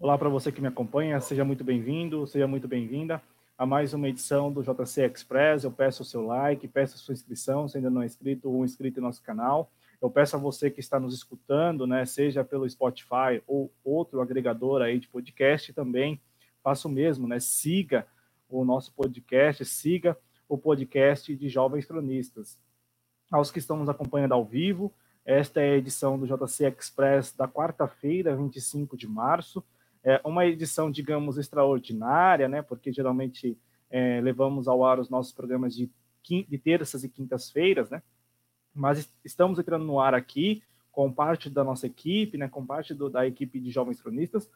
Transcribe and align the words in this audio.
Olá 0.00 0.16
para 0.16 0.30
você 0.30 0.50
que 0.50 0.62
me 0.62 0.66
acompanha, 0.66 1.20
seja 1.20 1.44
muito 1.44 1.62
bem-vindo, 1.62 2.26
seja 2.26 2.46
muito 2.46 2.66
bem-vinda 2.66 3.20
a 3.58 3.66
mais 3.66 3.92
uma 3.92 4.08
edição 4.08 4.50
do 4.50 4.62
JC 4.62 5.04
Express. 5.04 5.62
Eu 5.62 5.70
peço 5.70 6.02
o 6.02 6.06
seu 6.06 6.24
like, 6.24 6.66
peço 6.66 6.94
a 6.94 6.98
sua 6.98 7.12
inscrição, 7.12 7.68
se 7.68 7.76
ainda 7.76 7.90
não 7.90 8.00
é 8.00 8.06
inscrito 8.06 8.50
ou 8.50 8.64
inscrito 8.64 8.98
em 8.98 9.02
nosso 9.02 9.22
canal. 9.22 9.70
Eu 10.00 10.10
peço 10.10 10.36
a 10.36 10.38
você 10.38 10.70
que 10.70 10.80
está 10.80 10.98
nos 10.98 11.12
escutando, 11.12 11.86
né, 11.86 12.06
seja 12.06 12.42
pelo 12.42 12.66
Spotify 12.66 13.42
ou 13.46 13.70
outro 13.84 14.22
agregador 14.22 14.80
aí 14.80 14.98
de 14.98 15.06
podcast 15.06 15.70
também, 15.74 16.18
faça 16.62 16.88
o 16.88 16.90
mesmo, 16.90 17.28
né? 17.28 17.38
Siga 17.38 18.06
o 18.48 18.64
nosso 18.64 18.94
podcast, 18.94 19.62
siga 19.66 20.16
o 20.48 20.56
podcast 20.56 21.36
de 21.36 21.46
Jovens 21.50 21.84
Cronistas. 21.84 22.58
Aos 23.30 23.50
que 23.50 23.58
estão 23.58 23.76
nos 23.76 23.90
acompanhando 23.90 24.32
ao 24.32 24.46
vivo, 24.46 24.90
esta 25.26 25.60
é 25.60 25.74
a 25.74 25.76
edição 25.76 26.18
do 26.18 26.26
JC 26.26 26.74
Express 26.78 27.34
da 27.36 27.46
quarta-feira, 27.46 28.34
25 28.34 28.96
de 28.96 29.06
março 29.06 29.62
é 30.02 30.20
uma 30.24 30.46
edição, 30.46 30.90
digamos, 30.90 31.36
extraordinária, 31.38 32.48
né? 32.48 32.62
Porque 32.62 32.92
geralmente 32.92 33.58
é, 33.90 34.20
levamos 34.20 34.68
ao 34.68 34.84
ar 34.84 34.98
os 34.98 35.10
nossos 35.10 35.32
programas 35.32 35.74
de, 35.74 35.90
de 36.22 36.58
terças 36.58 37.04
e 37.04 37.08
quintas-feiras, 37.08 37.90
né? 37.90 38.02
Mas 38.74 39.12
estamos 39.24 39.58
entrando 39.58 39.84
no 39.84 40.00
ar 40.00 40.14
aqui 40.14 40.62
com 40.90 41.12
parte 41.12 41.50
da 41.50 41.62
nossa 41.62 41.86
equipe, 41.86 42.38
né? 42.38 42.48
Com 42.48 42.64
parte 42.64 42.94
do, 42.94 43.10
da 43.10 43.26
equipe 43.26 43.60
de 43.60 43.70
jovens 43.70 44.00
cronistas 44.00 44.50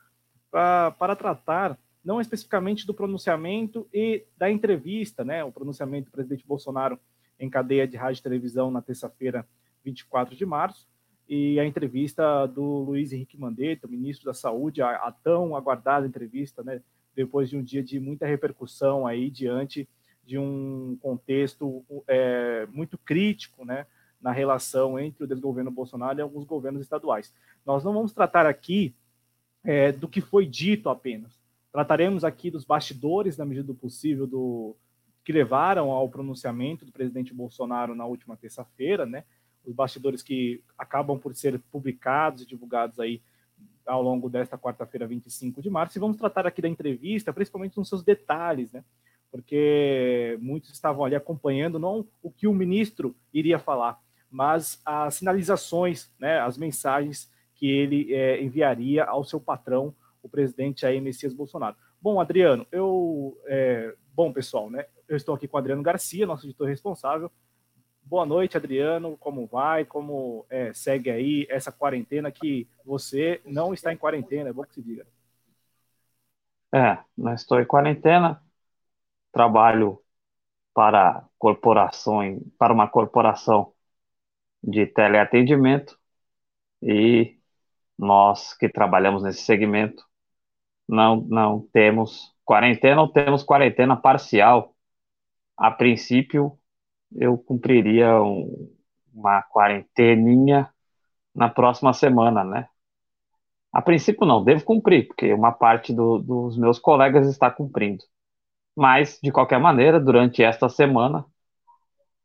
para 0.50 1.16
tratar 1.16 1.78
não 2.04 2.20
especificamente 2.20 2.86
do 2.86 2.94
pronunciamento 2.94 3.88
e 3.92 4.24
da 4.36 4.50
entrevista, 4.50 5.24
né? 5.24 5.42
O 5.42 5.50
pronunciamento 5.50 6.10
do 6.10 6.12
presidente 6.12 6.46
Bolsonaro 6.46 6.98
em 7.38 7.50
cadeia 7.50 7.88
de 7.88 7.96
rádio 7.96 8.20
e 8.20 8.22
televisão 8.22 8.70
na 8.70 8.80
terça-feira, 8.80 9.46
24 9.84 10.36
de 10.36 10.46
março, 10.46 10.86
e 11.28 11.58
a 11.58 11.64
entrevista 11.64 12.46
do 12.46 12.62
Luiz 12.62 13.12
Henrique 13.12 13.38
Mandetta, 13.38 13.88
ministro 13.88 14.26
da 14.26 14.34
Saúde, 14.34 14.82
a, 14.82 14.90
a, 14.90 15.12
tão 15.12 15.56
aguardada 15.56 16.06
entrevista, 16.06 16.62
né, 16.62 16.82
depois 17.14 17.48
de 17.48 17.56
um 17.56 17.62
dia 17.62 17.82
de 17.82 17.98
muita 17.98 18.26
repercussão 18.26 19.06
aí 19.06 19.30
diante 19.30 19.88
de 20.24 20.38
um 20.38 20.96
contexto 21.00 21.84
é, 22.06 22.66
muito 22.72 22.98
crítico, 22.98 23.64
né, 23.64 23.86
na 24.20 24.32
relação 24.32 24.98
entre 24.98 25.24
o 25.24 25.26
desgoverno 25.26 25.70
Bolsonaro 25.70 26.18
e 26.18 26.22
alguns 26.22 26.44
governos 26.44 26.82
estaduais. 26.82 27.32
Nós 27.64 27.84
não 27.84 27.92
vamos 27.92 28.12
tratar 28.12 28.46
aqui 28.46 28.94
é, 29.62 29.92
do 29.92 30.08
que 30.08 30.20
foi 30.20 30.46
dito 30.46 30.88
apenas. 30.88 31.38
Trataremos 31.72 32.24
aqui 32.24 32.50
dos 32.50 32.64
bastidores, 32.64 33.36
na 33.36 33.44
medida 33.44 33.66
do 33.66 33.74
possível, 33.74 34.26
do 34.26 34.76
que 35.24 35.32
levaram 35.32 35.90
ao 35.90 36.08
pronunciamento 36.08 36.84
do 36.84 36.92
presidente 36.92 37.32
Bolsonaro 37.32 37.94
na 37.94 38.04
última 38.04 38.36
terça-feira, 38.36 39.06
né, 39.06 39.24
os 39.64 39.74
bastidores 39.74 40.22
que 40.22 40.62
acabam 40.76 41.18
por 41.18 41.34
ser 41.34 41.58
publicados 41.70 42.42
e 42.42 42.46
divulgados 42.46 43.00
aí 43.00 43.22
ao 43.86 44.02
longo 44.02 44.30
desta 44.30 44.56
quarta-feira, 44.56 45.06
25 45.06 45.60
de 45.60 45.68
março, 45.68 45.98
e 45.98 46.00
vamos 46.00 46.16
tratar 46.16 46.46
aqui 46.46 46.62
da 46.62 46.68
entrevista, 46.68 47.32
principalmente 47.32 47.76
nos 47.76 47.88
seus 47.88 48.02
detalhes, 48.02 48.72
né? 48.72 48.82
Porque 49.30 50.38
muitos 50.40 50.70
estavam 50.70 51.04
ali 51.04 51.14
acompanhando 51.14 51.78
não 51.78 52.06
o 52.22 52.30
que 52.30 52.46
o 52.46 52.54
ministro 52.54 53.14
iria 53.32 53.58
falar, 53.58 54.00
mas 54.30 54.80
as 54.84 55.16
sinalizações, 55.16 56.10
né, 56.18 56.40
as 56.40 56.56
mensagens 56.56 57.30
que 57.54 57.68
ele 57.68 58.12
é, 58.14 58.42
enviaria 58.42 59.04
ao 59.04 59.24
seu 59.24 59.40
patrão, 59.40 59.94
o 60.22 60.28
presidente 60.28 60.86
aí, 60.86 61.00
Messias 61.00 61.34
Bolsonaro. 61.34 61.76
Bom, 62.00 62.20
Adriano, 62.20 62.66
eu. 62.72 63.38
É, 63.46 63.94
bom, 64.14 64.32
pessoal, 64.32 64.70
né? 64.70 64.86
Eu 65.08 65.16
estou 65.16 65.34
aqui 65.34 65.46
com 65.46 65.56
o 65.56 65.60
Adriano 65.60 65.82
Garcia, 65.82 66.26
nosso 66.26 66.46
editor 66.46 66.68
responsável, 66.68 67.30
Boa 68.04 68.26
noite, 68.26 68.56
Adriano. 68.56 69.16
Como 69.16 69.46
vai? 69.46 69.84
Como 69.84 70.46
é, 70.50 70.72
segue 70.74 71.10
aí 71.10 71.46
essa 71.50 71.72
quarentena 71.72 72.30
que 72.30 72.68
você 72.84 73.40
não 73.44 73.72
está 73.72 73.92
em 73.92 73.96
quarentena? 73.96 74.50
É 74.50 74.52
bom 74.52 74.62
que 74.62 74.74
se 74.74 74.82
diga. 74.82 75.06
É, 76.72 76.98
não 77.16 77.34
estou 77.34 77.60
em 77.60 77.66
quarentena. 77.66 78.42
Trabalho 79.32 80.00
para 80.74 81.24
corporações, 81.38 82.40
para 82.58 82.72
uma 82.74 82.88
corporação 82.88 83.74
de 84.62 84.86
teleatendimento 84.86 85.98
e 86.82 87.38
nós 87.98 88.54
que 88.54 88.68
trabalhamos 88.68 89.22
nesse 89.22 89.42
segmento 89.42 90.04
não 90.88 91.16
não 91.22 91.62
temos 91.72 92.34
quarentena 92.44 93.02
ou 93.02 93.08
temos 93.08 93.42
quarentena 93.44 93.96
parcial. 93.96 94.74
A 95.56 95.70
princípio, 95.70 96.58
eu 97.14 97.38
cumpriria 97.38 98.20
um, 98.20 98.72
uma 99.12 99.42
quarenteninha 99.42 100.68
na 101.34 101.48
próxima 101.48 101.92
semana, 101.92 102.44
né? 102.44 102.68
A 103.72 103.82
princípio 103.82 104.26
não, 104.26 104.44
devo 104.44 104.64
cumprir, 104.64 105.08
porque 105.08 105.32
uma 105.32 105.50
parte 105.50 105.92
do, 105.92 106.18
dos 106.18 106.56
meus 106.56 106.78
colegas 106.78 107.28
está 107.28 107.50
cumprindo. 107.50 108.04
Mas, 108.76 109.18
de 109.22 109.32
qualquer 109.32 109.58
maneira, 109.58 109.98
durante 109.98 110.42
esta 110.42 110.68
semana, 110.68 111.24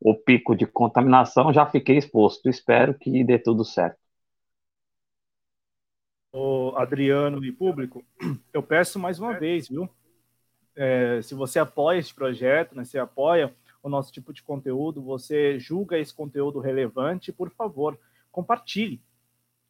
o 0.00 0.14
pico 0.14 0.54
de 0.54 0.66
contaminação 0.66 1.52
já 1.52 1.66
fiquei 1.66 1.96
exposto. 1.96 2.48
Espero 2.48 2.94
que 2.94 3.24
dê 3.24 3.38
tudo 3.38 3.64
certo. 3.64 3.98
O 6.32 6.72
Adriano 6.76 7.44
e 7.44 7.50
público, 7.50 8.04
eu 8.52 8.62
peço 8.62 8.98
mais 8.98 9.18
uma 9.18 9.36
vez, 9.36 9.68
viu? 9.68 9.88
É, 10.76 11.20
se 11.20 11.34
você 11.34 11.58
apoia 11.58 11.98
este 11.98 12.14
projeto, 12.14 12.76
né, 12.76 12.84
se 12.84 12.96
apoia 12.96 13.52
o 13.82 13.88
nosso 13.88 14.12
tipo 14.12 14.32
de 14.32 14.42
conteúdo, 14.42 15.02
você 15.02 15.58
julga 15.58 15.98
esse 15.98 16.14
conteúdo 16.14 16.60
relevante, 16.60 17.32
por 17.32 17.50
favor, 17.50 17.98
compartilhe. 18.30 19.00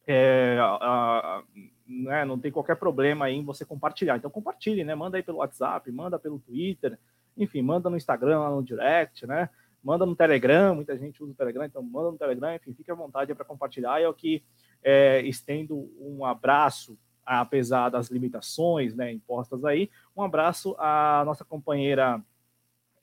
É, 0.05 0.57
a, 0.59 0.75
a, 0.81 1.43
né, 1.87 2.25
não 2.25 2.39
tem 2.39 2.51
qualquer 2.51 2.75
problema 2.75 3.29
em 3.29 3.43
você 3.43 3.63
compartilhar. 3.63 4.17
Então 4.17 4.31
compartilhe, 4.31 4.83
né? 4.83 4.95
Manda 4.95 5.17
aí 5.17 5.23
pelo 5.23 5.37
WhatsApp, 5.37 5.91
manda 5.91 6.17
pelo 6.17 6.39
Twitter, 6.39 6.97
enfim, 7.37 7.61
manda 7.61 7.89
no 7.89 7.97
Instagram, 7.97 8.39
lá 8.39 8.49
no 8.49 8.63
direct, 8.63 9.25
né? 9.25 9.49
Manda 9.83 10.05
no 10.05 10.15
Telegram, 10.15 10.75
muita 10.75 10.97
gente 10.97 11.23
usa 11.23 11.31
o 11.31 11.35
Telegram, 11.35 11.65
então 11.65 11.81
manda 11.81 12.11
no 12.11 12.17
Telegram, 12.17 12.53
enfim, 12.55 12.73
fique 12.73 12.91
à 12.91 12.95
vontade 12.95 13.33
para 13.33 13.45
compartilhar. 13.45 13.99
E 13.99 14.03
é 14.03 14.09
o 14.09 14.13
que 14.13 14.43
é, 14.83 15.21
estendo 15.21 15.89
um 15.99 16.25
abraço, 16.25 16.97
apesar 17.25 17.89
das 17.89 18.09
limitações 18.09 18.95
né, 18.95 19.11
impostas 19.11 19.63
aí, 19.63 19.89
um 20.15 20.21
abraço 20.21 20.75
à 20.77 21.23
nossa 21.25 21.45
companheira 21.45 22.21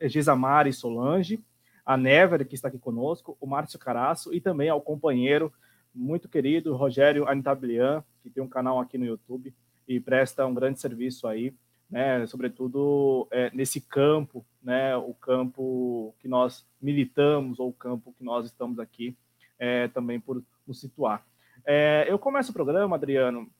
Gisamari 0.03 0.73
Solange, 0.73 1.43
a 1.85 1.97
Never, 1.97 2.47
que 2.47 2.55
está 2.55 2.69
aqui 2.69 2.79
conosco, 2.79 3.37
o 3.41 3.47
Márcio 3.47 3.79
Caraço 3.79 4.35
e 4.35 4.41
também 4.41 4.69
ao 4.69 4.81
companheiro 4.81 5.53
muito 5.95 6.29
querido 6.29 6.77
Rogério 6.77 7.27
Anitablian, 7.27 8.05
que 8.23 8.31
tem 8.31 8.43
um 8.43 8.49
canal 8.49 8.79
aqui 8.79 8.99
no 8.99 9.07
YouTube 9.07 9.55
e 9.87 9.99
presta 9.99 10.47
um 10.47 10.55
grande 10.55 10.79
serviço 10.81 11.27
aí, 11.27 11.55
né, 11.91 12.27
sobretudo 12.27 13.27
é, 13.31 13.51
nesse 13.55 13.81
campo, 13.81 14.45
né, 14.63 14.97
o 14.97 15.15
campo 15.15 16.15
que 16.21 16.29
nós 16.29 16.67
militamos 16.81 17.59
ou 17.59 17.71
o 17.71 17.73
campo 17.73 18.15
que 18.17 18.23
nós 18.23 18.45
estamos 18.45 18.79
aqui 18.79 19.17
é, 19.59 19.89
também 19.89 20.21
por 20.21 20.43
nos 20.67 20.79
situar. 20.79 21.25
É, 21.65 22.07
eu 22.09 22.19
começo 22.19 22.51
o 22.51 22.55
programa, 22.55 22.97
Adriano, 22.97 23.51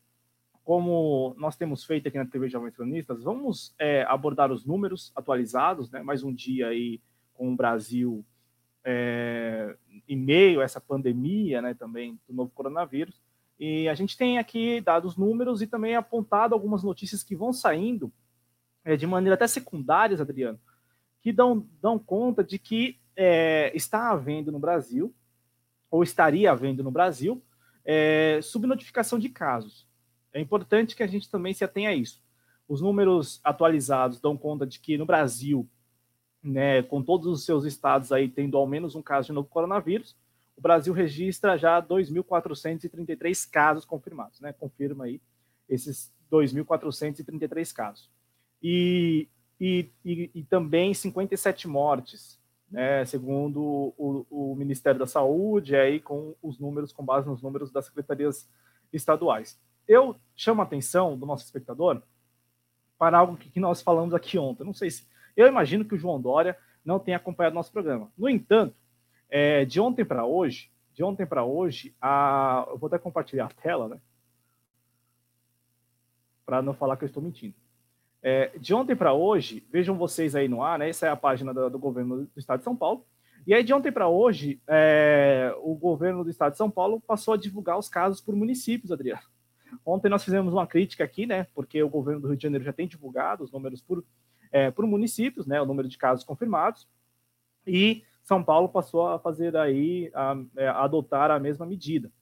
como 0.69 1.35
nós 1.39 1.57
temos 1.57 1.83
feito 1.83 2.09
aqui 2.09 2.19
na 2.19 2.27
TV 2.27 2.47
Jovens 2.47 2.77
Cronistas, 2.77 3.23
vamos 3.23 3.75
é, 3.79 4.03
abordar 4.03 4.53
os 4.53 4.67
números 4.67 5.11
atualizados, 5.17 5.91
né? 5.91 6.03
mais 6.03 6.23
um 6.23 6.31
dia 6.31 6.69
aí 6.69 7.01
com 7.33 7.51
o 7.51 7.57
Brasil 7.57 8.23
é, 8.85 9.75
em 10.07 10.15
meio 10.15 10.61
a 10.61 10.65
essa 10.65 10.79
pandemia 10.79 11.63
né, 11.63 11.73
também 11.73 12.21
do 12.29 12.35
novo 12.35 12.51
coronavírus. 12.51 13.19
E 13.59 13.89
a 13.89 13.95
gente 13.95 14.15
tem 14.15 14.39
aqui 14.39 14.83
dado 14.83 15.09
os 15.09 15.17
números 15.17 15.63
e 15.63 15.67
também 15.67 15.97
apontado 15.97 16.53
algumas 16.53 16.83
notícias 16.83 17.23
que 17.23 17.35
vão 17.35 17.51
saindo 17.51 18.13
é, 18.85 18.95
de 18.95 19.07
maneira 19.07 19.37
até 19.37 19.47
secundárias, 19.47 20.21
Adriano, 20.21 20.61
que 21.23 21.33
dão, 21.33 21.67
dão 21.81 21.99
conta 21.99 22.45
de 22.45 22.59
que 22.59 23.01
é, 23.17 23.73
está 23.75 24.11
havendo 24.11 24.53
no 24.53 24.59
Brasil, 24.59 25.15
ou 25.91 26.03
estaria 26.03 26.53
havendo 26.53 26.85
no 26.85 26.91
Brasil, 26.91 27.43
é, 27.87 28.41
subnotificação 28.43 29.19
de 29.19 29.31
casos. 29.31 29.88
É 30.33 30.41
importante 30.41 30.95
que 30.95 31.03
a 31.03 31.07
gente 31.07 31.31
também 31.31 31.55
se 31.55 31.65
atenha 31.65 31.91
a 31.91 31.95
isso. 31.95 32.23
Os 32.69 32.81
números 32.81 33.41
atualizados 33.43 34.21
dão 34.21 34.37
conta 34.37 34.67
de 34.67 34.79
que 34.79 34.99
no 34.99 35.07
Brasil, 35.07 35.69
né, 36.43 36.83
com 36.83 37.03
todos 37.03 37.27
os 37.27 37.45
seus 37.45 37.65
estados 37.65 38.13
aí 38.13 38.29
tendo 38.29 38.57
ao 38.57 38.67
menos 38.67 38.95
um 38.95 39.03
caso 39.03 39.29
de 39.29 39.33
novo 39.33 39.49
coronavírus, 39.49 40.17
o 40.57 40.61
Brasil 40.61 40.93
registra 40.93 41.57
já 41.57 41.81
2.433 41.81 43.49
casos 43.51 43.85
confirmados, 43.85 44.41
né? 44.41 44.53
Confirma 44.53 45.05
aí 45.05 45.21
esses 45.69 46.13
2.433 46.31 47.73
casos. 47.73 48.11
E, 48.61 49.29
e, 49.61 49.89
e, 50.05 50.31
e, 50.35 50.43
também 50.43 50.93
57 50.93 51.69
mortes, 51.69 52.41
né? 52.69 53.05
Segundo 53.05 53.95
o, 53.97 54.27
o 54.29 54.55
Ministério 54.57 54.99
da 54.99 55.07
Saúde, 55.07 55.77
aí 55.77 56.01
com 56.01 56.35
os 56.43 56.59
números, 56.59 56.93
com 56.93 57.05
base 57.05 57.29
nos 57.29 57.41
números 57.41 57.71
das 57.71 57.87
secretarias 57.87 58.51
estaduais 58.93 59.59
eu 59.89 60.15
chamo 60.37 60.61
a 60.61 60.65
atenção 60.65 61.19
do 61.19 61.27
nosso 61.27 61.45
espectador 61.45 62.03
para 62.99 63.19
algo 63.19 63.37
que, 63.37 63.59
nós 63.59 63.81
falamos 63.81 64.15
aqui 64.15 64.39
ontem. 64.39 64.65
Não 64.65 64.75
sei 64.75 64.91
se. 64.91 65.09
Eu 65.37 65.47
imagino 65.47 65.85
que 65.85 65.95
o 65.95 65.99
João 65.99 66.21
Dória 66.21 66.57
não 66.85 66.99
tenha 66.99 67.17
acompanhado 67.17 67.55
nosso 67.55 67.73
programa. 67.73 68.11
No 68.17 68.29
entanto, 68.29 68.77
é, 69.31 69.65
de 69.65 69.81
ontem 69.81 70.05
para 70.05 70.25
hoje, 70.25 70.71
de 70.95 71.03
ontem 71.03 71.27
para 71.27 71.45
hoje, 71.45 71.95
a, 72.01 72.67
eu 72.69 72.79
vou 72.79 72.89
até 72.89 72.99
compartilhar 72.99 73.47
a 73.47 73.63
tela, 73.63 73.89
né? 73.89 74.01
para 76.45 76.63
não 76.63 76.73
falar 76.73 76.97
que 76.97 77.05
eu 77.05 77.09
estou 77.09 77.23
mentindo. 77.23 77.55
É, 78.23 78.51
de 78.59 78.73
ontem 78.73 78.97
para 78.97 79.13
hoje, 79.13 79.67
vejam 79.71 79.97
vocês 79.99 80.35
aí 80.35 80.49
no 80.49 80.63
ar, 80.63 80.79
né? 80.79 80.89
Essa 80.89 81.07
é 81.07 81.11
a 81.11 81.17
página 81.17 81.53
do, 81.53 81.69
do 81.69 81.79
governo 81.79 82.25
do 82.25 82.39
Estado 82.39 82.61
de 82.61 82.65
São 82.65 82.75
Paulo. 82.75 83.05
E 83.47 83.53
aí, 83.53 83.63
de 83.63 83.73
ontem 83.75 83.93
para 83.93 84.09
hoje, 84.09 84.61
é, 84.67 85.55
o 85.61 85.75
governo 85.75 86.25
do 86.25 86.31
Estado 86.31 86.53
de 86.53 86.59
São 86.59 86.71
Paulo 86.71 87.03
passou 87.07 87.35
a 87.35 87.37
divulgar 87.37 87.79
os 87.79 87.89
casos 87.89 88.21
por 88.21 88.35
municípios, 88.35 88.91
Adriano. 88.91 89.23
Ontem 89.89 90.11
nós 90.11 90.23
fizemos 90.23 90.53
uma 90.53 90.67
crítica 90.67 91.03
aqui, 91.03 91.25
né? 91.25 91.47
Porque 91.55 91.83
o 91.83 91.89
governo 91.89 92.21
do 92.21 92.29
Rio 92.29 92.37
de 92.37 92.43
Janeiro 92.43 92.63
já 92.63 92.75
tem 92.75 92.87
divulgado 92.87 93.43
os 93.43 93.51
números 93.51 93.81
por, 93.81 94.05
é, 94.53 94.71
por 94.71 94.87
municípios, 94.87 95.47
né? 95.47 95.63
O 95.63 95.65
número 95.65 95.89
de 95.89 95.97
casos 95.97 96.27
confirmados. 96.27 96.87
E 97.67 98.05
São 98.23 98.45
Paulo 98.45 98.69
passou 98.69 99.09
a 99.09 99.19
fazer 99.19 99.57
aí, 99.57 100.11
a, 100.15 100.37
é, 100.59 100.69
a 100.69 100.85
adotar 100.85 101.31
a 101.31 101.39
mesma 101.41 101.65
medida. 101.65 102.13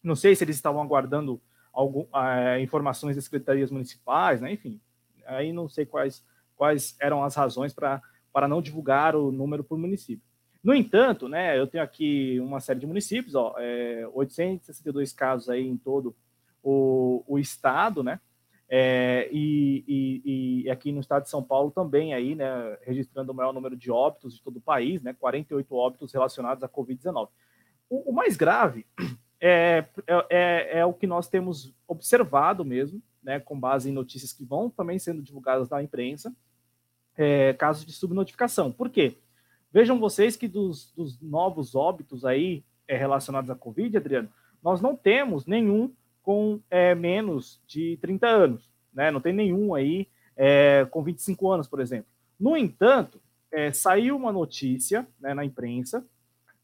Não 0.00 0.14
sei 0.14 0.36
se 0.36 0.44
eles 0.44 0.54
estavam 0.54 0.80
aguardando 0.80 1.42
algum, 1.72 2.06
é, 2.16 2.60
informações 2.60 3.16
das 3.16 3.24
secretarias 3.24 3.72
municipais, 3.72 4.40
né? 4.40 4.52
Enfim, 4.52 4.80
aí 5.26 5.52
não 5.52 5.68
sei 5.68 5.84
quais, 5.84 6.24
quais 6.54 6.96
eram 7.00 7.24
as 7.24 7.34
razões 7.34 7.74
para 7.74 8.48
não 8.48 8.62
divulgar 8.62 9.16
o 9.16 9.32
número 9.32 9.64
por 9.64 9.76
município. 9.76 10.24
No 10.62 10.72
entanto, 10.72 11.28
né, 11.28 11.58
eu 11.58 11.66
tenho 11.66 11.82
aqui 11.82 12.38
uma 12.38 12.60
série 12.60 12.78
de 12.78 12.86
municípios, 12.86 13.34
ó, 13.34 13.56
é, 13.58 14.06
862 14.12 15.12
casos 15.12 15.48
aí 15.48 15.66
em 15.66 15.76
todo 15.76 16.14
o, 16.62 17.24
o 17.26 17.38
estado, 17.38 18.02
né? 18.02 18.20
É, 18.72 19.28
e, 19.32 19.84
e, 19.88 20.62
e, 20.64 20.70
aqui 20.70 20.92
no 20.92 21.00
estado 21.00 21.24
de 21.24 21.28
São 21.28 21.42
Paulo 21.42 21.72
também 21.72 22.14
aí, 22.14 22.36
né, 22.36 22.78
registrando 22.82 23.32
o 23.32 23.34
maior 23.34 23.52
número 23.52 23.76
de 23.76 23.90
óbitos 23.90 24.34
de 24.34 24.42
todo 24.42 24.58
o 24.58 24.60
país, 24.60 25.02
né, 25.02 25.12
48 25.12 25.74
óbitos 25.74 26.12
relacionados 26.12 26.62
à 26.62 26.68
Covid-19. 26.68 27.28
O, 27.88 28.10
o, 28.10 28.12
mais 28.12 28.36
grave 28.36 28.86
é, 29.42 29.84
é, 30.06 30.26
é, 30.30 30.78
é, 30.78 30.86
o 30.86 30.92
que 30.92 31.04
nós 31.04 31.26
temos 31.26 31.74
observado 31.88 32.64
mesmo, 32.64 33.02
né, 33.20 33.40
com 33.40 33.58
base 33.58 33.90
em 33.90 33.92
notícias 33.92 34.32
que 34.32 34.44
vão 34.44 34.70
também 34.70 35.00
sendo 35.00 35.20
divulgadas 35.20 35.68
na 35.68 35.82
imprensa, 35.82 36.32
é, 37.16 37.52
casos 37.54 37.84
de 37.84 37.92
subnotificação. 37.92 38.70
Por 38.70 38.88
quê? 38.88 39.18
Vejam 39.72 39.98
vocês 39.98 40.36
que 40.36 40.46
dos, 40.46 40.92
dos 40.92 41.20
novos 41.20 41.74
óbitos 41.74 42.24
aí 42.24 42.64
é, 42.86 42.96
relacionados 42.96 43.50
à 43.50 43.56
Covid, 43.56 43.96
Adriano, 43.96 44.28
nós 44.62 44.80
não 44.80 44.94
temos 44.94 45.44
nenhum 45.44 45.92
com 46.30 46.60
é, 46.70 46.94
menos 46.94 47.60
de 47.66 47.98
30 48.00 48.28
anos, 48.28 48.70
né? 48.94 49.10
Não 49.10 49.20
tem 49.20 49.32
nenhum 49.32 49.74
aí 49.74 50.06
é, 50.36 50.86
com 50.88 51.02
25 51.02 51.50
anos, 51.50 51.66
por 51.66 51.80
exemplo. 51.80 52.06
No 52.38 52.56
entanto, 52.56 53.20
é, 53.50 53.72
saiu 53.72 54.14
uma 54.14 54.30
notícia 54.30 55.08
né, 55.18 55.34
na 55.34 55.44
imprensa 55.44 56.06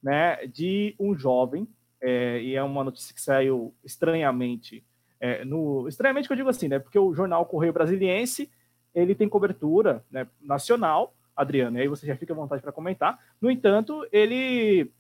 né, 0.01 0.47
de 0.47 0.95
um 1.01 1.19
jovem, 1.19 1.67
é, 2.01 2.41
e 2.41 2.55
é 2.55 2.63
uma 2.63 2.85
notícia 2.85 3.13
que 3.13 3.21
saiu 3.21 3.75
estranhamente, 3.85 4.85
é, 5.19 5.45
no, 5.45 5.89
estranhamente 5.89 6.29
que 6.29 6.33
eu 6.33 6.37
digo 6.37 6.49
assim, 6.49 6.69
né? 6.69 6.79
Porque 6.79 7.01
o 7.01 7.13
jornal 7.13 7.45
Correio 7.45 7.73
Brasiliense 7.73 8.49
ele 8.95 9.17
tem 9.17 9.29
cobertura 9.29 10.05
né, 10.09 10.29
nacional, 10.41 11.13
Adriano, 11.35 11.77
e 11.77 11.81
aí 11.81 11.89
você 11.89 12.07
já 12.07 12.15
fica 12.17 12.33
à 12.33 12.37
vontade 12.37 12.63
para 12.63 12.71
comentar. 12.71 13.19
No 13.41 13.51
entanto, 13.51 14.07
ele 14.13 14.93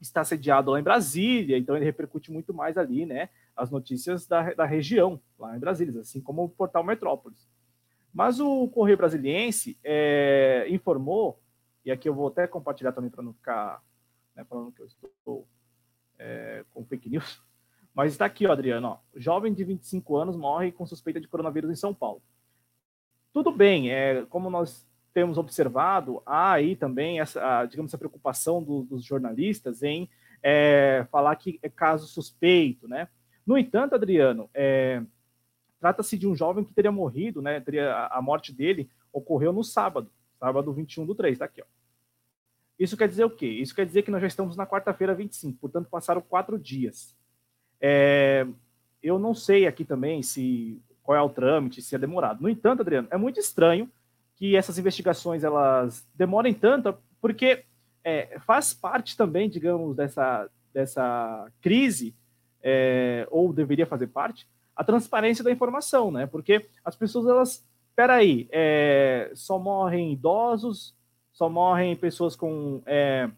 está 0.00 0.24
sediado 0.24 0.72
lá 0.72 0.80
em 0.80 0.82
Brasília, 0.82 1.56
então 1.56 1.76
ele 1.76 1.84
repercute 1.84 2.32
muito 2.32 2.52
mais 2.52 2.76
ali, 2.76 3.06
né? 3.06 3.28
As 3.60 3.70
notícias 3.70 4.26
da, 4.26 4.54
da 4.54 4.64
região, 4.64 5.20
lá 5.38 5.56
em 5.56 5.60
Brasília, 5.60 6.00
assim 6.00 6.20
como 6.20 6.44
o 6.44 6.48
portal 6.48 6.82
Metrópolis. 6.82 7.48
Mas 8.12 8.40
o 8.40 8.66
Correio 8.68 8.96
Brasiliense 8.96 9.78
é, 9.84 10.66
informou, 10.68 11.40
e 11.84 11.90
aqui 11.90 12.08
eu 12.08 12.14
vou 12.14 12.28
até 12.28 12.46
compartilhar 12.46 12.92
também 12.92 13.10
para 13.10 13.22
não 13.22 13.32
ficar 13.32 13.82
né, 14.34 14.44
falando 14.44 14.72
que 14.72 14.80
eu 14.80 14.86
estou 14.86 15.46
é, 16.18 16.64
com 16.70 16.84
fake 16.84 17.10
news, 17.10 17.42
mas 17.94 18.12
está 18.12 18.24
aqui, 18.24 18.46
ó, 18.46 18.52
Adriano, 18.52 18.88
ó, 18.88 18.98
jovem 19.14 19.52
de 19.52 19.62
25 19.62 20.16
anos 20.16 20.36
morre 20.36 20.72
com 20.72 20.86
suspeita 20.86 21.20
de 21.20 21.28
coronavírus 21.28 21.70
em 21.70 21.76
São 21.76 21.94
Paulo. 21.94 22.22
Tudo 23.32 23.52
bem, 23.52 23.90
é, 23.90 24.24
como 24.26 24.50
nós 24.50 24.88
temos 25.12 25.38
observado, 25.38 26.22
há 26.24 26.52
aí 26.52 26.74
também 26.74 27.20
essa, 27.20 27.66
digamos, 27.66 27.90
essa 27.90 27.98
preocupação 27.98 28.62
do, 28.62 28.82
dos 28.82 29.04
jornalistas 29.04 29.82
em 29.82 30.08
é, 30.42 31.06
falar 31.10 31.36
que 31.36 31.58
é 31.62 31.68
caso 31.68 32.06
suspeito, 32.06 32.88
né? 32.88 33.08
No 33.46 33.56
entanto, 33.58 33.94
Adriano, 33.94 34.48
é, 34.54 35.02
trata-se 35.80 36.16
de 36.16 36.26
um 36.26 36.34
jovem 36.34 36.64
que 36.64 36.74
teria 36.74 36.92
morrido, 36.92 37.40
né? 37.40 37.60
Teria, 37.60 38.06
a 38.06 38.20
morte 38.20 38.52
dele 38.52 38.88
ocorreu 39.12 39.52
no 39.52 39.64
sábado, 39.64 40.10
sábado 40.38 40.72
21 40.72 41.06
do 41.06 41.14
3, 41.14 41.38
tá 41.38 41.46
aqui, 41.46 41.62
ó. 41.62 41.64
Isso 42.78 42.96
quer 42.96 43.08
dizer 43.08 43.24
o 43.24 43.30
quê? 43.30 43.46
Isso 43.46 43.74
quer 43.74 43.84
dizer 43.84 44.02
que 44.02 44.10
nós 44.10 44.22
já 44.22 44.26
estamos 44.26 44.56
na 44.56 44.66
quarta-feira 44.66 45.14
25, 45.14 45.58
portanto, 45.58 45.88
passaram 45.90 46.22
quatro 46.22 46.58
dias. 46.58 47.14
É, 47.78 48.46
eu 49.02 49.18
não 49.18 49.34
sei 49.34 49.66
aqui 49.66 49.84
também 49.84 50.22
se 50.22 50.80
qual 51.02 51.16
é 51.16 51.20
o 51.20 51.28
trâmite, 51.28 51.82
se 51.82 51.94
é 51.94 51.98
demorado. 51.98 52.40
No 52.40 52.48
entanto, 52.48 52.80
Adriano, 52.80 53.08
é 53.10 53.16
muito 53.18 53.38
estranho 53.38 53.90
que 54.36 54.56
essas 54.56 54.78
investigações 54.78 55.44
elas 55.44 56.08
demorem 56.14 56.54
tanto, 56.54 56.96
porque 57.20 57.64
é, 58.02 58.38
faz 58.40 58.72
parte 58.72 59.14
também, 59.14 59.50
digamos, 59.50 59.94
dessa, 59.94 60.48
dessa 60.72 61.52
crise, 61.60 62.14
é, 62.62 63.26
ou 63.30 63.52
deveria 63.52 63.86
fazer 63.86 64.08
parte, 64.08 64.46
a 64.74 64.84
transparência 64.84 65.44
da 65.44 65.50
informação, 65.50 66.10
né? 66.10 66.26
Porque 66.26 66.66
as 66.84 66.96
pessoas, 66.96 67.26
elas, 67.26 67.68
peraí, 67.94 68.48
é, 68.50 69.30
só 69.34 69.58
morrem 69.58 70.12
idosos, 70.12 70.94
só 71.32 71.48
morrem 71.48 71.94
pessoas 71.96 72.34
com 72.34 72.82
é, 72.86 73.30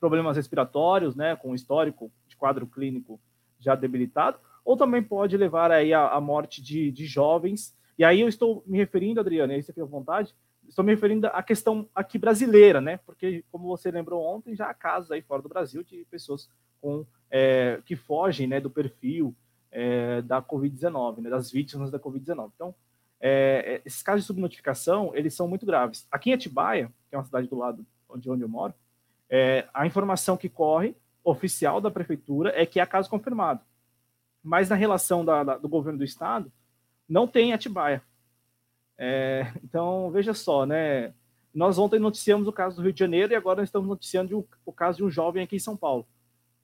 problemas 0.00 0.36
respiratórios, 0.36 1.14
né? 1.14 1.36
Com 1.36 1.54
histórico 1.54 2.10
de 2.26 2.36
quadro 2.36 2.66
clínico 2.66 3.20
já 3.58 3.74
debilitado, 3.74 4.38
ou 4.64 4.76
também 4.76 5.02
pode 5.02 5.36
levar 5.36 5.70
aí 5.70 5.94
a, 5.94 6.08
a 6.08 6.20
morte 6.20 6.62
de, 6.62 6.90
de 6.90 7.06
jovens 7.06 7.74
e 7.98 8.04
aí 8.04 8.20
eu 8.20 8.28
estou 8.28 8.62
me 8.66 8.78
referindo, 8.78 9.20
Adriano, 9.20 9.52
e 9.52 9.56
aí 9.56 9.62
você 9.62 9.80
à 9.80 9.84
vontade, 9.84 10.34
estou 10.68 10.84
me 10.84 10.92
referindo 10.92 11.26
à 11.28 11.42
questão 11.42 11.88
aqui 11.94 12.18
brasileira, 12.18 12.80
né? 12.80 12.98
Porque, 12.98 13.44
como 13.50 13.68
você 13.68 13.90
lembrou 13.90 14.22
ontem, 14.22 14.56
já 14.56 14.68
há 14.68 14.74
casos 14.74 15.10
aí 15.10 15.22
fora 15.22 15.42
do 15.42 15.48
Brasil 15.48 15.84
de 15.84 16.04
pessoas 16.10 16.48
com, 16.80 17.06
é, 17.36 17.80
que 17.84 17.96
fogem 17.96 18.46
né, 18.46 18.60
do 18.60 18.70
perfil 18.70 19.34
é, 19.72 20.22
da 20.22 20.40
Covid-19, 20.40 21.18
né, 21.18 21.28
das 21.28 21.50
vítimas 21.50 21.90
da 21.90 21.98
Covid-19. 21.98 22.52
Então, 22.54 22.72
é, 23.20 23.74
é, 23.74 23.82
esses 23.84 24.04
casos 24.04 24.20
de 24.20 24.28
subnotificação, 24.28 25.10
eles 25.16 25.34
são 25.34 25.48
muito 25.48 25.66
graves. 25.66 26.06
Aqui 26.12 26.30
em 26.30 26.34
Atibaia, 26.34 26.92
que 27.08 27.16
é 27.16 27.18
uma 27.18 27.24
cidade 27.24 27.48
do 27.48 27.56
lado 27.56 27.84
de 28.18 28.30
onde 28.30 28.42
eu 28.44 28.48
moro, 28.48 28.72
é, 29.28 29.66
a 29.74 29.84
informação 29.84 30.36
que 30.36 30.48
corre, 30.48 30.94
oficial 31.24 31.80
da 31.80 31.90
prefeitura, 31.90 32.52
é 32.54 32.64
que 32.64 32.78
há 32.78 32.86
caso 32.86 33.10
confirmado. 33.10 33.62
Mas 34.40 34.68
na 34.68 34.76
relação 34.76 35.24
da, 35.24 35.42
da, 35.42 35.58
do 35.58 35.68
governo 35.68 35.98
do 35.98 36.04
estado, 36.04 36.52
não 37.08 37.26
tem 37.26 37.52
Atibaia. 37.52 38.00
É, 38.96 39.50
então, 39.64 40.08
veja 40.12 40.34
só, 40.34 40.64
né? 40.64 41.12
Nós 41.52 41.78
ontem 41.78 41.98
noticiamos 41.98 42.46
o 42.46 42.52
caso 42.52 42.76
do 42.76 42.82
Rio 42.82 42.92
de 42.92 43.00
Janeiro 43.00 43.32
e 43.32 43.36
agora 43.36 43.64
estamos 43.64 43.88
noticiando 43.88 44.38
o, 44.38 44.48
o 44.64 44.72
caso 44.72 44.98
de 44.98 45.04
um 45.04 45.10
jovem 45.10 45.42
aqui 45.42 45.56
em 45.56 45.60
São 45.60 45.76
Paulo. 45.76 46.06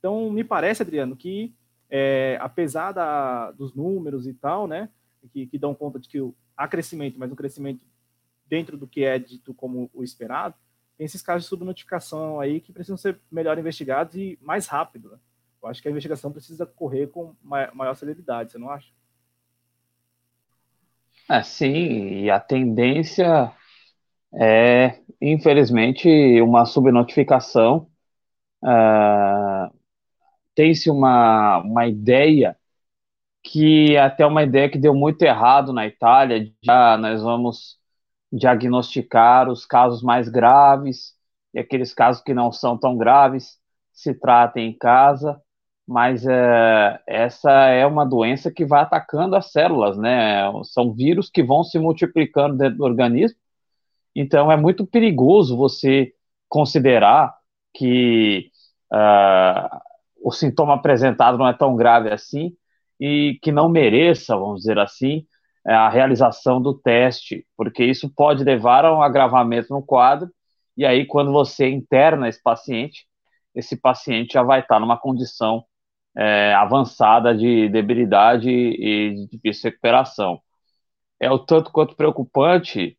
Então, 0.01 0.31
me 0.31 0.43
parece, 0.43 0.83
Adriano, 0.83 1.15
que 1.15 1.55
é, 1.89 2.37
apesar 2.41 2.91
da, 2.91 3.53
dos 3.53 3.75
números 3.75 4.27
e 4.27 4.35
tal, 4.35 4.67
né, 4.67 4.89
que, 5.33 5.47
que 5.47 5.59
dão 5.59 5.75
conta 5.75 6.01
de 6.01 6.09
que 6.09 6.19
há 6.57 6.67
crescimento, 6.67 7.19
mas 7.19 7.31
um 7.31 7.37
crescimento 7.37 7.85
dentro 8.47 8.77
do 8.77 8.87
que 8.87 9.05
é 9.05 9.19
dito 9.19 9.55
como 9.55 9.89
o 9.95 10.03
esperado, 10.03 10.55
tem 10.97 11.05
esses 11.05 11.23
casos 11.23 11.45
de 11.45 11.49
subnotificação 11.49 12.41
aí 12.41 12.61
que 12.61 12.73
precisam 12.73 12.97
ser 12.97 13.21
melhor 13.31 13.59
investigados 13.59 14.17
e 14.17 14.39
mais 14.43 14.67
rápido. 14.67 15.11
Né? 15.11 15.19
Eu 15.63 15.69
acho 15.69 15.81
que 15.81 15.89
a 15.89 15.91
investigação 15.91 16.33
precisa 16.33 16.67
correr 16.67 17.07
com 17.09 17.35
maior 17.43 17.95
celeridade, 17.95 18.53
você 18.53 18.59
não 18.59 18.71
acha? 18.71 18.91
É, 21.29 21.43
sim, 21.43 22.25
e 22.25 22.31
a 22.31 22.41
tendência 22.41 23.53
é, 24.33 25.01
infelizmente, 25.21 26.09
uma 26.41 26.65
subnotificação. 26.65 27.89
Uh, 28.63 29.80
Tem-se 30.61 30.91
uma, 30.91 31.61
uma 31.63 31.87
ideia 31.87 32.55
que 33.43 33.97
até 33.97 34.27
uma 34.27 34.43
ideia 34.43 34.69
que 34.69 34.77
deu 34.77 34.95
muito 34.95 35.23
errado 35.23 35.73
na 35.73 35.87
Itália, 35.87 36.53
já 36.63 36.99
nós 36.99 37.23
vamos 37.23 37.79
diagnosticar 38.31 39.49
os 39.49 39.65
casos 39.65 40.03
mais 40.03 40.29
graves 40.29 41.15
e 41.55 41.59
aqueles 41.59 41.95
casos 41.95 42.23
que 42.23 42.35
não 42.35 42.53
são 42.53 42.77
tão 42.77 42.95
graves 42.99 43.59
se 43.91 44.13
tratem 44.13 44.69
em 44.69 44.77
casa 44.77 45.41
mas 45.87 46.27
é, 46.27 47.01
essa 47.07 47.51
é 47.51 47.87
uma 47.87 48.05
doença 48.05 48.53
que 48.53 48.67
vai 48.67 48.83
atacando 48.83 49.37
as 49.37 49.51
células, 49.51 49.97
né? 49.97 50.43
São 50.65 50.93
vírus 50.93 51.31
que 51.31 51.43
vão 51.43 51.65
se 51.65 51.79
multiplicando 51.79 52.59
dentro 52.59 52.77
do 52.77 52.85
organismo, 52.85 53.39
então 54.15 54.53
é 54.53 54.59
muito 54.59 54.87
perigoso 54.87 55.57
você 55.57 56.13
considerar 56.49 57.35
que 57.75 58.51
uh, 58.93 59.90
o 60.23 60.33
sintoma 60.33 60.75
apresentado 60.75 61.39
não 61.39 61.49
é 61.49 61.53
tão 61.55 61.77
grave 61.77 62.11
assim 62.11 62.53
e 63.01 63.39
que 63.43 63.53
não 63.53 63.69
mereça, 63.69 64.37
vamos 64.37 64.61
dizer 64.61 64.79
assim, 64.79 65.27
a 65.67 65.89
realização 65.89 66.61
do 66.61 66.75
teste, 66.75 67.47
porque 67.57 67.85
isso 67.85 68.11
pode 68.15 68.45
levar 68.45 68.85
a 68.85 68.95
um 68.97 69.03
agravamento 69.03 69.73
no 69.73 69.83
quadro, 69.83 70.31
e 70.77 70.85
aí 70.87 71.07
quando 71.07 71.33
você 71.33 71.69
interna 71.69 72.29
esse 72.29 72.43
paciente, 72.43 73.07
esse 73.55 73.77
paciente 73.77 74.35
já 74.35 74.43
vai 74.43 74.61
estar 74.61 74.79
numa 74.81 74.99
condição 74.99 75.65
é, 76.17 76.55
avançada 76.55 77.35
de 77.37 77.69
debilidade 77.69 78.51
e 78.51 79.15
de 79.15 79.27
difícil 79.29 79.71
recuperação. 79.71 80.41
é 81.21 81.31
o 81.31 81.39
tanto 81.39 81.73
quanto 81.73 81.97
preocupante. 81.97 82.99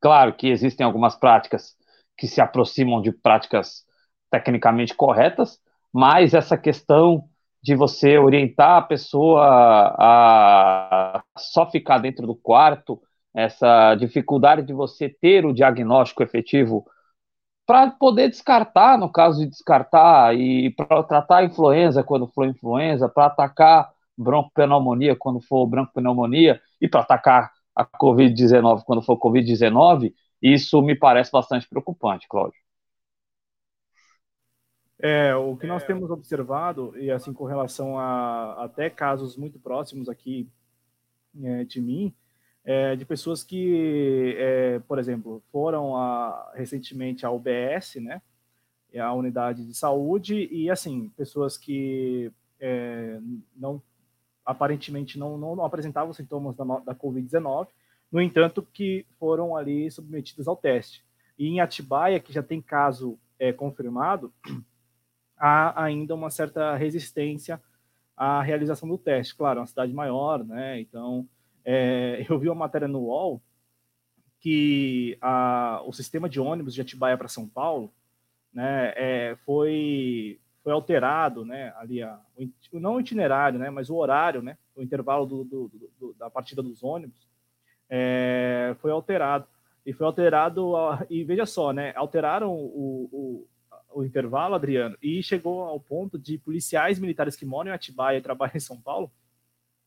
Claro 0.00 0.34
que 0.36 0.48
existem 0.48 0.84
algumas 0.86 1.16
práticas 1.16 1.76
que 2.16 2.26
se 2.26 2.40
aproximam 2.40 3.00
de 3.00 3.12
práticas 3.12 3.84
tecnicamente 4.30 4.94
corretas, 4.94 5.60
mas 5.98 6.32
essa 6.32 6.56
questão 6.56 7.24
de 7.60 7.74
você 7.74 8.16
orientar 8.18 8.76
a 8.76 8.82
pessoa 8.82 9.42
a 9.98 11.24
só 11.36 11.68
ficar 11.68 11.98
dentro 11.98 12.24
do 12.24 12.36
quarto, 12.36 13.00
essa 13.34 13.96
dificuldade 13.96 14.62
de 14.62 14.72
você 14.72 15.08
ter 15.08 15.44
o 15.44 15.52
diagnóstico 15.52 16.22
efetivo 16.22 16.86
para 17.66 17.90
poder 17.90 18.28
descartar, 18.28 18.96
no 18.96 19.10
caso 19.10 19.40
de 19.40 19.46
descartar, 19.50 20.36
e 20.36 20.70
para 20.70 21.02
tratar 21.02 21.38
a 21.38 21.44
influenza 21.44 22.04
quando 22.04 22.28
for 22.28 22.46
influenza, 22.46 23.08
para 23.08 23.26
atacar 23.26 23.90
broncopneumonia 24.16 25.16
quando 25.16 25.40
for 25.40 25.66
broncopneumonia, 25.66 26.60
e 26.80 26.88
para 26.88 27.00
atacar 27.00 27.50
a 27.74 27.84
Covid-19 27.84 28.82
quando 28.84 29.02
for 29.02 29.18
Covid-19, 29.18 30.12
isso 30.40 30.80
me 30.80 30.94
parece 30.94 31.32
bastante 31.32 31.68
preocupante, 31.68 32.28
Cláudio. 32.28 32.67
É, 35.00 35.34
o 35.36 35.56
que 35.56 35.66
nós 35.66 35.84
temos 35.84 36.10
observado, 36.10 36.92
e 36.98 37.10
assim 37.10 37.32
com 37.32 37.44
relação 37.44 37.98
a 37.98 38.64
até 38.64 38.90
casos 38.90 39.36
muito 39.36 39.58
próximos 39.58 40.08
aqui 40.08 40.48
é, 41.40 41.64
de 41.64 41.80
mim, 41.80 42.12
é, 42.64 42.96
de 42.96 43.04
pessoas 43.04 43.44
que, 43.44 44.34
é, 44.36 44.80
por 44.80 44.98
exemplo, 44.98 45.42
foram 45.52 45.96
a, 45.96 46.52
recentemente 46.54 47.24
à 47.24 47.30
UBS, 47.30 47.96
né, 47.96 48.20
a 48.98 49.12
unidade 49.14 49.64
de 49.64 49.74
saúde, 49.74 50.48
e 50.50 50.68
assim, 50.68 51.10
pessoas 51.16 51.56
que 51.56 52.32
é, 52.60 53.20
não 53.56 53.80
aparentemente 54.44 55.18
não, 55.18 55.36
não, 55.36 55.54
não, 55.54 55.64
apresentavam 55.64 56.12
sintomas 56.12 56.56
da, 56.56 56.64
da 56.64 56.94
Covid-19, 56.94 57.68
no 58.10 58.20
entanto, 58.20 58.66
que 58.72 59.06
foram 59.18 59.54
ali 59.54 59.90
submetidas 59.90 60.48
ao 60.48 60.56
teste. 60.56 61.04
E 61.38 61.46
em 61.46 61.60
Atibaia, 61.60 62.18
que 62.18 62.32
já 62.32 62.42
tem 62.42 62.60
caso 62.60 63.18
é, 63.38 63.52
confirmado, 63.52 64.32
há 65.38 65.82
ainda 65.82 66.14
uma 66.14 66.30
certa 66.30 66.74
resistência 66.76 67.60
à 68.16 68.42
realização 68.42 68.88
do 68.88 68.98
teste. 68.98 69.34
Claro, 69.34 69.58
é 69.58 69.60
uma 69.62 69.66
cidade 69.66 69.92
maior, 69.92 70.44
né? 70.44 70.80
Então, 70.80 71.28
é, 71.64 72.24
eu 72.28 72.38
vi 72.38 72.48
uma 72.48 72.54
matéria 72.54 72.88
no 72.88 73.00
UOL 73.00 73.42
que 74.40 75.18
a, 75.20 75.82
o 75.84 75.92
sistema 75.92 76.28
de 76.28 76.40
ônibus 76.40 76.74
de 76.74 76.80
Atibaia 76.80 77.18
para 77.18 77.28
São 77.28 77.48
Paulo, 77.48 77.92
né, 78.52 78.92
é, 78.96 79.36
foi 79.44 80.40
foi 80.62 80.72
alterado, 80.72 81.46
né, 81.46 81.72
ali 81.76 82.02
a, 82.02 82.20
o, 82.36 82.78
não 82.78 82.96
o 82.96 83.00
itinerário, 83.00 83.58
né, 83.58 83.70
mas 83.70 83.88
o 83.88 83.96
horário, 83.96 84.42
né, 84.42 84.58
o 84.76 84.82
intervalo 84.82 85.24
do, 85.24 85.44
do, 85.44 85.70
do, 85.98 86.14
da 86.14 86.28
partida 86.28 86.62
dos 86.62 86.82
ônibus 86.82 87.26
é, 87.88 88.76
foi 88.78 88.90
alterado 88.90 89.46
e 89.86 89.94
foi 89.94 90.04
alterado 90.06 90.72
e 91.08 91.24
veja 91.24 91.46
só, 91.46 91.72
né, 91.72 91.92
alteraram 91.96 92.52
o, 92.52 93.08
o 93.10 93.46
o 93.98 94.04
intervalo, 94.04 94.54
Adriano, 94.54 94.96
e 95.02 95.20
chegou 95.24 95.62
ao 95.64 95.80
ponto 95.80 96.16
de 96.16 96.38
policiais 96.38 97.00
militares 97.00 97.34
que 97.34 97.44
moram 97.44 97.70
em 97.70 97.74
Atibaia 97.74 98.18
e 98.18 98.22
trabalham 98.22 98.52
em 98.54 98.60
São 98.60 98.80
Paulo, 98.80 99.10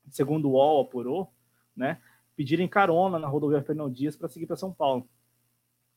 segundo 0.09 0.49
o 0.49 0.51
UOL 0.51 0.81
apurou, 0.81 1.31
né, 1.73 1.97
pedirem 2.35 2.67
carona 2.67 3.17
na 3.17 3.27
rodovia 3.27 3.61
Fernão 3.61 3.89
Dias 3.89 4.17
para 4.17 4.27
seguir 4.27 4.47
para 4.47 4.57
São 4.57 4.73
Paulo. 4.73 5.07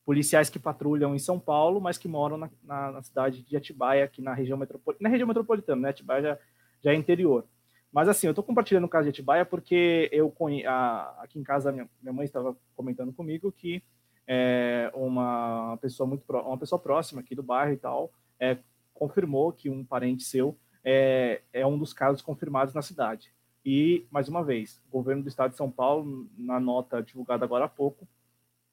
Policiais 0.05 0.49
que 0.49 0.57
patrulham 0.57 1.13
em 1.13 1.19
São 1.19 1.37
Paulo, 1.37 1.81
mas 1.81 1.97
que 1.97 2.07
moram 2.07 2.37
na, 2.37 2.49
na, 2.63 2.91
na 2.93 3.03
cidade 3.03 3.41
de 3.41 3.57
Atibaia, 3.57 4.05
aqui 4.05 4.21
na 4.21 4.33
região 4.33 4.57
metropolitana, 4.57 5.09
na 5.09 5.11
região 5.11 5.27
metropolitana, 5.27 5.81
né, 5.81 5.89
Atibaia 5.89 6.21
já, 6.21 6.39
já 6.83 6.91
é 6.93 6.95
interior. 6.95 7.45
Mas 7.91 8.07
assim, 8.07 8.27
eu 8.27 8.31
estou 8.31 8.45
compartilhando 8.45 8.85
o 8.85 8.89
caso 8.89 9.03
de 9.05 9.09
Atibaia 9.09 9.45
porque 9.45 10.09
eu 10.13 10.33
a, 10.65 11.21
aqui 11.21 11.37
em 11.37 11.43
casa 11.43 11.69
minha, 11.69 11.89
minha 12.01 12.13
mãe 12.13 12.23
estava 12.23 12.55
comentando 12.75 13.11
comigo 13.11 13.51
que 13.51 13.83
é, 14.27 14.91
uma 14.93 15.77
pessoa 15.81 16.07
muito 16.07 16.23
uma 16.27 16.57
pessoa 16.57 16.79
próxima 16.79 17.21
aqui 17.21 17.35
do 17.35 17.43
bairro 17.43 17.73
e 17.73 17.77
tal 17.77 18.11
é, 18.39 18.57
confirmou 18.93 19.51
que 19.51 19.69
um 19.69 19.83
parente 19.83 20.23
seu 20.23 20.57
é, 20.83 21.41
é 21.51 21.65
um 21.65 21.77
dos 21.77 21.93
casos 21.93 22.21
confirmados 22.21 22.73
na 22.73 22.81
cidade. 22.81 23.33
E, 23.65 24.05
mais 24.11 24.29
uma 24.29 24.43
vez, 24.43 24.79
o 24.87 24.91
governo 24.91 25.23
do 25.23 25.29
estado 25.29 25.51
de 25.51 25.57
São 25.57 25.71
Paulo, 25.71 26.29
na 26.37 26.59
nota 26.59 27.01
divulgada 27.01 27.43
agora 27.43 27.65
há 27.65 27.67
pouco, 27.67 28.07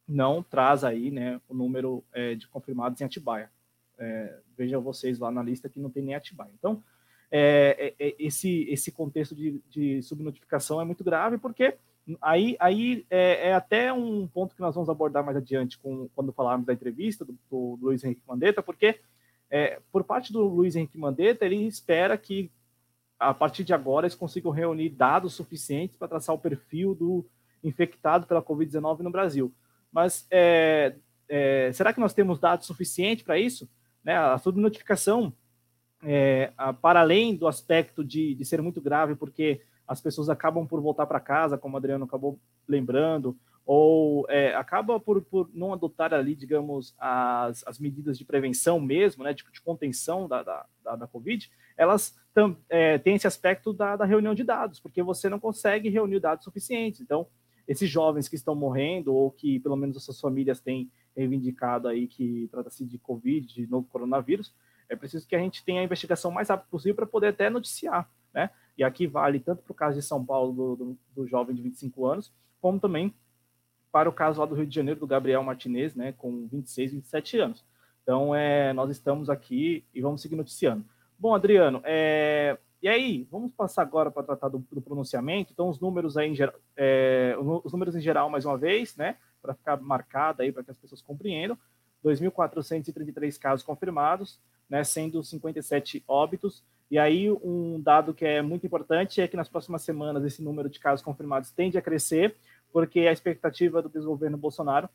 não 0.07 0.43
traz 0.43 0.85
aí 0.85 1.11
né, 1.11 1.41
o 1.49 1.55
número 1.55 2.05
é, 2.13 2.35
de 2.35 2.47
confirmados 2.47 3.01
em 3.01 3.05
Atibaia. 3.05 3.51
É, 3.99 4.39
vocês 4.83 5.19
lá 5.19 5.31
na 5.31 5.43
lista 5.43 5.69
que 5.69 5.81
não 5.81 5.91
tem 5.91 6.03
nem 6.03 6.15
Atibaia. 6.15 6.53
Então, 6.59 6.83
é, 7.31 7.95
é, 7.99 8.07
é 8.09 8.15
esse, 8.19 8.65
esse 8.69 8.93
contexto 8.93 9.35
de, 9.35 9.63
de 9.71 10.03
subnotificação 10.03 10.81
é 10.81 10.85
muito 10.85 11.03
grave, 11.03 11.39
porque 11.39 11.79
Aí, 12.21 12.57
aí 12.59 13.07
é, 13.09 13.49
é, 13.49 13.55
até 13.55 13.93
um 13.93 14.27
ponto 14.27 14.55
que 14.55 14.61
nós 14.61 14.75
vamos 14.75 14.91
abordar 14.91 15.25
mais 15.25 15.37
adiante 15.37 15.79
com, 15.79 16.09
quando 16.15 16.33
falarmos 16.33 16.67
da 16.67 16.73
entrevista 16.73 17.25
do, 17.25 17.39
do 17.51 17.79
Luiz 17.81 18.03
Henrique 18.03 18.23
Mandetta, 18.27 18.63
porque 18.63 19.01
é, 19.49 19.81
por 19.93 20.03
parte 20.03 20.33
do 20.33 20.43
Luiz 20.43 20.75
Henrique 20.75 20.99
Mandetta, 20.99 21.45
ele 21.45 21.67
espera 21.67 22.17
que 22.19 22.51
a 23.19 23.33
partir 23.33 23.63
de 23.63 23.73
agora 23.73 24.07
eles 24.07 24.17
consigam 24.17 24.51
reunir 24.51 24.89
dados 24.89 25.35
suficientes 25.35 25.97
para 25.97 26.09
traçar 26.09 26.35
o 26.35 26.39
perfil 26.39 26.95
do 26.95 27.25
infectado 27.63 28.27
pela 28.27 28.43
Covid-19 28.43 29.01
no 29.01 29.11
Brasil. 29.11 29.55
Mas 29.93 30.27
é, 30.31 30.97
é, 31.29 31.71
será 31.73 31.93
que 31.93 32.01
nós 32.01 32.13
temos 32.15 32.41
dados 32.41 32.67
suficientes 32.67 33.25
para 33.25 33.39
isso? 33.39 33.71
Né, 34.03 34.17
a 34.17 34.37
subnotificação, 34.39 35.33
é, 36.03 36.53
para 36.81 37.01
além 37.01 37.37
do 37.37 37.47
aspecto 37.47 38.03
de, 38.03 38.35
de 38.35 38.45
ser 38.45 38.61
muito 38.61 38.81
grave, 38.81 39.15
porque 39.15 39.61
as 39.93 40.01
pessoas 40.01 40.29
acabam 40.31 40.67
por 40.67 40.81
voltar 40.81 41.07
para 41.07 41.21
casa, 41.21 41.59
como 41.59 41.75
o 41.75 41.77
Adriano 41.77 42.05
acabou 42.07 42.39
lembrando, 42.67 43.37
ou 43.65 44.27
é, 44.29 44.55
acaba 44.55 44.99
por, 44.99 45.23
por 45.23 45.51
não 45.55 45.73
adotar 45.73 46.13
ali, 46.13 46.35
digamos, 46.35 46.95
as, 46.99 47.65
as 47.67 47.79
medidas 47.79 48.19
de 48.19 48.25
prevenção 48.25 48.81
mesmo, 48.81 49.23
né, 49.23 49.35
tipo 49.35 49.53
de 49.53 49.61
contenção 49.61 50.27
da, 50.27 50.43
da, 50.43 50.67
da, 50.83 50.97
da 50.97 51.07
Covid, 51.07 51.51
elas 51.77 52.19
tam, 52.35 52.57
é, 52.69 52.99
têm 52.99 53.15
esse 53.15 53.27
aspecto 53.27 53.73
da, 53.73 53.95
da 53.97 54.05
reunião 54.05 54.35
de 54.35 54.43
dados, 54.43 54.81
porque 54.81 55.03
você 55.03 55.29
não 55.29 55.39
consegue 55.39 55.89
reunir 55.89 56.21
dados 56.21 56.45
suficientes. 56.45 57.01
Então, 57.01 57.27
esses 57.69 57.89
jovens 57.89 58.29
que 58.29 58.35
estão 58.35 58.55
morrendo, 58.55 59.15
ou 59.15 59.31
que 59.31 59.61
pelo 59.61 59.77
menos 59.77 59.97
as 59.97 60.03
suas 60.05 60.21
famílias 60.21 60.61
têm 60.61 60.91
reivindicado 61.15 61.87
aí 61.87 62.09
que 62.09 62.49
trata-se 62.51 62.85
de 62.85 62.99
Covid, 62.99 63.47
de 63.47 63.67
novo 63.67 63.87
coronavírus, 63.87 64.55
é 64.89 64.97
preciso 64.97 65.27
que 65.27 65.37
a 65.37 65.39
gente 65.39 65.65
tenha 65.65 65.81
a 65.81 65.85
investigação 65.85 66.31
mais 66.31 66.49
rápido 66.49 66.69
possível 66.69 66.97
para 66.97 67.07
poder 67.07 67.29
até 67.29 67.49
noticiar, 67.49 68.11
né? 68.35 68.51
E 68.77 68.85
aqui 68.85 69.07
vale 69.07 69.39
tanto 69.41 69.63
para 69.63 69.73
o 69.73 69.75
caso 69.75 69.97
de 69.97 70.03
São 70.05 70.25
Paulo, 70.25 70.53
do, 70.53 70.77
do, 70.77 70.99
do, 71.15 71.27
jovem 71.27 71.55
de 71.55 71.63
25 71.63 72.07
anos, 72.07 72.33
como 72.61 72.81
também 72.81 73.15
para 73.91 74.09
o 74.09 74.13
caso 74.13 74.41
lá 74.41 74.47
do 74.47 74.55
Rio 74.55 74.67
de 74.67 74.75
Janeiro, 74.75 75.01
do 75.01 75.07
Gabriel 75.07 75.43
Martinez, 75.43 75.95
né, 75.95 76.13
com 76.13 76.47
26, 76.47 76.93
27 76.93 77.39
anos. 77.39 77.65
Então, 78.03 78.35
é, 78.35 78.73
nós 78.73 78.91
estamos 78.91 79.29
aqui 79.29 79.85
e 79.95 80.01
vamos 80.01 80.23
seguir 80.23 80.35
noticiando. 80.35 80.85
Bom, 81.19 81.35
Adriano, 81.35 81.81
é, 81.85 82.59
e 82.83 82.89
aí, 82.89 83.29
vamos 83.31 83.53
passar 83.53 83.83
agora 83.83 84.11
para 84.11 84.25
tratar 84.25 84.49
do, 84.49 84.59
do, 84.73 84.83
pronunciamento. 84.83 85.53
Então, 85.53 85.69
os 85.69 85.79
números 85.79 86.17
aí, 86.17 86.31
em 86.31 86.35
geral, 86.35 86.55
é, 86.77 87.37
os 87.39 87.73
números 87.73 87.95
em 87.95 88.01
geral, 88.01 88.29
mais 88.29 88.45
uma 88.45 88.59
vez, 88.59 88.97
né, 88.97 89.17
para 89.41 89.55
ficar 89.55 89.81
marcado 89.81 90.43
aí, 90.43 90.51
para 90.51 90.65
que 90.65 90.71
as 90.73 90.79
pessoas 90.79 91.01
compreendam. 91.01 91.57
2.433 92.05 93.39
casos 93.39 93.65
confirmados, 93.65 94.41
né, 94.69 94.83
sendo 94.83 95.23
57 95.23 96.03
óbitos, 96.09 96.65
e 96.93 96.99
aí, 96.99 97.31
um 97.31 97.81
dado 97.81 98.13
que 98.13 98.23
é 98.23 98.43
muito 98.43 98.67
importante 98.67 99.19
é 99.23 99.27
que 99.27 99.35
nas 99.35 99.49
próximas 99.49 99.81
semanas 99.81 100.23
esse 100.27 100.43
número 100.43 100.69
de 100.69 100.79
casos 100.79 101.03
confirmados 101.03 101.51
tende 101.51 101.79
a 101.79 101.81
crescer, 101.81 102.37
porque 102.71 103.01
a 103.01 103.13
expectativa 103.13 103.81
do 103.81 103.89
desgoverno 103.89 104.37
Bolsonaro 104.37 104.91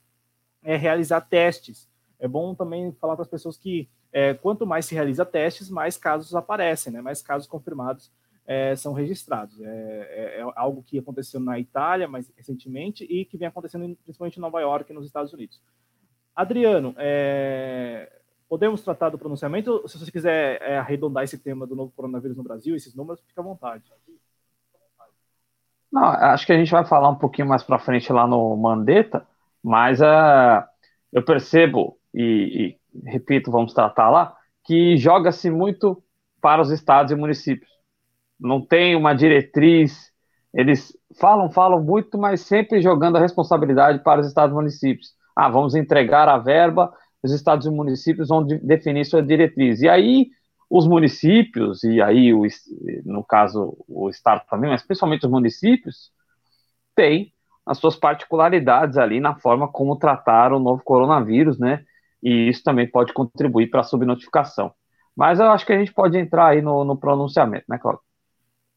é 0.62 0.76
realizar 0.76 1.22
testes. 1.22 1.90
É 2.20 2.28
bom 2.28 2.54
também 2.54 2.92
falar 3.02 3.16
para 3.16 3.24
as 3.24 3.28
pessoas 3.28 3.58
que 3.58 3.90
é, 4.14 4.36
quanto 4.36 4.64
mais 4.64 4.86
se 4.86 4.94
realiza 4.94 5.26
testes, 5.26 5.72
mais 5.72 5.98
casos 5.98 6.36
aparecem, 6.36 6.94
né? 6.94 7.02
mais 7.02 7.24
casos 7.24 7.48
confirmados 7.48 8.12
é, 8.46 8.76
são 8.76 8.94
registrados. 8.94 9.60
É, 9.60 9.66
é, 9.66 10.40
é, 10.42 10.52
algo 10.56 10.84
que 10.84 11.00
aconteceu 11.00 11.40
na 11.40 11.60
Itália 11.60 12.08
mais 12.08 12.32
recentemente 12.38 13.06
e 13.06 13.26
que 13.26 13.40
vem 13.40 13.48
acontecendo 13.48 13.98
principalmente 14.04 14.38
em 14.38 14.42
Nova 14.42 14.62
York, 14.62 14.94
nos 14.94 15.08
Estados 15.08 15.34
Unidos. 15.34 15.60
Adriano, 16.36 16.94
é, 16.96 18.22
Podemos 18.50 18.82
tratar 18.82 19.10
do 19.10 19.18
pronunciamento? 19.18 19.84
Se 19.88 19.98
você 19.98 20.12
quiser 20.12 20.62
é, 20.62 20.78
arredondar 20.78 21.24
esse 21.24 21.38
tema 21.38 21.68
do 21.68 21.76
novo 21.76 21.92
coronavírus 21.96 22.38
no 22.38 22.44
Brasil, 22.44 22.76
esses 22.76 22.96
números, 22.96 23.22
fica 23.28 23.42
à 23.42 23.44
vontade. 23.44 23.84
Não, 25.92 26.04
acho 26.04 26.46
que 26.46 26.54
a 26.54 26.58
gente 26.58 26.72
vai 26.72 26.86
falar 26.86 27.10
um 27.10 27.16
pouquinho 27.16 27.48
mais 27.48 27.64
para 27.64 27.80
frente 27.80 28.12
lá 28.12 28.28
no 28.28 28.56
Mandetta, 28.56 29.26
mas 29.64 30.00
uh, 30.02 30.64
eu 31.12 31.24
percebo, 31.24 31.98
e, 32.14 32.78
e 33.04 33.10
repito, 33.10 33.52
vamos 33.52 33.74
tratar 33.74 34.10
lá, 34.10 34.36
que 34.64 34.98
joga-se 34.98 35.50
muito 35.50 36.02
para 36.42 36.62
os 36.62 36.72
estados 36.72 37.12
e 37.12 37.16
municípios. 37.16 37.72
Não 38.40 38.62
tem 38.62 38.96
uma 38.96 39.14
diretriz, 39.14 40.12
eles 40.54 40.96
falam, 41.20 41.50
falam 41.50 41.82
muito, 41.82 42.18
mas 42.18 42.42
sempre 42.42 42.82
jogando 42.82 43.18
a 43.18 43.22
responsabilidade 43.22 44.04
para 44.04 44.22
os 44.22 44.28
estados 44.28 44.54
e 44.54 44.56
municípios. 44.56 45.16
Ah, 45.36 45.50
vamos 45.50 45.76
entregar 45.76 46.28
a 46.28 46.38
verba 46.38 46.94
os 47.24 47.32
estados 47.32 47.66
e 47.66 47.70
municípios 47.70 48.30
vão 48.30 48.46
de, 48.46 48.58
definir 48.60 49.06
sua 49.06 49.22
diretriz. 49.22 49.82
E 49.82 49.90
aí, 49.90 50.30
os 50.70 50.88
municípios, 50.88 51.84
e 51.84 52.02
aí, 52.02 52.34
o, 52.34 52.44
no 53.06 53.24
caso, 53.24 53.78
o 53.88 54.10
estado 54.10 54.44
também, 54.50 54.70
mas 54.70 54.84
principalmente 54.84 55.26
os 55.26 55.32
municípios, 55.32 56.12
têm 56.96 57.34
as 57.66 57.78
suas 57.78 57.96
particularidades 57.96 58.98
ali 58.98 59.20
na 59.20 59.36
forma 59.36 59.68
como 59.68 59.98
tratar 59.98 60.54
o 60.54 60.60
novo 60.60 60.82
coronavírus, 60.84 61.60
né? 61.60 61.84
E 62.24 62.50
isso 62.50 62.64
também 62.64 62.90
pode 62.90 63.14
contribuir 63.14 63.70
para 63.70 63.82
a 63.82 63.84
subnotificação. 63.84 64.74
Mas 65.16 65.40
eu 65.40 65.50
acho 65.52 65.66
que 65.66 65.74
a 65.74 65.78
gente 65.78 65.94
pode 65.94 66.18
entrar 66.18 66.48
aí 66.48 66.62
no, 66.62 66.84
no 66.84 66.98
pronunciamento, 66.98 67.66
né, 67.68 67.78
Cláudio? 67.78 68.02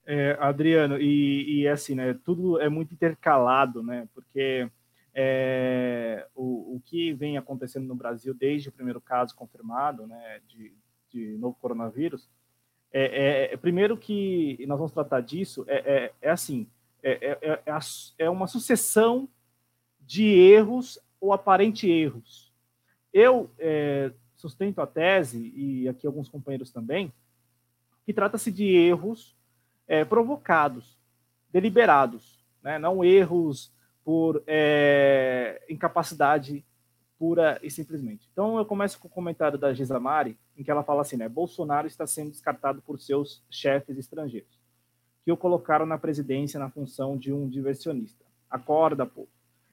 É, 0.06 0.36
Adriano, 0.40 0.98
e, 0.98 1.60
e 1.60 1.68
assim, 1.68 1.94
né, 1.94 2.16
tudo 2.24 2.60
é 2.60 2.68
muito 2.68 2.92
intercalado, 2.92 3.82
né, 3.82 4.08
porque 4.14 4.68
é, 5.14 6.26
o, 6.34 6.76
o 6.76 6.82
que 6.84 7.12
vem 7.12 7.36
acontecendo 7.36 7.86
no 7.86 7.94
Brasil 7.94 8.32
desde 8.32 8.68
o 8.68 8.72
primeiro 8.72 9.00
caso 9.00 9.34
confirmado, 9.34 10.06
né, 10.06 10.40
de, 10.46 10.72
de 11.10 11.36
novo 11.38 11.56
coronavírus, 11.60 12.28
é, 12.92 13.04
é, 13.50 13.54
é 13.54 13.56
primeiro 13.56 13.96
que 13.96 14.58
nós 14.66 14.78
vamos 14.78 14.92
tratar 14.92 15.20
disso, 15.20 15.64
é, 15.68 15.76
é, 15.76 16.12
é 16.22 16.30
assim, 16.30 16.66
é, 17.02 17.38
é, 17.42 17.72
é, 18.18 18.30
uma 18.30 18.46
sucessão 18.46 19.28
de 20.00 20.24
erros 20.24 20.98
ou 21.20 21.32
aparente 21.32 21.88
erros. 21.88 22.52
Eu 23.12 23.50
é, 23.58 24.12
sustento 24.36 24.80
a 24.80 24.86
tese, 24.86 25.52
e 25.54 25.88
aqui 25.88 26.06
alguns 26.06 26.28
companheiros 26.28 26.70
também, 26.70 27.12
que 28.04 28.12
trata-se 28.12 28.50
de 28.50 28.66
erros 28.66 29.36
é, 29.86 30.04
provocados, 30.04 30.98
deliberados, 31.52 32.44
né? 32.62 32.78
não 32.78 33.04
erros 33.04 33.72
por 34.04 34.42
é, 34.46 35.64
incapacidade 35.68 36.64
pura 37.20 37.60
e 37.62 37.70
simplesmente. 37.70 38.26
Então 38.32 38.56
eu 38.56 38.64
começo 38.64 38.98
com 38.98 39.06
o 39.06 39.10
comentário 39.10 39.58
da 39.58 39.74
Gisamari, 39.74 40.38
em 40.56 40.64
que 40.64 40.70
ela 40.70 40.82
fala 40.82 41.02
assim, 41.02 41.18
né, 41.18 41.28
Bolsonaro 41.28 41.86
está 41.86 42.06
sendo 42.06 42.30
descartado 42.30 42.80
por 42.80 42.98
seus 42.98 43.44
chefes 43.50 43.98
estrangeiros, 43.98 44.58
que 45.22 45.30
o 45.30 45.36
colocaram 45.36 45.84
na 45.84 45.98
presidência 45.98 46.58
na 46.58 46.70
função 46.70 47.18
de 47.18 47.30
um 47.30 47.46
diversionista. 47.46 48.24
Acorda, 48.48 49.04
pô. 49.04 49.28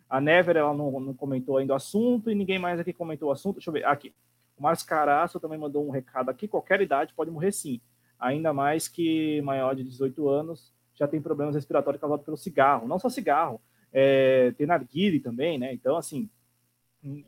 A 0.10 0.20
Never, 0.20 0.58
ela 0.58 0.74
não, 0.74 1.00
não 1.00 1.14
comentou 1.14 1.58
ainda 1.58 1.72
o 1.74 1.76
assunto, 1.78 2.30
e 2.30 2.36
ninguém 2.36 2.60
mais 2.60 2.82
aqui 2.82 2.92
comentou 2.92 3.30
o 3.30 3.32
assunto. 3.32 3.56
Deixa 3.56 3.70
eu 3.70 3.74
ver, 3.74 3.86
aqui. 3.86 4.14
O 4.58 4.64
Márcio 4.64 4.88
Caraço 4.88 5.40
também 5.40 5.58
mandou 5.58 5.88
um 5.88 5.90
recado 5.90 6.30
aqui, 6.30 6.48
qualquer 6.48 6.82
idade 6.82 7.14
pode 7.14 7.32
morrer 7.32 7.52
sim, 7.52 7.80
ainda 8.20 8.52
mais 8.52 8.88
que 8.88 9.42
maior 9.42 9.74
de 9.74 9.84
18 9.84 10.28
anos 10.28 10.74
já 10.96 11.08
tem 11.08 11.22
problemas 11.22 11.56
respiratórios 11.56 12.02
causados 12.02 12.26
pelo 12.26 12.36
cigarro. 12.36 12.88
Não 12.88 13.00
só 13.00 13.08
cigarro, 13.08 13.62
é, 13.94 14.52
tem 14.58 14.68
narguile 14.68 15.20
também, 15.20 15.58
né? 15.58 15.74
Então, 15.74 15.98
assim... 15.98 16.30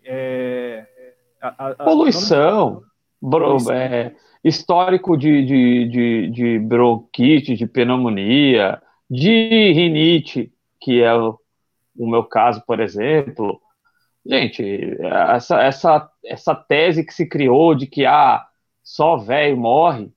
É, 0.04 0.86
a, 1.42 1.70
a, 1.70 1.76
Poluição, 1.76 2.84
bro, 3.22 3.72
é, 3.72 4.14
histórico 4.44 5.16
de, 5.16 5.46
de, 5.46 5.88
de, 5.88 6.32
de 6.32 6.60
bronquite, 6.60 7.56
de 7.56 7.66
pneumonia, 7.66 8.82
de 9.10 9.72
rinite, 9.72 10.52
que 10.82 11.02
é 11.02 11.16
o, 11.16 11.40
o 11.98 12.10
meu 12.10 12.24
caso, 12.24 12.62
por 12.66 12.80
exemplo, 12.80 13.62
Gente, 14.26 14.64
essa, 15.02 15.62
essa, 15.62 16.12
essa 16.24 16.56
tese 16.56 17.04
que 17.04 17.14
se 17.14 17.28
criou 17.28 17.74
de 17.74 17.88
que 17.88 18.06
ah, 18.06 18.46
só 18.84 19.18
velho 19.18 19.58
morre, 19.58 20.12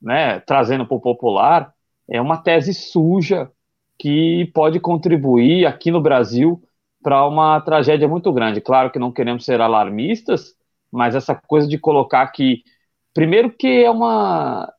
né, 0.00 0.40
trazendo 0.40 0.86
para 0.86 0.96
o 0.96 1.00
popular, 1.00 1.72
é 2.08 2.20
uma 2.20 2.42
tese 2.42 2.74
suja 2.74 3.50
que 3.98 4.50
pode 4.54 4.80
contribuir 4.80 5.66
aqui 5.66 5.90
no 5.90 6.00
Brasil 6.00 6.62
para 7.02 7.26
uma 7.26 7.60
tragédia 7.60 8.08
muito 8.08 8.32
grande. 8.32 8.60
Claro 8.60 8.90
que 8.90 8.98
não 8.98 9.12
queremos 9.12 9.44
ser 9.44 9.60
alarmistas, 9.60 10.54
mas 10.90 11.14
essa 11.14 11.34
coisa 11.34 11.68
de 11.68 11.78
colocar 11.78 12.26
que, 12.28 12.62
primeiro 13.12 13.50
que 13.50 13.84
é 13.84 13.90
uma 13.90 14.72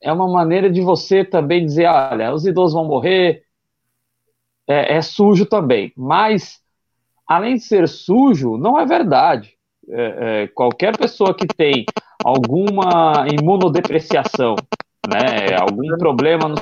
é 0.00 0.12
uma 0.12 0.28
maneira 0.28 0.70
de 0.70 0.80
você 0.80 1.24
também 1.24 1.64
dizer, 1.64 1.86
olha, 1.86 2.32
os 2.32 2.46
idosos 2.46 2.72
vão 2.72 2.84
morrer, 2.84 3.42
é, 4.66 4.96
é 4.96 5.02
sujo 5.02 5.44
também, 5.44 5.92
mas 5.96 6.60
além 7.26 7.56
de 7.56 7.62
ser 7.62 7.88
sujo, 7.88 8.56
não 8.56 8.78
é 8.78 8.86
verdade. 8.86 9.56
É, 9.90 10.42
é, 10.42 10.46
qualquer 10.48 10.96
pessoa 10.96 11.34
que 11.34 11.46
tem 11.46 11.84
alguma 12.24 13.26
imunodepreciação, 13.32 14.54
né, 15.06 15.56
algum 15.58 15.96
problema 15.96 16.48
no... 16.48 16.56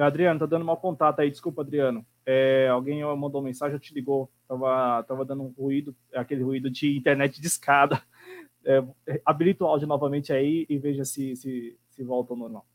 É, 0.00 0.02
Adriano, 0.02 0.40
tá 0.40 0.46
dando 0.46 0.64
mau 0.64 0.78
contato 0.78 1.20
aí, 1.20 1.30
desculpa, 1.30 1.60
Adriano. 1.60 2.06
É, 2.24 2.68
alguém 2.68 3.04
mandou 3.16 3.42
mensagem, 3.42 3.74
eu 3.74 3.80
te 3.80 3.92
ligou, 3.92 4.30
tava, 4.48 5.02
tava 5.02 5.24
dando 5.26 5.42
um 5.42 5.48
ruído, 5.48 5.94
aquele 6.14 6.42
ruído 6.42 6.70
de 6.70 6.96
internet 6.96 7.38
de 7.38 7.46
escada. 7.46 8.02
É, 8.62 8.82
habilita 9.24 9.64
o 9.64 9.66
áudio 9.66 9.88
novamente 9.88 10.32
aí 10.32 10.66
e 10.68 10.78
veja 10.78 11.02
se, 11.02 11.34
se, 11.36 11.78
se 11.88 12.02
volta 12.02 12.32
ao 12.32 12.38
normal. 12.38 12.66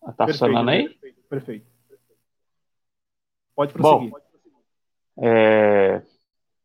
Tá 0.00 0.24
perfeito, 0.24 0.38
funcionando 0.38 0.68
aí? 0.70 0.88
Perfeito, 0.88 1.22
perfeito. 1.28 1.66
Pode 3.54 3.72
prosseguir. 3.72 4.10
Bom, 4.10 4.18
é, 5.18 6.02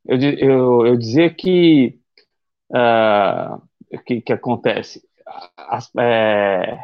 eu, 0.06 0.18
eu, 0.20 0.88
eu 0.88 0.98
dizia 0.98 1.34
que 1.34 2.00
uh, 2.70 4.00
que, 4.06 4.22
que 4.22 4.34
acontece 4.34 5.08
As, 5.58 5.92
é, 5.96 6.80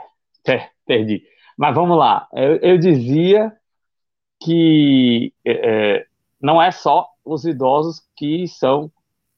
perdi 0.85 1.23
mas 1.57 1.75
vamos 1.75 1.97
lá 1.97 2.27
eu, 2.33 2.57
eu 2.57 2.77
dizia 2.77 3.51
que 4.43 5.33
é, 5.45 6.05
não 6.41 6.61
é 6.61 6.71
só 6.71 7.07
os 7.25 7.45
idosos 7.45 8.01
que 8.15 8.47
são 8.47 8.91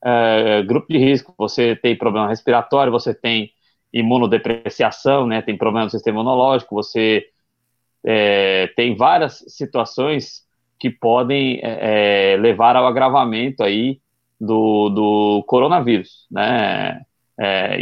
é, 0.03 0.61
grupo 0.63 0.87
de 0.91 0.97
risco 0.97 1.33
você 1.37 1.75
tem 1.75 1.97
problema 1.97 2.27
respiratório 2.27 2.91
você 2.91 3.13
tem 3.13 3.51
imunodepreciação 3.93 5.25
né 5.25 5.41
tem 5.41 5.57
problema 5.57 5.85
no 5.85 5.91
sistema 5.91 6.19
imunológico 6.19 6.75
você 6.75 7.25
é, 8.03 8.67
tem 8.75 8.95
várias 8.95 9.43
situações 9.47 10.47
que 10.79 10.89
podem 10.89 11.59
é, 11.61 12.33
é, 12.33 12.37
levar 12.37 12.75
ao 12.75 12.87
agravamento 12.87 13.61
aí 13.61 13.99
do, 14.39 14.89
do 14.89 15.43
coronavírus, 15.45 16.25
né? 16.31 17.01
É. 17.37 17.77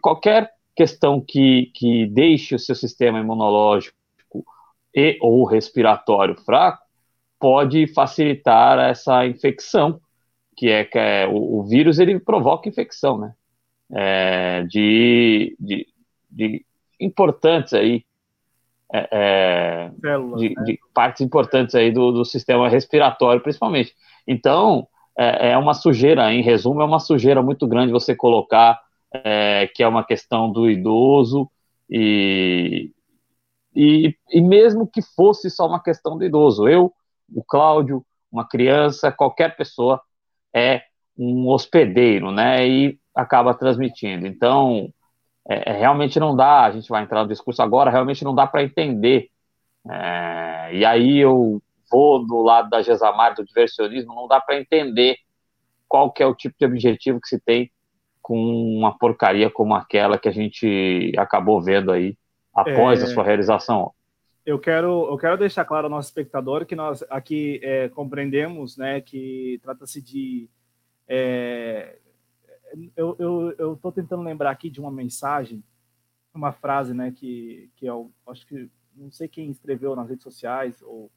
Qualquer 0.00 0.50
questão 0.78 1.20
que, 1.20 1.72
que 1.74 2.06
deixe 2.06 2.54
o 2.54 2.58
seu 2.58 2.76
sistema 2.76 3.18
imunológico 3.18 3.98
e 4.94 5.18
ou 5.20 5.44
respiratório 5.44 6.36
fraco 6.36 6.86
pode 7.36 7.88
facilitar 7.88 8.78
essa 8.78 9.26
infecção, 9.26 10.00
que 10.56 10.68
é 10.68 10.84
que 10.84 10.96
é, 10.96 11.26
o, 11.26 11.58
o, 11.58 11.64
vírus 11.64 11.98
ele 11.98 12.20
provoca 12.20 12.68
infecção, 12.68 13.18
né? 13.18 13.34
É, 13.92 14.62
de, 14.68 15.56
de, 15.58 15.88
de 16.30 16.64
importantes 17.00 17.74
aí 17.74 18.04
é, 18.92 19.08
é, 19.10 19.90
Células, 20.00 20.40
de, 20.40 20.54
né? 20.54 20.62
de, 20.62 20.78
partes 20.94 21.22
importantes 21.22 21.74
aí 21.74 21.90
do, 21.90 22.12
do, 22.12 22.24
sistema 22.24 22.68
respiratório, 22.68 23.42
principalmente. 23.42 23.94
Então, 24.28 24.86
é, 25.18 25.50
é, 25.50 25.58
uma 25.58 25.74
sujeira, 25.74 26.32
em 26.32 26.40
resumo, 26.40 26.82
é 26.82 26.84
uma 26.84 27.00
sujeira 27.00 27.42
muito 27.42 27.66
grande 27.66 27.90
você 27.90 28.14
colocar 28.14 28.80
é, 29.12 29.68
que 29.74 29.82
é 29.82 29.88
uma 29.88 30.04
questão 30.04 30.50
do 30.50 30.70
idoso 30.70 31.50
e, 31.88 32.92
e, 33.74 34.14
e 34.30 34.40
mesmo 34.40 34.86
que 34.86 35.00
fosse 35.02 35.50
só 35.50 35.66
uma 35.66 35.82
questão 35.82 36.18
do 36.18 36.24
idoso, 36.24 36.68
eu, 36.68 36.92
o 37.34 37.42
Cláudio, 37.42 38.04
uma 38.30 38.46
criança, 38.46 39.12
qualquer 39.12 39.56
pessoa 39.56 40.00
é 40.54 40.82
um 41.16 41.48
hospedeiro, 41.48 42.30
né, 42.30 42.66
e 42.66 42.98
acaba 43.14 43.54
transmitindo. 43.54 44.26
Então, 44.26 44.92
é, 45.48 45.70
é, 45.70 45.72
realmente 45.72 46.20
não 46.20 46.36
dá, 46.36 46.64
a 46.64 46.70
gente 46.70 46.88
vai 46.88 47.02
entrar 47.02 47.22
no 47.22 47.28
discurso 47.28 47.62
agora, 47.62 47.90
realmente 47.90 48.24
não 48.24 48.34
dá 48.34 48.46
para 48.46 48.62
entender. 48.62 49.28
É, 49.90 50.74
e 50.74 50.84
aí 50.84 51.18
eu 51.18 51.62
vou 51.90 52.24
do 52.24 52.42
lado 52.42 52.68
da 52.68 52.82
Gesamar, 52.82 53.34
do 53.34 53.44
diversionismo, 53.44 54.14
não 54.14 54.28
dá 54.28 54.40
para 54.40 54.60
entender 54.60 55.16
qual 55.88 56.12
que 56.12 56.22
é 56.22 56.26
o 56.26 56.34
tipo 56.34 56.54
de 56.58 56.66
objetivo 56.66 57.20
que 57.20 57.28
se 57.28 57.40
tem 57.40 57.70
com 58.28 58.36
uma 58.36 58.92
porcaria 58.92 59.48
como 59.48 59.74
aquela 59.74 60.18
que 60.18 60.28
a 60.28 60.30
gente 60.30 61.14
acabou 61.16 61.62
vendo 61.62 61.90
aí 61.90 62.14
após 62.52 63.00
é, 63.00 63.04
a 63.04 63.06
sua 63.06 63.24
realização. 63.24 63.90
Eu 64.44 64.58
quero, 64.58 65.08
eu 65.10 65.16
quero 65.16 65.38
deixar 65.38 65.64
claro 65.64 65.86
ao 65.86 65.90
nosso 65.90 66.10
espectador 66.10 66.66
que 66.66 66.76
nós 66.76 67.02
aqui 67.08 67.58
é, 67.62 67.88
compreendemos 67.88 68.76
né, 68.76 69.00
que 69.00 69.58
trata-se 69.62 70.02
de 70.02 70.46
é, 71.08 71.96
eu, 72.94 73.16
eu, 73.18 73.54
eu 73.58 73.92
tentando 73.94 74.22
lembrar 74.22 74.50
aqui 74.50 74.68
de 74.68 74.78
uma 74.78 74.92
mensagem, 74.92 75.64
uma 76.34 76.52
frase, 76.52 76.92
né, 76.92 77.10
que, 77.10 77.70
que 77.76 77.86
eu 77.86 78.12
acho 78.26 78.46
que 78.46 78.68
não 78.94 79.10
sei 79.10 79.26
quem 79.26 79.50
escreveu 79.50 79.96
nas 79.96 80.06
redes 80.06 80.22
sociais 80.22 80.82
ou 80.82 81.10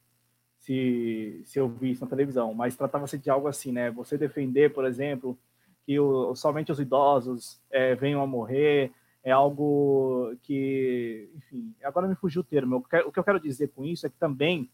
se, 0.59 1.41
se 1.43 1.59
eu 1.59 1.67
vi 1.67 1.91
isso 1.91 2.05
na 2.05 2.09
televisão, 2.09 2.53
mas 2.53 2.77
tratava-se 2.77 3.17
de 3.17 3.29
algo 3.29 3.49
assim, 3.49 3.73
né? 3.73 3.91
Você 3.91 4.17
defender, 4.17 4.71
por 4.71 4.85
exemplo, 4.85 5.37
que 5.91 5.99
o, 5.99 6.33
somente 6.35 6.71
os 6.71 6.79
idosos 6.79 7.59
é, 7.69 7.95
venham 7.95 8.21
a 8.21 8.27
morrer 8.27 8.93
é 9.21 9.29
algo 9.29 10.33
que, 10.41 11.29
enfim, 11.35 11.75
agora 11.83 12.07
me 12.07 12.15
fugiu 12.15 12.39
o 12.39 12.45
termo. 12.45 12.77
O 12.77 13.11
que 13.11 13.19
eu 13.19 13.23
quero 13.23 13.41
dizer 13.41 13.67
com 13.75 13.83
isso 13.83 14.05
é 14.05 14.09
que 14.09 14.15
também 14.15 14.69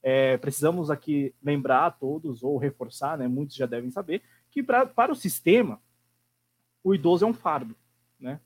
é, 0.00 0.36
precisamos 0.36 0.88
aqui 0.88 1.34
lembrar 1.42 1.86
a 1.86 1.90
todos 1.90 2.44
ou 2.44 2.56
reforçar, 2.58 3.18
né? 3.18 3.26
Muitos 3.26 3.56
já 3.56 3.66
devem 3.66 3.90
saber 3.90 4.22
que 4.52 4.62
pra, 4.62 4.86
para 4.86 5.10
o 5.10 5.16
sistema 5.16 5.80
o 6.84 6.94
idoso 6.94 7.24
é 7.24 7.28
um 7.28 7.34
fardo, 7.34 7.74
né? 8.20 8.38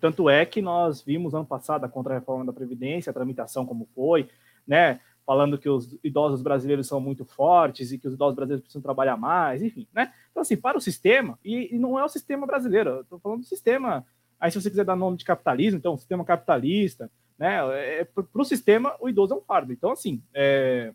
Tanto 0.00 0.30
é 0.30 0.46
que 0.46 0.62
nós 0.62 1.02
vimos 1.02 1.34
ano 1.34 1.46
passado 1.46 1.84
a 1.84 1.88
contra-reforma 1.88 2.46
da 2.46 2.52
Previdência, 2.52 3.10
a 3.10 3.14
tramitação 3.14 3.66
como 3.66 3.86
foi, 3.94 4.26
né? 4.66 5.00
Falando 5.24 5.58
que 5.58 5.68
os 5.68 5.96
idosos 6.02 6.42
brasileiros 6.42 6.86
são 6.86 7.00
muito 7.00 7.24
fortes 7.24 7.92
e 7.92 7.98
que 7.98 8.08
os 8.08 8.14
idosos 8.14 8.34
brasileiros 8.34 8.62
precisam 8.62 8.82
trabalhar 8.82 9.16
mais, 9.16 9.62
enfim, 9.62 9.86
né? 9.92 10.12
Então, 10.30 10.40
assim, 10.40 10.56
para 10.56 10.76
o 10.76 10.80
sistema, 10.80 11.38
e, 11.44 11.74
e 11.74 11.78
não 11.78 11.98
é 11.98 12.04
o 12.04 12.08
sistema 12.08 12.46
brasileiro, 12.46 12.90
eu 12.90 13.00
estou 13.02 13.18
falando 13.18 13.40
do 13.40 13.46
sistema, 13.46 14.04
aí 14.40 14.50
se 14.50 14.60
você 14.60 14.68
quiser 14.68 14.84
dar 14.84 14.96
nome 14.96 15.16
de 15.16 15.24
capitalismo, 15.24 15.78
então, 15.78 15.96
sistema 15.96 16.24
capitalista, 16.24 17.10
né? 17.38 17.58
É, 17.72 18.00
é 18.00 18.04
para 18.04 18.24
o 18.34 18.44
sistema, 18.44 18.94
o 19.00 19.08
idoso 19.08 19.34
é 19.34 19.36
um 19.36 19.40
fardo. 19.40 19.72
Então, 19.72 19.90
assim, 19.90 20.22
é, 20.32 20.92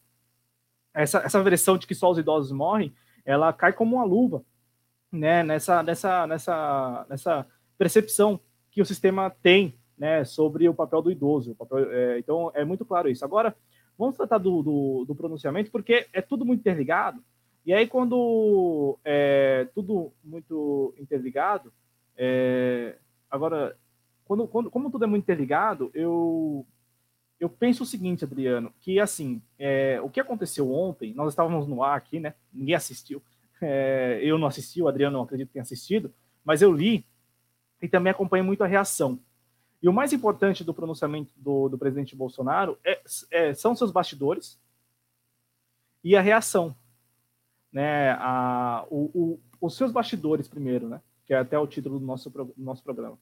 essa, 0.93 1.19
essa 1.19 1.43
versão 1.43 1.77
de 1.77 1.85
que 1.85 1.93
só 1.93 2.09
os 2.09 2.17
idosos 2.17 2.51
morrem, 2.51 2.93
ela 3.25 3.51
cai 3.53 3.73
como 3.73 3.97
uma 3.97 4.05
luva, 4.05 4.43
né? 5.11 5.43
Nessa, 5.43 5.83
nessa, 5.83 6.25
nessa, 6.25 7.05
nessa 7.09 7.47
percepção 7.77 8.39
que 8.71 8.81
o 8.81 8.85
sistema 8.85 9.29
tem, 9.29 9.77
né? 9.97 10.23
Sobre 10.23 10.67
o 10.67 10.73
papel 10.73 11.01
do 11.01 11.11
idoso. 11.11 11.55
Papel, 11.55 11.91
é, 11.91 12.19
então, 12.19 12.51
é 12.53 12.63
muito 12.63 12.85
claro 12.85 13.09
isso. 13.09 13.23
Agora, 13.23 13.55
vamos 13.97 14.15
tratar 14.15 14.37
do, 14.37 14.61
do, 14.61 15.05
do, 15.05 15.15
pronunciamento, 15.15 15.71
porque 15.71 16.07
é 16.13 16.21
tudo 16.21 16.45
muito 16.45 16.59
interligado. 16.59 17.23
E 17.65 17.73
aí, 17.73 17.87
quando 17.87 18.97
é 19.03 19.67
tudo 19.73 20.13
muito 20.23 20.93
interligado, 20.97 21.73
é, 22.15 22.95
agora 23.29 23.75
quando, 24.27 24.45
quando, 24.47 24.69
como 24.69 24.91
tudo 24.91 25.05
é 25.05 25.07
muito 25.07 25.23
interligado, 25.23 25.89
eu, 25.93 26.65
eu 27.39 27.49
penso 27.49 27.83
o 27.83 27.85
seguinte, 27.85 28.25
Adriano, 28.25 28.73
que 28.81 28.99
assim, 28.99 29.41
é, 29.57 30.01
o 30.01 30.09
que 30.09 30.19
aconteceu 30.19 30.71
ontem, 30.71 31.13
nós 31.13 31.31
estávamos 31.31 31.65
no 31.65 31.81
ar 31.81 31.97
aqui, 31.97 32.19
né? 32.19 32.33
Ninguém 32.51 32.75
assistiu. 32.75 33.21
É, 33.61 34.19
eu 34.21 34.37
não 34.37 34.47
assisti, 34.47 34.81
o 34.81 34.87
Adriano 34.87 35.17
não 35.17 35.23
acredito 35.23 35.47
que 35.47 35.53
tenha 35.53 35.63
assistido, 35.63 36.13
mas 36.43 36.61
eu 36.61 36.73
li 36.73 37.05
e 37.81 37.87
também 37.87 38.11
acompanhei 38.11 38.45
muito 38.45 38.63
a 38.63 38.67
reação. 38.67 39.17
E 39.81 39.87
o 39.87 39.93
mais 39.93 40.11
importante 40.11 40.63
do 40.63 40.73
pronunciamento 40.73 41.31
do, 41.35 41.69
do 41.69 41.77
presidente 41.77 42.15
Bolsonaro 42.15 42.77
é, 42.83 43.01
é, 43.31 43.53
são 43.53 43.75
seus 43.75 43.91
bastidores 43.91 44.59
e 46.03 46.15
a 46.15 46.21
reação. 46.21 46.75
Né? 47.71 48.11
A, 48.11 48.85
o, 48.89 49.11
o, 49.13 49.39
os 49.61 49.75
seus 49.75 49.91
bastidores, 49.91 50.47
primeiro, 50.47 50.89
né? 50.89 51.01
que 51.25 51.33
é 51.33 51.37
até 51.37 51.59
o 51.59 51.67
título 51.67 51.99
do 51.99 52.05
nosso, 52.05 52.29
do 52.29 52.53
nosso 52.57 52.83
programa. 52.83 53.19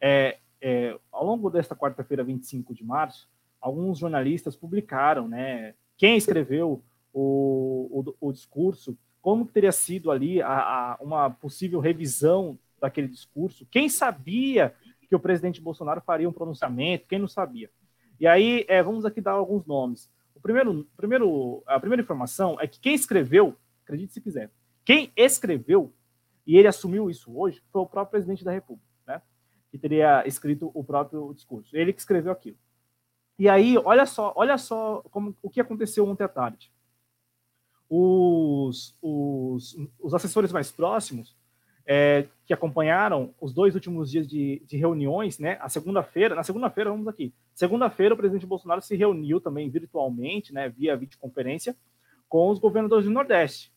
É, 0.00 0.38
é, 0.60 0.98
ao 1.10 1.24
longo 1.24 1.50
desta 1.50 1.74
quarta-feira, 1.74 2.22
25 2.22 2.74
de 2.74 2.84
março, 2.84 3.28
alguns 3.60 3.98
jornalistas 3.98 4.56
publicaram 4.56 5.28
né, 5.28 5.74
quem 5.96 6.16
escreveu 6.16 6.82
o, 7.12 8.04
o, 8.20 8.28
o 8.28 8.32
discurso, 8.32 8.96
como 9.20 9.44
teria 9.44 9.72
sido 9.72 10.10
ali 10.10 10.40
a, 10.40 10.48
a, 10.48 10.98
uma 11.00 11.30
possível 11.30 11.80
revisão 11.80 12.58
daquele 12.80 13.08
discurso, 13.08 13.66
quem 13.70 13.88
sabia 13.88 14.74
que 15.10 15.16
o 15.16 15.20
presidente 15.20 15.60
Bolsonaro 15.60 16.00
faria 16.00 16.26
um 16.26 16.32
pronunciamento, 16.32 17.06
quem 17.06 17.18
não 17.18 17.28
sabia. 17.28 17.70
E 18.18 18.26
aí, 18.26 18.64
é, 18.66 18.82
vamos 18.82 19.04
aqui 19.04 19.20
dar 19.20 19.32
alguns 19.32 19.66
nomes. 19.66 20.10
O 20.34 20.40
primeiro, 20.40 20.88
primeiro, 20.96 21.62
a 21.66 21.78
primeira 21.78 22.02
informação 22.02 22.58
é 22.58 22.66
que 22.66 22.80
quem 22.80 22.94
escreveu, 22.94 23.54
acredite 23.82 24.14
se 24.14 24.20
quiser, 24.22 24.50
quem 24.84 25.12
escreveu, 25.14 25.92
e 26.46 26.56
ele 26.56 26.68
assumiu 26.68 27.10
isso 27.10 27.36
hoje, 27.36 27.62
foi 27.70 27.82
o 27.82 27.86
próprio 27.86 28.12
presidente 28.12 28.42
da 28.42 28.50
República 28.50 28.90
que 29.70 29.78
teria 29.78 30.26
escrito 30.26 30.70
o 30.74 30.82
próprio 30.82 31.32
discurso. 31.32 31.76
Ele 31.76 31.92
que 31.92 32.00
escreveu 32.00 32.32
aquilo. 32.32 32.58
E 33.38 33.48
aí, 33.48 33.78
olha 33.78 34.04
só, 34.04 34.32
olha 34.36 34.58
só 34.58 35.02
como, 35.10 35.34
o 35.40 35.48
que 35.48 35.60
aconteceu 35.60 36.06
ontem 36.06 36.24
à 36.24 36.28
tarde. 36.28 36.72
Os, 37.88 38.96
os, 39.00 39.76
os 39.98 40.14
assessores 40.14 40.52
mais 40.52 40.70
próximos, 40.70 41.36
é, 41.92 42.28
que 42.46 42.54
acompanharam 42.54 43.34
os 43.40 43.52
dois 43.52 43.74
últimos 43.74 44.12
dias 44.12 44.24
de, 44.24 44.62
de 44.64 44.76
reuniões, 44.76 45.40
né? 45.40 45.58
A 45.60 45.68
segunda-feira, 45.68 46.36
na 46.36 46.44
segunda-feira, 46.44 46.88
vamos 46.88 47.08
aqui. 47.08 47.34
Segunda-feira, 47.52 48.14
o 48.14 48.16
presidente 48.16 48.46
Bolsonaro 48.46 48.80
se 48.80 48.94
reuniu 48.94 49.40
também 49.40 49.68
virtualmente, 49.68 50.54
né, 50.54 50.68
via 50.68 50.96
videoconferência, 50.96 51.74
com 52.28 52.48
os 52.48 52.60
governadores 52.60 53.06
do 53.06 53.10
Nordeste. 53.10 53.72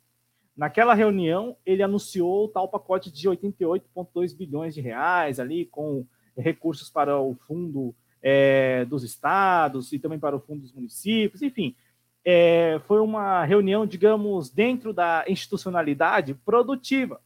Naquela 0.55 0.93
reunião, 0.93 1.57
ele 1.65 1.81
anunciou 1.81 2.45
o 2.45 2.47
tal 2.47 2.67
pacote 2.67 3.11
de 3.11 3.27
88,2 3.27 4.37
bilhões 4.37 4.75
de 4.75 4.81
reais 4.81 5.39
ali, 5.39 5.65
com 5.65 6.05
recursos 6.37 6.91
para 6.91 7.19
o 7.19 7.33
fundo 7.33 7.95
é, 8.21 8.85
dos 8.85 9.03
estados 9.03 9.91
e 9.91 9.97
também 9.97 10.19
para 10.19 10.35
o 10.35 10.39
fundo 10.39 10.61
dos 10.61 10.71
municípios, 10.71 11.41
enfim. 11.41 11.75
É, 12.23 12.79
foi 12.85 13.01
uma 13.01 13.43
reunião, 13.43 13.87
digamos, 13.87 14.51
dentro 14.51 14.93
da 14.93 15.25
institucionalidade 15.27 16.35
produtiva. 16.35 17.19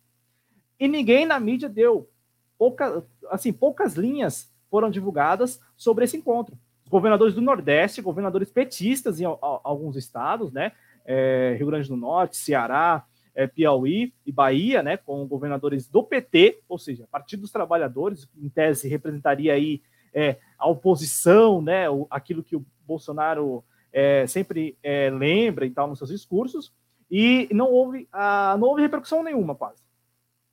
E 0.79 0.87
ninguém 0.87 1.25
na 1.25 1.39
mídia 1.39 1.69
deu. 1.69 2.09
Pouca, 2.57 3.03
assim, 3.29 3.53
poucas 3.53 3.95
linhas 3.95 4.51
foram 4.69 4.89
divulgadas 4.89 5.59
sobre 5.75 6.05
esse 6.05 6.17
encontro. 6.17 6.57
Governadores 6.89 7.33
do 7.33 7.41
Nordeste, 7.41 8.01
governadores 8.01 8.49
petistas 8.49 9.19
em 9.19 9.25
alguns 9.25 9.95
estados, 9.95 10.51
né? 10.51 10.71
É, 11.05 11.55
Rio 11.57 11.67
Grande 11.67 11.87
do 11.87 11.97
Norte, 11.97 12.37
Ceará, 12.37 13.05
é, 13.37 13.45
Piauí 13.45 14.11
e 14.25 14.31
Bahia, 14.31 14.81
né, 14.81 14.97
com 14.97 15.27
governadores 15.27 15.87
do 15.87 16.01
PT, 16.01 16.59
ou 16.67 16.79
seja, 16.79 17.07
Partido 17.11 17.41
dos 17.41 17.51
Trabalhadores, 17.51 18.27
em 18.35 18.49
tese 18.49 18.89
representaria 18.89 19.53
aí 19.53 19.79
é, 20.11 20.37
a 20.57 20.67
oposição, 20.67 21.61
né, 21.61 21.87
o, 21.87 22.07
aquilo 22.09 22.43
que 22.43 22.55
o 22.55 22.65
Bolsonaro 22.87 23.63
é, 23.93 24.25
sempre 24.25 24.75
é, 24.81 25.11
lembra 25.11 25.67
e 25.67 25.69
tal 25.69 25.87
nos 25.87 25.99
seus 25.99 26.09
discursos, 26.09 26.73
e 27.11 27.47
não 27.51 27.71
houve, 27.71 28.09
a, 28.11 28.57
não 28.59 28.69
houve 28.69 28.81
repercussão 28.81 29.21
nenhuma, 29.21 29.53
quase. 29.53 29.83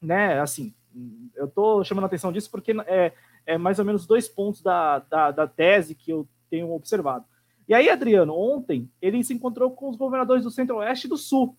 Né, 0.04 0.38
assim, 0.40 0.74
eu 1.34 1.46
estou 1.46 1.82
chamando 1.82 2.04
a 2.04 2.06
atenção 2.06 2.30
disso 2.30 2.50
porque 2.50 2.72
é, 2.86 3.12
é 3.46 3.56
mais 3.56 3.78
ou 3.78 3.84
menos 3.84 4.06
dois 4.06 4.28
pontos 4.28 4.62
da, 4.62 4.98
da, 4.98 5.30
da 5.30 5.46
tese 5.46 5.94
que 5.94 6.10
eu 6.10 6.28
tenho 6.50 6.70
observado. 6.72 7.24
E 7.66 7.72
aí, 7.72 7.88
Adriano, 7.88 8.38
ontem 8.38 8.90
ele 9.00 9.24
se 9.24 9.32
encontrou 9.32 9.70
com 9.70 9.88
os 9.88 9.96
governadores 9.96 10.44
do 10.44 10.50
Centro-Oeste 10.50 11.06
e 11.06 11.10
do 11.10 11.16
Sul, 11.16 11.56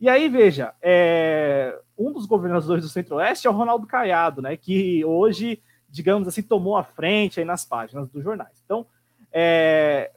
e 0.00 0.08
aí, 0.08 0.30
veja, 0.30 0.72
é, 0.80 1.78
um 1.96 2.10
dos 2.10 2.24
governadores 2.24 2.82
do 2.82 2.88
Centro-Oeste 2.88 3.46
é 3.46 3.50
o 3.50 3.52
Ronaldo 3.52 3.86
Caiado, 3.86 4.40
né, 4.40 4.56
que 4.56 5.04
hoje, 5.04 5.62
digamos 5.90 6.26
assim, 6.26 6.42
tomou 6.42 6.74
a 6.78 6.82
frente 6.82 7.38
aí 7.38 7.44
nas 7.44 7.66
páginas 7.66 8.08
dos 8.08 8.24
jornais. 8.24 8.62
Então, 8.64 8.86
é, 9.30 10.10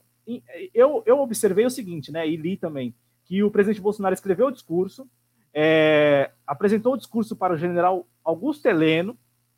eu, 0.73 1.04
eu 1.06 1.19
observei 1.19 1.65
o 1.65 1.69
seguinte, 1.69 2.13
né, 2.13 2.26
e 2.26 2.38
li 2.38 2.56
também, 2.56 2.95
que 3.26 3.43
o 3.43 3.52
presidente 3.52 3.82
Bolsonaro 3.82 4.13
escreveu 4.13 4.47
o 4.47 4.52
discurso, 4.52 5.06
é, 5.54 6.32
apresentou 6.48 6.94
o 6.94 6.98
discurso 6.98 7.36
para 7.36 7.54
o 7.54 7.58
general 7.58 8.08
Augusto 8.24 8.66
Heleno, 8.66 9.18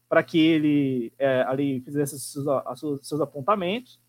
para 0.09 0.23
que 0.23 0.39
ele 0.39 1.13
é, 1.17 1.41
ali 1.43 1.81
fizesse 1.81 2.19
seus, 2.19 2.45
seus, 2.79 3.07
seus 3.07 3.21
apontamentos. 3.21 3.99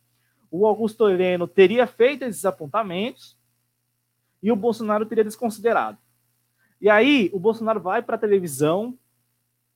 O 0.51 0.67
Augusto 0.67 1.09
Heleno 1.09 1.47
teria 1.47 1.87
feito 1.87 2.25
esses 2.25 2.45
apontamentos 2.45 3.37
e 4.43 4.53
o 4.53 4.57
Bolsonaro 4.57 5.07
teria 5.07 5.25
desconsiderado. 5.25 5.99
E 6.81 6.91
aí 6.91 7.31
o 7.33 7.39
Bolsonaro 7.39 7.81
vai 7.81 8.03
para 8.03 8.17
a 8.17 8.19
televisão 8.19 8.97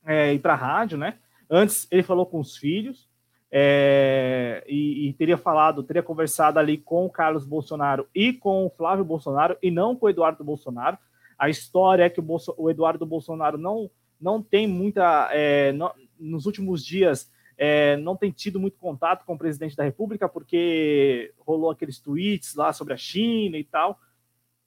é, 0.04 0.34
e 0.34 0.38
para 0.38 0.52
a 0.52 0.56
rádio, 0.56 0.98
né? 0.98 1.18
Antes 1.48 1.86
ele 1.90 2.02
falou 2.02 2.26
com 2.26 2.38
os 2.38 2.56
filhos 2.56 3.08
é, 3.50 4.62
e, 4.68 5.08
e, 5.08 5.12
teria 5.14 5.36
falado, 5.36 5.82
teria 5.82 6.02
conversado 6.02 6.58
ali 6.58 6.78
com 6.78 7.06
o 7.06 7.10
Carlos 7.10 7.44
Bolsonaro 7.44 8.06
e 8.14 8.32
com 8.32 8.66
o 8.66 8.70
Flávio 8.70 9.04
Bolsonaro 9.04 9.56
e 9.60 9.70
não 9.70 9.96
com 9.96 10.06
o 10.06 10.10
Eduardo 10.10 10.44
Bolsonaro. 10.44 10.96
A 11.40 11.48
história 11.48 12.04
é 12.04 12.10
que 12.10 12.20
o, 12.20 12.22
Bolso, 12.22 12.54
o 12.58 12.68
Eduardo 12.68 13.06
Bolsonaro 13.06 13.56
não, 13.56 13.90
não 14.20 14.42
tem 14.42 14.66
muita. 14.66 15.28
É, 15.32 15.72
não, 15.72 15.92
nos 16.18 16.44
últimos 16.44 16.84
dias 16.84 17.30
é, 17.56 17.96
não 17.96 18.14
tem 18.14 18.30
tido 18.30 18.60
muito 18.60 18.78
contato 18.78 19.24
com 19.24 19.34
o 19.34 19.38
presidente 19.38 19.74
da 19.74 19.84
República, 19.84 20.28
porque 20.28 21.32
rolou 21.38 21.70
aqueles 21.70 21.98
tweets 21.98 22.54
lá 22.54 22.72
sobre 22.72 22.92
a 22.92 22.96
China 22.96 23.56
e 23.56 23.64
tal 23.64 23.98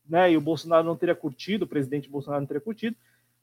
né, 0.08 0.32
e 0.32 0.38
o 0.38 0.42
Bolsonaro 0.42 0.86
não 0.86 0.96
teria 0.96 1.16
curtido, 1.16 1.66
o 1.66 1.68
presidente 1.68 2.10
Bolsonaro 2.10 2.42
não 2.42 2.48
teria 2.48 2.62
curtido. 2.62 2.96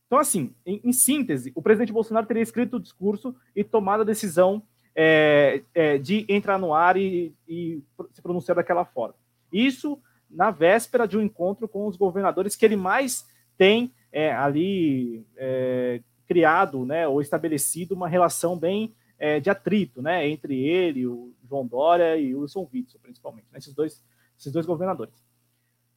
Então, 0.06 0.18
assim, 0.18 0.54
em, 0.66 0.80
em 0.84 0.92
síntese, 0.92 1.52
o 1.54 1.62
presidente 1.62 1.92
Bolsonaro 1.92 2.26
teria 2.26 2.42
escrito 2.42 2.76
o 2.76 2.80
discurso 2.80 3.34
e 3.54 3.62
tomado 3.62 4.00
a 4.00 4.04
decisão 4.04 4.62
é, 4.94 5.62
é, 5.72 5.98
de 5.98 6.26
entrar 6.28 6.58
no 6.58 6.74
ar 6.74 6.96
e, 6.96 7.32
e, 7.48 7.82
se 8.12 8.20
pronunciar 8.20 8.56
daquela 8.56 8.84
forma. 8.84 9.14
Isso 9.52 10.00
na 10.30 10.50
véspera 10.50 11.06
de 11.06 11.18
um 11.18 11.22
encontro 11.22 11.68
com 11.68 11.86
os 11.86 11.96
governadores 11.96 12.54
que 12.54 12.64
ele 12.64 12.76
mais 12.76 13.26
tem 13.58 13.92
é, 14.12 14.32
ali 14.32 15.24
é, 15.36 16.00
criado, 16.26 16.84
né, 16.86 17.08
ou 17.08 17.20
estabelecido 17.20 17.94
uma 17.94 18.08
relação 18.08 18.56
bem 18.56 18.94
é, 19.18 19.40
de 19.40 19.50
atrito, 19.50 20.00
né, 20.00 20.28
entre 20.28 20.58
ele, 20.58 21.06
o 21.06 21.32
João 21.48 21.66
Dória 21.66 22.16
e 22.16 22.34
o 22.34 22.40
Wilson 22.40 22.68
Witzel, 22.72 23.00
principalmente, 23.00 23.46
né, 23.52 23.58
esses 23.58 23.74
dois, 23.74 24.02
esses 24.38 24.52
dois 24.52 24.64
governadores. 24.64 25.14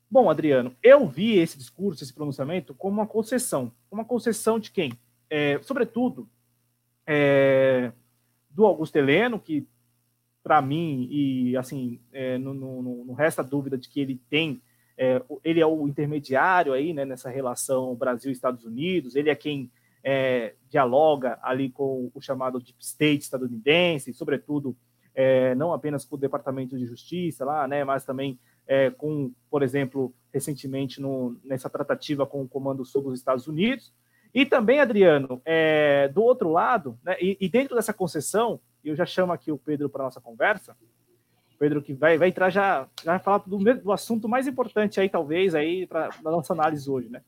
Bom, 0.10 0.30
Adriano, 0.30 0.76
eu 0.84 1.08
vi 1.08 1.38
esse 1.38 1.58
discurso, 1.58 2.04
esse 2.04 2.14
pronunciamento, 2.14 2.74
como 2.76 3.00
uma 3.00 3.08
concessão. 3.08 3.72
Uma 3.90 4.06
concessão 4.06 4.60
de 4.60 4.70
quem? 4.70 4.94
É, 5.30 5.60
sobretudo, 5.64 6.30
é, 7.08 7.92
do 8.50 8.66
Augusto 8.66 8.96
Heleno, 8.96 9.40
que, 9.40 9.68
para 10.44 10.62
mim, 10.62 11.08
e 11.10 11.56
assim, 11.56 12.00
é, 12.12 12.38
não, 12.38 12.54
não, 12.54 12.82
não, 12.82 13.14
resta 13.14 13.42
dúvida 13.42 13.78
de 13.78 13.88
que 13.88 14.02
ele 14.02 14.22
tem, 14.30 14.62
é, 14.98 15.22
ele 15.44 15.62
é 15.62 15.66
o 15.66 15.88
intermediário 15.88 16.74
aí, 16.74 16.94
né, 16.94 17.06
nessa 17.06 17.30
relação 17.30 17.96
Brasil-Estados 17.96 18.66
Unidos, 18.66 19.16
ele 19.16 19.30
é 19.30 19.36
quem 19.36 19.72
é, 20.04 20.54
dialoga 20.70 21.40
ali 21.42 21.70
com 21.70 22.12
o 22.14 22.22
chamado 22.22 22.60
Deep 22.60 22.76
State 22.80 23.24
estadunidense, 23.24 24.14
sobretudo, 24.14 24.76
é, 25.16 25.56
não 25.56 25.74
apenas 25.74 26.04
com 26.04 26.16
o 26.16 26.20
Departamento 26.20 26.78
de 26.78 26.86
Justiça 26.86 27.46
lá, 27.46 27.66
né, 27.66 27.86
mas 27.86 28.04
também 28.04 28.38
é, 28.68 28.90
com, 28.90 29.32
por 29.50 29.64
exemplo, 29.64 30.14
recentemente 30.34 31.02
no, 31.02 31.40
nessa 31.44 31.70
tratativa 31.70 32.26
com 32.26 32.42
o 32.42 32.48
Comando 32.48 32.84
Sul 32.84 33.04
dos 33.04 33.20
Estados 33.20 33.48
Unidos. 33.48 33.94
E 34.34 34.46
também, 34.46 34.80
Adriano, 34.80 35.42
é, 35.46 36.08
do 36.08 36.24
outro 36.24 36.50
lado, 36.50 36.98
né, 37.04 37.16
e, 37.22 37.38
e, 37.40 37.48
dentro 37.48 37.76
dessa 37.76 37.94
concessão, 37.94 38.60
eu 38.90 38.96
já 38.96 39.06
chamo 39.06 39.34
aqui 39.34 39.52
o 39.52 39.58
Pedro 39.58 39.90
para 39.90 40.04
nossa 40.04 40.22
conversa, 40.22 40.76
Pedro 41.58 41.82
que 41.82 41.94
vai, 41.94 42.18
vai 42.18 42.30
entrar 42.30 42.50
já, 42.50 42.88
já 43.04 43.12
vai 43.12 43.20
falar 43.20 43.38
do, 43.40 43.58
do 43.58 43.92
assunto 43.92 44.28
mais 44.28 44.48
importante 44.48 45.00
aí, 45.00 45.08
talvez, 45.08 45.56
aí 45.56 45.88
para 45.88 46.10
a 46.26 46.32
nossa 46.32 46.54
análise 46.54 46.90
hoje, 46.90 47.10
né? 47.10 47.22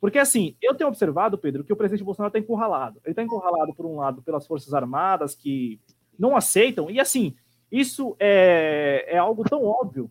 Porque, 0.00 0.18
assim, 0.18 0.56
eu 0.62 0.74
tenho 0.74 0.88
observado, 0.88 1.38
Pedro, 1.38 1.64
que 1.64 1.72
o 1.72 1.76
presidente 1.76 2.04
Bolsonaro 2.04 2.28
está 2.28 2.38
encurralado. 2.38 3.00
Ele 3.04 3.12
está 3.12 3.22
encurralado, 3.22 3.74
por 3.74 3.86
um 3.86 3.96
lado, 3.96 4.22
pelas 4.22 4.46
Forças 4.46 4.72
Armadas, 4.74 5.34
que 5.34 5.80
não 6.18 6.36
aceitam, 6.36 6.90
e, 6.90 7.00
assim, 7.00 7.34
isso 7.70 8.14
é, 8.18 9.04
é 9.08 9.18
algo 9.18 9.42
tão 9.44 9.64
óbvio 9.64 10.10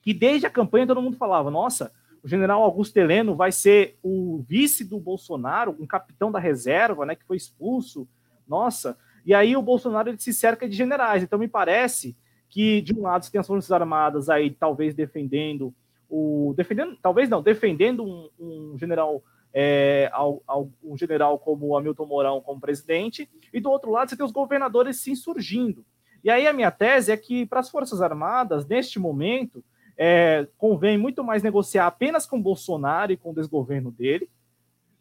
que 0.00 0.14
desde 0.14 0.46
a 0.46 0.50
campanha 0.50 0.86
todo 0.86 1.02
mundo 1.02 1.16
falava: 1.16 1.50
nossa, 1.50 1.92
o 2.22 2.28
general 2.28 2.62
Augusto 2.62 2.96
Heleno 2.96 3.34
vai 3.34 3.52
ser 3.52 3.98
o 4.02 4.42
vice 4.46 4.84
do 4.84 4.98
Bolsonaro, 4.98 5.76
um 5.78 5.86
capitão 5.86 6.30
da 6.30 6.38
reserva, 6.38 7.04
né, 7.04 7.14
que 7.14 7.24
foi 7.24 7.36
expulso. 7.36 8.08
Nossa, 8.46 8.96
e 9.24 9.34
aí 9.34 9.56
o 9.56 9.62
Bolsonaro 9.62 10.08
ele 10.08 10.18
se 10.18 10.32
cerca 10.32 10.68
de 10.68 10.76
generais. 10.76 11.22
Então, 11.22 11.38
me 11.38 11.48
parece 11.48 12.16
que, 12.48 12.80
de 12.80 12.94
um 12.94 13.02
lado, 13.02 13.24
você 13.24 13.30
tem 13.30 13.40
as 13.40 13.46
Forças 13.46 13.70
Armadas 13.70 14.28
aí, 14.28 14.50
talvez 14.50 14.94
defendendo 14.94 15.74
o. 16.08 16.54
defendendo, 16.56 16.96
talvez 17.00 17.28
não, 17.28 17.42
defendendo 17.42 18.04
um, 18.04 18.30
um 18.38 18.78
general. 18.78 19.22
É, 19.60 20.10
ao, 20.12 20.42
um 20.84 20.96
general 20.96 21.38
como 21.38 21.74
Hamilton 21.74 22.04
Mourão 22.04 22.40
como 22.40 22.60
presidente, 22.60 23.28
e 23.50 23.58
do 23.58 23.70
outro 23.70 23.90
lado 23.90 24.10
você 24.10 24.16
tem 24.16 24.24
os 24.24 24.30
governadores 24.30 25.00
se 25.00 25.10
insurgindo. 25.10 25.84
E 26.22 26.30
aí 26.30 26.46
a 26.46 26.52
minha 26.52 26.70
tese 26.70 27.10
é 27.10 27.16
que 27.16 27.46
para 27.46 27.60
as 27.60 27.70
Forças 27.70 28.02
Armadas, 28.02 28.66
neste 28.66 28.98
momento, 28.98 29.64
é, 29.96 30.46
convém 30.58 30.98
muito 30.98 31.24
mais 31.24 31.42
negociar 31.42 31.86
apenas 31.86 32.26
com 32.26 32.40
Bolsonaro 32.40 33.10
e 33.10 33.16
com 33.16 33.30
o 33.30 33.34
desgoverno 33.34 33.90
dele, 33.90 34.28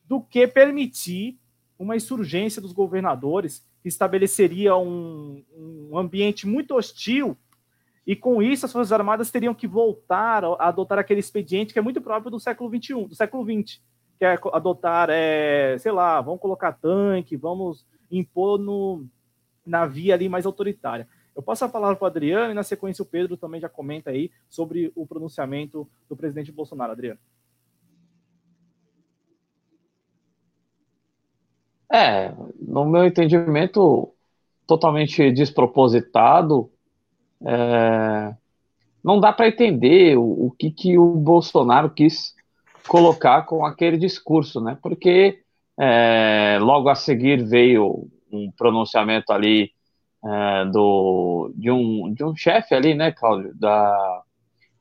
do 0.05 0.21
que 0.21 0.47
permitir 0.47 1.37
uma 1.77 1.95
insurgência 1.95 2.61
dos 2.61 2.71
governadores 2.71 3.65
que 3.81 3.87
estabeleceria 3.87 4.75
um, 4.75 5.43
um 5.55 5.97
ambiente 5.97 6.47
muito 6.47 6.75
hostil 6.75 7.37
e 8.05 8.15
com 8.15 8.41
isso 8.41 8.65
as 8.65 8.71
Forças 8.71 8.93
Armadas 8.93 9.29
teriam 9.29 9.53
que 9.53 9.67
voltar 9.67 10.43
a 10.45 10.69
adotar 10.69 10.97
aquele 10.97 11.19
expediente 11.19 11.73
que 11.73 11.79
é 11.79 11.81
muito 11.81 11.99
próprio 11.99 12.31
do 12.31 12.39
século 12.39 12.69
XXI, 12.69 13.05
do 13.05 13.15
século 13.15 13.43
XX, 13.43 13.81
que 14.17 14.23
é 14.23 14.39
adotar, 14.53 15.09
é, 15.11 15.77
sei 15.77 15.91
lá, 15.91 16.21
vamos 16.21 16.39
colocar 16.39 16.71
tanque, 16.71 17.35
vamos 17.35 17.85
impor 18.09 18.57
no, 18.57 19.05
na 19.65 19.85
via 19.85 20.13
ali 20.13 20.29
mais 20.29 20.45
autoritária. 20.45 21.05
Eu 21.35 21.43
passo 21.43 21.65
a 21.65 21.69
para 21.69 21.97
o 22.01 22.05
Adriano 22.05 22.51
e 22.51 22.55
na 22.55 22.63
sequência 22.63 23.03
o 23.03 23.05
Pedro 23.05 23.35
também 23.35 23.59
já 23.59 23.69
comenta 23.69 24.09
aí 24.09 24.31
sobre 24.49 24.91
o 24.95 25.05
pronunciamento 25.05 25.87
do 26.09 26.15
presidente 26.15 26.51
Bolsonaro. 26.51 26.93
Adriano. 26.93 27.19
É, 31.91 32.33
no 32.59 32.85
meu 32.85 33.05
entendimento, 33.05 34.13
totalmente 34.65 35.31
despropositado, 35.31 36.69
é, 37.45 38.35
não 39.03 39.19
dá 39.19 39.31
para 39.31 39.47
entender 39.47 40.17
o, 40.17 40.47
o, 40.47 40.51
que, 40.51 40.69
que 40.69 40.97
o 40.97 41.13
Bolsonaro 41.15 41.89
quis 41.89 42.35
colocar 42.87 43.43
com 43.43 43.65
aquele 43.65 43.97
discurso, 43.97 44.59
né? 44.59 44.77
Porque 44.81 45.39
é, 45.79 46.57
logo 46.59 46.89
a 46.89 46.95
seguir 46.95 47.43
veio 47.45 48.07
um 48.31 48.51
pronunciamento 48.51 49.31
ali 49.31 49.71
é, 50.25 50.65
do, 50.65 51.51
de 51.55 51.71
um, 51.71 52.13
de 52.13 52.23
um 52.23 52.35
chefe 52.35 52.73
ali, 52.75 52.93
né, 52.93 53.11
Cláudio, 53.11 53.53
da, 53.55 54.23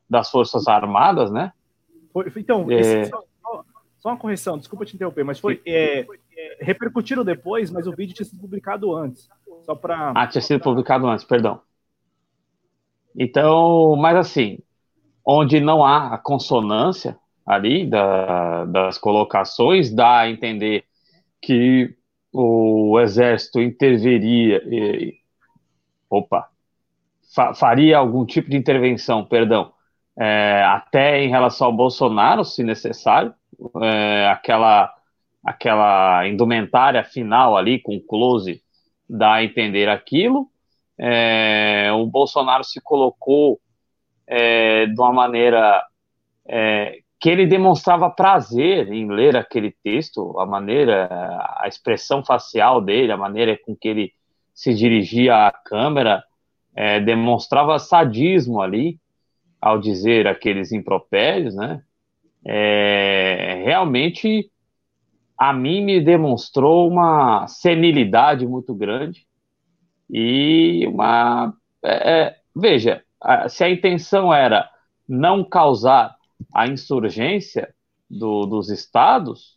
das 0.08 0.30
Forças 0.30 0.66
Armadas, 0.66 1.30
né? 1.30 1.52
Então, 2.36 2.70
é... 2.70 3.04
só, 3.04 3.22
só, 3.98 4.10
uma 4.10 4.18
correção, 4.18 4.58
desculpa 4.58 4.84
te 4.84 4.94
interromper, 4.94 5.24
mas 5.24 5.38
foi, 5.38 5.60
é, 5.66 6.06
repercutiram 6.60 7.24
depois, 7.24 7.70
mas 7.70 7.86
o 7.86 7.92
vídeo 7.92 8.14
tinha 8.14 8.26
sido 8.26 8.40
publicado 8.40 8.94
antes. 8.94 9.28
Só 9.64 9.74
para. 9.74 10.12
Ah, 10.14 10.26
tinha 10.26 10.42
sido 10.42 10.60
publicado 10.60 11.06
antes, 11.08 11.24
perdão. 11.24 11.60
Então, 13.18 13.96
mas 13.96 14.16
assim, 14.16 14.58
onde 15.24 15.58
não 15.58 15.84
há 15.84 16.14
a 16.14 16.18
consonância 16.18 17.18
ali 17.44 17.88
da, 17.88 18.64
das 18.66 18.98
colocações, 18.98 19.92
dá 19.92 20.20
a 20.20 20.30
entender 20.30 20.84
que 21.40 21.96
o 22.32 22.98
exército 23.00 23.60
interviria, 23.60 24.62
e, 24.66 25.14
opa, 26.10 26.48
fa, 27.34 27.54
faria 27.54 27.98
algum 27.98 28.26
tipo 28.26 28.50
de 28.50 28.56
intervenção, 28.56 29.24
perdão, 29.24 29.72
é, 30.18 30.62
até 30.64 31.22
em 31.22 31.28
relação 31.28 31.68
ao 31.68 31.72
Bolsonaro, 31.72 32.44
se 32.44 32.62
necessário, 32.62 33.32
é, 33.82 34.28
aquela, 34.28 34.92
aquela 35.44 36.26
indumentária 36.26 37.02
final 37.04 37.56
ali 37.56 37.80
com 37.80 38.00
close 38.00 38.62
dá 39.08 39.34
a 39.34 39.44
entender 39.44 39.88
aquilo, 39.88 40.48
é, 40.98 41.90
o 41.92 42.06
Bolsonaro 42.06 42.64
se 42.64 42.80
colocou 42.80 43.60
é, 44.26 44.86
de 44.86 45.00
uma 45.00 45.12
maneira 45.12 45.82
é, 46.48 47.00
que 47.20 47.30
ele 47.30 47.46
demonstrava 47.46 48.10
prazer 48.10 48.92
em 48.92 49.08
ler 49.10 49.36
aquele 49.36 49.74
texto, 49.82 50.38
a 50.38 50.46
maneira, 50.46 51.08
a 51.58 51.66
expressão 51.66 52.24
facial 52.24 52.80
dele, 52.80 53.12
a 53.12 53.16
maneira 53.16 53.58
com 53.64 53.74
que 53.74 53.88
ele 53.88 54.12
se 54.54 54.74
dirigia 54.74 55.46
à 55.46 55.52
câmera, 55.52 56.22
é, 56.74 57.00
demonstrava 57.00 57.78
sadismo 57.78 58.60
ali 58.60 58.98
ao 59.60 59.78
dizer 59.78 60.26
aqueles 60.26 60.72
impropérios, 60.72 61.54
né? 61.54 61.82
É, 62.48 63.62
realmente 63.64 64.50
a 65.36 65.52
mim 65.52 65.84
me 65.84 66.00
demonstrou 66.00 66.88
uma 66.88 67.46
senilidade 67.46 68.46
muito 68.46 68.74
grande 68.74 69.26
e 70.08 70.86
uma. 70.86 71.52
É, 71.84 72.12
é 72.12 72.36
veja, 72.54 73.02
se 73.48 73.64
a 73.64 73.70
intenção 73.70 74.32
era 74.32 74.68
não 75.08 75.44
causar 75.44 76.14
a 76.54 76.66
insurgência 76.66 77.74
do, 78.08 78.46
dos 78.46 78.70
estados, 78.70 79.56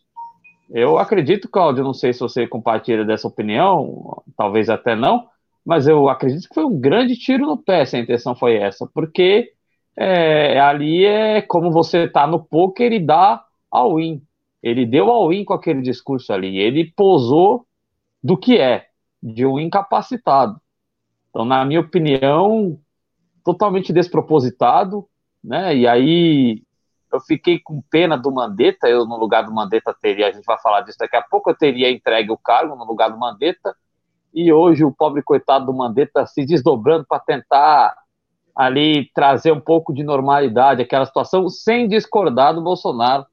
eu 0.70 0.98
acredito, 0.98 1.48
Cláudio, 1.48 1.82
não 1.82 1.94
sei 1.94 2.12
se 2.12 2.20
você 2.20 2.46
compartilha 2.46 3.04
dessa 3.04 3.26
opinião, 3.26 4.22
talvez 4.36 4.68
até 4.68 4.94
não, 4.94 5.28
mas 5.64 5.86
eu 5.86 6.08
acredito 6.08 6.48
que 6.48 6.54
foi 6.54 6.64
um 6.64 6.78
grande 6.78 7.16
tiro 7.16 7.46
no 7.46 7.56
pé 7.56 7.84
se 7.84 7.96
a 7.96 8.00
intenção 8.00 8.34
foi 8.34 8.56
essa, 8.56 8.88
porque 8.92 9.52
é, 10.02 10.58
ali 10.58 11.04
é 11.04 11.42
como 11.42 11.70
você 11.70 12.04
está 12.04 12.26
no 12.26 12.42
poker 12.42 12.90
e 12.90 12.98
dá 12.98 13.44
all-in. 13.70 14.22
Ele 14.62 14.86
deu 14.86 15.10
all-in 15.10 15.44
com 15.44 15.52
aquele 15.52 15.82
discurso 15.82 16.32
ali, 16.32 16.56
ele 16.56 16.90
posou 16.96 17.66
do 18.24 18.34
que 18.34 18.58
é 18.58 18.86
de 19.22 19.44
um 19.44 19.60
incapacitado. 19.60 20.58
Então, 21.28 21.44
na 21.44 21.62
minha 21.66 21.80
opinião, 21.80 22.80
totalmente 23.44 23.92
despropositado, 23.92 25.06
né? 25.44 25.76
E 25.76 25.86
aí 25.86 26.62
eu 27.12 27.20
fiquei 27.20 27.60
com 27.62 27.82
pena 27.90 28.16
do 28.16 28.32
Mandetta, 28.32 28.88
eu 28.88 29.04
no 29.04 29.18
lugar 29.18 29.42
do 29.42 29.52
Mandetta 29.52 29.94
teria, 30.00 30.28
a 30.28 30.32
gente 30.32 30.46
vai 30.46 30.58
falar 30.62 30.80
disso 30.80 30.98
daqui 30.98 31.16
a 31.16 31.22
pouco, 31.22 31.50
eu 31.50 31.54
teria 31.54 31.90
entregue 31.90 32.30
o 32.30 32.38
cargo 32.38 32.74
no 32.74 32.86
lugar 32.86 33.10
do 33.10 33.18
Mandetta, 33.18 33.76
e 34.32 34.50
hoje 34.50 34.82
o 34.82 34.94
pobre 34.94 35.22
coitado 35.22 35.66
do 35.66 35.74
Mandetta 35.74 36.24
se 36.24 36.46
desdobrando 36.46 37.04
para 37.06 37.20
tentar 37.20 37.99
ali 38.60 39.10
trazer 39.14 39.52
um 39.52 39.60
pouco 39.60 39.90
de 39.90 40.02
normalidade 40.02 40.82
aquela 40.82 41.06
situação, 41.06 41.48
sem 41.48 41.88
discordar 41.88 42.54
do 42.54 42.60
Bolsonaro, 42.60 43.24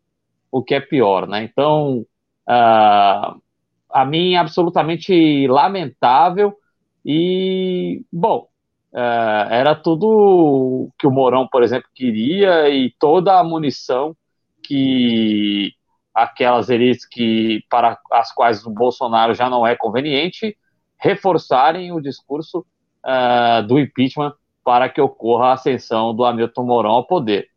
o 0.50 0.64
que 0.64 0.74
é 0.74 0.80
pior, 0.80 1.28
né? 1.28 1.44
Então, 1.44 2.06
uh, 2.48 3.42
a 3.90 4.06
mim 4.06 4.38
absolutamente 4.38 5.46
lamentável 5.48 6.58
e 7.06 8.06
bom 8.10 8.48
uh, 8.94 9.52
era 9.52 9.76
tudo 9.76 10.90
que 10.98 11.06
o 11.06 11.12
Mourão 11.12 11.46
por 11.46 11.62
exemplo 11.62 11.90
queria 11.94 12.70
e 12.70 12.94
toda 12.98 13.38
a 13.38 13.44
munição 13.44 14.16
que 14.64 15.74
aquelas 16.14 16.70
elites 16.70 17.06
que 17.06 17.66
para 17.70 18.00
as 18.14 18.34
quais 18.34 18.66
o 18.66 18.70
Bolsonaro 18.70 19.34
já 19.34 19.50
não 19.50 19.68
é 19.68 19.76
conveniente 19.76 20.58
reforçarem 20.98 21.92
o 21.92 22.00
discurso 22.00 22.66
uh, 23.06 23.68
do 23.68 23.78
impeachment 23.78 24.34
para 24.68 24.90
que 24.90 25.00
ocorra 25.00 25.46
a 25.46 25.54
ascensão 25.54 26.14
do 26.14 26.26
Hamilton 26.26 26.64
Mourão 26.66 26.92
ao 26.92 27.08
poder. 27.08 27.48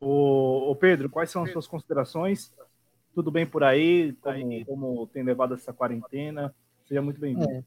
O, 0.00 0.70
o 0.70 0.76
Pedro, 0.76 1.10
quais 1.10 1.32
são 1.32 1.42
as 1.42 1.50
suas 1.50 1.66
considerações 1.66 2.54
tudo 3.12 3.28
bem 3.32 3.44
por 3.44 3.64
aí? 3.64 4.12
Como, 4.22 4.64
como 4.64 5.06
tem 5.08 5.24
levado 5.24 5.54
essa 5.54 5.72
quarentena? 5.72 6.54
Seja 6.86 7.02
muito 7.02 7.20
bem-vindo. 7.20 7.50
É. 7.50 7.64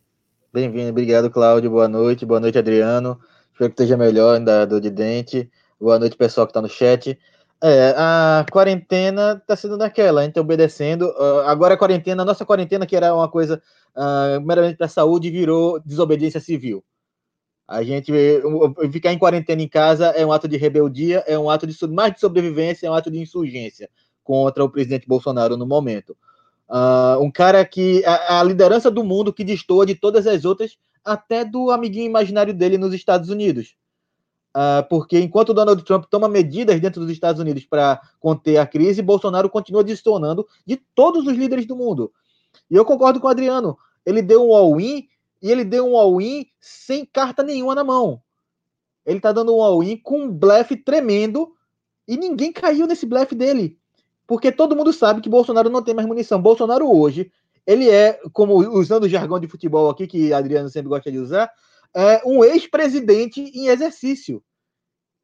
Bem-vindo, 0.53 0.89
obrigado, 0.89 1.29
Cláudio. 1.29 1.69
Boa 1.69 1.89
noite, 1.89 2.25
boa 2.25 2.39
noite, 2.39 2.57
Adriano. 2.57 3.19
Espero 3.51 3.69
que 3.69 3.81
esteja 3.81 3.97
melhor 3.97 4.39
da 4.39 4.63
dor 4.63 4.79
de 4.79 4.89
dente. 4.89 5.51
Boa 5.77 5.99
noite, 5.99 6.15
pessoal 6.15 6.47
que 6.47 6.51
está 6.51 6.61
no 6.61 6.69
chat. 6.69 7.19
É, 7.61 7.93
a 7.97 8.45
quarentena 8.49 9.33
está 9.33 9.57
sendo 9.57 9.77
daquela, 9.77 10.21
a 10.21 10.23
gente 10.23 10.35
tá 10.35 10.39
obedecendo. 10.39 11.09
Uh, 11.09 11.41
agora 11.45 11.73
a 11.73 11.77
quarentena, 11.77 12.23
a 12.23 12.25
nossa 12.25 12.45
quarentena, 12.45 12.85
que 12.85 12.95
era 12.95 13.13
uma 13.13 13.27
coisa 13.27 13.61
uh, 13.97 14.39
meramente 14.39 14.77
para 14.77 14.85
a 14.85 14.89
saúde, 14.89 15.29
virou 15.29 15.77
desobediência 15.81 16.39
civil. 16.39 16.81
A 17.71 17.83
gente 17.83 18.11
ficar 18.91 19.13
em 19.13 19.17
quarentena 19.17 19.61
em 19.61 19.67
casa 19.67 20.07
é 20.07 20.25
um 20.25 20.31
ato 20.33 20.45
de 20.45 20.57
rebeldia, 20.57 21.23
é 21.25 21.39
um 21.39 21.49
ato 21.49 21.65
de 21.65 21.87
mais 21.87 22.13
de 22.13 22.19
sobrevivência, 22.19 22.85
é 22.85 22.91
um 22.91 22.93
ato 22.93 23.09
de 23.09 23.17
insurgência 23.17 23.89
contra 24.25 24.61
o 24.61 24.69
presidente 24.69 25.07
Bolsonaro 25.07 25.55
no 25.55 25.65
momento. 25.65 26.15
Uh, 26.69 27.23
um 27.23 27.31
cara 27.31 27.63
que 27.63 28.03
a, 28.03 28.41
a, 28.41 28.43
liderança 28.43 28.91
do 28.91 29.05
mundo 29.05 29.31
que 29.31 29.45
destoa 29.45 29.85
de 29.85 29.95
todas 29.95 30.27
as 30.27 30.43
outras, 30.43 30.77
até 31.03 31.45
do 31.45 31.71
amiguinho 31.71 32.07
imaginário 32.07 32.53
dele 32.53 32.77
nos 32.77 32.93
Estados 32.93 33.29
Unidos. 33.29 33.73
Uh, 34.49 34.83
porque 34.89 35.17
enquanto 35.17 35.53
Donald 35.53 35.81
Trump 35.85 36.03
toma 36.09 36.27
medidas 36.27 36.77
dentro 36.81 36.99
dos 36.99 37.09
Estados 37.09 37.39
Unidos 37.39 37.63
para 37.63 38.01
conter 38.19 38.57
a 38.57 38.67
crise, 38.67 39.01
Bolsonaro 39.01 39.49
continua 39.49 39.81
distornando 39.81 40.45
de 40.65 40.75
todos 40.93 41.25
os 41.25 41.37
líderes 41.37 41.65
do 41.65 41.77
mundo. 41.77 42.11
E 42.69 42.75
eu 42.75 42.83
concordo 42.83 43.21
com 43.21 43.27
o 43.27 43.31
Adriano. 43.31 43.77
Ele 44.05 44.21
deu 44.21 44.45
um 44.45 44.53
all-in 44.53 45.07
e 45.41 45.49
ele 45.49 45.63
deu 45.63 45.87
um 45.87 45.97
all-in 45.97 46.45
sem 46.59 47.05
carta 47.05 47.43
nenhuma 47.43 47.75
na 47.75 47.83
mão. 47.83 48.21
Ele 49.05 49.19
tá 49.19 49.31
dando 49.31 49.55
um 49.55 49.61
all-in 49.61 49.97
com 49.97 50.23
um 50.23 50.31
blefe 50.31 50.75
tremendo 50.75 51.53
e 52.07 52.15
ninguém 52.15 52.51
caiu 52.51 52.85
nesse 52.85 53.05
blefe 53.05 53.33
dele. 53.33 53.77
Porque 54.27 54.51
todo 54.51 54.75
mundo 54.75 54.93
sabe 54.93 55.21
que 55.21 55.29
Bolsonaro 55.29 55.69
não 55.69 55.83
tem 55.83 55.93
mais 55.93 56.07
munição. 56.07 56.41
Bolsonaro 56.41 56.89
hoje, 56.89 57.31
ele 57.65 57.89
é, 57.89 58.19
como 58.31 58.55
usando 58.55 59.03
o 59.03 59.09
jargão 59.09 59.39
de 59.39 59.47
futebol 59.47 59.89
aqui, 59.89 60.07
que 60.07 60.31
Adriano 60.33 60.69
sempre 60.69 60.89
gosta 60.89 61.11
de 61.11 61.17
usar, 61.17 61.51
é 61.93 62.21
um 62.25 62.43
ex-presidente 62.43 63.41
em 63.41 63.67
exercício. 63.67 64.43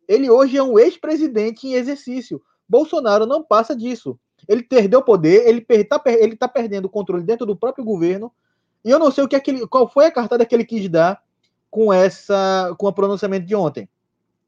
Ele 0.08 0.30
hoje 0.30 0.58
é 0.58 0.64
um 0.64 0.78
ex-presidente 0.80 1.68
em 1.68 1.74
exercício. 1.74 2.42
Bolsonaro 2.68 3.26
não 3.26 3.44
passa 3.44 3.76
disso. 3.76 4.20
Ele 4.48 4.64
perdeu 4.64 5.00
o 5.00 5.04
poder, 5.04 5.48
ele 5.48 5.66
está 5.70 6.02
ele 6.06 6.36
tá 6.36 6.48
perdendo 6.48 6.86
o 6.86 6.90
controle 6.90 7.24
dentro 7.24 7.46
do 7.46 7.56
próprio 7.56 7.84
governo. 7.84 8.32
E 8.84 8.90
eu 8.90 9.00
não 9.00 9.12
sei 9.12 9.24
o 9.24 9.28
que 9.28 9.36
é 9.36 9.40
que 9.40 9.68
qual 9.68 9.88
foi 9.88 10.06
a 10.06 10.12
cartada 10.12 10.46
que 10.46 10.56
ele 10.56 10.66
quis 10.66 10.88
dar 10.90 11.22
com 11.70 11.92
essa 11.92 12.74
com 12.78 12.88
o 12.88 12.94
pronunciamento 12.94 13.46
de 13.46 13.56
ontem. 13.56 13.90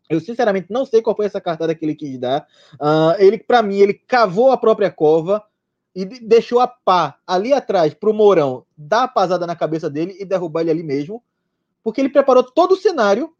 Eu 0.10 0.20
sinceramente 0.20 0.68
não 0.72 0.86
sei 0.86 1.02
qual 1.02 1.16
foi 1.16 1.28
essa 1.28 1.40
cartada 1.40 1.76
que 1.76 1.86
ele 1.86 1.94
quis 1.94 2.18
dar. 2.18 2.48
Uh, 2.74 3.14
ele, 3.20 3.38
para 3.38 3.62
mim, 3.62 3.78
ele 3.78 3.94
cavou 3.94 4.52
a 4.52 4.58
própria 4.58 4.90
cova 4.90 5.44
e 5.96 6.06
deixou 6.06 6.60
a 6.60 6.68
pá 6.68 7.18
ali 7.28 7.54
atrás 7.54 7.94
para 7.94 8.10
o 8.10 8.14
Mourão 8.14 8.66
dar 8.76 9.04
a 9.04 9.08
pasada 9.08 9.46
na 9.46 9.56
cabeça 9.56 9.90
dele 9.90 10.16
e 10.20 10.26
derrubar 10.26 10.62
ele 10.62 10.72
ali 10.72 10.84
mesmo, 10.84 11.24
porque 11.84 12.02
ele 12.02 12.10
preparou 12.10 12.44
todo 12.44 12.72
o 12.72 12.78
cenário. 12.78 13.34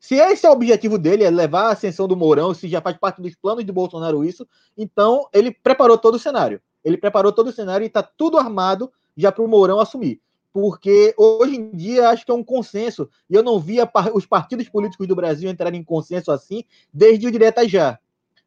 Se 0.00 0.14
esse 0.14 0.46
é 0.46 0.48
o 0.48 0.52
objetivo 0.52 0.96
dele, 0.96 1.24
é 1.24 1.30
levar 1.30 1.64
a 1.64 1.72
ascensão 1.72 2.06
do 2.06 2.16
Mourão, 2.16 2.54
se 2.54 2.68
já 2.68 2.80
faz 2.80 2.96
parte 2.96 3.20
dos 3.20 3.34
planos 3.34 3.64
de 3.64 3.72
Bolsonaro 3.72 4.24
isso, 4.24 4.46
então 4.76 5.28
ele 5.32 5.50
preparou 5.50 5.98
todo 5.98 6.14
o 6.14 6.18
cenário. 6.18 6.60
Ele 6.84 6.96
preparou 6.96 7.32
todo 7.32 7.48
o 7.48 7.52
cenário 7.52 7.84
e 7.84 7.88
está 7.88 8.02
tudo 8.02 8.38
armado 8.38 8.92
já 9.18 9.32
para 9.32 9.42
o 9.42 9.48
Mourão 9.48 9.80
assumir. 9.80 10.20
Porque 10.52 11.14
hoje 11.18 11.56
em 11.56 11.70
dia 11.76 12.08
acho 12.08 12.24
que 12.24 12.30
é 12.30 12.34
um 12.34 12.44
consenso, 12.44 13.10
e 13.28 13.34
eu 13.34 13.42
não 13.42 13.58
via 13.58 13.90
os 14.14 14.24
partidos 14.24 14.68
políticos 14.68 15.06
do 15.06 15.16
Brasil 15.16 15.50
entrarem 15.50 15.80
em 15.80 15.84
consenso 15.84 16.30
assim 16.30 16.64
desde 16.94 17.26
o 17.26 17.30
Direta 17.30 17.68
Já. 17.68 17.98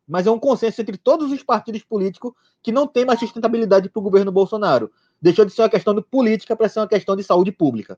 Mas 0.07 0.25
é 0.25 0.31
um 0.31 0.39
consenso 0.39 0.81
entre 0.81 0.97
todos 0.97 1.31
os 1.31 1.43
partidos 1.43 1.83
políticos 1.83 2.33
que 2.63 2.71
não 2.71 2.87
tem 2.87 3.05
mais 3.05 3.19
sustentabilidade 3.19 3.89
para 3.89 3.99
o 3.99 4.03
governo 4.03 4.31
Bolsonaro. 4.31 4.91
Deixou 5.21 5.45
de 5.45 5.51
ser 5.51 5.61
uma 5.61 5.69
questão 5.69 5.93
de 5.93 6.01
política 6.01 6.55
para 6.55 6.67
ser 6.67 6.79
uma 6.79 6.87
questão 6.87 7.15
de 7.15 7.23
saúde 7.23 7.51
pública. 7.51 7.97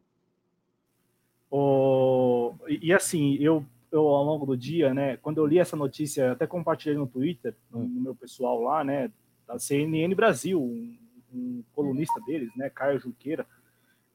Oh, 1.50 2.54
e 2.68 2.92
assim, 2.92 3.36
eu, 3.36 3.66
eu 3.92 4.08
ao 4.08 4.24
longo 4.24 4.46
do 4.46 4.58
dia, 4.58 4.94
né, 4.94 5.18
quando 5.18 5.38
eu 5.38 5.46
li 5.46 5.60
essa 5.60 5.76
notícia, 5.76 6.32
até 6.32 6.46
compartilhei 6.46 6.98
no 6.98 7.08
Twitter, 7.08 7.56
no, 7.72 7.80
no 7.80 8.02
meu 8.02 8.16
pessoal 8.16 8.60
lá, 8.62 8.84
né, 8.84 9.12
da 9.48 9.58
CNN 9.58 10.14
Brasil, 10.14 10.62
um, 10.62 10.98
um 11.34 11.64
colunista 11.74 12.20
deles, 12.26 12.50
né, 12.56 12.70
Caio 12.70 13.00
Junqueira, 13.00 13.46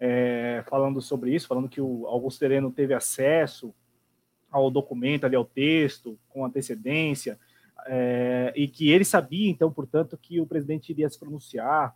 é, 0.01 0.65
falando 0.69 1.01
sobre 1.01 1.35
isso, 1.35 1.49
falando 1.49 1.69
que 1.69 1.81
o 1.81 2.07
Augusto 2.07 2.39
Sereno 2.39 2.71
teve 2.71 2.95
acesso 2.95 3.75
ao 4.51 4.71
documento, 4.71 5.25
ali 5.25 5.37
ao 5.37 5.45
texto, 5.45 6.19
com 6.29 6.45
antecedência, 6.45 7.39
é, 7.87 8.53
e 8.57 8.69
que 8.69 8.91
ele 8.91 9.05
sabia, 9.05 9.51
então, 9.51 9.73
portanto, 9.73 10.17
que 10.17 10.41
o 10.41 10.47
presidente 10.47 10.91
iria 10.91 11.09
se 11.09 11.19
pronunciar, 11.19 11.95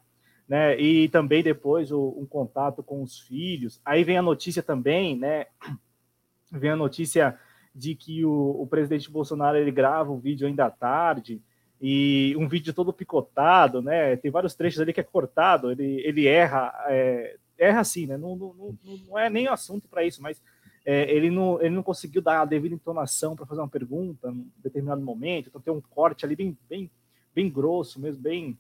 né, 0.49 0.79
e 0.79 1.09
também 1.09 1.43
depois 1.43 1.91
o, 1.93 2.17
um 2.19 2.27
contato 2.27 2.83
com 2.83 3.03
os 3.03 3.21
filhos. 3.21 3.81
Aí 3.85 4.05
vem 4.05 4.19
a 4.19 4.23
notícia 4.23 4.63
também, 4.63 5.17
né, 5.17 5.47
vem 6.51 6.71
a 6.71 6.77
notícia 6.77 7.39
de 7.75 7.95
que 7.95 8.25
o, 8.25 8.63
o 8.63 8.67
presidente 8.67 9.11
Bolsonaro 9.11 9.57
ele 9.57 9.71
grava 9.71 10.13
um 10.13 10.19
vídeo 10.19 10.47
ainda 10.47 10.67
à 10.67 10.71
tarde, 10.71 11.43
e 11.85 12.37
um 12.39 12.47
vídeo 12.47 12.73
todo 12.73 12.93
picotado, 12.93 13.83
né? 13.83 14.15
Tem 14.17 14.31
vários 14.31 14.55
trechos 14.55 14.81
ali 14.81 14.93
que 14.93 15.01
é 15.01 15.03
cortado, 15.05 15.73
ele, 15.73 16.01
ele 16.07 16.29
erra 16.29 16.73
é, 16.87 17.37
erra 17.59 17.81
assim, 17.81 18.07
né? 18.07 18.17
Não, 18.17 18.37
não, 18.37 18.79
não 19.09 19.19
é 19.19 19.29
nem 19.29 19.49
assunto 19.49 19.89
para 19.89 20.05
isso, 20.05 20.23
mas 20.23 20.41
é, 20.87 21.11
ele, 21.13 21.29
não, 21.29 21.61
ele 21.61 21.75
não 21.75 21.83
conseguiu 21.83 22.23
dar 22.23 22.41
a 22.41 22.45
devida 22.45 22.75
entonação 22.75 23.35
para 23.35 23.47
fazer 23.47 23.61
uma 23.61 23.69
pergunta 23.69 24.29
em 24.29 24.47
determinado 24.63 25.01
momento, 25.01 25.49
então 25.49 25.61
tem 25.61 25.73
um 25.73 25.81
corte 25.81 26.25
ali 26.25 26.37
bem, 26.37 26.57
bem, 26.69 26.91
bem 27.35 27.51
grosso 27.51 28.01
mesmo, 28.01 28.23
bem, 28.23 28.57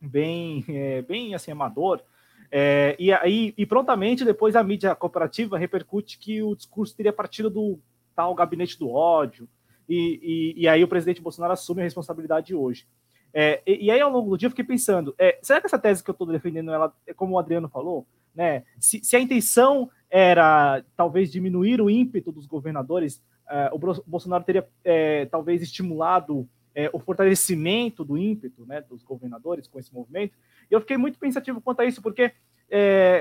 bem, 0.00 0.64
é, 0.68 1.02
bem 1.02 1.34
assim, 1.34 1.52
amador. 1.52 2.02
É, 2.50 2.96
e 2.98 3.12
aí, 3.12 3.54
e 3.56 3.64
prontamente 3.64 4.24
depois 4.24 4.56
a 4.56 4.64
mídia 4.64 4.92
cooperativa 4.96 5.56
repercute 5.56 6.18
que 6.18 6.42
o 6.42 6.56
discurso 6.56 6.96
teria 6.96 7.12
partido 7.12 7.48
do 7.48 7.78
tal 8.14 8.34
gabinete 8.34 8.76
do 8.76 8.90
ódio, 8.90 9.48
e, 9.90 10.54
e, 10.56 10.62
e 10.62 10.68
aí 10.68 10.84
o 10.84 10.88
presidente 10.88 11.20
Bolsonaro 11.20 11.52
assume 11.52 11.80
a 11.80 11.84
responsabilidade 11.84 12.54
hoje. 12.54 12.86
É, 13.34 13.60
e, 13.66 13.86
e, 13.86 13.90
aí, 13.90 14.00
ao 14.00 14.10
longo 14.10 14.30
do 14.30 14.38
dia, 14.38 14.46
eu 14.46 14.50
fiquei 14.50 14.64
pensando: 14.64 15.12
é, 15.18 15.38
será 15.42 15.60
que 15.60 15.66
essa 15.66 15.78
tese 15.78 16.02
que 16.02 16.10
eu 16.10 16.12
estou 16.12 16.26
defendendo, 16.28 16.70
ela, 16.70 16.94
é 17.06 17.12
como 17.12 17.34
o 17.34 17.38
Adriano 17.38 17.68
falou, 17.68 18.06
né? 18.34 18.62
Se, 18.78 19.02
se, 19.04 19.16
a 19.16 19.20
intenção 19.20 19.90
era 20.08 20.84
talvez 20.96 21.30
diminuir 21.30 21.80
o 21.80 21.90
ímpeto 21.90 22.30
dos 22.30 22.46
governadores, 22.46 23.20
é, 23.48 23.70
o 23.72 23.78
Bolsonaro 24.06 24.44
teria 24.44 24.68
é, 24.84 25.26
talvez 25.26 25.60
estimulado 25.60 26.48
é, 26.72 26.88
o 26.92 27.00
fortalecimento 27.00 28.04
do 28.04 28.16
ímpeto 28.16 28.64
né, 28.64 28.80
dos 28.80 29.02
governadores 29.02 29.66
com 29.66 29.78
esse 29.78 29.92
movimento. 29.92 30.36
E 30.70 30.74
eu 30.74 30.80
fiquei 30.80 30.96
muito 30.96 31.18
pensativo 31.18 31.60
quanto 31.60 31.80
a 31.80 31.84
isso, 31.84 32.00
porque 32.00 32.32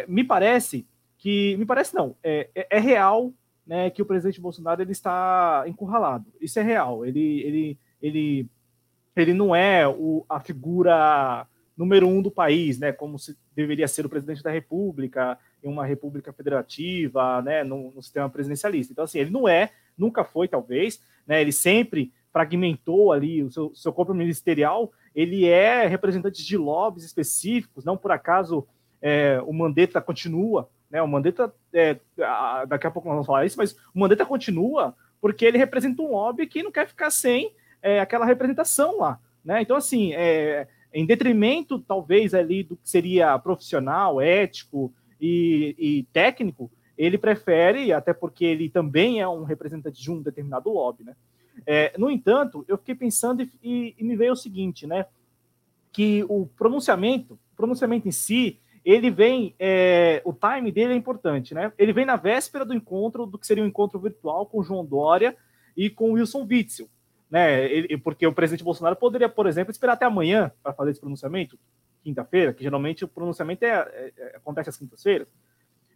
me 0.08 0.24
parece 0.24 0.88
que. 1.18 1.58
Me 1.58 1.66
parece 1.66 1.96
não, 1.96 2.16
é, 2.22 2.48
real 2.80 3.34
né, 3.70 3.92
que 3.92 4.02
o 4.02 4.06
presidente 4.06 4.42
Bolsonaro 4.42 4.82
ele 4.82 4.92
está 4.92 5.64
encurralado. 5.68 6.26
Isso 6.42 6.60
é 6.60 6.64
real. 6.64 7.06
Ele. 7.06 7.42
ele, 7.42 7.80
ele 8.02 8.50
ele 9.16 9.34
não 9.34 9.54
é 9.54 9.86
o, 9.86 10.26
a 10.30 10.40
figura 10.40 11.46
número 11.76 12.08
um 12.08 12.22
do 12.22 12.32
país, 12.32 12.80
né? 12.80 12.94
Como 12.94 13.20
se 13.20 13.38
deveria 13.54 13.86
ser 13.86 14.06
o 14.06 14.10
presidente 14.10 14.42
da 14.42 14.50
República 14.50 15.38
em 15.62 15.68
uma 15.68 15.86
república 15.86 16.32
federativa, 16.32 17.42
né? 17.42 17.64
No, 17.64 17.92
no, 17.92 18.02
sistema 18.02 18.30
presidencialista. 18.30 18.94
Então, 18.94 19.04
assim, 19.04 19.20
ele 19.20 19.30
não 19.30 19.48
é, 19.48 19.72
nunca 19.98 20.24
foi, 20.24 20.48
talvez, 20.48 21.02
né? 21.28 21.42
Ele 21.42 21.52
sempre 21.52 22.14
fragmentou 22.32 23.12
ali 23.12 23.44
o 23.44 23.52
seu, 23.52 23.76
seu 23.76 23.92
corpo 23.92 24.14
ministerial. 24.14 24.90
Ele 25.14 25.46
é 25.46 25.86
representante 25.86 26.46
de 26.46 26.56
lobbies 26.56 27.04
específicos. 27.04 27.84
Não 27.84 27.98
por 27.98 28.12
acaso 28.12 28.66
é, 29.02 29.42
o 29.46 29.52
Mandetta 29.52 30.00
continua, 30.00 30.70
né? 30.90 31.02
O 31.02 31.08
Mandetta, 31.08 31.54
é, 31.74 31.98
daqui 32.68 32.88
a 32.88 32.92
pouco 32.92 33.08
nós 33.08 33.16
vamos 33.16 33.28
falar 33.28 33.46
isso, 33.46 33.58
mas 33.58 33.74
o 33.94 34.00
Mandetta 34.00 34.26
continua 34.26 34.96
porque 35.22 35.46
ele 35.46 35.58
representa 35.58 36.02
um 36.02 36.12
lobby 36.12 36.48
que 36.48 36.64
não 36.64 36.72
quer 36.72 36.88
ficar 36.88 37.10
sem 37.12 37.54
é, 37.82 38.00
aquela 38.00 38.26
representação 38.26 38.98
lá, 39.00 39.20
né? 39.44 39.62
Então, 39.62 39.76
assim, 39.76 40.14
é, 40.14 40.68
em 40.94 41.06
detrimento, 41.06 41.80
talvez, 41.80 42.34
ali 42.34 42.64
do 42.64 42.76
que 42.76 42.90
seria 42.90 43.38
profissional, 43.38 44.20
ético 44.20 44.94
e, 45.20 45.76
e, 45.78 46.04
técnico, 46.12 46.72
ele 46.98 47.18
prefere, 47.18 47.94
até 47.94 48.14
porque 48.14 48.44
ele 48.44 48.70
também 48.70 49.22
é 49.22 49.28
um 49.28 49.44
representante 49.44 50.02
de 50.02 50.12
um 50.12 50.22
determinado 50.22 50.72
lobby, 50.72 51.04
né? 51.04 51.16
É, 51.66 51.94
no 51.98 52.10
entanto, 52.10 52.64
eu 52.68 52.78
fiquei 52.78 52.96
pensando 52.96 53.42
e, 53.42 53.52
e, 53.62 53.96
e, 53.98 54.04
me 54.04 54.16
veio 54.16 54.34
o 54.34 54.38
seguinte, 54.38 54.88
né? 54.88 55.06
Que 55.92 56.26
o 56.30 56.46
pronunciamento, 56.46 57.34
o 57.54 57.56
pronunciamento 57.56 58.08
em 58.08 58.12
si, 58.12 58.60
ele 58.84 59.10
vem, 59.10 59.56
é, 59.60 60.22
o 60.26 60.34
time 60.34 60.72
dele 60.72 60.94
é 60.94 60.96
importante, 60.96 61.54
né? 61.54 61.72
Ele 61.78 61.94
vem 61.94 62.06
na 62.06 62.16
véspera 62.16 62.66
do 62.66 62.74
encontro, 62.74 63.26
do 63.26 63.38
que 63.38 63.46
seria 63.46 63.64
um 63.64 63.68
encontro 63.68 64.00
virtual 64.00 64.46
com 64.46 64.64
João 64.64 64.86
Dória 64.86 65.36
e 65.76 65.90
com 65.90 66.14
Wilson 66.14 66.48
Witzel 66.50 66.90
né? 67.30 67.72
Ele, 67.72 67.98
porque 67.98 68.26
o 68.26 68.34
presidente 68.34 68.64
Bolsonaro 68.64 68.96
poderia, 68.96 69.30
por 69.30 69.46
exemplo, 69.46 69.72
esperar 69.72 69.94
até 69.94 70.06
amanhã 70.06 70.52
para 70.64 70.74
fazer 70.74 70.92
esse 70.92 71.00
pronunciamento, 71.00 71.60
quinta-feira, 72.04 72.54
que 72.54 72.64
geralmente 72.64 73.06
o 73.06 73.08
pronunciamento 73.08 73.64
é, 73.64 73.70
é, 73.70 74.14
é, 74.18 74.38
acontece 74.38 74.70
às 74.70 74.78
quintas-feiras. 74.78 75.28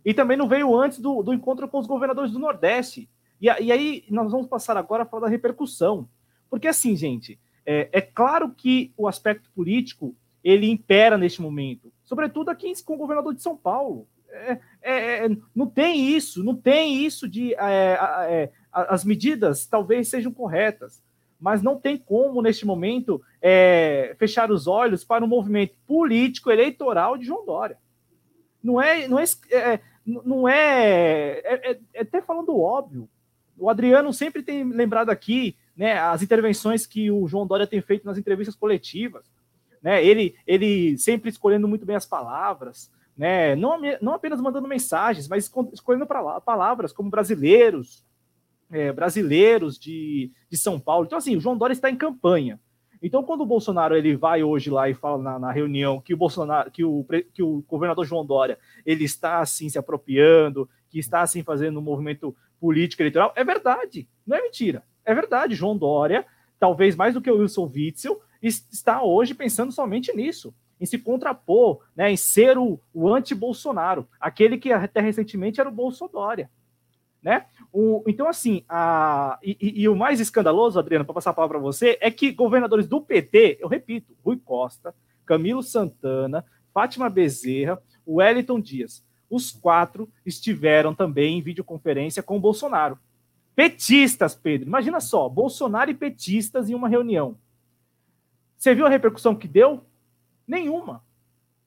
E 0.06 0.14
também 0.14 0.38
não 0.38 0.48
veio 0.48 0.76
antes 0.78 1.00
do, 1.00 1.24
do 1.24 1.34
encontro 1.34 1.68
com 1.68 1.80
os 1.80 1.88
governadores 1.88 2.32
do 2.32 2.40
Nordeste. 2.40 3.10
E, 3.42 3.46
e, 3.46 3.72
aí 3.72 4.04
nós 4.10 4.32
vamos 4.32 4.48
passar 4.48 4.78
agora 4.78 5.04
a 5.04 5.06
falar 5.06 5.24
da 5.24 5.32
repercussão. 5.32 6.08
Porque 6.50 6.68
assim, 6.68 6.96
gente, 6.96 7.40
é, 7.66 7.90
é 7.92 8.02
claro 8.02 8.52
que 8.52 8.94
o 8.96 9.08
aspecto 9.08 9.50
político 9.56 10.16
ele 10.44 10.70
impera 10.70 11.18
neste 11.18 11.42
momento, 11.42 11.92
sobretudo 12.14 12.50
aqui 12.50 12.72
com 12.84 12.94
o 12.94 12.98
governador 12.98 13.34
de 13.34 13.42
São 13.42 13.58
Paulo. 13.58 14.08
É, 14.30 14.60
é, 14.82 15.26
é, 15.26 15.30
não 15.56 15.66
tem 15.68 16.10
isso, 16.10 16.44
não 16.44 16.56
tem 16.56 17.04
isso 17.04 17.28
de 17.28 17.56
é, 17.56 17.98
é, 18.30 18.52
as 18.72 19.04
medidas 19.04 19.66
talvez 19.66 20.08
sejam 20.08 20.32
corretas 20.32 21.02
mas 21.40 21.62
não 21.62 21.78
tem 21.78 21.98
como, 21.98 22.42
neste 22.42 22.66
momento, 22.66 23.22
fechar 24.18 24.50
os 24.50 24.66
olhos 24.66 25.04
para 25.04 25.26
o 25.26 25.28
movimento 25.28 25.76
político 25.86 26.50
eleitoral 26.50 27.18
de 27.18 27.26
João 27.26 27.46
Dória. 27.46 27.78
Não 28.64 28.82
é, 28.82 29.10
não 29.10 29.20
é, 29.20 29.82
não 30.06 30.48
é 30.48 31.78
até 31.98 32.22
falando 32.22 32.58
óbvio. 32.58 33.10
O 33.58 33.70
Adriano 33.70 34.14
sempre 34.14 34.42
tem 34.42 34.64
lembrado 34.64 35.10
aqui 35.10 35.58
né, 35.76 36.00
as 36.00 36.22
intervenções 36.22 36.86
que 36.86 37.12
o 37.12 37.28
João 37.28 37.46
Dória 37.46 37.68
tem 37.68 37.82
feito 37.82 38.06
nas 38.06 38.18
entrevistas 38.18 38.56
coletivas. 38.56 39.30
Né, 39.84 40.04
ele, 40.04 40.34
ele 40.48 40.98
sempre 40.98 41.30
escolhendo 41.30 41.68
muito 41.68 41.86
bem 41.86 41.98
as 41.98 42.06
palavras, 42.06 42.90
né, 43.18 43.54
não, 43.54 43.78
não 44.02 44.14
apenas 44.14 44.40
mandando 44.40 44.68
mensagens, 44.68 45.28
mas 45.28 45.52
escolhendo 45.74 46.08
palavras 46.08 46.94
como 46.94 47.10
brasileiros, 47.10 48.04
é, 48.72 48.94
brasileiros 48.94 49.78
de, 49.78 50.32
de 50.50 50.58
São 50.58 50.80
Paulo. 50.80 51.06
Então, 51.06 51.18
assim, 51.18 51.36
o 51.36 51.42
João 51.42 51.58
Dória 51.58 51.74
está 51.74 51.90
em 51.90 51.98
campanha. 51.98 52.60
Então, 53.02 53.22
quando 53.22 53.42
o 53.42 53.46
Bolsonaro 53.46 53.98
ele 53.98 54.16
vai 54.16 54.42
hoje 54.44 54.70
lá 54.70 54.90
e 54.90 54.94
fala 54.94 55.22
na, 55.22 55.38
na, 55.38 55.52
reunião 55.52 56.00
que 56.00 56.14
o 56.14 56.18
Bolsonaro, 56.18 56.72
que 56.72 56.86
o, 56.86 57.06
que 57.34 57.44
o 57.44 57.62
governador 57.68 58.06
João 58.06 58.26
Dória 58.26 58.58
ele 58.86 59.04
está 59.04 59.40
assim 59.40 59.68
se 59.68 59.78
apropriando, 59.78 60.70
que 60.90 60.98
está 60.98 61.22
assim 61.22 61.44
fazendo 61.44 61.80
um 61.80 61.84
movimento 61.84 62.34
político 62.62 63.02
eleitoral, 63.02 63.34
é 63.36 63.44
verdade, 63.44 64.08
não 64.26 64.38
é 64.38 64.42
mentira. 64.42 64.84
É 65.04 65.14
verdade, 65.14 65.54
João 65.54 65.78
Dória, 65.78 66.26
talvez 66.58 66.96
mais 66.96 67.14
do 67.14 67.20
que 67.20 67.30
o 67.30 67.40
Wilson 67.40 67.70
Witzel, 67.76 68.22
está 68.48 69.02
hoje 69.02 69.34
pensando 69.34 69.72
somente 69.72 70.14
nisso, 70.16 70.54
em 70.80 70.86
se 70.86 70.98
contrapor, 70.98 71.80
né, 71.96 72.12
em 72.12 72.18
ser 72.18 72.58
o, 72.58 72.80
o 72.94 73.08
anti-Bolsonaro, 73.14 74.08
aquele 74.20 74.58
que 74.58 74.72
até 74.72 75.00
recentemente 75.00 75.62
era 75.62 75.70
o 75.70 75.74
Bolsonaro. 75.74 76.48
Né? 77.22 77.46
O, 77.72 78.04
então, 78.06 78.28
assim, 78.28 78.66
a, 78.68 79.40
e, 79.42 79.58
e, 79.62 79.82
e, 79.84 79.90
o 79.90 79.96
mais 79.96 80.20
escandaloso, 80.20 80.78
Adriano, 80.78 81.06
para 81.06 81.14
passar 81.14 81.30
a 81.30 81.34
palavra 81.34 81.58
para 81.58 81.64
você, 81.64 81.98
é 82.02 82.12
que 82.12 82.34
governadores 82.34 82.86
do 82.86 83.00
PT, 83.00 83.60
eu 83.62 83.70
repito, 83.70 84.14
Rui 84.26 84.38
Costa, 84.44 84.94
Camilo 85.26 85.64
Santana, 85.64 86.44
Fátima 86.74 87.10
Bezerra, 87.10 87.82
Wellington 88.06 88.60
Dias, 88.60 89.06
os 89.30 89.52
quatro 89.52 90.10
estiveram 90.26 90.94
também 90.94 91.38
em 91.38 91.42
videoconferência 91.42 92.22
com 92.22 92.36
o 92.36 92.42
Bolsonaro. 92.42 93.00
Petistas, 93.56 94.36
Pedro. 94.36 94.68
Imagina 94.68 95.00
só, 95.00 95.30
Bolsonaro 95.30 95.90
e 95.90 95.94
petistas 95.94 96.70
em 96.70 96.76
uma 96.76 96.90
reunião. 96.90 97.38
Você 98.64 98.74
viu 98.74 98.86
a 98.86 98.90
repercussão 98.90 99.36
que 99.36 99.46
deu? 99.46 99.84
Nenhuma. 100.48 101.04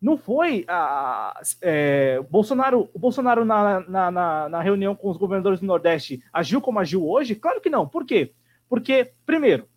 Não 0.00 0.16
foi 0.16 0.64
a, 0.66 1.38
é, 1.60 2.22
Bolsonaro, 2.30 2.88
o 2.94 2.98
Bolsonaro 2.98 3.44
na, 3.44 3.80
na, 3.80 4.10
na, 4.10 4.48
na, 4.48 4.62
reunião 4.62 4.96
com 4.96 5.10
os 5.10 5.18
governadores 5.18 5.60
do 5.60 5.66
Nordeste 5.66 6.24
agiu 6.32 6.58
como 6.58 6.78
agiu 6.78 7.06
hoje? 7.06 7.34
Claro 7.34 7.60
que 7.60 7.68
não. 7.68 7.86
Por 7.86 8.06
quê? 8.06 8.32
Porque, 8.66 9.12
primeiro, 9.26 9.68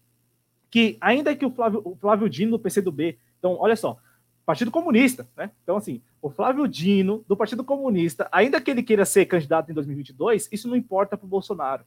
que 0.72 0.98
ainda 1.02 1.36
que 1.36 1.46
o 1.46 1.52
Flávio, 1.52 1.82
o 1.84 1.94
Flávio 1.94 2.30
Dino 2.30 2.52
do 2.52 2.60
PCdoB, 2.60 3.20
então, 3.38 3.58
olha 3.60 3.76
só, 3.76 3.98
Partido 4.46 4.72
Comunista, 4.72 5.28
né? 5.36 5.52
Então, 5.62 5.76
assim, 5.76 6.02
o 6.22 6.30
Flávio 6.30 6.70
Dino, 6.70 7.26
do 7.28 7.36
Partido 7.36 7.66
Comunista, 7.66 8.30
ainda 8.32 8.62
que 8.62 8.72
ele 8.72 8.82
queira 8.82 9.04
ser 9.04 9.26
candidato 9.26 9.70
em 9.70 9.74
2022, 9.74 10.48
isso 10.54 10.70
não 10.70 10.76
importa 10.78 11.18
para 11.18 11.26
o 11.26 11.30
Bolsonaro. 11.30 11.84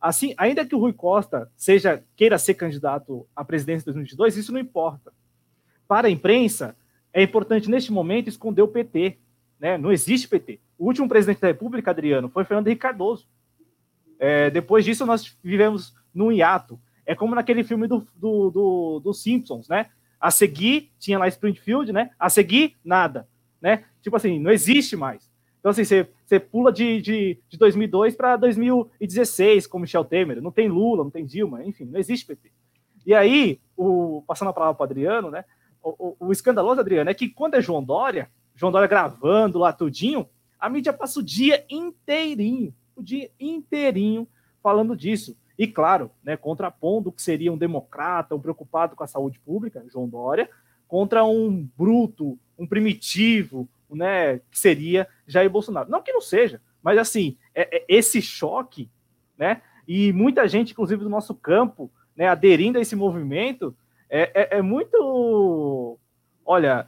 Assim, 0.00 0.34
ainda 0.36 0.64
que 0.64 0.74
o 0.74 0.78
Rui 0.78 0.92
Costa 0.92 1.50
seja 1.56 2.02
queira 2.14 2.38
ser 2.38 2.54
candidato 2.54 3.26
à 3.34 3.44
presidência 3.44 3.84
em 3.84 3.92
2022, 3.92 4.36
isso 4.36 4.52
não 4.52 4.60
importa. 4.60 5.12
Para 5.88 6.08
a 6.08 6.10
imprensa, 6.10 6.76
é 7.12 7.22
importante 7.22 7.70
neste 7.70 7.92
momento 7.92 8.28
esconder 8.28 8.62
o 8.62 8.68
PT, 8.68 9.18
né? 9.58 9.78
Não 9.78 9.90
existe 9.90 10.28
PT. 10.28 10.60
O 10.78 10.86
último 10.86 11.08
presidente 11.08 11.40
da 11.40 11.48
República, 11.48 11.90
Adriano, 11.90 12.28
foi 12.28 12.44
Fernando 12.44 12.66
Henrique 12.66 12.82
Cardoso. 12.82 13.26
É, 14.18 14.50
depois 14.50 14.84
disso, 14.84 15.06
nós 15.06 15.36
vivemos 15.42 15.94
num 16.12 16.30
hiato. 16.30 16.78
É 17.04 17.14
como 17.14 17.34
naquele 17.34 17.64
filme 17.64 17.86
do, 17.86 18.06
do, 18.16 18.50
do, 18.50 19.00
do 19.00 19.14
Simpsons, 19.14 19.68
né? 19.68 19.86
A 20.20 20.30
seguir, 20.30 20.90
tinha 20.98 21.18
lá 21.18 21.28
Springfield, 21.28 21.92
né? 21.92 22.10
A 22.18 22.28
seguir, 22.28 22.76
nada, 22.84 23.28
né? 23.60 23.84
Tipo 24.02 24.16
assim, 24.16 24.38
não 24.38 24.50
existe 24.50 24.96
mais. 24.96 25.30
Então, 25.66 25.72
assim, 25.72 25.84
você, 25.84 26.08
você 26.24 26.38
pula 26.38 26.72
de, 26.72 27.02
de, 27.02 27.40
de 27.48 27.58
2002 27.58 28.14
para 28.14 28.36
2016 28.36 29.66
com 29.66 29.80
Michel 29.80 30.04
Temer. 30.04 30.40
Não 30.40 30.52
tem 30.52 30.68
Lula, 30.68 31.02
não 31.02 31.10
tem 31.10 31.26
Dilma, 31.26 31.64
enfim, 31.64 31.86
não 31.86 31.98
existe 31.98 32.24
PT. 32.24 32.52
E 33.04 33.12
aí, 33.12 33.58
o, 33.76 34.22
passando 34.28 34.50
a 34.50 34.52
palavra 34.52 34.76
para 34.76 34.86
Adriano, 34.86 35.28
né? 35.28 35.44
O, 35.82 35.90
o, 35.98 36.26
o, 36.28 36.32
escandaloso, 36.32 36.80
Adriano, 36.80 37.10
é 37.10 37.14
que 37.14 37.28
quando 37.28 37.54
é 37.54 37.60
João 37.60 37.82
Dória, 37.82 38.30
João 38.54 38.70
Dória 38.70 38.86
gravando 38.86 39.58
lá 39.58 39.72
tudinho, 39.72 40.28
a 40.56 40.70
mídia 40.70 40.92
passa 40.92 41.18
o 41.18 41.22
dia 41.22 41.64
inteirinho, 41.68 42.72
o 42.94 43.02
dia 43.02 43.28
inteirinho 43.40 44.28
falando 44.62 44.96
disso. 44.96 45.36
E, 45.58 45.66
claro, 45.66 46.12
né, 46.22 46.36
contrapondo 46.36 47.08
o 47.08 47.12
que 47.12 47.20
seria 47.20 47.52
um 47.52 47.58
democrata, 47.58 48.36
um 48.36 48.40
preocupado 48.40 48.94
com 48.94 49.02
a 49.02 49.08
saúde 49.08 49.40
pública, 49.40 49.84
João 49.90 50.08
Dória, 50.08 50.48
contra 50.86 51.24
um 51.24 51.68
bruto, 51.76 52.38
um 52.56 52.68
primitivo, 52.68 53.68
né, 53.90 54.38
que 54.50 54.58
seria 54.58 55.06
Jair 55.26 55.50
Bolsonaro. 55.50 55.90
Não 55.90 56.02
que 56.02 56.12
não 56.12 56.20
seja, 56.20 56.60
mas 56.82 56.98
assim, 56.98 57.36
é, 57.54 57.78
é 57.78 57.84
esse 57.88 58.20
choque, 58.20 58.90
né, 59.36 59.62
e 59.86 60.12
muita 60.12 60.48
gente, 60.48 60.72
inclusive 60.72 61.02
do 61.02 61.10
nosso 61.10 61.34
campo, 61.34 61.90
né, 62.16 62.28
aderindo 62.28 62.78
a 62.78 62.80
esse 62.80 62.96
movimento, 62.96 63.76
é, 64.08 64.30
é, 64.34 64.58
é 64.58 64.62
muito. 64.62 65.98
Olha, 66.44 66.86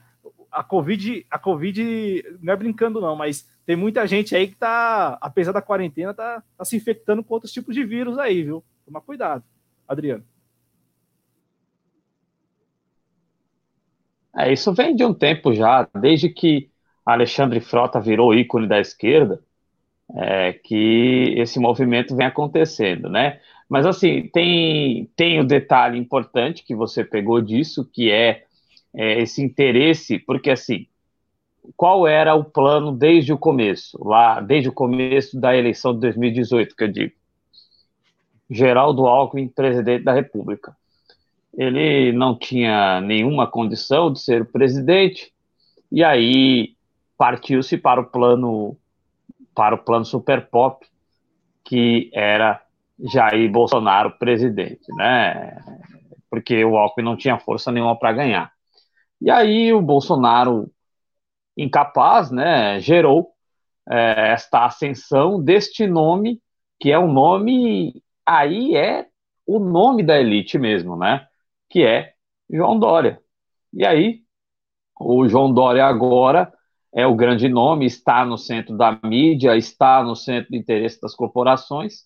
a 0.51 0.63
Covid, 0.65 1.27
a 1.31 1.39
Covid 1.39 2.39
não 2.41 2.53
é 2.53 2.57
brincando, 2.57 3.01
não, 3.01 3.15
mas 3.15 3.49
tem 3.67 3.77
muita 3.77 4.07
gente 4.07 4.35
aí 4.35 4.49
que 4.49 4.57
tá, 4.57 5.19
apesar 5.21 5.53
da 5.53 5.63
quarentena, 5.63 6.15
tá, 6.15 6.43
tá 6.57 6.65
se 6.65 6.77
infectando 6.77 7.23
com 7.23 7.35
outros 7.35 7.53
tipos 7.53 7.75
de 7.75 7.85
vírus 7.85 8.19
aí, 8.19 8.43
viu? 8.43 8.65
Toma 8.85 9.01
cuidado, 9.01 9.45
Adriano. 9.87 10.25
É, 14.37 14.53
isso 14.53 14.73
vem 14.73 14.95
de 14.95 15.05
um 15.05 15.13
tempo 15.13 15.53
já, 15.53 15.89
desde 16.01 16.29
que 16.29 16.71
Alexandre 17.09 17.59
Frota 17.59 17.99
virou 17.99 18.35
ícone 18.35 18.67
da 18.67 18.79
esquerda, 18.79 19.41
é, 20.15 20.53
que 20.53 21.35
esse 21.39 21.59
movimento 21.59 22.15
vem 22.15 22.27
acontecendo, 22.27 23.09
né? 23.09 23.41
Mas 23.67 23.87
assim, 23.87 24.29
tem, 24.29 25.09
tem 25.17 25.41
o 25.41 25.43
um 25.43 25.47
detalhe 25.47 25.99
importante 25.99 26.63
que 26.63 26.75
você 26.75 27.03
pegou 27.03 27.41
disso, 27.41 27.89
que 27.91 28.11
é, 28.11 28.45
é 28.95 29.23
esse 29.23 29.43
interesse, 29.43 30.19
porque 30.19 30.51
assim, 30.51 30.87
qual 31.77 32.07
era 32.07 32.35
o 32.35 32.45
plano 32.45 32.93
desde 32.93 33.33
o 33.33 33.39
começo, 33.39 33.99
lá, 34.07 34.41
desde 34.43 34.69
o 34.69 34.73
começo 34.73 35.41
da 35.41 35.57
eleição 35.57 35.95
de 35.95 36.01
2018, 36.01 36.77
que 36.77 36.85
eu 36.85 36.89
digo? 36.89 37.15
Geraldo 38.51 39.07
Alckmin, 39.07 39.49
presidente 39.49 40.05
da 40.05 40.13
República. 40.13 40.77
Ele 41.57 42.13
não 42.13 42.39
tinha 42.39 43.01
nenhuma 43.01 43.47
condição 43.47 44.13
de 44.13 44.21
ser 44.21 44.45
presidente, 44.45 45.33
e 45.91 46.05
aí 46.05 46.77
partiu-se 47.19 47.77
para 47.77 48.01
o 48.01 48.07
plano 48.07 48.79
para 49.55 49.75
o 49.75 49.79
plano 49.79 50.05
super 50.05 50.49
pop 50.49 50.87
que 51.65 52.11
era 52.15 52.63
Jair 52.99 53.51
Bolsonaro 53.51 54.17
presidente, 54.19 54.87
né? 54.97 55.59
Porque 56.31 56.65
o 56.65 56.77
Alckmin 56.77 57.05
não 57.05 57.17
tinha 57.17 57.39
força 57.39 57.73
nenhuma 57.73 57.99
para 57.99 58.13
ganhar. 58.13 58.53
E 59.21 59.31
aí 59.31 59.73
o 59.73 59.83
Bolsonaro 59.83 60.71
incapaz, 61.57 62.31
né, 62.31 62.79
gerou 62.79 63.33
é, 63.91 64.33
esta 64.33 64.65
ascensão 64.65 65.43
deste 65.43 65.89
nome 65.89 66.41
que 66.79 66.93
é 66.93 66.99
um 66.99 67.13
nome 67.13 68.01
aí 68.25 68.77
é 68.77 69.09
o 69.45 69.59
nome 69.59 70.05
da 70.05 70.21
elite 70.21 70.59
mesmo, 70.59 70.97
né? 70.97 71.27
Que 71.69 71.85
é 71.85 72.13
João 72.49 72.79
Dória. 72.79 73.21
E 73.73 73.85
aí 73.85 74.21
o 75.01 75.27
João 75.29 75.53
Dória 75.53 75.85
agora 75.85 76.53
é 76.95 77.07
o 77.07 77.15
grande 77.15 77.49
nome, 77.49 77.87
está 77.87 78.25
no 78.25 78.39
centro 78.39 78.77
da 78.77 78.99
mídia, 79.05 79.57
está 79.57 80.03
no 80.03 80.17
centro 80.17 80.51
do 80.51 80.57
interesse 80.57 81.01
das 81.01 81.15
corporações, 81.15 82.05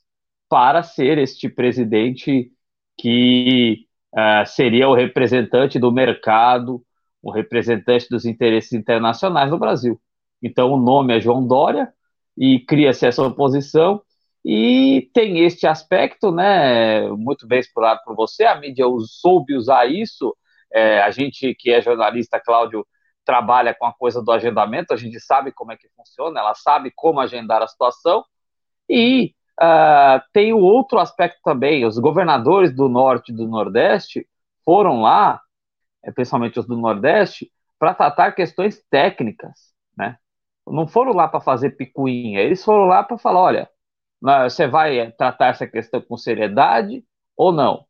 para 0.48 0.82
ser 0.82 1.18
este 1.18 1.48
presidente 1.48 2.50
que 2.98 3.86
uh, 4.12 4.46
seria 4.46 4.88
o 4.88 4.94
representante 4.94 5.78
do 5.78 5.90
mercado, 5.90 6.82
o 7.22 7.30
representante 7.30 8.08
dos 8.10 8.24
interesses 8.24 8.72
internacionais 8.72 9.50
no 9.50 9.58
Brasil. 9.58 10.00
Então, 10.42 10.72
o 10.72 10.76
nome 10.76 11.16
é 11.16 11.20
João 11.20 11.46
Dória 11.46 11.92
e 12.36 12.60
cria-se 12.60 13.06
essa 13.06 13.22
oposição. 13.22 14.02
E 14.44 15.08
tem 15.14 15.38
este 15.44 15.66
aspecto, 15.68 16.32
né, 16.32 17.08
muito 17.10 17.46
bem 17.46 17.60
explorado 17.60 18.00
por 18.04 18.16
você, 18.16 18.44
a 18.44 18.58
mídia 18.58 18.84
soube 19.06 19.54
usar 19.54 19.86
isso, 19.86 20.36
é, 20.72 21.00
a 21.00 21.10
gente 21.12 21.54
que 21.54 21.70
é 21.70 21.80
jornalista, 21.80 22.40
Cláudio, 22.40 22.84
trabalha 23.24 23.74
com 23.74 23.86
a 23.86 23.92
coisa 23.92 24.22
do 24.22 24.32
agendamento, 24.32 24.92
a 24.92 24.96
gente 24.96 25.18
sabe 25.20 25.52
como 25.52 25.72
é 25.72 25.76
que 25.76 25.88
funciona, 25.96 26.40
ela 26.40 26.54
sabe 26.54 26.92
como 26.94 27.20
agendar 27.20 27.62
a 27.62 27.68
situação, 27.68 28.24
e 28.88 29.34
uh, 29.60 30.20
tem 30.32 30.52
o 30.52 30.58
outro 30.58 30.98
aspecto 30.98 31.38
também, 31.44 31.84
os 31.84 31.98
governadores 31.98 32.74
do 32.74 32.88
Norte 32.88 33.32
e 33.32 33.34
do 33.34 33.46
Nordeste 33.46 34.26
foram 34.64 35.02
lá, 35.02 35.40
é, 36.04 36.10
principalmente 36.10 36.58
os 36.58 36.66
do 36.66 36.76
Nordeste, 36.76 37.50
para 37.78 37.94
tratar 37.94 38.32
questões 38.32 38.82
técnicas, 38.90 39.72
né? 39.96 40.16
Não 40.66 40.86
foram 40.86 41.12
lá 41.12 41.26
para 41.26 41.40
fazer 41.40 41.70
picuinha, 41.70 42.40
eles 42.40 42.64
foram 42.64 42.84
lá 42.84 43.02
para 43.02 43.18
falar, 43.18 43.40
olha, 43.40 43.70
você 44.48 44.68
vai 44.68 45.10
tratar 45.12 45.48
essa 45.48 45.66
questão 45.66 46.00
com 46.00 46.16
seriedade 46.16 47.04
ou 47.36 47.50
não? 47.50 47.84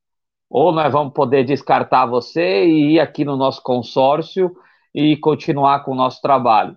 Ou 0.49 0.73
nós 0.73 0.91
vamos 0.91 1.13
poder 1.13 1.45
descartar 1.45 2.07
você 2.07 2.65
e 2.65 2.95
ir 2.95 3.01
aqui 3.01 3.25
no 3.25 3.37
nosso 3.37 3.63
consórcio 3.63 4.55
e 4.95 5.17
continuar 5.17 5.85
com 5.85 5.93
o 5.93 5.97
nosso 5.97 6.21
trabalho. 6.21 6.77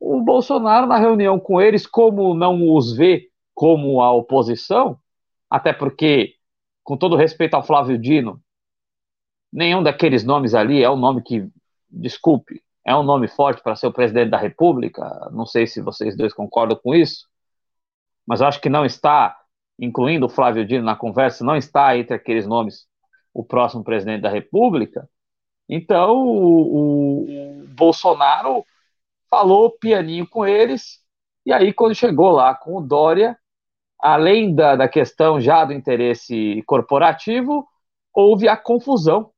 o 0.00 0.20
Bolsonaro, 0.22 0.86
na 0.86 0.98
reunião 0.98 1.40
com 1.40 1.60
eles, 1.60 1.86
como 1.86 2.34
não 2.34 2.74
os 2.74 2.94
vê 2.96 3.30
como 3.54 4.00
a 4.02 4.12
oposição, 4.12 4.98
até 5.48 5.72
porque, 5.72 6.34
com 6.82 6.96
todo 6.96 7.16
respeito 7.16 7.54
ao 7.54 7.62
Flávio 7.62 7.96
Dino, 7.98 8.40
nenhum 9.52 9.82
daqueles 9.82 10.24
nomes 10.24 10.54
ali 10.54 10.82
é 10.82 10.90
um 10.90 10.96
nome 10.96 11.22
que, 11.22 11.48
desculpe, 11.88 12.60
é 12.84 12.94
um 12.94 13.02
nome 13.02 13.28
forte 13.28 13.62
para 13.62 13.76
ser 13.76 13.86
o 13.86 13.92
presidente 13.92 14.30
da 14.30 14.36
República. 14.36 15.30
Não 15.32 15.46
sei 15.46 15.66
se 15.66 15.80
vocês 15.80 16.16
dois 16.16 16.34
concordam 16.34 16.76
com 16.76 16.94
isso, 16.94 17.26
mas 18.26 18.42
acho 18.42 18.60
que 18.60 18.68
não 18.68 18.84
está, 18.84 19.36
incluindo 19.78 20.26
o 20.26 20.28
Flávio 20.28 20.66
Dino 20.66 20.84
na 20.84 20.96
conversa, 20.96 21.44
não 21.44 21.56
está 21.56 21.96
entre 21.96 22.14
aqueles 22.14 22.46
nomes 22.46 22.86
o 23.32 23.44
próximo 23.44 23.82
presidente 23.82 24.22
da 24.22 24.28
República. 24.28 25.08
Então, 25.68 26.16
o, 26.16 27.62
o 27.62 27.68
Bolsonaro 27.68 28.64
falou 29.30 29.70
pianinho 29.70 30.26
com 30.28 30.46
eles, 30.46 31.00
e 31.46 31.52
aí, 31.52 31.72
quando 31.72 31.94
chegou 31.94 32.30
lá 32.30 32.54
com 32.54 32.76
o 32.76 32.80
Dória, 32.80 33.36
além 34.00 34.54
da, 34.54 34.76
da 34.76 34.88
questão 34.88 35.40
já 35.40 35.64
do 35.64 35.72
interesse 35.72 36.62
corporativo, 36.66 37.66
houve 38.14 38.48
a 38.48 38.56
confusão, 38.56 39.30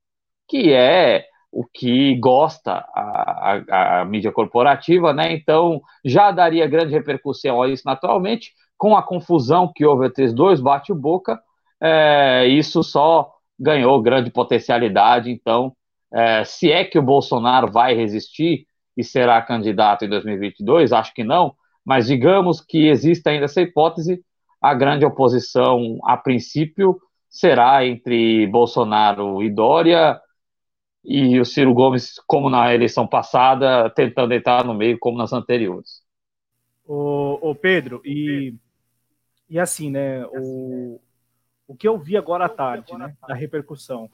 que 0.49 0.73
é 0.73 1.27
o 1.51 1.65
que 1.65 2.15
gosta 2.17 2.85
a, 2.95 3.63
a, 3.71 4.01
a, 4.01 4.05
mídia 4.05 4.31
corporativa, 4.31 5.13
né? 5.13 5.33
Então 5.33 5.81
já 6.05 6.31
daria 6.31 6.67
grande 6.67 6.93
repercussão 6.93 7.63
a 7.63 7.69
isso 7.69 7.83
naturalmente, 7.87 8.53
com 8.77 8.97
a 8.97 9.03
confusão 9.03 9.73
que 9.75 9.87
houve 9.87 10.07
entre 10.07 10.25
os 10.25 10.35
dois 10.35 10.61
bate-boca, 10.61 11.41
é, 11.81 12.47
isso 12.47 12.83
só 12.83 13.33
ganhou 13.59 14.03
grande 14.03 14.31
potencialidade. 14.31 15.31
Então, 15.31 15.75
é, 16.13 16.45
se 16.45 16.71
é 16.71 16.85
que 16.85 16.99
o 16.99 17.03
Bolsonaro 17.03 17.71
vai 17.71 17.95
resistir 17.95 18.67
e 18.97 19.05
será 19.05 19.41
candidato 19.43 20.05
em 20.05 20.09
2022, 20.09 20.93
acho 20.93 21.13
que 21.13 21.25
não, 21.25 21.55
mas 21.85 22.07
digamos 22.07 22.61
que 22.61 22.89
exista 22.89 23.31
ainda 23.31 23.45
essa 23.45 23.61
hipótese, 23.61 24.25
a 24.61 24.75
grande 24.75 25.05
oposição, 25.05 25.99
a 26.05 26.17
princípio, 26.17 26.99
será 27.29 27.87
entre 27.87 28.47
Bolsonaro 28.47 29.43
e 29.43 29.51
Dória, 29.51 30.21
e 31.05 31.39
o 31.39 31.45
Ciro 31.45 31.73
Gomes, 31.73 32.15
como 32.27 32.51
na 32.51 32.75
eleição 32.75 33.07
passada, 33.07 33.89
tentando 33.91 34.35
entrar 34.35 34.65
no 34.65 34.75
meio, 34.75 34.99
como 34.99 35.17
nas 35.17 35.33
anteriores. 35.33 36.03
O, 36.85 37.51
o 37.51 37.55
Pedro, 37.55 38.01
e, 38.05 38.55
e 39.49 39.59
assim, 39.59 39.91
né, 39.91 40.27
o, 40.27 41.01
o 41.69 41.77
que 41.77 41.87
eu 41.87 41.97
vi 41.97 42.17
agora 42.17 42.47
à 42.47 42.49
tarde, 42.49 42.93
né, 42.97 43.15
da 43.29 43.35
repercussão, 43.35 44.11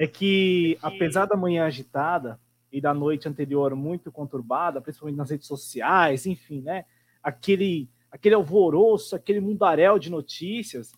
é 0.00 0.06
que, 0.06 0.78
apesar 0.80 1.26
da 1.26 1.36
manhã 1.36 1.66
agitada 1.66 2.40
e 2.72 2.80
da 2.80 2.94
noite 2.94 3.28
anterior 3.28 3.76
muito 3.76 4.10
conturbada, 4.10 4.80
principalmente 4.80 5.18
nas 5.18 5.28
redes 5.28 5.46
sociais, 5.46 6.24
enfim, 6.24 6.62
né, 6.62 6.86
aquele, 7.22 7.86
aquele 8.10 8.34
alvoroço, 8.34 9.14
aquele 9.14 9.40
mundaréu 9.40 9.98
de 9.98 10.10
notícias, 10.10 10.90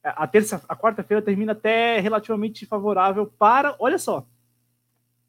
a 0.00 0.28
terça, 0.28 0.64
a 0.68 0.76
quarta-feira 0.76 1.20
termina 1.20 1.50
até 1.50 1.98
relativamente 1.98 2.64
favorável 2.66 3.26
para, 3.26 3.74
olha 3.80 3.98
só, 3.98 4.24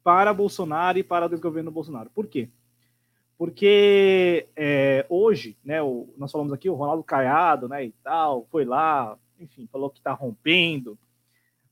para 0.04 0.32
Bolsonaro 0.32 0.98
e 0.98 1.02
para 1.02 1.26
o 1.26 1.28
desgoverno 1.28 1.72
Bolsonaro. 1.72 2.10
Por 2.10 2.28
quê? 2.28 2.48
Porque 3.36 4.46
é, 4.54 5.04
hoje, 5.08 5.58
né, 5.64 5.82
o, 5.82 6.08
nós 6.16 6.30
falamos 6.30 6.52
aqui, 6.52 6.70
o 6.70 6.74
Ronaldo 6.74 7.02
Caiado, 7.02 7.68
né, 7.68 7.84
e 7.84 7.90
tal, 8.00 8.46
foi 8.48 8.64
lá, 8.64 9.18
enfim, 9.40 9.68
falou 9.72 9.90
que 9.90 9.98
está 9.98 10.12
rompendo. 10.12 10.96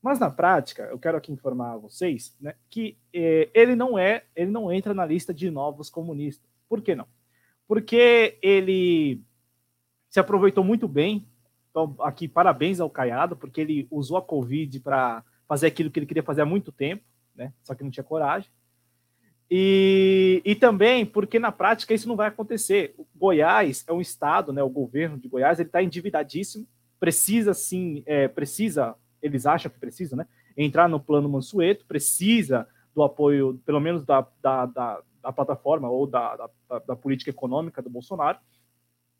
Mas 0.07 0.21
na 0.21 0.31
prática, 0.31 0.85
eu 0.85 1.01
quero 1.01 1.19
aqui 1.19 1.33
informar 1.33 1.73
a 1.73 1.77
vocês, 1.79 2.37
né, 2.41 2.55
que 2.71 2.97
é, 3.13 3.51
ele 3.53 3.75
não 3.75 3.99
é, 3.99 4.23
ele 4.37 4.53
não 4.53 4.73
entra 4.73 4.95
na 4.95 5.05
lista 5.05 5.35
de 5.35 5.51
novos 5.51 5.91
comunistas. 5.91 6.49
Por 6.69 6.81
que 6.81 6.95
não? 6.95 7.09
Porque 7.67 8.39
ele 8.41 9.21
se 10.09 10.21
aproveitou 10.21 10.63
muito 10.63 10.87
bem 10.87 11.27
então, 11.73 11.97
aqui, 11.99 12.29
parabéns 12.29 12.79
ao 12.79 12.89
Caiado, 12.89 13.35
porque 13.35 13.61
ele 13.61 13.89
usou 13.91 14.17
a 14.17 14.23
Covid 14.23 14.79
para 14.79 15.25
fazer 15.49 15.67
aquilo 15.67 15.91
que 15.91 15.99
ele 15.99 16.07
queria 16.07 16.23
fazer 16.23 16.43
há 16.43 16.47
muito 16.47 16.71
tempo, 16.71 17.03
né? 17.35 17.53
Só 17.65 17.75
que 17.75 17.83
não 17.83 17.91
tinha 17.91 18.05
coragem. 18.05 18.49
E, 19.51 20.41
e 20.45 20.55
também 20.55 21.05
porque 21.05 21.41
na 21.41 21.51
prática 21.51 21.93
isso 21.93 22.07
não 22.07 22.15
vai 22.15 22.29
acontecer. 22.29 22.95
O 22.97 23.05
Goiás 23.13 23.85
é 23.89 23.93
um 23.93 24.01
estado, 24.01 24.53
né? 24.53 24.63
O 24.63 24.71
governo 24.71 25.19
de 25.19 25.27
Goiás 25.27 25.59
ele 25.59 25.69
está 25.69 25.83
endividadíssimo, 25.83 26.65
precisa 27.01 27.53
sim, 27.55 28.05
é, 28.07 28.29
precisa, 28.29 28.95
eles 29.23 29.47
acham 29.47 29.71
que 29.71 29.79
precisa, 29.79 30.17
né? 30.17 30.27
Entrar 30.57 30.89
no 30.89 31.01
plano 31.01 31.29
Mansueto, 31.29 31.85
precisa 31.87 32.67
do 32.95 33.03
apoio, 33.03 33.61
pelo 33.65 33.81
menos 33.81 34.05
da, 34.05 34.27
da, 34.41 34.67
da, 34.67 35.03
da 35.23 35.33
plataforma 35.33 35.89
ou 35.89 36.07
da, 36.07 36.37
da, 36.37 36.79
da 36.79 36.97
política 36.97 37.31
econômica 37.31 37.83
do 37.83 37.91
Bolsonaro. 37.91 38.39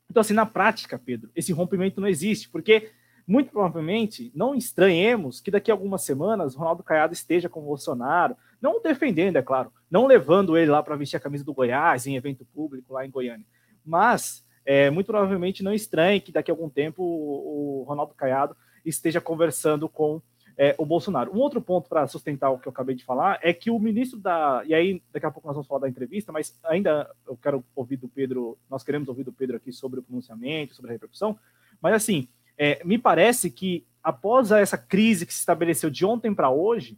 Então, 0.09 0.21
assim, 0.21 0.33
na 0.33 0.45
prática, 0.45 0.97
Pedro, 0.97 1.29
esse 1.35 1.51
rompimento 1.51 2.01
não 2.01 2.07
existe, 2.07 2.49
porque 2.49 2.91
muito 3.27 3.51
provavelmente 3.51 4.31
não 4.33 4.55
estranhemos 4.55 5.41
que 5.41 5.51
daqui 5.51 5.69
a 5.69 5.73
algumas 5.73 6.03
semanas 6.03 6.55
Ronaldo 6.55 6.81
Caiado 6.81 7.13
esteja 7.13 7.49
com 7.49 7.59
o 7.59 7.65
Bolsonaro, 7.65 8.37
não 8.61 8.81
defendendo, 8.81 9.35
é 9.35 9.41
claro, 9.41 9.71
não 9.91 10.07
levando 10.07 10.57
ele 10.57 10.71
lá 10.71 10.81
para 10.81 10.95
vestir 10.95 11.17
a 11.17 11.19
camisa 11.19 11.43
do 11.43 11.53
Goiás 11.53 12.07
em 12.07 12.15
evento 12.15 12.45
público 12.45 12.93
lá 12.93 13.05
em 13.05 13.11
Goiânia, 13.11 13.45
mas 13.85 14.47
é, 14.65 14.89
muito 14.89 15.07
provavelmente 15.07 15.61
não 15.61 15.73
estranhe 15.73 16.21
que 16.21 16.31
daqui 16.31 16.49
a 16.49 16.53
algum 16.53 16.69
tempo 16.69 17.03
o, 17.03 17.81
o 17.81 17.83
Ronaldo 17.83 18.13
Caiado 18.15 18.55
esteja 18.87 19.21
conversando 19.21 19.87
com 19.87 20.21
é, 20.57 20.73
o 20.77 20.85
Bolsonaro. 20.85 21.31
Um 21.33 21.39
outro 21.39 21.61
ponto 21.61 21.87
para 21.87 22.07
sustentar 22.07 22.49
o 22.49 22.57
que 22.57 22.67
eu 22.67 22.71
acabei 22.71 22.95
de 22.95 23.05
falar 23.05 23.39
é 23.43 23.53
que 23.53 23.69
o 23.69 23.79
ministro 23.79 24.19
da. 24.19 24.63
E 24.65 24.73
aí, 24.73 25.01
daqui 25.13 25.25
a 25.25 25.31
pouco 25.31 25.47
nós 25.47 25.55
vamos 25.55 25.67
falar 25.67 25.81
da 25.81 25.89
entrevista, 25.89 26.31
mas 26.31 26.57
ainda 26.63 27.09
eu 27.27 27.37
quero 27.37 27.63
ouvir 27.75 27.97
do 27.97 28.07
Pedro, 28.07 28.57
nós 28.69 28.83
queremos 28.83 29.07
ouvir 29.07 29.23
do 29.23 29.31
Pedro 29.31 29.57
aqui 29.57 29.71
sobre 29.71 29.99
o 29.99 30.03
pronunciamento, 30.03 30.73
sobre 30.73 30.91
a 30.91 30.93
repercussão, 30.93 31.37
mas 31.79 31.93
assim, 31.93 32.27
é, 32.57 32.83
me 32.83 32.97
parece 32.97 33.51
que 33.51 33.85
após 34.03 34.51
essa 34.51 34.77
crise 34.77 35.25
que 35.25 35.33
se 35.33 35.39
estabeleceu 35.39 35.89
de 35.89 36.03
ontem 36.05 36.33
para 36.33 36.49
hoje, 36.49 36.97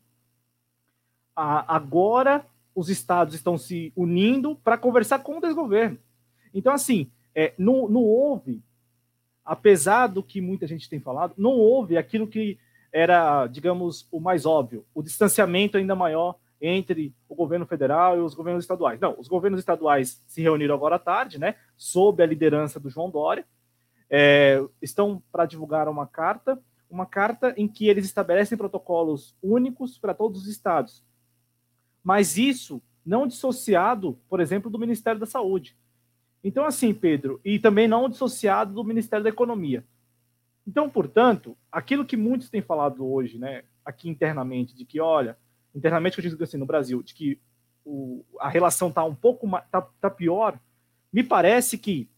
a, 1.36 1.76
agora 1.76 2.46
os 2.74 2.90
estados 2.90 3.36
estão 3.36 3.58
se 3.58 3.92
unindo 3.96 4.56
para 4.56 4.78
conversar 4.78 5.20
com 5.20 5.38
o 5.38 5.42
desgoverno. 5.42 5.98
Então, 6.54 6.74
assim, 6.74 7.12
é, 7.36 7.54
não, 7.58 7.90
não 7.90 8.04
houve, 8.04 8.62
apesar 9.50 10.06
do 10.06 10.22
que 10.22 10.40
muita 10.40 10.68
gente 10.68 10.88
tem 10.88 11.00
falado, 11.00 11.34
não 11.36 11.54
houve 11.54 11.98
aquilo 11.98 12.28
que 12.28 12.60
era, 12.94 13.48
digamos, 13.48 14.08
o 14.12 14.20
mais 14.20 14.46
óbvio, 14.46 14.86
o 14.94 15.02
distanciamento 15.02 15.76
ainda 15.76 15.96
maior 15.96 16.36
entre 16.62 17.16
o 17.28 17.34
governo 17.34 17.66
federal 17.66 18.16
e 18.16 18.20
os 18.20 18.36
governos 18.36 18.64
estaduais. 18.64 19.00
Não, 19.00 19.16
os 19.18 19.28
governos 19.28 19.60
estaduais 19.60 20.24
se 20.28 20.40
reuniram 20.40 20.76
agora 20.76 20.98
à 20.98 21.00
tarde, 21.00 21.40
né, 21.40 21.56
sob 21.76 22.22
a 22.22 22.28
liderança 22.28 22.80
do 22.80 22.92
João 22.92 23.10
Dória, 23.10 23.44
é, 24.08 24.64
estão 24.80 25.20
para 25.32 25.48
divulgar 25.48 25.88
uma 25.88 26.06
carta, 26.06 26.62
uma 26.88 27.08
carta 27.08 27.52
em 27.58 27.68
que 27.68 27.88
eles 27.88 28.06
estabelecem 28.06 28.56
protocolos 28.56 29.36
únicos 29.42 29.98
para 29.98 30.14
todos 30.14 30.44
os 30.44 30.48
estados. 30.48 31.04
Mas 32.04 32.38
isso 32.38 32.84
não 33.04 33.26
dissociado, 33.26 34.16
por 34.30 34.40
exemplo, 34.40 34.70
do 34.70 34.78
Ministério 34.78 35.20
da 35.20 35.26
Saúde. 35.26 35.76
Então, 36.44 36.66
assim, 36.66 36.94
Pedro, 36.94 37.40
e 37.44 37.60
também 37.60 37.88
não 37.88 38.10
dissociado 38.10 38.74
do 38.74 38.84
Ministério 38.84 39.24
da 39.24 39.30
Economia. 39.30 39.84
Então, 40.66 40.90
portanto, 40.90 41.58
aquilo 41.72 42.06
que 42.06 42.16
muitos 42.16 42.50
têm 42.50 42.62
falado 42.62 43.06
hoje, 43.06 43.38
né, 43.38 43.64
aqui 43.84 44.10
internamente, 44.10 44.76
de 44.76 44.86
que, 44.86 45.00
olha, 45.00 45.38
internamente 45.74 46.16
que 46.16 46.26
eu 46.26 46.30
digo 46.30 46.44
assim, 46.44 46.58
no 46.58 46.66
Brasil, 46.66 47.02
de 47.04 47.14
que 47.14 47.40
o, 47.84 48.24
a 48.40 48.50
relação 48.50 48.90
está 48.90 49.04
um 49.04 49.16
pouco 49.16 49.50
tá, 49.72 49.82
tá 50.00 50.10
pior, 50.10 50.60
me 51.12 51.24
parece 51.24 51.78
que 51.78 52.10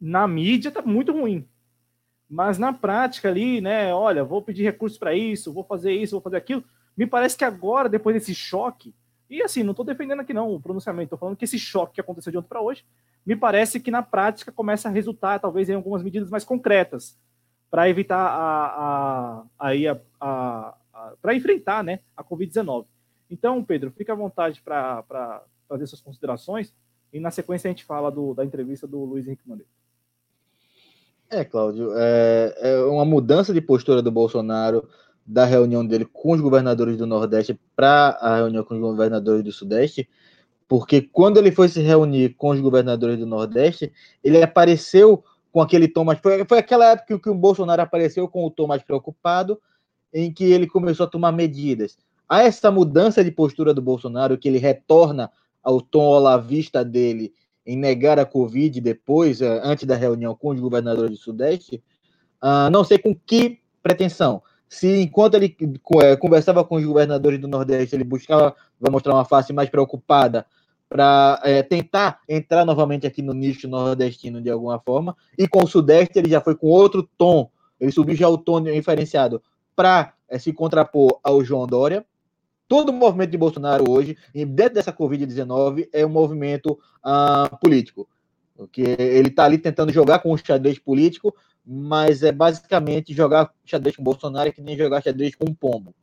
na 0.00 0.28
mídia 0.28 0.68
está 0.68 0.82
muito 0.82 1.12
ruim. 1.12 1.48
Mas 2.28 2.58
na 2.58 2.72
prática 2.72 3.28
ali, 3.28 3.60
né, 3.60 3.94
olha, 3.94 4.24
vou 4.24 4.42
pedir 4.42 4.64
recursos 4.64 4.98
para 4.98 5.14
isso, 5.14 5.52
vou 5.52 5.64
fazer 5.64 5.92
isso, 5.92 6.12
vou 6.12 6.20
fazer 6.20 6.36
aquilo. 6.36 6.62
Me 6.96 7.06
parece 7.06 7.36
que 7.36 7.44
agora, 7.44 7.88
depois 7.88 8.14
desse 8.14 8.34
choque, 8.34 8.94
e 9.28 9.42
assim, 9.42 9.62
não 9.62 9.72
estou 9.72 9.84
defendendo 9.84 10.20
aqui 10.20 10.32
não 10.32 10.54
o 10.54 10.60
pronunciamento, 10.60 11.06
estou 11.06 11.18
falando 11.18 11.36
que 11.36 11.44
esse 11.44 11.58
choque 11.58 11.94
que 11.94 12.00
aconteceu 12.00 12.30
de 12.30 12.38
ontem 12.38 12.48
para 12.48 12.60
hoje, 12.60 12.84
me 13.24 13.34
parece 13.34 13.80
que 13.80 13.90
na 13.90 14.02
prática 14.02 14.52
começa 14.52 14.88
a 14.88 14.92
resultar, 14.92 15.40
talvez, 15.40 15.68
em 15.68 15.74
algumas 15.74 16.02
medidas 16.02 16.30
mais 16.30 16.44
concretas 16.44 17.18
para 17.70 17.88
evitar 17.88 18.16
a, 18.16 18.66
a, 18.78 19.44
a, 19.58 19.72
a, 20.20 20.74
a 20.92 21.12
para 21.20 21.34
enfrentar 21.34 21.82
né, 21.82 22.00
a 22.16 22.22
Covid-19. 22.22 22.86
Então, 23.30 23.62
Pedro, 23.62 23.90
fica 23.90 24.12
à 24.12 24.16
vontade 24.16 24.62
para 24.62 25.42
fazer 25.68 25.86
suas 25.86 26.00
considerações 26.00 26.72
e 27.12 27.20
na 27.20 27.30
sequência 27.30 27.68
a 27.68 27.72
gente 27.72 27.84
fala 27.84 28.10
do, 28.10 28.34
da 28.34 28.44
entrevista 28.44 28.86
do 28.86 29.04
Luiz 29.04 29.26
Henrique 29.26 29.48
Mandetta. 29.48 29.70
É, 31.28 31.44
Cláudio, 31.44 31.90
é, 31.96 32.54
é, 32.58 32.76
uma 32.84 33.04
mudança 33.04 33.52
de 33.52 33.60
postura 33.60 34.00
do 34.00 34.12
Bolsonaro 34.12 34.88
da 35.26 35.44
reunião 35.44 35.84
dele 35.84 36.04
com 36.04 36.32
os 36.32 36.40
governadores 36.40 36.96
do 36.96 37.06
Nordeste 37.06 37.58
para 37.74 38.10
a 38.20 38.36
reunião 38.36 38.62
com 38.62 38.74
os 38.74 38.80
governadores 38.80 39.42
do 39.42 39.50
Sudeste, 39.50 40.08
porque 40.68 41.02
quando 41.02 41.38
ele 41.38 41.50
foi 41.50 41.68
se 41.68 41.80
reunir 41.80 42.34
com 42.34 42.50
os 42.50 42.60
governadores 42.60 43.18
do 43.18 43.26
Nordeste, 43.26 43.92
ele 44.22 44.42
apareceu 44.42 45.24
com 45.52 45.60
aquele 45.60 45.88
tom 45.88 46.04
mais. 46.04 46.18
Foi, 46.20 46.44
foi 46.44 46.58
aquela 46.58 46.92
época 46.92 47.18
que 47.18 47.30
o 47.30 47.34
Bolsonaro 47.34 47.82
apareceu 47.82 48.28
com 48.28 48.44
o 48.44 48.50
tom 48.50 48.66
mais 48.66 48.82
preocupado, 48.82 49.60
em 50.12 50.32
que 50.32 50.44
ele 50.44 50.66
começou 50.66 51.04
a 51.04 51.10
tomar 51.10 51.32
medidas. 51.32 51.96
Há 52.28 52.42
essa 52.42 52.70
mudança 52.70 53.22
de 53.22 53.30
postura 53.30 53.72
do 53.72 53.82
Bolsonaro, 53.82 54.36
que 54.38 54.48
ele 54.48 54.58
retorna 54.58 55.30
ao 55.62 55.80
tom 55.80 56.04
olavista 56.04 56.84
dele 56.84 57.32
em 57.64 57.76
negar 57.76 58.18
a 58.18 58.24
Covid 58.24 58.80
depois, 58.80 59.40
eh, 59.40 59.60
antes 59.64 59.84
da 59.84 59.96
reunião 59.96 60.34
com 60.36 60.50
os 60.50 60.60
governadores 60.60 61.10
do 61.10 61.16
Sudeste, 61.16 61.82
uh, 62.40 62.70
não 62.70 62.84
sei 62.84 62.98
com 62.98 63.14
que 63.14 63.58
pretensão. 63.82 64.42
Se 64.68 65.00
enquanto 65.00 65.34
ele 65.34 65.56
é, 66.02 66.16
conversava 66.16 66.64
com 66.64 66.76
os 66.76 66.84
governadores 66.84 67.40
do 67.40 67.48
Nordeste, 67.48 67.94
ele 67.94 68.04
buscava 68.04 68.54
vai 68.80 68.90
mostrar 68.90 69.14
uma 69.14 69.24
face 69.24 69.52
mais 69.52 69.70
preocupada 69.70 70.46
para 70.88 71.40
é, 71.44 71.62
tentar 71.62 72.20
entrar 72.28 72.64
novamente 72.64 73.06
aqui 73.06 73.22
no 73.22 73.32
nicho 73.32 73.68
nordestino 73.68 74.40
de 74.40 74.50
alguma 74.50 74.78
forma, 74.78 75.16
e 75.36 75.48
com 75.48 75.64
o 75.64 75.66
Sudeste 75.66 76.18
ele 76.18 76.28
já 76.28 76.40
foi 76.40 76.54
com 76.54 76.68
outro 76.68 77.08
tom, 77.18 77.50
ele 77.80 77.90
subiu 77.90 78.14
já 78.14 78.28
o 78.28 78.38
tom 78.38 78.62
diferenciado 78.62 79.42
para 79.74 80.14
é, 80.28 80.38
se 80.38 80.52
contrapor 80.52 81.18
ao 81.22 81.44
João 81.44 81.66
Dória. 81.66 82.04
Todo 82.68 82.88
o 82.88 82.92
movimento 82.92 83.30
de 83.30 83.38
Bolsonaro 83.38 83.88
hoje, 83.88 84.16
dentro 84.34 84.74
dessa 84.74 84.92
Covid-19, 84.92 85.88
é 85.92 86.04
um 86.04 86.08
movimento 86.08 86.76
ah, 87.00 87.48
político. 87.60 88.08
Porque 88.56 88.80
ele 88.98 89.28
está 89.28 89.44
ali 89.44 89.56
tentando 89.56 89.92
jogar 89.92 90.18
com 90.18 90.32
o 90.32 90.36
xadrez 90.36 90.76
político, 90.76 91.32
mas 91.66 92.22
é 92.22 92.30
basicamente 92.30 93.12
jogar 93.12 93.50
xadrez 93.64 93.96
com 93.96 94.02
Bolsonaro 94.02 94.48
é 94.48 94.52
que 94.52 94.62
nem 94.62 94.76
jogar 94.76 95.02
xadrez 95.02 95.34
com 95.34 95.50
um 95.50 95.54
pombo. 95.54 95.94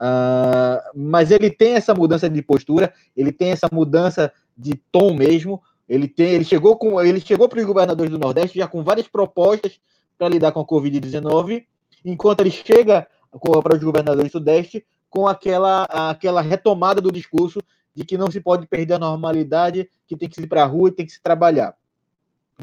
Uh, 0.00 0.78
mas 0.94 1.30
ele 1.30 1.50
tem 1.50 1.74
essa 1.74 1.94
mudança 1.94 2.28
de 2.28 2.42
postura, 2.42 2.92
ele 3.16 3.32
tem 3.32 3.50
essa 3.50 3.68
mudança 3.72 4.32
de 4.56 4.74
tom 4.92 5.14
mesmo. 5.14 5.60
Ele 5.88 6.08
tem, 6.08 6.30
ele 6.30 6.44
chegou 6.44 6.76
com, 6.76 7.00
ele 7.00 7.20
chegou 7.20 7.48
para 7.48 7.60
os 7.60 7.64
governadores 7.64 8.10
do 8.10 8.18
Nordeste 8.18 8.58
já 8.58 8.66
com 8.66 8.82
várias 8.82 9.06
propostas 9.06 9.80
para 10.18 10.28
lidar 10.28 10.52
com 10.52 10.60
a 10.60 10.66
Covid-19, 10.66 11.64
enquanto 12.04 12.40
ele 12.40 12.50
chega 12.50 13.06
para 13.30 13.76
os 13.76 13.82
governadores 13.82 14.30
do 14.30 14.38
Sudeste 14.38 14.84
com 15.08 15.28
aquela, 15.28 15.84
aquela 15.84 16.40
retomada 16.40 17.00
do 17.00 17.12
discurso 17.12 17.60
de 17.94 18.04
que 18.04 18.18
não 18.18 18.30
se 18.30 18.40
pode 18.40 18.66
perder 18.66 18.94
a 18.94 18.98
normalidade, 18.98 19.88
que 20.06 20.16
tem 20.16 20.28
que 20.28 20.40
ir 20.40 20.46
para 20.46 20.62
a 20.62 20.66
rua 20.66 20.88
e 20.88 20.92
tem 20.92 21.06
que 21.06 21.12
se 21.12 21.22
trabalhar. 21.22 21.74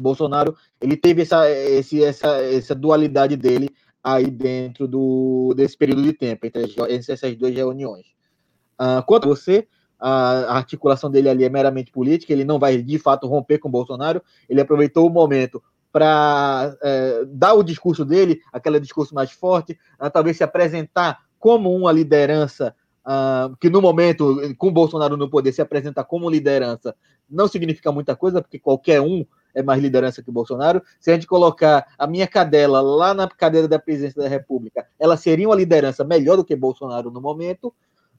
Bolsonaro 0.00 0.56
ele 0.80 0.96
teve 0.96 1.22
essa, 1.22 1.50
esse, 1.50 2.02
essa, 2.02 2.42
essa 2.42 2.74
dualidade 2.74 3.36
dele 3.36 3.70
aí 4.02 4.30
dentro 4.30 4.86
do, 4.86 5.54
desse 5.56 5.76
período 5.76 6.02
de 6.02 6.12
tempo, 6.12 6.46
entre, 6.46 6.62
entre 6.62 7.12
essas 7.12 7.36
duas 7.36 7.54
reuniões. 7.54 8.06
Uh, 8.78 9.02
quanto 9.06 9.24
a 9.24 9.28
você, 9.28 9.66
a 9.98 10.56
articulação 10.56 11.10
dele 11.10 11.30
ali 11.30 11.44
é 11.44 11.48
meramente 11.48 11.90
política, 11.90 12.32
ele 12.32 12.44
não 12.44 12.58
vai 12.58 12.82
de 12.82 12.98
fato 12.98 13.26
romper 13.26 13.58
com 13.58 13.70
Bolsonaro, 13.70 14.22
ele 14.48 14.60
aproveitou 14.60 15.06
o 15.06 15.10
momento 15.10 15.62
para 15.90 16.76
é, 16.82 17.24
dar 17.26 17.54
o 17.54 17.62
discurso 17.62 18.04
dele, 18.04 18.40
aquele 18.52 18.80
discurso 18.80 19.14
mais 19.14 19.30
forte, 19.30 19.78
uh, 19.98 20.10
talvez 20.10 20.36
se 20.36 20.44
apresentar 20.44 21.20
como 21.38 21.74
uma 21.74 21.92
liderança 21.92 22.74
uh, 23.06 23.56
que 23.56 23.70
no 23.70 23.80
momento, 23.80 24.54
com 24.56 24.68
o 24.68 24.72
Bolsonaro 24.72 25.16
no 25.16 25.30
poder, 25.30 25.52
se 25.52 25.62
apresentar 25.62 26.04
como 26.04 26.30
liderança 26.30 26.94
não 27.28 27.48
significa 27.48 27.90
muita 27.90 28.14
coisa, 28.14 28.40
porque 28.40 28.58
qualquer 28.58 29.00
um 29.00 29.24
é 29.54 29.62
mais 29.62 29.80
liderança 29.80 30.22
que 30.22 30.30
Bolsonaro. 30.30 30.82
Se 31.00 31.10
a 31.10 31.14
gente 31.14 31.26
colocar 31.26 31.86
a 31.96 32.06
minha 32.06 32.26
cadela 32.26 32.80
lá 32.80 33.14
na 33.14 33.28
cadeira 33.28 33.68
da 33.68 33.78
presidência 33.78 34.20
da 34.20 34.28
República, 34.28 34.86
ela 34.98 35.16
seria 35.16 35.48
uma 35.48 35.54
liderança 35.54 36.04
melhor 36.04 36.36
do 36.36 36.44
que 36.44 36.56
Bolsonaro 36.56 37.10
no 37.10 37.20
momento. 37.20 37.68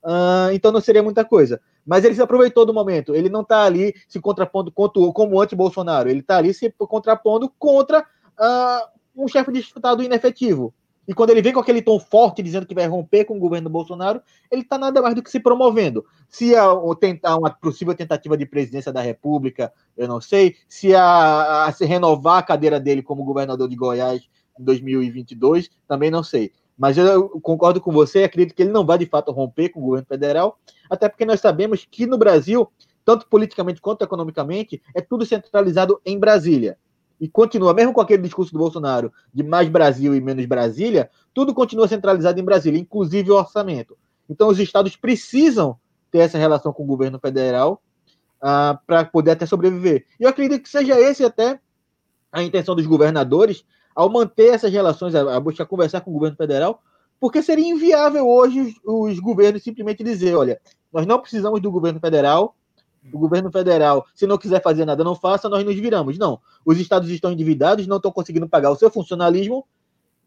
Uh, 0.04 0.54
então 0.54 0.72
não 0.72 0.80
seria 0.80 1.04
muita 1.04 1.26
coisa. 1.26 1.60
Mas 1.86 2.06
ele 2.06 2.16
se 2.16 2.22
aproveitou 2.22 2.66
do 2.66 2.74
momento. 2.74 3.14
Ele 3.14 3.28
não 3.28 3.42
está 3.42 3.64
ali 3.64 3.94
se 4.08 4.20
contrapondo 4.20 4.72
contra, 4.72 5.02
como 5.12 5.42
anti-Bolsonaro. 5.42 6.10
Ele 6.10 6.22
está 6.22 6.38
ali 6.38 6.54
se 6.54 6.72
contrapondo 6.78 7.52
contra 7.60 8.00
uh, 8.02 8.88
um 9.16 9.28
chefe 9.28 9.52
de 9.52 9.60
Estado 9.60 10.04
inefetivo. 10.04 10.74
E 11.08 11.14
quando 11.14 11.30
ele 11.30 11.42
vem 11.42 11.54
com 11.54 11.60
aquele 11.60 11.82
tom 11.82 12.00
forte 12.00 12.42
dizendo 12.42 12.66
que 12.66 12.74
vai 12.74 12.88
romper 12.88 13.26
com 13.26 13.38
o 13.38 13.40
governo 13.40 13.70
Bolsonaro, 13.70 14.22
ele 14.52 14.62
está 14.62 14.78
nada 14.78 15.02
mais 15.02 15.14
do 15.14 15.22
que 15.22 15.30
se 15.30 15.40
promovendo. 15.40 16.06
Se 16.28 16.56
há 16.56 16.68
tentar 17.00 17.38
uma 17.38 17.52
possível 17.52 17.94
tentativa 17.94 18.36
de 18.36 18.46
presidência 18.46 18.92
da 18.92 19.02
República, 19.02 19.72
eu 19.96 20.08
não 20.08 20.20
sei. 20.20 20.56
Se 20.68 20.96
a, 20.96 21.66
a 21.66 21.72
se 21.72 21.86
renovar 21.86 22.40
a 22.40 22.44
cadeira 22.44 22.80
dele 22.80 23.04
como 23.04 23.24
governador 23.24 23.70
de 23.70 23.76
Goiás 23.76 24.28
em 24.60 24.64
2022, 24.64 25.70
também 25.88 26.10
não 26.10 26.24
sei. 26.24 26.52
Mas 26.78 26.98
eu 26.98 27.30
concordo 27.42 27.80
com 27.80 27.92
você, 27.92 28.24
acredito 28.24 28.56
que 28.56 28.64
ele 28.64 28.72
não 28.72 28.86
vai 28.86 28.98
de 28.98 29.06
fato 29.06 29.32
romper 29.32 29.70
com 29.70 29.80
o 29.80 29.84
governo 29.84 30.08
federal, 30.08 30.60
até 30.90 31.08
porque 31.08 31.24
nós 31.24 31.40
sabemos 31.40 31.88
que 31.90 32.06
no 32.06 32.18
Brasil, 32.18 32.70
tanto 33.06 33.28
politicamente 33.28 33.80
quanto 33.80 34.04
economicamente, 34.04 34.82
é 34.94 35.00
tudo 35.00 35.26
centralizado 35.26 36.02
em 36.06 36.20
Brasília 36.20 36.78
e 37.20 37.28
continua, 37.28 37.74
mesmo 37.74 37.94
com 37.94 38.02
aquele 38.02 38.24
discurso 38.24 38.52
do 38.52 38.60
Bolsonaro 38.60 39.12
de 39.34 39.44
mais 39.44 39.70
Brasil 39.70 40.14
e 40.16 40.22
menos 40.22 40.46
Brasília, 40.46 41.10
tudo 41.34 41.54
continua 41.54 41.88
centralizado 41.88 42.40
em 42.40 42.44
Brasília, 42.44 42.80
inclusive 42.80 43.32
o 43.32 43.36
orçamento. 43.36 43.98
Então, 44.30 44.50
os 44.50 44.60
estados 44.60 44.96
precisam 44.96 45.78
ter 46.12 46.20
essa 46.20 46.38
relação 46.38 46.74
com 46.74 46.84
o 46.84 46.88
governo 46.88 47.20
federal 47.20 47.82
uh, 48.38 48.78
para 48.86 49.06
poder 49.06 49.32
até 49.32 49.46
sobreviver. 49.46 50.06
E 50.20 50.24
eu 50.24 50.30
acredito 50.30 50.62
que 50.62 50.70
seja 50.70 51.00
esse 51.00 51.24
até 51.24 51.60
a 52.32 52.44
intenção 52.44 52.76
dos 52.76 52.86
governadores 52.86 53.66
ao 53.96 54.10
manter 54.10 54.54
essas 54.54 54.72
relações, 54.72 55.16
a, 55.16 55.36
a 55.36 55.40
buscar 55.40 55.66
conversar 55.66 56.02
com 56.02 56.12
o 56.12 56.14
governo 56.14 56.36
federal, 56.36 56.82
porque 57.20 57.42
seria 57.42 57.68
inviável 57.68 58.28
hoje 58.28 58.60
os, 58.60 58.74
os 58.84 59.20
governos 59.20 59.64
simplesmente 59.64 60.04
dizer: 60.04 60.36
olha, 60.36 60.60
nós 60.92 61.06
não 61.06 61.20
precisamos 61.20 61.62
do 61.62 61.72
governo 61.72 62.00
federal, 62.00 62.56
o 63.12 63.20
governo 63.20 63.52
federal, 63.52 64.06
se 64.14 64.26
não 64.26 64.38
quiser 64.38 64.62
fazer 64.62 64.86
nada, 64.86 65.04
não 65.04 65.16
faça, 65.16 65.50
nós 65.50 65.64
nos 65.64 65.76
viramos. 65.76 66.18
Não. 66.18 66.40
Os 66.66 66.80
estados 66.80 67.10
estão 67.10 67.32
endividados, 67.32 67.88
não 67.88 67.98
estão 67.98 68.12
conseguindo 68.12 68.48
pagar 68.48 68.72
o 68.72 68.76
seu 68.76 68.90
funcionalismo, 68.90 69.66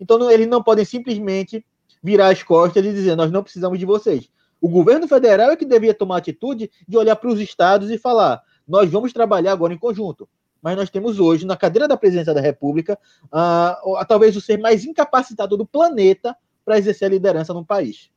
então 0.01 0.19
não, 0.19 0.31
eles 0.31 0.47
não 0.47 0.63
podem 0.63 0.85
simplesmente 0.85 1.65
virar 2.03 2.29
as 2.29 2.43
costas 2.43 2.85
e 2.85 2.93
dizer: 2.93 3.17
nós 3.17 3.31
não 3.31 3.43
precisamos 3.43 3.79
de 3.79 3.85
vocês. 3.85 4.31
O 4.61 4.69
governo 4.69 5.07
federal 5.07 5.51
é 5.51 5.57
que 5.57 5.65
devia 5.65 5.95
tomar 5.95 6.17
a 6.17 6.19
atitude 6.19 6.71
de 6.87 6.97
olhar 6.97 7.17
para 7.17 7.31
os 7.31 7.41
estados 7.41 7.91
e 7.91 7.99
falar: 7.99 8.43
nós 8.67 8.91
vamos 8.91 9.13
trabalhar 9.13 9.53
agora 9.53 9.73
em 9.73 9.79
conjunto. 9.79 10.29
Mas 10.61 10.77
nós 10.77 10.91
temos 10.91 11.21
hoje, 11.21 11.47
na 11.47 11.57
cadeira 11.57 11.87
da 11.87 11.97
presidência 11.97 12.35
da 12.35 12.41
República, 12.41 12.99
uh, 13.27 14.05
talvez 14.09 14.37
o 14.37 14.41
ser 14.41 14.59
mais 14.59 14.85
incapacitado 14.85 15.57
do 15.57 15.65
planeta 15.65 16.37
para 16.65 16.79
exercer 16.79 17.07
a 17.07 17.11
liderança 17.11 17.55
no 17.55 17.65
país. 17.65 18.11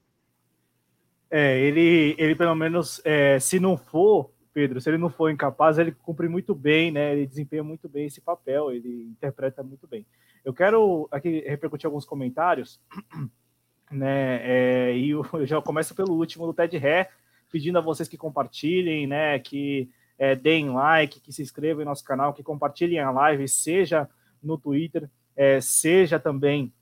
É, 1.30 1.60
ele, 1.60 2.16
ele 2.18 2.36
pelo 2.36 2.56
menos, 2.56 3.00
é, 3.06 3.40
se 3.40 3.60
não 3.60 3.78
for 3.78 4.32
Pedro, 4.54 4.82
se 4.82 4.90
ele 4.90 4.98
não 4.98 5.10
for 5.10 5.32
incapaz, 5.32 5.78
ele 5.78 5.92
cumpre 5.92 6.28
muito 6.28 6.54
bem, 6.54 6.92
né? 6.92 7.14
Ele 7.14 7.26
desempenha 7.26 7.64
muito 7.64 7.88
bem 7.88 8.06
esse 8.06 8.20
papel, 8.20 8.72
ele 8.72 9.08
interpreta 9.10 9.64
muito 9.64 9.88
bem. 9.88 10.06
Eu 10.44 10.54
quero 10.54 11.08
aqui 11.12 11.40
repercutir 11.48 11.86
alguns 11.86 12.06
comentários, 12.06 12.80
né? 13.90 14.40
É, 14.44 14.98
e 14.98 15.10
eu, 15.12 15.26
já 15.46 15.62
começo 15.62 15.96
pelo 15.96 16.14
último 16.14 16.46
do 16.46 16.54
Ted 16.54 16.78
Ré, 16.78 17.10
pedindo 17.50 17.78
a 17.78 17.82
vocês 17.82 18.10
que 18.10 18.18
compartilhem, 18.18 19.08
né? 19.08 19.40
Que 19.40 19.90
é, 20.18 20.36
deem 20.36 20.70
like, 20.70 21.22
que 21.22 21.32
se 21.32 21.42
inscrevam 21.42 21.82
em 21.82 21.86
nosso 21.86 22.04
canal, 22.04 22.34
que 22.34 22.44
compartilhem 22.44 23.00
a 23.00 23.12
live, 23.12 23.48
seja 23.48 24.10
no 24.44 24.58
Twitter, 24.58 25.10
é, 25.36 25.62
seja 25.62 26.20
também 26.20 26.74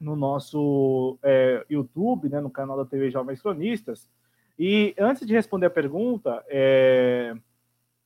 no 0.00 0.16
nosso 0.16 1.18
é, 1.22 1.64
YouTube, 1.68 2.30
né? 2.30 2.40
No 2.40 2.50
canal 2.50 2.76
da 2.76 2.84
TV 2.84 3.10
Jovens 3.10 3.42
Cronistas. 3.42 4.08
E 4.58 4.94
antes 4.98 5.26
de 5.26 5.32
responder 5.32 5.66
a 5.66 5.70
pergunta, 5.70 6.44
é, 6.48 7.34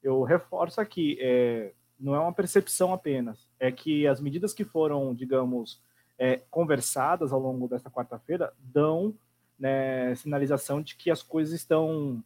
eu 0.03 0.23
reforço 0.23 0.81
aqui, 0.81 1.19
é, 1.21 1.73
não 1.99 2.15
é 2.15 2.19
uma 2.19 2.33
percepção 2.33 2.93
apenas, 2.93 3.47
é 3.61 3.71
que 3.71 4.07
as 4.07 4.21
medidas 4.21 4.55
que 4.55 4.65
foram, 4.65 5.15
digamos, 5.15 5.83
é, 6.19 6.41
conversadas 6.51 7.33
ao 7.33 7.41
longo 7.41 7.69
desta 7.69 7.91
quarta-feira 7.91 8.53
dão 8.59 9.15
né, 9.59 10.15
sinalização 10.15 10.81
de 10.81 10.97
que 10.97 11.11
as 11.11 11.23
coisas 11.23 11.55
estão. 11.55 12.23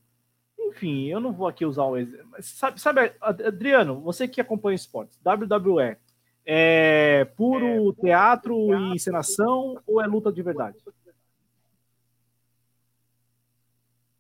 Enfim, 0.59 1.07
eu 1.07 1.20
não 1.20 1.33
vou 1.33 1.49
aqui 1.49 1.66
usar 1.66 1.85
o 1.85 1.97
exemplo. 1.97 2.29
Sabe, 2.41 2.81
sabe, 2.81 3.12
Adriano, 3.20 4.01
você 4.01 4.29
que 4.29 4.41
acompanha 4.41 4.77
esportes, 4.77 5.18
WWE, 5.25 5.97
é 6.45 7.25
puro 7.37 7.91
é, 7.91 8.01
teatro 8.01 8.75
e 8.75 8.95
encenação 8.95 9.81
ou 9.87 10.01
é 10.01 10.07
luta 10.07 10.33
de 10.33 10.43
verdade? 10.43 10.77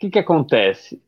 Que, 0.02 0.10
que 0.10 0.18
acontece? 0.18 1.00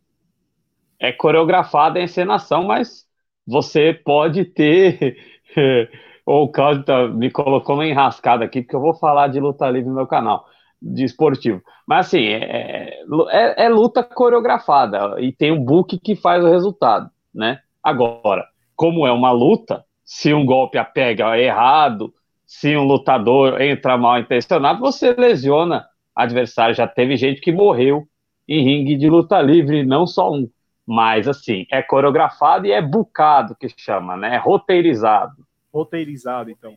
É 1.00 1.10
coreografada 1.10 1.98
a 1.98 2.02
encenação, 2.02 2.64
mas 2.64 3.04
você 3.46 3.92
pode 3.92 4.44
ter. 4.44 5.18
o 6.24 6.48
Claudio 6.48 6.84
tá, 6.84 7.08
me 7.08 7.30
colocou 7.30 7.74
uma 7.74 7.86
enrascada 7.86 8.44
aqui, 8.44 8.62
porque 8.62 8.76
eu 8.76 8.80
vou 8.80 8.94
falar 8.94 9.28
de 9.28 9.40
luta 9.40 9.68
livre 9.68 9.88
no 9.88 9.96
meu 9.96 10.06
canal, 10.06 10.46
de 10.80 11.04
esportivo. 11.04 11.60
Mas 11.86 12.06
assim, 12.06 12.24
é, 12.24 13.00
é, 13.30 13.64
é 13.64 13.68
luta 13.68 14.02
coreografada 14.04 15.20
e 15.20 15.32
tem 15.32 15.50
um 15.50 15.62
book 15.62 15.98
que 15.98 16.14
faz 16.14 16.44
o 16.44 16.48
resultado, 16.48 17.10
né? 17.34 17.58
Agora, 17.82 18.46
como 18.76 19.06
é 19.06 19.12
uma 19.12 19.32
luta, 19.32 19.84
se 20.04 20.32
um 20.32 20.46
golpe 20.46 20.78
a 20.78 20.84
pega 20.84 21.38
errado, 21.38 22.14
se 22.46 22.76
um 22.76 22.84
lutador 22.84 23.60
entra 23.60 23.98
mal 23.98 24.18
intencionado, 24.18 24.80
você 24.80 25.12
lesiona 25.12 25.84
adversário. 26.14 26.74
Já 26.74 26.86
teve 26.86 27.16
gente 27.16 27.40
que 27.40 27.52
morreu 27.52 28.06
em 28.48 28.62
ringue 28.62 28.96
de 28.96 29.08
luta 29.08 29.40
livre, 29.40 29.84
não 29.84 30.06
só 30.06 30.32
um. 30.32 30.48
Mas, 30.86 31.26
assim, 31.26 31.66
é 31.70 31.82
coreografado 31.82 32.66
e 32.66 32.72
é 32.72 32.82
bucado 32.82 33.56
que 33.56 33.68
chama, 33.76 34.16
né? 34.16 34.34
É 34.34 34.38
roteirizado. 34.38 35.46
Roteirizado, 35.72 36.50
então. 36.50 36.76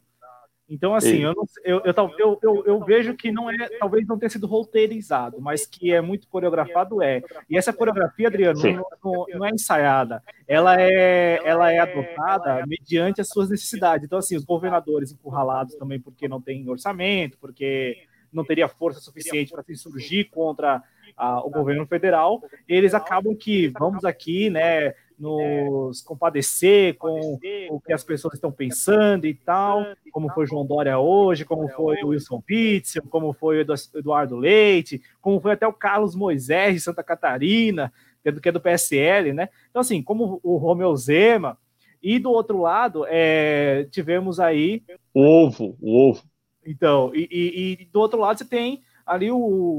Então, 0.70 0.94
assim, 0.94 1.24
eu, 1.24 1.34
não, 1.34 1.46
eu, 1.64 1.82
eu, 1.86 2.40
eu, 2.44 2.64
eu, 2.66 2.80
vejo 2.84 3.16
que 3.16 3.32
não 3.32 3.50
é, 3.50 3.56
talvez 3.80 4.06
não 4.06 4.20
tenha 4.20 4.30
sido 4.30 4.46
roteirizado, 4.46 5.40
mas 5.40 5.66
que 5.66 5.94
é 5.94 6.02
muito 6.02 6.28
coreografado, 6.28 7.02
é. 7.02 7.22
E 7.50 7.58
essa 7.58 7.72
coreografia, 7.72 8.28
Adriano, 8.28 8.60
não, 9.02 9.26
não, 9.34 9.46
é 9.46 9.50
ensaiada, 9.50 10.22
ela 10.46 10.76
é, 10.80 11.40
ela 11.46 11.72
é 11.72 11.80
adotada 11.80 12.66
mediante 12.68 13.22
as 13.22 13.30
suas 13.30 13.50
necessidades. 13.50 14.06
Então, 14.06 14.20
assim, 14.20 14.36
os 14.36 14.44
governadores 14.44 15.14
encurralados 15.14 15.74
também 15.76 16.02
porque 16.02 16.28
não 16.28 16.42
tem 16.42 16.70
orçamento, 16.70 17.38
porque 17.40 18.06
não 18.32 18.44
teria 18.44 18.68
força 18.68 19.00
suficiente 19.00 19.54
para 19.54 19.64
se 19.64 19.72
insurgir 19.72 20.30
contra 20.30 20.84
a, 21.18 21.44
o 21.46 21.50
governo 21.50 21.86
federal, 21.86 22.42
eles 22.68 22.94
acabam 22.94 23.36
que 23.36 23.70
vamos 23.80 24.06
aqui, 24.06 24.50
né, 24.50 24.94
nos 25.18 26.02
compadecer 26.02 26.96
com 26.96 27.40
o 27.72 27.82
que 27.82 27.92
as 27.92 28.04
pessoas 28.04 28.36
estão 28.36 28.52
pensando 28.52 29.26
e 29.26 29.34
tal, 29.34 29.84
como 30.12 30.32
foi 30.32 30.46
João 30.46 30.66
Dória 30.66 31.00
hoje, 31.00 31.44
como 31.44 31.68
foi 31.70 32.04
o 32.04 32.10
Wilson 32.10 32.42
Witzel, 32.48 33.04
como 33.10 33.34
foi 33.34 33.64
o 33.64 33.76
Eduardo 33.96 34.36
Leite, 34.36 35.02
como 35.20 35.42
foi 35.42 35.54
até 35.54 35.68
o 35.68 35.74
Carlos 35.74 36.16
Moisés 36.16 36.76
de 36.76 36.82
Santa 36.82 37.04
Catarina, 37.04 37.92
que 38.22 38.30
é 38.30 38.32
do, 38.32 38.40
que 38.40 38.50
é 38.50 38.52
do 38.52 38.62
PSL, 38.62 39.34
né? 39.34 39.50
Então, 39.70 39.80
assim, 39.80 40.04
como 40.04 40.40
o 40.44 40.58
Romeu 40.58 40.96
Zema, 40.96 41.58
e 42.02 42.20
do 42.20 42.32
outro 42.32 42.62
lado, 42.62 43.06
é, 43.08 43.88
tivemos 43.90 44.40
aí. 44.40 44.84
O 45.14 45.22
ovo, 45.22 45.76
o 45.82 46.10
ovo. 46.10 46.24
Então, 46.66 47.12
e, 47.16 47.28
e, 47.32 47.82
e 47.82 47.86
do 47.86 48.00
outro 48.00 48.20
lado 48.20 48.38
você 48.38 48.46
tem 48.46 48.84
ali 49.08 49.32
o, 49.32 49.38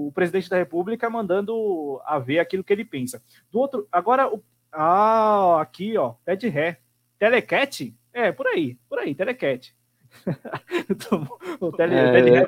o, 0.09 0.13
presidente 0.15 0.49
da 0.49 0.57
República 0.57 1.11
mandando 1.11 2.01
a 2.05 2.19
ver 2.19 2.39
aquilo 2.39 2.65
que 2.65 2.73
ele 2.73 2.85
pensa. 2.85 3.23
Do 3.53 3.61
outro, 3.61 3.87
agora, 3.93 4.27
o, 4.27 4.43
ah, 4.73 5.61
aqui, 5.61 5.97
ó, 5.97 6.15
pé 6.25 6.35
de 6.35 6.49
ré. 6.49 6.79
Telecat? 7.19 7.95
É, 8.13 8.33
por 8.33 8.47
aí, 8.47 8.77
por 8.89 8.99
aí, 8.99 9.15
telecat. 9.15 9.75
o 11.61 11.73
tele, 11.73 11.95
é, 11.95 12.13
pé 12.13 12.23
de 12.23 12.31
ré 12.31 12.47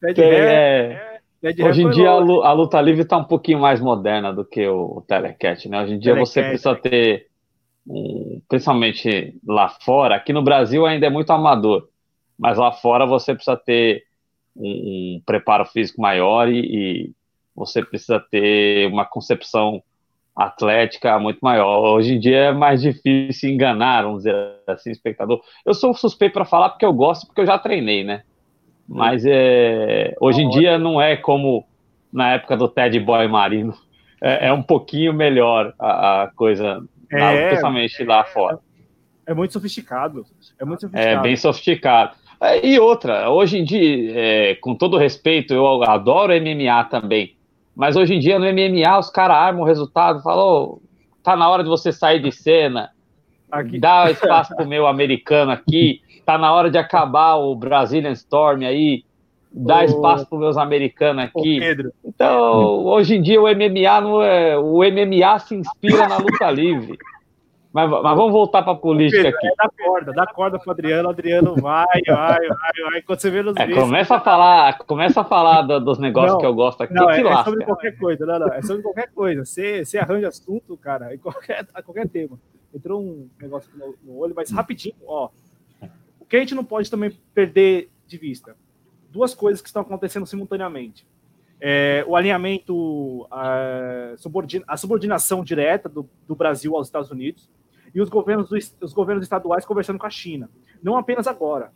Pé 0.00 0.12
de 0.12 0.20
ré. 0.22 1.20
É, 1.42 1.64
hoje 1.64 1.82
em 1.82 1.90
dia 1.90 2.10
a 2.10 2.52
luta 2.52 2.80
livre 2.80 3.02
está 3.02 3.16
um 3.16 3.24
pouquinho 3.24 3.60
mais 3.60 3.80
moderna 3.80 4.32
do 4.32 4.44
que 4.44 4.66
o 4.66 5.02
telecat, 5.06 5.68
né? 5.68 5.82
Hoje 5.82 5.94
em 5.94 5.98
dia 5.98 6.12
telecat, 6.12 6.32
você 6.32 6.42
precisa 6.42 6.74
ter, 6.76 7.26
um, 7.86 8.40
principalmente 8.48 9.38
lá 9.46 9.68
fora, 9.68 10.16
aqui 10.16 10.32
no 10.32 10.42
Brasil 10.42 10.86
ainda 10.86 11.06
é 11.06 11.10
muito 11.10 11.30
amador, 11.30 11.88
mas 12.38 12.58
lá 12.58 12.72
fora 12.72 13.06
você 13.06 13.34
precisa 13.34 13.56
ter 13.56 14.04
um, 14.56 15.16
um 15.16 15.22
preparo 15.24 15.64
físico 15.66 16.00
maior 16.00 16.48
e, 16.48 16.60
e 16.60 17.10
você 17.54 17.82
precisa 17.82 18.20
ter 18.20 18.86
uma 18.88 19.04
concepção 19.04 19.82
atlética 20.36 21.18
muito 21.18 21.38
maior. 21.40 21.94
Hoje 21.94 22.14
em 22.14 22.18
dia 22.20 22.36
é 22.36 22.52
mais 22.52 22.82
difícil 22.82 23.50
enganar, 23.50 24.02
vamos 24.02 24.24
dizer 24.24 24.36
assim, 24.66 24.90
espectador. 24.90 25.40
Eu 25.64 25.72
sou 25.72 25.94
suspeito 25.94 26.34
para 26.34 26.44
falar 26.44 26.68
porque 26.68 26.84
eu 26.84 26.92
gosto, 26.92 27.26
porque 27.26 27.40
eu 27.40 27.46
já 27.46 27.58
treinei, 27.58 28.04
né? 28.04 28.22
Mas 28.86 29.24
é, 29.26 30.14
hoje 30.20 30.42
em 30.42 30.50
dia 30.50 30.78
não 30.78 31.00
é 31.00 31.16
como 31.16 31.66
na 32.12 32.34
época 32.34 32.56
do 32.56 32.68
Ted 32.68 33.00
Boy 33.00 33.26
Marino. 33.26 33.74
É, 34.22 34.48
é 34.48 34.52
um 34.52 34.62
pouquinho 34.62 35.12
melhor 35.12 35.74
a, 35.78 36.24
a 36.24 36.28
coisa, 36.28 36.82
é, 37.10 37.48
principalmente 37.48 38.04
lá 38.04 38.24
fora. 38.24 38.58
É 39.26 39.34
muito 39.34 39.52
sofisticado. 39.52 40.24
É 40.58 40.64
muito 40.64 40.86
é 40.86 40.88
sofisticado. 40.88 41.18
É 41.18 41.22
bem 41.22 41.36
sofisticado. 41.36 42.16
É, 42.40 42.66
e 42.66 42.78
outra, 42.78 43.30
hoje 43.30 43.58
em 43.58 43.64
dia, 43.64 44.12
é, 44.14 44.54
com 44.56 44.74
todo 44.74 44.98
respeito, 44.98 45.54
eu 45.54 45.82
adoro 45.82 46.32
MMA 46.32 46.84
também. 46.84 47.34
Mas 47.74 47.96
hoje 47.96 48.14
em 48.14 48.18
dia 48.18 48.38
no 48.38 48.46
MMA 48.46 48.98
os 48.98 49.10
caras 49.10 49.36
armam 49.36 49.62
o 49.62 49.66
resultado, 49.66 50.22
falam, 50.22 50.46
oh, 50.46 50.80
tá 51.22 51.36
na 51.36 51.48
hora 51.48 51.62
de 51.62 51.68
você 51.68 51.92
sair 51.92 52.20
de 52.20 52.32
cena, 52.32 52.90
aqui. 53.50 53.78
dá 53.78 54.10
espaço 54.10 54.54
pro 54.56 54.66
meu 54.66 54.86
americano 54.86 55.52
aqui, 55.52 56.00
tá 56.24 56.38
na 56.38 56.52
hora 56.52 56.70
de 56.70 56.78
acabar 56.78 57.36
o 57.36 57.54
Brazilian 57.54 58.12
Storm 58.12 58.64
aí, 58.64 59.04
dá 59.52 59.84
espaço 59.84 60.26
para 60.26 60.38
meus 60.38 60.56
americanos 60.56 61.24
aqui. 61.24 61.60
Então, 62.04 62.84
hoje 62.84 63.16
em 63.16 63.22
dia 63.22 63.40
o 63.40 63.44
MMA 63.44 64.00
não 64.00 64.22
é, 64.22 64.58
o 64.58 64.78
MMA 64.78 65.38
se 65.38 65.54
inspira 65.54 66.08
na 66.08 66.16
luta 66.18 66.50
livre. 66.50 66.98
Mas, 67.76 67.90
mas 67.90 68.16
vamos 68.16 68.32
voltar 68.32 68.62
para 68.62 68.72
a 68.72 68.76
política 68.76 69.28
aqui. 69.28 69.46
É, 69.46 69.52
dá 69.54 69.68
corda, 69.68 70.12
dá 70.14 70.26
corda 70.26 70.58
para 70.58 70.72
Adriano, 70.72 71.10
Adriano 71.10 71.54
vai, 71.56 71.84
vai, 72.06 72.48
vai, 72.48 72.90
vai. 72.90 73.02
Quando 73.02 73.20
você 73.20 73.28
vê 73.28 73.42
nos 73.42 73.54
é, 73.54 73.70
começa 73.70 74.16
a 74.16 74.20
falar, 74.20 74.78
começa 74.78 75.20
a 75.20 75.24
falar 75.24 75.60
do, 75.60 75.78
dos 75.78 75.98
negócios 75.98 76.32
não, 76.32 76.40
que 76.40 76.46
eu 76.46 76.54
gosto 76.54 76.82
aqui. 76.82 76.94
Não, 76.94 77.10
é, 77.10 77.20
é, 77.20 77.44
sobre 77.44 77.66
qualquer 77.66 77.98
coisa, 77.98 78.24
não, 78.24 78.38
não, 78.38 78.48
é 78.48 78.62
sobre 78.62 78.82
qualquer 78.82 79.12
coisa. 79.12 79.44
Você, 79.44 79.84
você 79.84 79.98
arranja 79.98 80.28
assunto, 80.28 80.74
cara, 80.78 81.14
em 81.14 81.18
qualquer, 81.18 81.66
qualquer 81.84 82.08
tema. 82.08 82.38
Entrou 82.74 82.98
um 82.98 83.28
negócio 83.38 83.70
no, 83.76 83.94
no 84.02 84.18
olho, 84.20 84.32
mas 84.34 84.50
rapidinho, 84.50 84.96
ó. 85.06 85.28
O 86.18 86.24
que 86.24 86.38
a 86.38 86.40
gente 86.40 86.54
não 86.54 86.64
pode 86.64 86.90
também 86.90 87.12
perder 87.34 87.90
de 88.06 88.16
vista? 88.16 88.56
Duas 89.10 89.34
coisas 89.34 89.60
que 89.60 89.68
estão 89.68 89.82
acontecendo 89.82 90.24
simultaneamente. 90.24 91.06
É, 91.60 92.02
o 92.08 92.16
alinhamento, 92.16 93.26
a, 93.30 94.14
subordina, 94.16 94.64
a 94.66 94.78
subordinação 94.78 95.44
direta 95.44 95.90
do, 95.90 96.08
do 96.26 96.34
Brasil 96.34 96.74
aos 96.74 96.86
Estados 96.86 97.10
Unidos, 97.10 97.50
e 97.96 98.00
os 98.02 98.10
governos, 98.10 98.50
os 98.78 98.92
governos 98.92 99.24
estaduais 99.24 99.64
conversando 99.64 99.98
com 99.98 100.04
a 100.04 100.10
China. 100.10 100.50
Não 100.82 100.98
apenas 100.98 101.26
agora. 101.26 101.72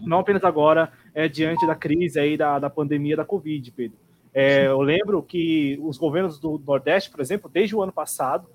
Não 0.00 0.18
apenas 0.18 0.42
agora, 0.42 0.92
é, 1.14 1.28
diante 1.28 1.64
da 1.64 1.76
crise 1.76 2.18
aí 2.18 2.36
da, 2.36 2.58
da 2.58 2.68
pandemia 2.68 3.16
da 3.16 3.24
Covid, 3.24 3.70
Pedro. 3.70 3.96
É, 4.34 4.66
eu 4.66 4.80
lembro 4.80 5.22
que 5.22 5.78
os 5.80 5.96
governos 5.96 6.40
do 6.40 6.60
Nordeste, 6.66 7.08
por 7.08 7.20
exemplo, 7.20 7.48
desde 7.48 7.76
o 7.76 7.80
ano 7.80 7.92
passado, 7.92 8.48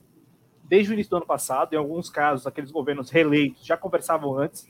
desde 0.66 0.92
o 0.92 0.94
início 0.94 1.10
do 1.10 1.16
ano 1.16 1.26
passado, 1.26 1.74
em 1.74 1.78
alguns 1.78 2.10
casos, 2.10 2.46
aqueles 2.46 2.70
governos 2.70 3.10
reeleitos 3.10 3.66
já 3.66 3.78
conversavam 3.78 4.38
antes, 4.38 4.68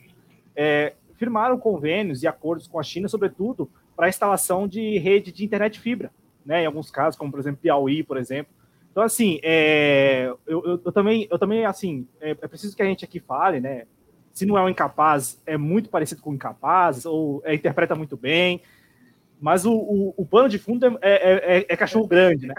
é, 0.55 0.93
firmaram 1.15 1.57
convênios 1.57 2.21
e 2.21 2.27
acordos 2.27 2.67
com 2.67 2.79
a 2.79 2.83
China, 2.83 3.07
sobretudo 3.07 3.67
para 3.95 4.05
a 4.05 4.09
instalação 4.09 4.67
de 4.67 4.99
rede 4.99 5.31
de 5.31 5.43
internet 5.43 5.79
fibra, 5.79 6.11
né? 6.45 6.61
Em 6.61 6.67
alguns 6.67 6.91
casos, 6.91 7.17
como 7.17 7.31
por 7.31 7.39
exemplo 7.39 7.59
Piauí, 7.59 8.03
por 8.03 8.17
exemplo, 8.17 8.53
então, 8.93 9.01
assim, 9.01 9.39
é, 9.41 10.31
eu, 10.45 10.63
eu, 10.63 10.81
eu, 10.85 10.91
também, 10.91 11.27
eu 11.29 11.39
também, 11.39 11.65
assim, 11.65 12.07
é, 12.21 12.29
é, 12.29 12.47
preciso 12.47 12.75
que 12.75 12.83
a 12.83 12.85
gente 12.85 13.03
aqui 13.03 13.19
fale, 13.19 13.59
né? 13.59 13.85
Se 14.31 14.45
não 14.45 14.55
é 14.55 14.61
um 14.61 14.69
incapaz, 14.69 15.41
é 15.47 15.57
muito 15.57 15.89
parecido 15.89 16.21
com 16.21 16.29
um 16.29 16.35
incapaz, 16.35 17.03
ou 17.03 17.41
é, 17.43 17.55
interpreta 17.55 17.95
muito 17.95 18.15
bem. 18.15 18.61
Mas 19.41 19.65
o, 19.65 19.73
o, 19.73 20.13
o 20.15 20.23
pano 20.23 20.47
de 20.47 20.59
fundo 20.59 20.85
é, 20.85 20.91
é, 21.01 21.57
é, 21.57 21.65
é 21.69 21.75
cachorro 21.75 22.05
grande, 22.05 22.45
né? 22.45 22.53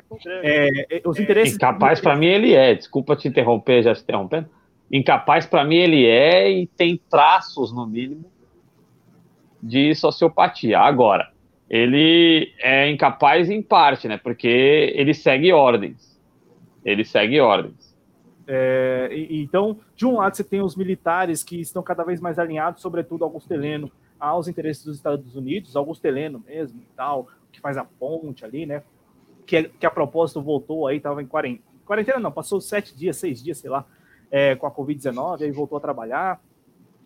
os 1.05 1.21
interesses. 1.21 1.55
Incapaz, 1.55 2.01
para 2.01 2.17
mim, 2.17 2.27
ele 2.27 2.53
é. 2.53 2.75
Desculpa 2.75 3.15
te 3.15 3.29
interromper, 3.29 3.85
já 3.85 3.95
se 3.95 4.03
interrompendo. 4.03 4.51
Incapaz, 4.91 5.47
para 5.47 5.65
mim, 5.65 5.77
ele 5.77 6.05
é 6.05 6.51
e 6.51 6.67
tem 6.67 7.01
traços, 7.09 7.73
no 7.73 7.87
mínimo, 7.87 8.25
de 9.63 9.95
sociopatia. 9.95 10.81
Agora, 10.81 11.31
ele 11.71 12.53
é 12.59 12.91
incapaz 12.91 13.49
em 13.49 13.63
parte, 13.63 14.09
né? 14.09 14.19
Porque 14.19 14.93
ele 14.97 15.15
segue 15.15 15.53
ordens 15.53 16.14
ele 16.85 17.05
segue 17.05 17.41
ordens. 17.41 17.95
É, 18.47 19.09
então, 19.31 19.79
de 19.97 20.05
um 20.07 20.17
lado, 20.17 20.37
você 20.37 20.45
tem 20.45 20.61
os 20.61 20.77
militares 20.77 21.43
que 21.43 21.61
estão 21.61 21.83
cada 21.83 22.05
vez 22.05 22.21
mais 22.21 22.39
alinhados, 22.39 22.83
sobretudo 22.83 23.25
Augusto 23.25 23.51
Heleno, 23.53 23.91
aos 24.21 24.49
interesses 24.49 24.85
dos 24.85 24.97
Estados 24.97 25.35
Unidos, 25.35 25.77
Augusto 25.77 26.05
Heleno 26.05 26.43
mesmo 26.47 26.81
e 26.81 26.87
tal, 26.97 27.29
que 27.51 27.61
faz 27.61 27.77
a 27.77 27.85
ponte 27.85 28.45
ali, 28.45 28.67
né? 28.67 28.83
Que, 29.47 29.65
que 29.65 29.87
a 29.87 29.91
propósito 29.91 30.41
voltou 30.41 30.87
aí, 30.87 30.99
estava 30.99 31.23
em 31.23 31.27
quarentena. 31.27 31.75
Quarentena 31.85 32.19
não, 32.19 32.33
passou 32.33 32.61
sete 32.61 32.97
dias, 32.97 33.17
seis 33.17 33.43
dias, 33.43 33.59
sei 33.59 33.69
lá, 33.69 33.85
é, 34.31 34.55
com 34.57 34.67
a 34.67 34.71
Covid-19, 34.71 35.43
aí 35.43 35.51
voltou 35.51 35.77
a 35.77 35.81
trabalhar 35.81 36.41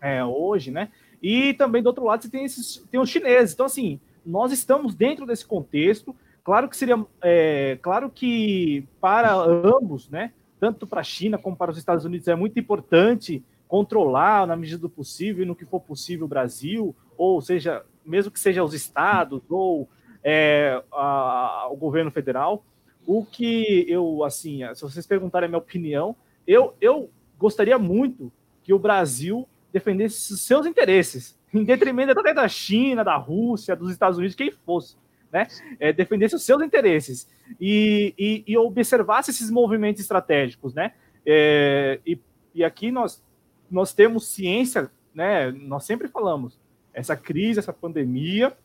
é, 0.00 0.24
hoje, 0.24 0.70
né? 0.70 0.90
E 1.20 1.52
também 1.54 1.82
do 1.82 1.88
outro 1.88 2.04
lado 2.04 2.22
você 2.22 2.30
tem, 2.30 2.44
esses, 2.44 2.86
tem 2.90 3.00
os 3.00 3.10
chineses. 3.10 3.54
Então, 3.54 3.66
assim, 3.66 4.00
nós 4.24 4.52
estamos 4.52 4.94
dentro 4.94 5.26
desse 5.26 5.44
contexto 5.44 6.14
Claro 6.48 6.66
que 6.66 6.78
seria, 6.78 6.96
é, 7.20 7.78
claro 7.82 8.08
que 8.08 8.88
para 9.02 9.34
ambos, 9.34 10.08
né, 10.08 10.32
tanto 10.58 10.86
para 10.86 11.02
a 11.02 11.04
China 11.04 11.36
como 11.36 11.54
para 11.54 11.70
os 11.70 11.76
Estados 11.76 12.06
Unidos, 12.06 12.26
é 12.26 12.34
muito 12.34 12.58
importante 12.58 13.44
controlar 13.68 14.46
na 14.46 14.56
medida 14.56 14.80
do 14.80 14.88
possível 14.88 15.42
e 15.42 15.46
no 15.46 15.54
que 15.54 15.66
for 15.66 15.78
possível 15.78 16.24
o 16.24 16.28
Brasil, 16.28 16.96
ou 17.18 17.42
seja, 17.42 17.84
mesmo 18.02 18.32
que 18.32 18.40
seja 18.40 18.64
os 18.64 18.72
estados 18.72 19.42
ou 19.50 19.90
é, 20.24 20.82
a, 20.90 21.68
o 21.70 21.76
governo 21.76 22.10
federal. 22.10 22.64
O 23.06 23.26
que 23.26 23.84
eu, 23.86 24.24
assim, 24.24 24.60
se 24.74 24.80
vocês 24.80 25.06
perguntarem 25.06 25.48
a 25.48 25.50
minha 25.50 25.58
opinião, 25.58 26.16
eu, 26.46 26.74
eu 26.80 27.10
gostaria 27.38 27.78
muito 27.78 28.32
que 28.62 28.72
o 28.72 28.78
Brasil 28.78 29.46
defendesse 29.70 30.38
seus 30.38 30.64
interesses, 30.64 31.38
em 31.52 31.62
detrimento 31.62 32.18
até 32.18 32.32
da 32.32 32.48
China, 32.48 33.04
da 33.04 33.16
Rússia, 33.16 33.76
dos 33.76 33.92
Estados 33.92 34.16
Unidos, 34.16 34.34
quem 34.34 34.50
fosse 34.50 34.96
né? 35.32 35.46
É, 35.78 35.92
defendesse 35.92 36.34
os 36.34 36.44
seus 36.44 36.62
interesses 36.62 37.28
e, 37.60 38.14
e, 38.18 38.44
e, 38.46 38.56
observasse 38.56 39.30
esses 39.30 39.50
movimentos 39.50 40.00
estratégicos, 40.00 40.74
né? 40.74 40.92
É, 41.24 42.00
e, 42.06 42.18
e 42.54 42.64
aqui 42.64 42.90
nós, 42.90 43.22
nós 43.70 43.92
temos 43.92 44.26
ciência, 44.28 44.90
né? 45.14 45.50
Nós 45.50 45.84
sempre 45.84 46.08
falamos, 46.08 46.58
essa 46.92 47.16
crise, 47.16 47.58
essa 47.58 47.72
pandemia, 47.72 48.56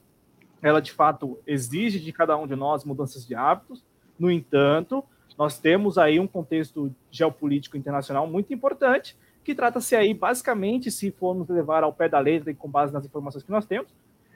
ela 0.62 0.82
de 0.82 0.92
fato 0.92 1.38
exige 1.46 2.00
de 2.00 2.12
cada 2.14 2.38
um 2.38 2.48
de 2.48 2.56
nós 2.56 2.86
mudanças 2.86 3.28
de 3.28 3.36
hábitos. 3.36 3.84
No 4.18 4.32
entanto, 4.32 5.04
nós 5.38 5.60
temos 5.60 5.98
aí 5.98 6.20
um 6.20 6.28
contexto 6.28 6.94
geopolítico 7.12 7.76
internacional 7.76 8.26
muito 8.28 8.54
importante 8.54 9.18
que 9.44 9.54
trata-se 9.54 9.96
aí, 9.96 10.14
basicamente, 10.14 10.90
se 10.90 11.12
formos 11.12 11.50
levar 11.50 11.84
ao 11.84 11.92
pé 11.92 12.08
da 12.08 12.20
letra 12.20 12.50
e 12.50 12.56
com 12.56 12.70
base 12.70 12.94
nas 12.94 13.06
informações 13.06 13.44
que 13.44 13.52
nós 13.52 13.66
temos, 13.66 13.92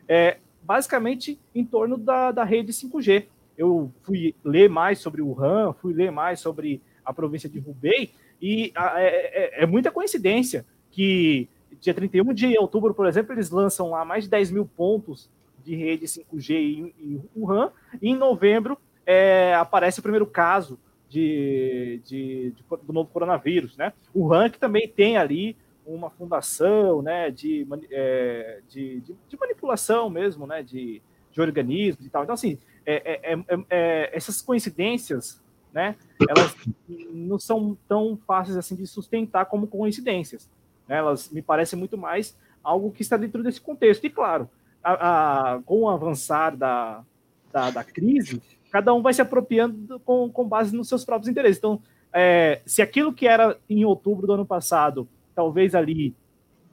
é 0.08 0.38
basicamente 0.68 1.40
em 1.56 1.64
torno 1.64 1.98
da, 1.98 2.30
da 2.30 2.44
rede 2.44 2.74
5G. 2.74 3.26
Eu 3.58 3.90
fui 4.04 4.36
ler 4.44 4.70
mais 4.70 5.00
sobre 5.00 5.22
o 5.22 5.32
RAM, 5.32 5.74
fui 5.74 5.94
ler 5.94 6.12
mais 6.12 6.42
sobre 6.42 6.82
a 7.06 7.14
província 7.14 7.48
de 7.48 7.58
Hubei, 7.58 8.12
e 8.42 8.74
é, 8.76 9.62
é, 9.62 9.64
é 9.64 9.66
muita 9.66 9.90
coincidência 9.90 10.66
que 10.92 11.48
dia 11.80 11.94
31 11.94 12.34
de 12.34 12.58
outubro, 12.58 12.94
por 12.94 13.08
exemplo, 13.08 13.34
eles 13.34 13.50
lançam 13.50 13.92
lá 13.92 14.04
mais 14.04 14.26
de 14.26 14.30
10 14.30 14.52
mil 14.52 14.66
pontos 14.66 15.30
de 15.64 15.74
rede 15.74 16.06
5G 16.06 16.52
em, 16.56 16.94
em 17.00 17.24
Wuhan, 17.36 17.72
e 18.02 18.10
em 18.10 18.16
novembro 18.16 18.78
é, 19.06 19.56
aparece 19.56 20.00
o 20.00 20.04
primeiro 20.04 20.28
caso 20.28 20.78
de, 21.10 22.02
de, 22.04 22.52
de, 22.52 22.64
do 22.84 22.92
novo 22.92 23.10
coronavírus, 23.10 23.78
né? 23.78 23.94
O 24.14 24.34
Han 24.34 24.50
que 24.50 24.60
também 24.60 24.88
tem 24.88 25.16
ali 25.18 25.56
uma 25.88 26.10
fundação, 26.10 27.02
né, 27.02 27.32
de, 27.32 27.66
é, 27.92 28.62
de, 28.68 29.00
de, 29.02 29.16
de, 29.28 29.38
manipulação 29.40 30.10
mesmo, 30.10 30.46
né, 30.46 30.62
de, 30.62 31.02
de 31.32 31.42
organismos 31.42 32.06
e 32.06 32.10
tal. 32.10 32.24
Então, 32.24 32.34
assim, 32.34 32.58
é, 32.86 33.34
é, 33.34 33.40
é, 33.70 34.10
essas 34.14 34.42
coincidências, 34.42 35.42
né, 35.74 35.96
elas 36.28 36.56
não 36.88 37.40
são 37.40 37.78
tão 37.88 38.18
fáceis 38.28 38.58
assim 38.58 38.76
de 38.76 38.86
sustentar 38.86 39.46
como 39.46 39.68
coincidências. 39.68 40.50
Né? 40.88 40.98
Elas 40.98 41.30
me 41.30 41.42
parecem 41.42 41.78
muito 41.80 41.98
mais 41.98 42.38
algo 42.64 42.92
que 42.92 43.02
está 43.02 43.16
dentro 43.16 43.42
desse 43.42 43.62
contexto. 43.62 44.06
E, 44.06 44.10
claro, 44.10 44.50
a, 44.84 45.54
a, 45.54 45.62
com 45.62 45.82
o 45.82 45.90
avançar 45.90 46.56
da, 46.56 47.04
da, 47.52 47.72
da 47.72 47.84
crise, 47.84 48.42
cada 48.72 48.94
um 48.94 49.02
vai 49.02 49.14
se 49.14 49.22
apropriando 49.22 50.00
com, 50.02 50.30
com 50.30 50.48
base 50.48 50.76
nos 50.76 50.90
seus 50.90 51.06
próprios 51.06 51.30
interesses. 51.30 51.58
Então, 51.58 51.82
é, 52.12 52.62
se 52.66 52.82
aquilo 52.82 53.14
que 53.14 53.28
era 53.28 53.58
em 53.70 53.86
outubro 53.86 54.28
do 54.28 54.34
ano 54.34 54.46
passado, 54.46 55.08
talvez 55.38 55.76
ali 55.76 56.16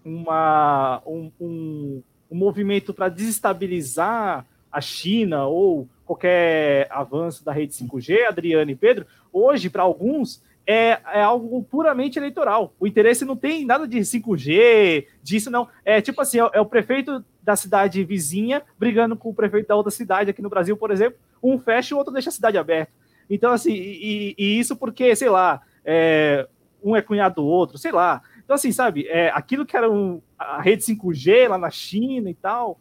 uma, 0.02 1.02
um, 1.06 1.30
um, 1.38 2.02
um 2.30 2.34
movimento 2.34 2.94
para 2.94 3.10
desestabilizar 3.10 4.46
a 4.72 4.80
China 4.80 5.44
ou 5.44 5.86
qualquer 6.06 6.88
avanço 6.90 7.44
da 7.44 7.52
rede 7.52 7.74
5G, 7.74 8.24
Adriano 8.26 8.70
e 8.70 8.74
Pedro, 8.74 9.06
hoje, 9.30 9.68
para 9.68 9.82
alguns, 9.82 10.42
é, 10.66 10.98
é 11.12 11.22
algo 11.22 11.62
puramente 11.62 12.18
eleitoral. 12.18 12.72
O 12.80 12.86
interesse 12.86 13.22
não 13.22 13.36
tem 13.36 13.66
nada 13.66 13.86
de 13.86 13.98
5G, 13.98 15.08
disso 15.22 15.50
não. 15.50 15.68
É 15.84 16.00
tipo 16.00 16.22
assim, 16.22 16.40
é, 16.40 16.50
é 16.54 16.60
o 16.62 16.66
prefeito 16.66 17.22
da 17.42 17.56
cidade 17.56 18.02
vizinha 18.02 18.62
brigando 18.78 19.14
com 19.14 19.28
o 19.28 19.34
prefeito 19.34 19.68
da 19.68 19.76
outra 19.76 19.90
cidade 19.90 20.30
aqui 20.30 20.40
no 20.40 20.48
Brasil, 20.48 20.74
por 20.74 20.90
exemplo, 20.90 21.18
um 21.42 21.58
fecha 21.58 21.94
o 21.94 21.98
outro 21.98 22.14
deixa 22.14 22.30
a 22.30 22.32
cidade 22.32 22.56
aberta. 22.56 22.92
Então, 23.28 23.52
assim, 23.52 23.74
e, 23.74 24.34
e 24.38 24.58
isso 24.58 24.74
porque, 24.74 25.14
sei 25.14 25.28
lá, 25.28 25.60
é, 25.84 26.48
um 26.84 26.94
é 26.94 27.00
cunhado 27.00 27.36
do 27.36 27.46
outro, 27.46 27.78
sei 27.78 27.90
lá. 27.90 28.22
Então, 28.44 28.54
assim, 28.54 28.72
sabe, 28.72 29.06
é, 29.08 29.30
aquilo 29.30 29.64
que 29.64 29.76
era 29.76 29.90
um, 29.90 30.20
a 30.38 30.60
rede 30.60 30.82
5G 30.82 31.48
lá 31.48 31.56
na 31.56 31.70
China 31.70 32.28
e 32.28 32.34
tal, 32.34 32.78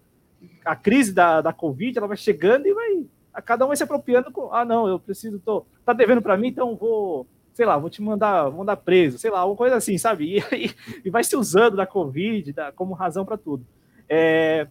a 0.65 0.75
crise 0.75 1.13
da, 1.13 1.41
da 1.41 1.53
Covid, 1.53 1.97
ela 1.97 2.07
vai 2.07 2.17
chegando 2.17 2.67
e 2.67 2.73
vai. 2.73 3.05
A 3.33 3.41
cada 3.41 3.65
um 3.65 3.69
vai 3.69 3.77
se 3.77 3.83
apropriando 3.83 4.31
com. 4.31 4.53
Ah, 4.53 4.65
não, 4.65 4.87
eu 4.87 4.99
preciso, 4.99 5.39
tô. 5.39 5.65
Tá 5.85 5.93
devendo 5.93 6.21
para 6.21 6.37
mim, 6.37 6.49
então 6.49 6.75
vou. 6.75 7.25
Sei 7.53 7.65
lá, 7.65 7.77
vou 7.77 7.89
te 7.89 8.01
mandar, 8.01 8.49
vou 8.49 8.59
mandar 8.59 8.77
preso, 8.77 9.19
sei 9.19 9.29
lá, 9.29 9.39
alguma 9.39 9.57
coisa 9.57 9.75
assim, 9.75 9.95
sabe? 9.97 10.37
E, 10.51 10.65
e, 10.65 10.75
e 11.05 11.09
vai 11.09 11.23
se 11.23 11.35
usando 11.35 11.77
da 11.77 11.85
Covid 11.85 12.51
da, 12.51 12.71
como 12.71 12.93
razão 12.95 13.23
para 13.23 13.37
tudo. 13.37 13.65
É, 14.09 14.67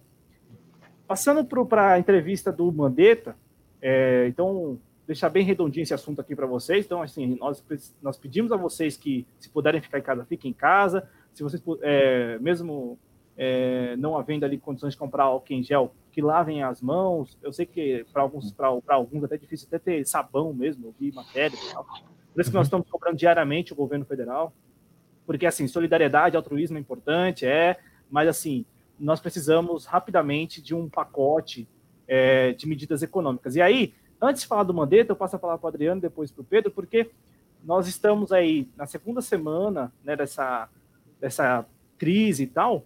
passando 1.06 1.44
para 1.44 1.92
a 1.92 1.98
entrevista 1.98 2.50
do 2.50 2.72
Mandetta, 2.72 3.36
é, 3.80 4.26
então, 4.28 4.78
deixar 5.12 5.28
bem 5.28 5.44
redondinho 5.44 5.82
esse 5.82 5.94
assunto 5.94 6.20
aqui 6.20 6.34
para 6.34 6.46
vocês. 6.46 6.84
Então, 6.84 7.02
assim, 7.02 7.36
nós, 7.38 7.62
nós 8.02 8.16
pedimos 8.16 8.52
a 8.52 8.56
vocês 8.56 8.96
que, 8.96 9.26
se 9.38 9.48
puderem 9.48 9.80
ficar 9.80 9.98
em 9.98 10.02
casa, 10.02 10.24
fiquem 10.24 10.50
em 10.50 10.54
casa. 10.54 11.08
Se 11.32 11.42
vocês, 11.42 11.62
é, 11.82 12.38
mesmo 12.38 12.98
é, 13.36 13.96
não 13.96 14.16
havendo 14.16 14.44
ali 14.44 14.58
condições 14.58 14.94
de 14.94 14.98
comprar 14.98 15.24
álcool 15.24 15.52
em 15.52 15.62
gel, 15.62 15.94
que 16.10 16.20
lavem 16.20 16.62
as 16.62 16.80
mãos. 16.80 17.38
Eu 17.42 17.52
sei 17.52 17.66
que 17.66 18.04
para 18.12 18.22
alguns, 18.22 18.52
para 18.52 18.68
alguns 18.88 19.24
até 19.24 19.36
é 19.36 19.38
difícil 19.38 19.66
até 19.68 19.78
ter 19.78 20.06
sabão 20.06 20.52
mesmo, 20.52 20.94
eu 21.00 21.12
matéria 21.12 21.56
e 21.56 21.72
tal. 21.72 21.84
Por 22.32 22.40
isso 22.40 22.50
que 22.50 22.56
nós 22.56 22.66
estamos 22.66 22.88
cobrando 22.88 23.16
diariamente 23.16 23.72
o 23.72 23.76
governo 23.76 24.04
federal. 24.04 24.52
Porque, 25.26 25.46
assim, 25.46 25.68
solidariedade, 25.68 26.36
altruísmo 26.36 26.76
é 26.76 26.80
importante, 26.80 27.46
é, 27.46 27.78
mas, 28.10 28.28
assim, 28.28 28.64
nós 28.98 29.20
precisamos 29.20 29.86
rapidamente 29.86 30.60
de 30.60 30.74
um 30.74 30.88
pacote 30.88 31.68
é, 32.08 32.52
de 32.52 32.66
medidas 32.66 33.02
econômicas. 33.02 33.54
E 33.56 33.62
aí, 33.62 33.94
antes 34.22 34.42
de 34.42 34.48
falar 34.48 34.62
do 34.62 34.72
Mandetta, 34.72 35.12
eu 35.12 35.16
passo 35.16 35.36
a 35.36 35.38
falar 35.38 35.58
para 35.58 35.66
o 35.66 35.68
Adriano, 35.68 36.00
depois 36.00 36.30
para 36.30 36.42
o 36.42 36.44
Pedro, 36.44 36.70
porque 36.70 37.10
nós 37.64 37.88
estamos 37.88 38.32
aí 38.32 38.68
na 38.76 38.86
segunda 38.86 39.20
semana 39.20 39.92
né, 40.04 40.14
dessa, 40.16 40.68
dessa 41.20 41.66
crise 41.98 42.44
e 42.44 42.46
tal, 42.46 42.84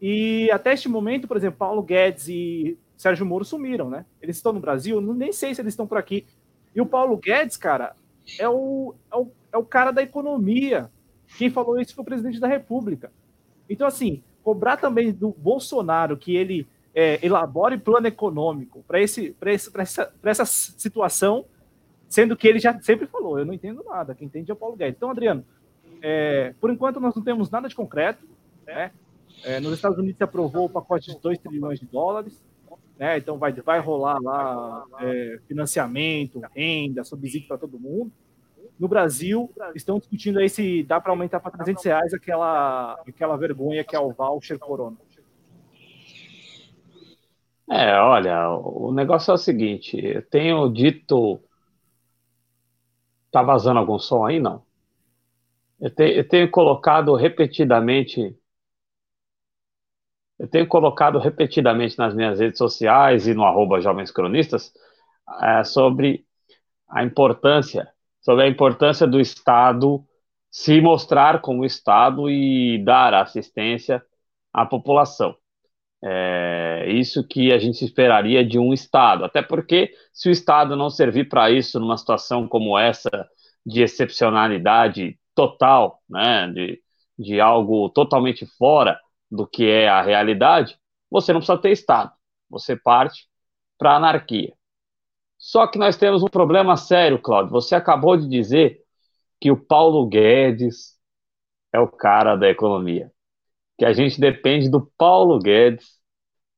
e 0.00 0.50
até 0.50 0.74
este 0.74 0.88
momento, 0.88 1.26
por 1.26 1.36
exemplo, 1.36 1.58
Paulo 1.58 1.82
Guedes 1.82 2.28
e 2.28 2.78
Sérgio 2.96 3.24
Moro 3.24 3.44
sumiram, 3.44 3.88
né? 3.88 4.04
Eles 4.20 4.36
estão 4.36 4.52
no 4.52 4.60
Brasil, 4.60 5.00
nem 5.00 5.32
sei 5.32 5.54
se 5.54 5.62
eles 5.62 5.72
estão 5.72 5.86
por 5.86 5.96
aqui. 5.96 6.26
E 6.74 6.80
o 6.80 6.86
Paulo 6.86 7.16
Guedes, 7.16 7.56
cara, 7.56 7.94
é 8.38 8.48
o, 8.48 8.94
é 9.10 9.16
o, 9.16 9.28
é 9.52 9.56
o 9.56 9.64
cara 9.64 9.92
da 9.92 10.02
economia. 10.02 10.90
Quem 11.38 11.48
falou 11.48 11.80
isso 11.80 11.94
foi 11.94 12.02
o 12.02 12.04
presidente 12.04 12.38
da 12.38 12.46
República. 12.46 13.10
Então, 13.68 13.86
assim, 13.86 14.22
cobrar 14.42 14.76
também 14.76 15.10
do 15.10 15.30
Bolsonaro 15.30 16.16
que 16.16 16.36
ele 16.36 16.66
é, 16.94 17.24
elabore 17.24 17.76
plano 17.78 18.06
econômico 18.06 18.84
para 18.86 19.00
esse, 19.00 19.36
esse, 19.46 19.70
essa, 19.76 20.14
essa 20.22 20.44
situação, 20.44 21.44
sendo 22.08 22.36
que 22.36 22.46
ele 22.46 22.60
já 22.60 22.80
sempre 22.80 23.06
falou, 23.06 23.38
eu 23.38 23.44
não 23.44 23.52
entendo 23.52 23.82
nada, 23.84 24.14
quem 24.14 24.26
entende 24.26 24.50
é 24.50 24.54
o 24.54 24.56
Paulo 24.56 24.76
Guedes. 24.76 24.96
Então, 24.96 25.10
Adriano, 25.10 25.44
é, 26.00 26.54
por 26.60 26.70
enquanto 26.70 27.00
nós 27.00 27.14
não 27.14 27.22
temos 27.22 27.50
nada 27.50 27.68
de 27.68 27.74
concreto, 27.74 28.24
né? 28.66 28.92
É, 29.42 29.58
nos 29.60 29.74
Estados 29.74 29.98
Unidos 29.98 30.16
se 30.16 30.24
aprovou 30.24 30.66
o 30.66 30.70
pacote 30.70 31.12
de 31.12 31.20
2 31.20 31.38
trilhões 31.38 31.80
de 31.80 31.86
dólares, 31.86 32.42
né? 32.98 33.18
então 33.18 33.36
vai, 33.36 33.52
vai 33.52 33.80
rolar 33.80 34.18
lá 34.22 34.84
é, 35.00 35.38
financiamento, 35.46 36.40
renda, 36.54 37.04
subsídio 37.04 37.48
para 37.48 37.58
todo 37.58 37.78
mundo. 37.78 38.12
No 38.78 38.88
Brasil, 38.88 39.50
estão 39.74 39.98
discutindo 39.98 40.38
aí 40.38 40.48
se 40.48 40.82
dá 40.82 41.00
para 41.00 41.12
aumentar 41.12 41.40
para 41.40 41.50
300 41.52 41.84
reais 41.84 42.14
aquela, 42.14 42.94
aquela 43.06 43.36
vergonha 43.36 43.84
que 43.84 43.94
é 43.94 44.00
o 44.00 44.12
voucher 44.12 44.58
corona. 44.58 44.96
É, 47.70 47.98
olha, 47.98 48.50
o 48.50 48.92
negócio 48.92 49.30
é 49.30 49.34
o 49.34 49.38
seguinte, 49.38 49.96
eu 49.98 50.22
tenho 50.28 50.68
dito. 50.70 51.40
Tá 53.30 53.42
vazando 53.42 53.80
algum 53.80 53.98
som 53.98 54.24
aí? 54.24 54.40
Não. 54.40 54.64
Eu, 55.80 55.90
te, 55.94 56.02
eu 56.16 56.26
tenho 56.28 56.50
colocado 56.50 57.14
repetidamente. 57.14 58.36
Eu 60.38 60.48
tenho 60.48 60.66
colocado 60.66 61.18
repetidamente 61.18 61.96
nas 61.96 62.14
minhas 62.14 62.40
redes 62.40 62.58
sociais 62.58 63.26
e 63.26 63.34
no 63.34 63.44
arroba 63.44 63.80
Jovens 63.80 64.10
Cronistas 64.10 64.72
é, 65.42 65.64
sobre 65.64 66.26
a 66.88 67.04
importância 67.04 67.92
sobre 68.20 68.44
a 68.44 68.48
importância 68.48 69.06
do 69.06 69.20
Estado 69.20 70.04
se 70.50 70.80
mostrar 70.80 71.40
como 71.42 71.64
Estado 71.64 72.30
e 72.30 72.82
dar 72.84 73.14
assistência 73.14 74.04
à 74.52 74.66
população. 74.66 75.36
É 76.06 76.90
isso 76.92 77.26
que 77.26 77.50
a 77.50 77.58
gente 77.58 77.82
esperaria 77.82 78.44
de 78.44 78.58
um 78.58 78.74
Estado, 78.74 79.24
até 79.24 79.40
porque 79.40 79.90
se 80.12 80.28
o 80.28 80.32
Estado 80.32 80.76
não 80.76 80.90
servir 80.90 81.30
para 81.30 81.50
isso 81.50 81.80
numa 81.80 81.96
situação 81.96 82.46
como 82.46 82.78
essa, 82.78 83.08
de 83.64 83.82
excepcionalidade 83.82 85.18
total, 85.34 86.02
né, 86.08 86.46
de, 86.52 86.82
de 87.18 87.40
algo 87.40 87.88
totalmente 87.88 88.44
fora 88.58 89.00
do 89.30 89.46
que 89.46 89.64
é 89.64 89.88
a 89.88 90.02
realidade, 90.02 90.78
você 91.10 91.32
não 91.32 91.40
precisa 91.40 91.58
ter 91.58 91.70
Estado, 91.70 92.12
você 92.50 92.76
parte 92.76 93.26
para 93.78 93.92
a 93.92 93.96
anarquia. 93.96 94.52
Só 95.38 95.66
que 95.66 95.78
nós 95.78 95.96
temos 95.96 96.22
um 96.22 96.28
problema 96.28 96.76
sério, 96.76 97.18
Claudio. 97.20 97.52
Você 97.52 97.74
acabou 97.74 98.16
de 98.16 98.28
dizer 98.28 98.80
que 99.40 99.50
o 99.50 99.56
Paulo 99.56 100.06
Guedes 100.06 100.98
é 101.72 101.80
o 101.80 101.88
cara 101.88 102.36
da 102.36 102.48
economia. 102.48 103.10
Que 103.78 103.84
a 103.84 103.92
gente 103.92 104.20
depende 104.20 104.70
do 104.70 104.90
Paulo 104.96 105.38
Guedes 105.38 105.93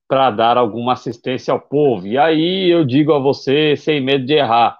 para 0.08 0.30
dar 0.30 0.56
alguma 0.56 0.92
assistência 0.92 1.52
ao 1.52 1.60
povo. 1.60 2.06
E 2.06 2.16
aí 2.18 2.70
eu 2.70 2.84
digo 2.84 3.12
a 3.12 3.18
você, 3.18 3.76
sem 3.76 4.00
medo 4.00 4.24
de 4.24 4.34
errar, 4.34 4.78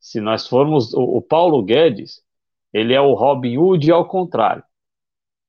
se 0.00 0.20
nós 0.20 0.46
formos 0.46 0.92
o, 0.92 1.02
o 1.02 1.22
Paulo 1.22 1.62
Guedes, 1.62 2.22
ele 2.72 2.92
é 2.92 3.00
o 3.00 3.14
Robin 3.14 3.56
Hood 3.56 3.90
ao 3.90 4.06
contrário. 4.06 4.64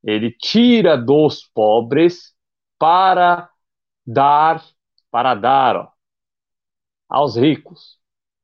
Ele 0.03 0.31
tira 0.31 0.95
dos 0.95 1.43
pobres 1.43 2.35
para 2.77 3.49
dar, 4.05 4.63
para 5.09 5.33
dar, 5.33 5.75
ó, 5.75 5.91
aos 7.09 7.35
ricos. 7.35 7.97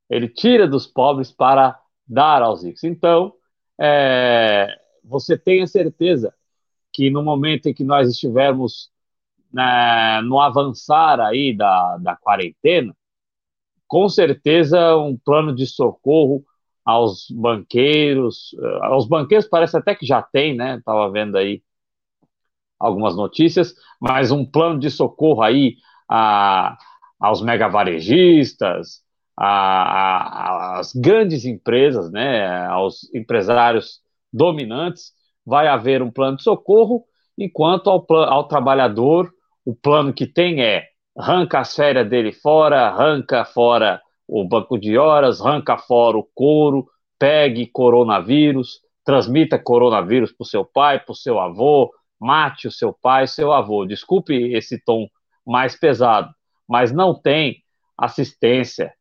Ele 0.09 0.27
tira 0.27 0.67
dos 0.67 0.87
pobres 0.87 1.31
para 1.31 1.79
dar 2.07 2.41
aos 2.41 2.63
ricos. 2.63 2.83
Então, 2.83 3.33
é, 3.79 4.67
você 5.03 5.37
tenha 5.37 5.67
certeza 5.67 6.33
que 6.91 7.09
no 7.09 7.23
momento 7.23 7.67
em 7.67 7.73
que 7.73 7.83
nós 7.83 8.09
estivermos 8.09 8.90
né, 9.53 10.21
no 10.21 10.39
avançar 10.39 11.19
aí 11.19 11.55
da, 11.55 11.97
da 11.97 12.15
quarentena, 12.15 12.95
com 13.87 14.07
certeza 14.09 14.95
um 14.97 15.17
plano 15.17 15.53
de 15.53 15.65
socorro 15.67 16.43
aos 16.85 17.27
banqueiros, 17.29 18.55
eh, 18.59 18.79
aos 18.83 19.07
banqueiros 19.07 19.47
parece 19.47 19.77
até 19.77 19.93
que 19.93 20.05
já 20.05 20.21
tem, 20.21 20.55
né? 20.55 20.77
Estava 20.77 21.11
vendo 21.11 21.37
aí 21.37 21.61
algumas 22.79 23.15
notícias, 23.15 23.75
mas 23.99 24.31
um 24.31 24.45
plano 24.45 24.79
de 24.79 24.89
socorro 24.89 25.41
aí 25.41 25.75
a, 26.09 26.77
aos 27.19 27.41
megavarejistas, 27.41 29.03
às 29.37 30.93
grandes 30.93 31.45
empresas, 31.45 32.11
né, 32.11 32.65
aos 32.67 33.13
empresários 33.13 34.01
dominantes, 34.31 35.13
vai 35.45 35.67
haver 35.67 36.01
um 36.01 36.11
plano 36.11 36.37
de 36.37 36.43
socorro, 36.43 37.05
enquanto 37.37 37.89
ao, 37.89 38.05
ao 38.09 38.47
trabalhador, 38.47 39.31
o 39.65 39.75
plano 39.75 40.13
que 40.13 40.25
tem 40.25 40.63
é 40.63 40.87
arranca 41.17 41.59
as 41.59 41.75
férias 41.75 42.09
dele 42.09 42.31
fora, 42.31 42.87
arranca 42.87 43.45
fora 43.45 44.01
o 44.27 44.47
banco 44.47 44.77
de 44.77 44.97
horas, 44.97 45.41
arranca 45.41 45.77
fora 45.77 46.17
o 46.17 46.27
couro, 46.33 46.87
pegue 47.19 47.67
coronavírus, 47.67 48.79
transmita 49.03 49.59
coronavírus 49.59 50.31
para 50.31 50.43
o 50.43 50.47
seu 50.47 50.65
pai, 50.65 50.99
para 50.99 51.11
o 51.11 51.15
seu 51.15 51.39
avô, 51.39 51.91
mate 52.19 52.67
o 52.67 52.71
seu 52.71 52.93
pai, 52.93 53.27
seu 53.27 53.51
avô. 53.51 53.85
Desculpe 53.85 54.53
esse 54.53 54.81
tom 54.83 55.07
mais 55.45 55.77
pesado, 55.77 56.33
mas 56.67 56.91
não 56.91 57.13
tem 57.13 57.61
assistência 57.97 58.93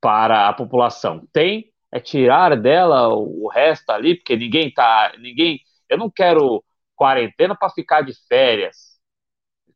para 0.00 0.48
a 0.48 0.52
população. 0.52 1.26
Tem 1.32 1.72
é 1.90 2.00
tirar 2.00 2.56
dela 2.56 3.08
o 3.08 3.48
resto 3.48 3.90
ali, 3.90 4.14
porque 4.14 4.36
ninguém 4.36 4.70
tá, 4.70 5.12
ninguém, 5.18 5.60
eu 5.88 5.96
não 5.96 6.10
quero 6.10 6.62
quarentena 6.94 7.56
para 7.56 7.70
ficar 7.70 8.02
de 8.02 8.12
férias. 8.28 8.87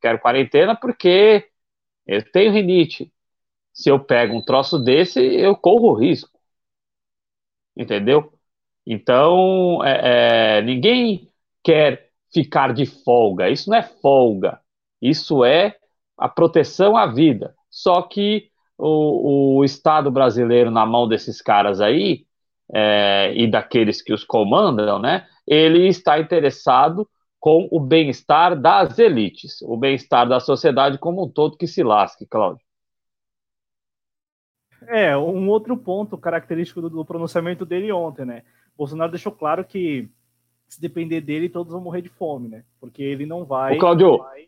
Quero 0.03 0.19
quarentena 0.19 0.77
porque 0.77 1.49
eu 2.07 2.31
tenho 2.33 2.53
rinite. 2.53 3.13
Se 3.73 3.89
eu 3.89 4.01
pego 4.01 4.37
um 4.37 4.43
troço 4.45 4.79
desse, 4.79 5.21
eu 5.21 5.57
corro 5.57 5.95
risco. 5.95 6.39
Entendeu? 7.77 8.33
Então, 8.87 9.83
é, 9.85 10.59
é, 10.59 10.63
ninguém 10.63 11.31
quer 11.63 12.11
ficar 12.35 12.75
de 12.75 12.85
folga. 12.85 13.49
Isso 13.49 13.71
não 13.71 13.77
é 13.79 13.83
folga. 13.83 14.61
Isso 15.01 15.45
é 15.45 15.77
a 16.19 16.29
proteção 16.29 16.97
à 16.97 17.07
vida. 17.07 17.55
Só 17.71 18.03
que 18.03 18.51
o, 18.77 19.59
o 19.59 19.65
Estado 19.65 20.11
brasileiro, 20.11 20.71
na 20.71 20.85
mão 20.85 21.09
desses 21.09 21.41
caras 21.41 21.81
aí, 21.81 22.27
é, 22.75 23.33
e 23.37 23.47
daqueles 23.47 24.03
que 24.03 24.13
os 24.13 24.25
comandam, 24.25 24.99
né, 24.99 25.27
ele 25.47 25.87
está 25.87 26.19
interessado 26.19 27.09
com 27.43 27.67
o 27.73 27.81
bem-estar 27.81 28.55
das 28.55 29.01
elites, 29.01 29.61
o 29.63 29.77
bem-estar 29.77 30.29
da 30.29 30.39
sociedade 30.39 30.97
como 30.97 31.25
um 31.25 31.29
todo 31.29 31.57
que 31.57 31.67
se 31.67 31.83
lasque, 31.83 32.25
Cláudio. 32.25 32.65
É, 34.87 35.17
um 35.17 35.49
outro 35.49 35.77
ponto 35.77 36.17
característico 36.17 36.81
do, 36.81 36.89
do 36.89 37.05
pronunciamento 37.05 37.67
dele 37.67 37.91
ontem, 37.91 38.25
né? 38.25 38.45
Bolsonaro 38.79 39.11
deixou 39.11 39.33
claro 39.33 39.65
que 39.65 40.09
se 40.69 40.81
depender 40.81 41.21
dele, 41.21 41.49
todos 41.49 41.73
vão 41.73 41.83
morrer 41.83 42.03
de 42.03 42.11
fome, 42.11 42.49
né? 42.49 42.63
Porque 42.79 43.03
ele 43.03 43.27
não 43.27 43.45
vai. 43.45 43.75
Ô, 43.75 43.79
Claudio, 43.81 44.19
vai... 44.19 44.45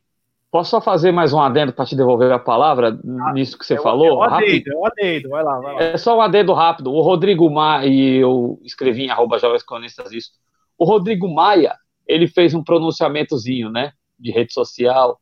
posso 0.49 0.71
só 0.71 0.81
fazer 0.81 1.11
mais 1.11 1.33
um 1.33 1.41
adendo 1.41 1.73
para 1.73 1.87
te 1.87 1.97
devolver 1.97 2.31
a 2.31 2.39
palavra 2.39 2.97
ah, 3.23 3.33
nisso 3.33 3.59
que 3.59 3.67
você 3.67 3.75
é 3.75 3.83
falou? 3.83 4.07
É 4.07 4.13
um 4.13 4.23
adendo, 4.23 4.73
é 4.73 4.77
um 4.77 4.87
adendo, 4.87 5.29
vai 5.31 5.43
lá, 5.43 5.59
vai 5.59 5.75
lá. 5.75 5.83
É 5.83 5.97
só 5.97 6.17
um 6.17 6.21
adendo 6.21 6.53
rápido. 6.53 6.93
O 6.93 7.01
Rodrigo 7.01 7.51
Maia, 7.51 7.89
e 7.89 8.19
eu 8.19 8.61
escrevi 8.63 9.07
em 9.07 9.11
arroba 9.11 9.41
Jovens 9.41 9.65
Cronistas 9.65 10.13
isso. 10.13 10.31
O 10.79 10.85
Rodrigo 10.85 11.29
Maia, 11.29 11.75
ele 12.07 12.27
fez 12.27 12.55
um 12.55 12.63
pronunciamentozinho, 12.63 13.71
né? 13.71 13.93
De 14.19 14.31
rede 14.31 14.53
social, 14.53 15.21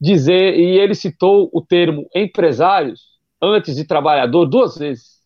dizer, 0.00 0.58
e 0.58 0.78
ele 0.78 0.94
citou 0.94 1.50
o 1.52 1.60
termo 1.60 2.08
empresários 2.14 3.18
antes 3.42 3.76
de 3.76 3.84
trabalhador 3.84 4.46
duas 4.46 4.76
vezes. 4.76 5.18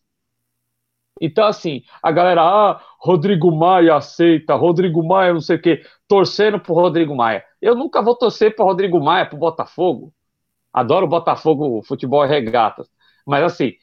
Então, 1.21 1.45
assim, 1.45 1.83
a 2.01 2.11
galera, 2.11 2.41
ah, 2.41 2.81
Rodrigo 2.99 3.51
Maia 3.51 3.95
aceita, 3.95 4.55
Rodrigo 4.55 5.05
Maia 5.05 5.33
não 5.33 5.41
sei 5.41 5.57
o 5.57 5.61
quê, 5.61 5.83
torcendo 6.07 6.59
pro 6.59 6.73
Rodrigo 6.73 7.15
Maia. 7.15 7.43
Eu 7.61 7.75
nunca 7.75 8.01
vou 8.01 8.15
torcer 8.15 8.55
pro 8.55 8.65
Rodrigo 8.65 8.99
Maia, 8.99 9.25
pro 9.25 9.37
Botafogo. 9.37 10.13
Adoro 10.73 11.07
Botafogo, 11.07 11.83
futebol 11.83 12.25
e 12.25 12.27
regatas. 12.27 12.89
Mas, 13.25 13.43
assim, 13.43 13.73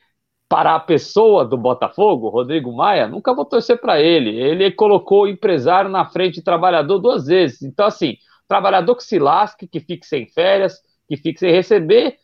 para 0.51 0.75
a 0.75 0.81
pessoa 0.81 1.45
do 1.45 1.57
Botafogo, 1.57 2.29
Rodrigo 2.29 2.73
Maia, 2.73 3.07
nunca 3.07 3.33
vou 3.33 3.45
torcer 3.45 3.81
para 3.81 4.01
ele. 4.01 4.31
Ele 4.37 4.73
colocou 4.73 5.23
o 5.23 5.29
empresário 5.29 5.89
na 5.89 6.05
frente 6.05 6.35
de 6.35 6.43
trabalhador 6.43 6.99
duas 6.99 7.27
vezes. 7.27 7.63
Então, 7.63 7.87
assim, 7.87 8.17
trabalhador 8.49 8.97
que 8.97 9.05
se 9.05 9.17
lasque, 9.17 9.69
que 9.69 9.79
fique 9.79 10.05
sem 10.05 10.27
férias, 10.27 10.83
que 11.07 11.17
fique 11.17 11.39
sem 11.39 11.53
receber 11.53 12.17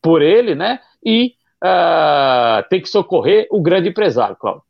por 0.00 0.22
ele, 0.22 0.54
né? 0.54 0.78
E 1.04 1.34
uh, 1.60 2.68
tem 2.70 2.80
que 2.80 2.88
socorrer 2.88 3.48
o 3.50 3.60
grande 3.60 3.88
empresário, 3.88 4.36
Cláudio. 4.36 4.62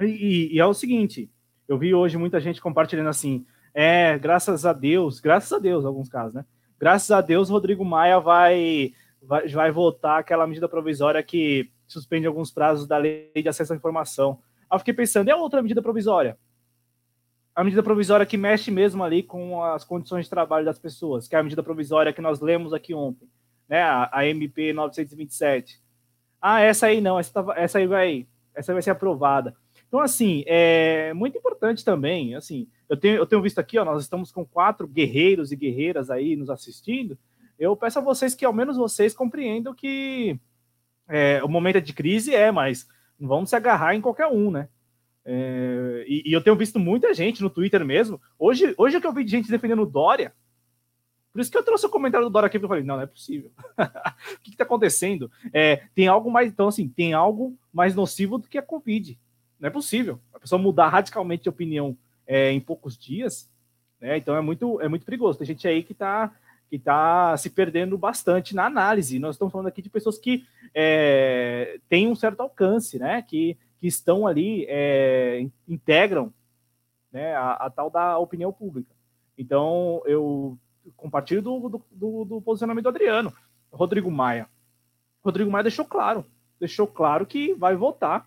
E, 0.00 0.54
e, 0.54 0.60
é 0.60 0.64
o 0.64 0.74
seguinte, 0.74 1.28
eu 1.66 1.76
vi 1.76 1.92
hoje 1.92 2.16
muita 2.16 2.38
gente 2.38 2.60
compartilhando 2.60 3.08
assim, 3.08 3.44
é, 3.74 4.16
graças 4.16 4.64
a 4.64 4.72
Deus, 4.72 5.18
graças 5.18 5.52
a 5.52 5.58
Deus, 5.58 5.84
alguns 5.84 6.08
casos, 6.08 6.34
né? 6.34 6.44
Graças 6.78 7.10
a 7.10 7.20
Deus, 7.20 7.50
Rodrigo 7.50 7.84
Maia 7.84 8.20
vai, 8.20 8.92
vai, 9.20 9.48
vai 9.48 9.72
votar 9.72 10.20
aquela 10.20 10.46
medida 10.46 10.68
provisória 10.68 11.20
que 11.20 11.68
suspende 11.86 12.26
alguns 12.26 12.50
prazos 12.50 12.86
da 12.86 12.96
lei 12.96 13.30
de 13.34 13.48
acesso 13.48 13.72
à 13.72 13.76
informação. 13.76 14.38
Aí 14.68 14.74
eu 14.74 14.78
fiquei 14.78 14.94
pensando, 14.94 15.28
é 15.28 15.34
outra 15.34 15.62
medida 15.62 15.82
provisória? 15.82 16.38
A 17.54 17.64
medida 17.64 17.82
provisória 17.82 18.26
que 18.26 18.36
mexe 18.36 18.70
mesmo 18.70 19.02
ali 19.02 19.22
com 19.22 19.62
as 19.62 19.84
condições 19.84 20.26
de 20.26 20.30
trabalho 20.30 20.64
das 20.64 20.78
pessoas, 20.78 21.26
que 21.26 21.34
é 21.34 21.38
a 21.38 21.42
medida 21.42 21.62
provisória 21.62 22.12
que 22.12 22.20
nós 22.20 22.40
lemos 22.40 22.74
aqui 22.74 22.92
ontem, 22.92 23.28
né? 23.68 23.82
A, 23.82 24.10
a 24.12 24.26
MP 24.26 24.72
927. 24.72 25.80
Ah, 26.40 26.60
essa 26.60 26.86
aí 26.86 27.00
não, 27.00 27.18
essa, 27.18 27.32
tá, 27.32 27.54
essa 27.56 27.78
aí 27.78 27.86
vai, 27.86 28.26
essa 28.54 28.72
vai 28.72 28.82
ser 28.82 28.90
aprovada. 28.90 29.56
Então, 29.88 30.00
assim, 30.00 30.44
é 30.46 31.14
muito 31.14 31.38
importante 31.38 31.84
também, 31.84 32.34
assim, 32.34 32.68
eu 32.88 32.96
tenho, 32.96 33.16
eu 33.16 33.26
tenho 33.26 33.42
visto 33.42 33.58
aqui, 33.58 33.78
ó, 33.78 33.84
nós 33.84 34.02
estamos 34.02 34.30
com 34.30 34.44
quatro 34.44 34.86
guerreiros 34.86 35.50
e 35.50 35.56
guerreiras 35.56 36.10
aí 36.10 36.36
nos 36.36 36.50
assistindo. 36.50 37.18
Eu 37.58 37.76
peço 37.76 37.98
a 37.98 38.02
vocês 38.02 38.34
que 38.34 38.44
ao 38.44 38.52
menos 38.52 38.76
vocês 38.76 39.14
compreendam 39.14 39.74
que 39.74 40.38
é, 41.08 41.42
o 41.42 41.48
momento 41.48 41.76
é 41.76 41.80
de 41.80 41.92
crise 41.92 42.34
é, 42.34 42.50
mas 42.50 42.88
não 43.18 43.28
vamos 43.28 43.50
se 43.50 43.56
agarrar 43.56 43.94
em 43.94 44.00
qualquer 44.00 44.26
um, 44.26 44.50
né? 44.50 44.68
É, 45.24 46.04
e, 46.06 46.30
e, 46.30 46.32
eu 46.32 46.40
tenho 46.40 46.54
visto 46.54 46.78
muita 46.78 47.12
gente 47.12 47.42
no 47.42 47.50
Twitter 47.50 47.84
mesmo. 47.84 48.20
Hoje, 48.38 48.74
hoje 48.78 48.96
é 48.96 49.00
que 49.00 49.06
eu 49.06 49.12
vi 49.12 49.26
gente 49.26 49.50
defendendo 49.50 49.84
Dória, 49.84 50.32
por 51.36 51.40
isso 51.42 51.50
que 51.50 51.58
eu 51.58 51.62
trouxe 51.62 51.84
o 51.84 51.90
comentário 51.90 52.26
do 52.26 52.32
Dora 52.32 52.46
aqui, 52.46 52.58
porque 52.58 52.64
eu 52.64 52.68
falei, 52.70 52.82
não, 52.82 52.96
não 52.96 53.02
é 53.02 53.06
possível. 53.06 53.50
o 53.76 54.40
que 54.42 54.52
está 54.52 54.64
acontecendo? 54.64 55.30
É, 55.52 55.82
tem 55.94 56.08
algo 56.08 56.30
mais, 56.30 56.48
então 56.48 56.68
assim, 56.68 56.88
tem 56.88 57.12
algo 57.12 57.54
mais 57.70 57.94
nocivo 57.94 58.38
do 58.38 58.48
que 58.48 58.56
a 58.56 58.62
Covid. 58.62 59.18
Não 59.60 59.66
é 59.66 59.70
possível. 59.70 60.18
A 60.32 60.40
pessoa 60.40 60.58
mudar 60.58 60.88
radicalmente 60.88 61.42
de 61.42 61.50
opinião 61.50 61.94
é, 62.26 62.50
em 62.52 62.58
poucos 62.58 62.96
dias, 62.96 63.50
né? 64.00 64.16
Então 64.16 64.34
é 64.34 64.40
muito, 64.40 64.80
é 64.80 64.88
muito 64.88 65.04
perigoso. 65.04 65.36
Tem 65.36 65.46
gente 65.46 65.68
aí 65.68 65.82
que 65.82 65.92
está 65.92 66.32
que 66.68 66.78
tá 66.78 67.36
se 67.36 67.50
perdendo 67.50 67.96
bastante 67.96 68.54
na 68.54 68.66
análise. 68.66 69.18
Nós 69.18 69.36
estamos 69.36 69.52
falando 69.52 69.68
aqui 69.68 69.80
de 69.80 69.90
pessoas 69.90 70.18
que 70.18 70.44
é, 70.74 71.78
têm 71.88 72.08
um 72.08 72.14
certo 72.14 72.40
alcance, 72.40 72.98
né? 72.98 73.22
Que, 73.22 73.56
que 73.80 73.86
estão 73.86 74.26
ali, 74.26 74.66
é, 74.68 75.46
integram 75.68 76.32
né, 77.12 77.34
a, 77.34 77.52
a 77.52 77.70
tal 77.70 77.88
da 77.88 78.18
opinião 78.18 78.52
pública. 78.52 78.94
Então, 79.38 80.02
eu 80.04 80.58
compartilho 80.96 81.42
do, 81.42 81.68
do, 81.68 81.84
do, 81.90 82.24
do 82.24 82.40
posicionamento 82.42 82.84
do 82.84 82.88
Adriano. 82.90 83.32
Rodrigo 83.72 84.10
Maia. 84.10 84.48
Rodrigo 85.24 85.50
Maia 85.50 85.64
deixou 85.64 85.84
claro, 85.84 86.24
deixou 86.58 86.86
claro 86.86 87.26
que 87.26 87.54
vai 87.54 87.74
votar, 87.74 88.26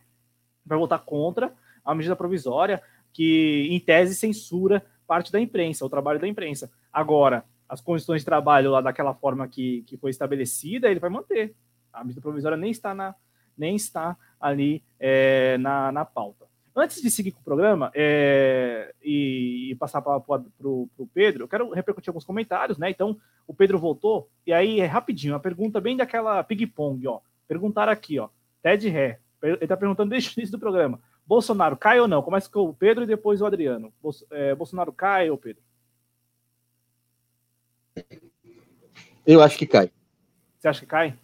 vai 0.66 0.78
votar 0.78 1.00
contra 1.00 1.54
a 1.84 1.96
medida 1.96 2.16
provisória 2.16 2.82
que, 3.14 3.68
em 3.70 3.80
tese, 3.80 4.16
censura 4.16 4.86
parte 5.08 5.32
da 5.32 5.40
imprensa, 5.40 5.86
o 5.86 5.90
trabalho 5.90 6.20
da 6.20 6.28
imprensa. 6.28 6.72
Agora, 6.92 7.46
as 7.70 7.80
condições 7.80 8.22
de 8.22 8.26
trabalho 8.26 8.72
lá 8.72 8.82
daquela 8.82 9.14
forma 9.14 9.48
que, 9.48 9.84
que 9.84 9.96
foi 9.96 10.10
estabelecida, 10.10 10.90
ele 10.90 11.00
vai 11.00 11.10
manter. 11.10 11.56
A 11.94 12.04
medida 12.04 12.20
provisória 12.20 12.58
nem 12.58 12.72
está, 12.72 12.96
na, 12.96 13.14
nem 13.56 13.76
está 13.76 14.18
ali 14.40 14.84
é, 15.00 15.58
na, 15.60 15.92
na 15.92 16.04
pauta. 16.04 16.50
Antes 16.76 17.02
de 17.02 17.12
seguir 17.12 17.32
com 17.32 17.42
o 17.42 17.44
programa 17.44 17.92
é, 17.94 18.94
e, 19.04 19.70
e, 19.72 19.76
passar 19.76 20.02
para 20.02 20.18
o 20.18 21.10
Pedro, 21.14 21.44
eu 21.44 21.48
quero 21.48 21.70
repercutir 21.72 22.10
alguns 22.10 22.26
comentários, 22.26 22.78
né? 22.78 22.90
Então, 22.90 23.18
o 23.46 23.54
Pedro 23.54 23.78
voltou, 23.78 24.30
e 24.48 24.54
aí 24.54 24.80
é 24.80 24.86
rapidinho, 24.86 25.34
uma 25.34 25.40
pergunta 25.40 25.82
bem 25.82 25.98
daquela 25.98 26.44
ping-pong, 26.44 27.08
ó. 27.08 27.20
Perguntaram 27.48 27.92
aqui, 27.92 28.20
ó. 28.20 28.30
Ted 28.62 28.88
Ré. 28.90 29.20
Ele 29.42 29.58
está 29.62 29.76
perguntando 29.76 30.10
desde 30.10 30.30
o 30.30 30.34
início 30.40 30.52
do 30.52 30.60
programa. 30.60 31.00
Bolsonaro 31.26 31.78
cai 31.78 32.00
ou 32.00 32.08
não? 32.08 32.22
Começa 32.22 32.50
com 32.50 32.62
o 32.62 32.74
Pedro 32.74 33.04
e 33.04 33.08
depois 33.08 33.42
o 33.42 33.46
Adriano. 33.46 33.94
É, 34.32 34.56
Bolsonaro 34.56 34.92
cai 34.92 35.30
ou 35.30 35.38
Pedro? 35.38 35.62
Eu 39.26 39.42
acho 39.42 39.58
que 39.58 39.66
cai. 39.66 39.92
Você 40.58 40.68
acha 40.68 40.80
que 40.82 40.86
cai? 40.86 41.18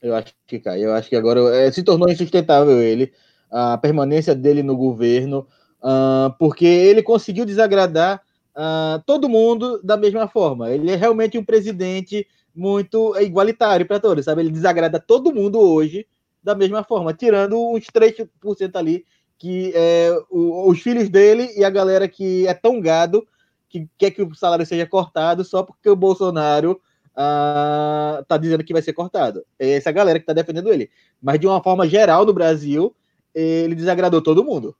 Eu 0.00 0.14
acho 0.14 0.34
que 0.46 0.58
cai. 0.58 0.84
Eu 0.84 0.92
acho 0.92 1.08
que 1.08 1.16
agora 1.16 1.40
é, 1.56 1.70
se 1.70 1.82
tornou 1.82 2.08
insustentável 2.08 2.80
ele 2.80 3.12
a 3.50 3.76
permanência 3.76 4.34
dele 4.34 4.62
no 4.62 4.76
governo, 4.76 5.46
uh, 5.82 6.32
porque 6.38 6.64
ele 6.64 7.02
conseguiu 7.02 7.44
desagradar 7.44 8.22
uh, 8.56 9.02
todo 9.06 9.28
mundo 9.28 9.80
da 9.82 9.96
mesma 9.96 10.26
forma. 10.26 10.70
Ele 10.70 10.90
é 10.90 10.96
realmente 10.96 11.36
um 11.36 11.44
presidente 11.44 12.26
muito 12.54 13.14
igualitário 13.20 13.86
para 13.86 14.00
todos, 14.00 14.24
sabe? 14.24 14.42
Ele 14.42 14.50
desagrada 14.50 14.98
todo 14.98 15.34
mundo 15.34 15.60
hoje 15.60 16.06
da 16.42 16.54
mesma 16.54 16.82
forma, 16.82 17.14
tirando 17.14 17.56
uns 17.58 17.84
3% 17.86 18.28
ali 18.74 19.04
que 19.38 19.72
é, 19.74 20.16
o, 20.30 20.70
os 20.70 20.80
filhos 20.80 21.08
dele 21.08 21.50
e 21.56 21.64
a 21.64 21.70
galera 21.70 22.06
que 22.08 22.46
é 22.46 22.54
tão 22.54 22.80
gado 22.80 23.26
que 23.72 23.88
quer 23.96 24.10
que 24.10 24.22
o 24.22 24.34
salário 24.34 24.66
seja 24.66 24.86
cortado 24.86 25.42
só 25.42 25.62
porque 25.62 25.88
o 25.88 25.96
Bolsonaro 25.96 26.80
uh, 27.12 28.22
tá 28.26 28.36
dizendo 28.36 28.62
que 28.62 28.72
vai 28.72 28.82
ser 28.82 28.92
cortado. 28.92 29.44
É 29.58 29.70
essa 29.70 29.90
galera 29.90 30.20
que 30.20 30.26
tá 30.26 30.34
defendendo 30.34 30.70
ele. 30.70 30.90
Mas 31.20 31.40
de 31.40 31.46
uma 31.46 31.62
forma 31.62 31.88
geral 31.88 32.26
no 32.26 32.34
Brasil, 32.34 32.94
ele 33.34 33.74
desagradou 33.74 34.20
todo 34.20 34.44
mundo. 34.44 34.76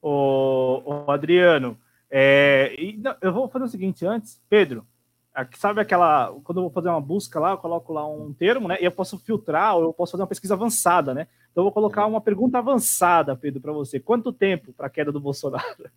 O, 0.00 0.82
o 1.06 1.10
Adriano, 1.10 1.78
é, 2.10 2.74
e, 2.78 2.96
não, 2.96 3.14
eu 3.20 3.32
vou 3.32 3.48
fazer 3.48 3.64
o 3.64 3.68
seguinte 3.68 4.06
antes, 4.06 4.40
Pedro. 4.48 4.86
Aqui, 5.34 5.58
sabe 5.58 5.80
aquela. 5.80 6.32
Quando 6.44 6.58
eu 6.58 6.62
vou 6.62 6.70
fazer 6.70 6.88
uma 6.88 7.00
busca 7.00 7.40
lá, 7.40 7.50
eu 7.50 7.58
coloco 7.58 7.92
lá 7.92 8.06
um 8.06 8.32
termo, 8.32 8.68
né? 8.68 8.78
E 8.80 8.84
eu 8.84 8.92
posso 8.92 9.18
filtrar, 9.18 9.76
ou 9.76 9.82
eu 9.82 9.92
posso 9.92 10.12
fazer 10.12 10.22
uma 10.22 10.28
pesquisa 10.28 10.54
avançada, 10.54 11.12
né? 11.12 11.26
Então 11.50 11.62
eu 11.62 11.64
vou 11.64 11.72
colocar 11.72 12.06
uma 12.06 12.20
pergunta 12.20 12.58
avançada, 12.58 13.34
Pedro, 13.34 13.60
para 13.60 13.72
você. 13.72 13.98
Quanto 13.98 14.32
tempo 14.32 14.72
para 14.72 14.86
a 14.86 14.90
queda 14.90 15.10
do 15.10 15.18
Bolsonaro? 15.18 15.90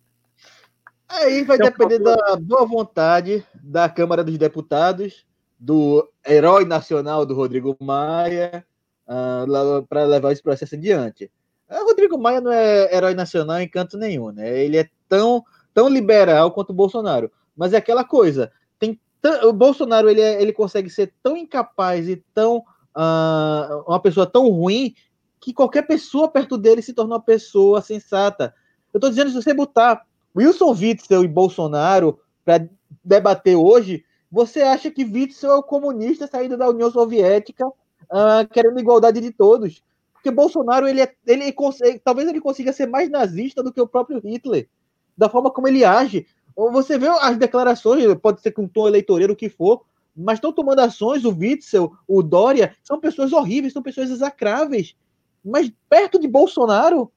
Aí 1.08 1.42
vai 1.42 1.56
então, 1.56 1.66
depender 1.70 1.98
da 1.98 2.36
boa 2.36 2.66
vontade 2.66 3.44
da 3.54 3.88
Câmara 3.88 4.22
dos 4.22 4.36
Deputados, 4.36 5.26
do 5.58 6.06
herói 6.26 6.64
nacional 6.64 7.24
do 7.24 7.34
Rodrigo 7.34 7.76
Maia, 7.80 8.64
uh, 9.08 9.86
para 9.88 10.04
levar 10.04 10.32
esse 10.32 10.42
processo 10.42 10.74
adiante. 10.74 11.30
O 11.70 11.84
Rodrigo 11.86 12.18
Maia 12.18 12.40
não 12.40 12.52
é 12.52 12.94
herói 12.94 13.14
nacional 13.14 13.60
em 13.60 13.68
canto 13.68 13.96
nenhum, 13.96 14.30
né? 14.30 14.62
Ele 14.62 14.76
é 14.76 14.88
tão, 15.08 15.42
tão 15.72 15.88
liberal 15.88 16.50
quanto 16.52 16.70
o 16.70 16.74
Bolsonaro. 16.74 17.30
Mas 17.56 17.72
é 17.72 17.78
aquela 17.78 18.04
coisa, 18.04 18.52
tem 18.78 19.00
o 19.42 19.52
Bolsonaro 19.52 20.08
ele, 20.08 20.20
é, 20.20 20.40
ele 20.40 20.52
consegue 20.52 20.88
ser 20.88 21.12
tão 21.22 21.36
incapaz 21.36 22.08
e 22.08 22.22
tão 22.32 22.58
uh, 22.96 23.82
uma 23.86 24.00
pessoa 24.00 24.26
tão 24.26 24.48
ruim 24.48 24.94
que 25.40 25.52
qualquer 25.52 25.82
pessoa 25.82 26.28
perto 26.28 26.56
dele 26.56 26.82
se 26.82 26.92
torna 26.92 27.14
uma 27.14 27.22
pessoa 27.22 27.80
sensata. 27.80 28.54
Eu 28.92 28.98
estou 28.98 29.10
dizendo, 29.10 29.30
se 29.30 29.36
você 29.36 29.52
botar 29.52 30.06
Wilson 30.36 30.72
Witzel 30.72 31.24
e 31.24 31.28
Bolsonaro 31.28 32.18
para 32.44 32.68
debater 33.04 33.56
hoje, 33.56 34.04
você 34.30 34.62
acha 34.62 34.90
que 34.90 35.04
Witzel 35.04 35.50
é 35.50 35.56
o 35.56 35.62
comunista 35.62 36.26
saído 36.26 36.56
da 36.56 36.68
União 36.68 36.90
Soviética, 36.90 37.66
uh, 37.66 38.48
querendo 38.52 38.78
igualdade 38.78 39.20
de 39.20 39.30
todos? 39.30 39.82
Porque 40.12 40.30
Bolsonaro, 40.30 40.86
ele, 40.86 41.00
é, 41.00 41.14
ele 41.26 41.52
consegue, 41.52 41.98
talvez 41.98 42.28
ele 42.28 42.40
consiga 42.40 42.72
ser 42.72 42.86
mais 42.86 43.08
nazista 43.08 43.62
do 43.62 43.72
que 43.72 43.80
o 43.80 43.86
próprio 43.86 44.20
Hitler, 44.20 44.68
da 45.16 45.28
forma 45.28 45.50
como 45.50 45.68
ele 45.68 45.84
age. 45.84 46.26
Você 46.56 46.98
vê 46.98 47.06
as 47.08 47.36
declarações, 47.36 48.04
pode 48.20 48.40
ser 48.40 48.50
com 48.50 48.62
um 48.62 48.68
tom 48.68 48.88
eleitoreiro, 48.88 49.32
o 49.32 49.36
que 49.36 49.48
for, 49.48 49.82
mas 50.14 50.38
estão 50.38 50.52
tomando 50.52 50.80
ações, 50.80 51.24
o 51.24 51.30
Witzel, 51.30 51.92
o 52.06 52.22
Dória, 52.22 52.74
são 52.82 52.98
pessoas 52.98 53.32
horríveis, 53.32 53.72
são 53.72 53.82
pessoas 53.82 54.10
execráveis. 54.10 54.96
Mas 55.44 55.72
perto 55.88 56.18
de 56.18 56.26
Bolsonaro, 56.26 57.12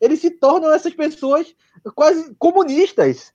eles 0.00 0.20
se 0.20 0.30
tornam 0.30 0.72
essas 0.72 0.94
pessoas 0.94 1.54
quase 1.94 2.34
comunistas. 2.38 3.32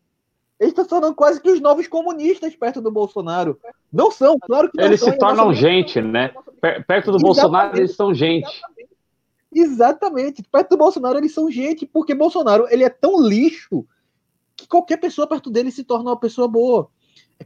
Eles 0.60 0.72
estão 0.72 0.86
tornando 0.86 1.16
quase 1.16 1.42
que 1.42 1.50
os 1.50 1.60
novos 1.60 1.88
comunistas 1.88 2.56
perto 2.56 2.82
do 2.82 2.92
Bolsonaro. 2.92 3.60
Não 3.92 4.12
são, 4.12 4.38
claro 4.40 4.72
que 4.72 4.78
não 4.78 4.86
Eles 4.86 5.00
são, 5.00 5.12
se 5.12 5.18
tornam 5.18 5.54
gente, 5.54 6.02
né? 6.02 6.30
Perto 6.62 7.12
do 7.12 7.18
Exatamente. 7.18 7.24
Bolsonaro, 7.24 7.78
eles 7.78 7.96
são 7.96 8.14
gente. 8.14 8.48
Exatamente. 8.48 8.94
Exatamente. 9.54 10.44
Perto 10.44 10.70
do 10.70 10.78
Bolsonaro, 10.78 11.18
eles 11.18 11.34
são 11.34 11.52
gente, 11.52 11.86
porque 11.86 12.16
Bolsonaro 12.16 12.68
ele 12.70 12.84
é 12.84 12.90
tão 12.90 13.22
lixo 13.22 13.86
que 14.56 14.68
qualquer 14.68 14.98
pessoa 14.98 15.28
perto 15.28 15.50
dele 15.50 15.72
se 15.72 15.84
torna 15.84 16.12
uma 16.12 16.20
pessoa 16.20 16.48
boa. 16.48 16.90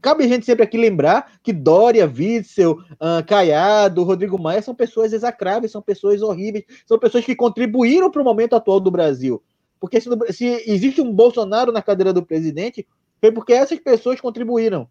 Cabe 0.01 0.23
a 0.23 0.27
gente 0.27 0.45
sempre 0.45 0.63
aqui 0.63 0.77
lembrar 0.77 1.39
que 1.41 1.51
Dória, 1.51 2.05
Witzel, 2.05 2.73
uh, 2.73 3.25
Caiado, 3.25 4.03
Rodrigo 4.03 4.39
Maia 4.39 4.61
são 4.61 4.75
pessoas 4.75 5.13
execráveis, 5.13 5.71
são 5.71 5.81
pessoas 5.81 6.21
horríveis, 6.21 6.65
são 6.85 6.99
pessoas 6.99 7.25
que 7.25 7.35
contribuíram 7.35 8.11
para 8.11 8.21
o 8.21 8.25
momento 8.25 8.55
atual 8.55 8.79
do 8.79 8.91
Brasil. 8.91 9.41
Porque 9.79 9.99
se, 9.99 10.09
se, 10.31 10.45
existe 10.67 11.01
um 11.01 11.11
Bolsonaro 11.11 11.71
na 11.71 11.81
cadeira 11.81 12.13
do 12.13 12.23
presidente, 12.23 12.87
foi 13.19 13.31
porque 13.31 13.53
essas 13.53 13.79
pessoas 13.79 14.21
contribuíram. 14.21 14.87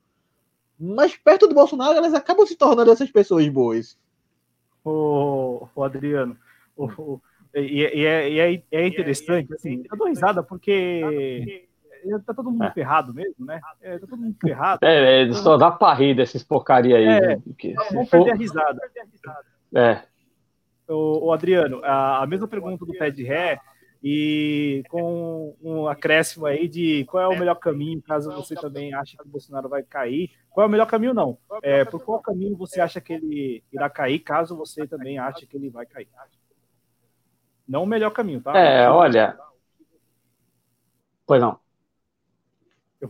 Mas 0.79 1.17
perto 1.17 1.47
do 1.47 1.55
Bolsonaro, 1.55 1.97
elas 1.97 2.15
acabam 2.15 2.47
se 2.47 2.57
tornando 2.57 2.91
essas 2.91 3.11
pessoas 3.11 3.49
boas. 3.49 3.99
Ô, 4.85 5.67
Adriano, 5.83 6.37
e, 7.55 7.61
e, 7.61 8.05
é, 8.05 8.31
e, 8.31 8.39
é, 8.39 8.63
é 8.71 8.87
interessante, 8.87 9.53
assim, 9.55 9.83
eu 9.91 9.97
dou 9.97 10.09
risada 10.09 10.43
porque 10.43 11.67
tá 12.25 12.35
todo 12.35 12.51
mundo 12.51 12.65
é. 12.65 12.71
ferrado 12.73 13.13
mesmo, 13.13 13.45
né? 13.45 13.61
É, 13.81 13.99
tá 13.99 14.07
todo 14.07 14.21
mundo 14.21 14.37
ferrado. 14.41 14.85
É, 14.85 15.23
é 15.23 15.33
só 15.33 15.57
dá 15.57 15.71
pra 15.71 15.95
rir 15.95 16.15
desses 16.15 16.43
porcaria 16.43 16.97
aí. 16.97 17.05
É, 17.05 17.21
né? 17.21 17.43
Porque, 17.45 17.75
vamos 17.93 18.09
perder 18.09 18.31
a 18.33 18.35
risada. 18.35 18.81
É. 19.75 20.03
O, 20.89 21.27
o 21.27 21.33
Adriano, 21.33 21.81
a, 21.85 22.23
a, 22.23 22.27
mesma 22.27 22.47
pergunta 22.47 22.85
do 22.85 22.93
pé 22.93 23.11
de 23.11 23.25
ré 23.25 23.59
e 24.03 24.85
com 24.89 25.57
um 25.61 25.89
acréscimo 25.89 26.47
aí 26.47 26.69
de 26.69 27.05
qual 27.07 27.25
é 27.25 27.35
o 27.35 27.39
melhor 27.39 27.57
caminho, 27.57 28.01
caso 28.01 28.31
você 28.31 28.55
também 28.55 28.95
ache 28.95 29.17
que 29.17 29.27
o 29.27 29.29
Bolsonaro 29.29 29.69
vai 29.69 29.83
cair. 29.83 30.31
Qual 30.51 30.65
é 30.65 30.69
o 30.69 30.71
melhor 30.71 30.87
caminho, 30.87 31.13
não? 31.13 31.39
É, 31.63 31.85
por 31.85 32.05
qual 32.05 32.21
caminho 32.21 32.57
você 32.57 32.81
acha 32.81 33.01
que 33.01 33.13
ele 33.13 33.65
irá 33.73 33.91
cair, 33.91 34.21
caso 34.21 34.57
você 34.57 34.87
também 34.87 35.19
ache 35.19 35.47
que 35.47 35.57
ele 35.57 35.71
vai 35.71 35.87
cair? 35.87 36.09
Não 37.67 37.83
o 37.83 37.87
melhor 37.87 38.11
caminho, 38.11 38.41
tá? 38.41 38.57
É, 38.57 38.89
olha. 38.89 39.37
Pois 41.27 41.41
não. 41.41 41.59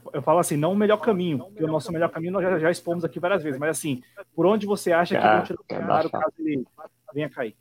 Eu, 0.05 0.11
eu, 0.15 0.23
falo 0.23 0.39
assim, 0.39 0.57
não 0.57 0.73
o 0.73 0.77
melhor 0.77 0.99
caminho, 0.99 1.39
porque 1.39 1.65
o 1.65 1.69
nosso 1.69 1.93
melhor 1.93 2.11
caminho 2.11 2.33
nós 2.33 2.43
já, 2.43 2.59
já 2.59 2.71
expomos 2.71 3.05
aqui 3.05 3.19
várias 3.19 3.43
vezes, 3.43 3.59
mas 3.59 3.71
assim, 3.71 4.03
por 4.35 4.47
onde 4.47 4.67
você 4.67 4.93
acha 4.93 5.17
que 5.17 5.27
vão 5.27 5.43
tirar 5.43 5.61
o 5.61 5.65
Bolsonaro 5.69 6.11
caso 6.11 6.33
ele 6.39 6.67
venha 7.13 7.31
cair? 7.31 7.57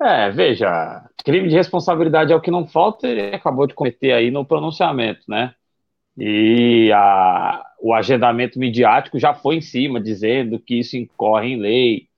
É, 0.00 0.30
veja, 0.30 1.08
crime 1.24 1.48
de 1.48 1.54
responsabilidade 1.54 2.32
é 2.32 2.36
o 2.36 2.40
que 2.40 2.50
não 2.50 2.66
falta, 2.66 3.08
ele 3.08 3.34
acabou 3.34 3.66
de 3.66 3.74
cometer 3.74 4.12
aí 4.12 4.30
no 4.30 4.44
pronunciamento, 4.44 5.22
né? 5.26 5.54
E 6.18 6.90
a, 6.92 7.64
o 7.80 7.94
agendamento 7.94 8.58
midiático 8.58 9.18
já 9.18 9.34
foi 9.34 9.56
em 9.56 9.60
cima, 9.60 10.00
dizendo 10.00 10.58
que 10.58 10.78
isso 10.78 10.96
incorre 10.96 11.48
em 11.48 11.60
lei, 11.60 12.08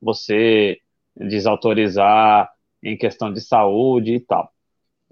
você 0.00 0.78
desautorizar 1.14 2.50
em 2.82 2.96
questão 2.96 3.32
de 3.32 3.40
saúde 3.40 4.14
e 4.14 4.20
tal. 4.20 4.50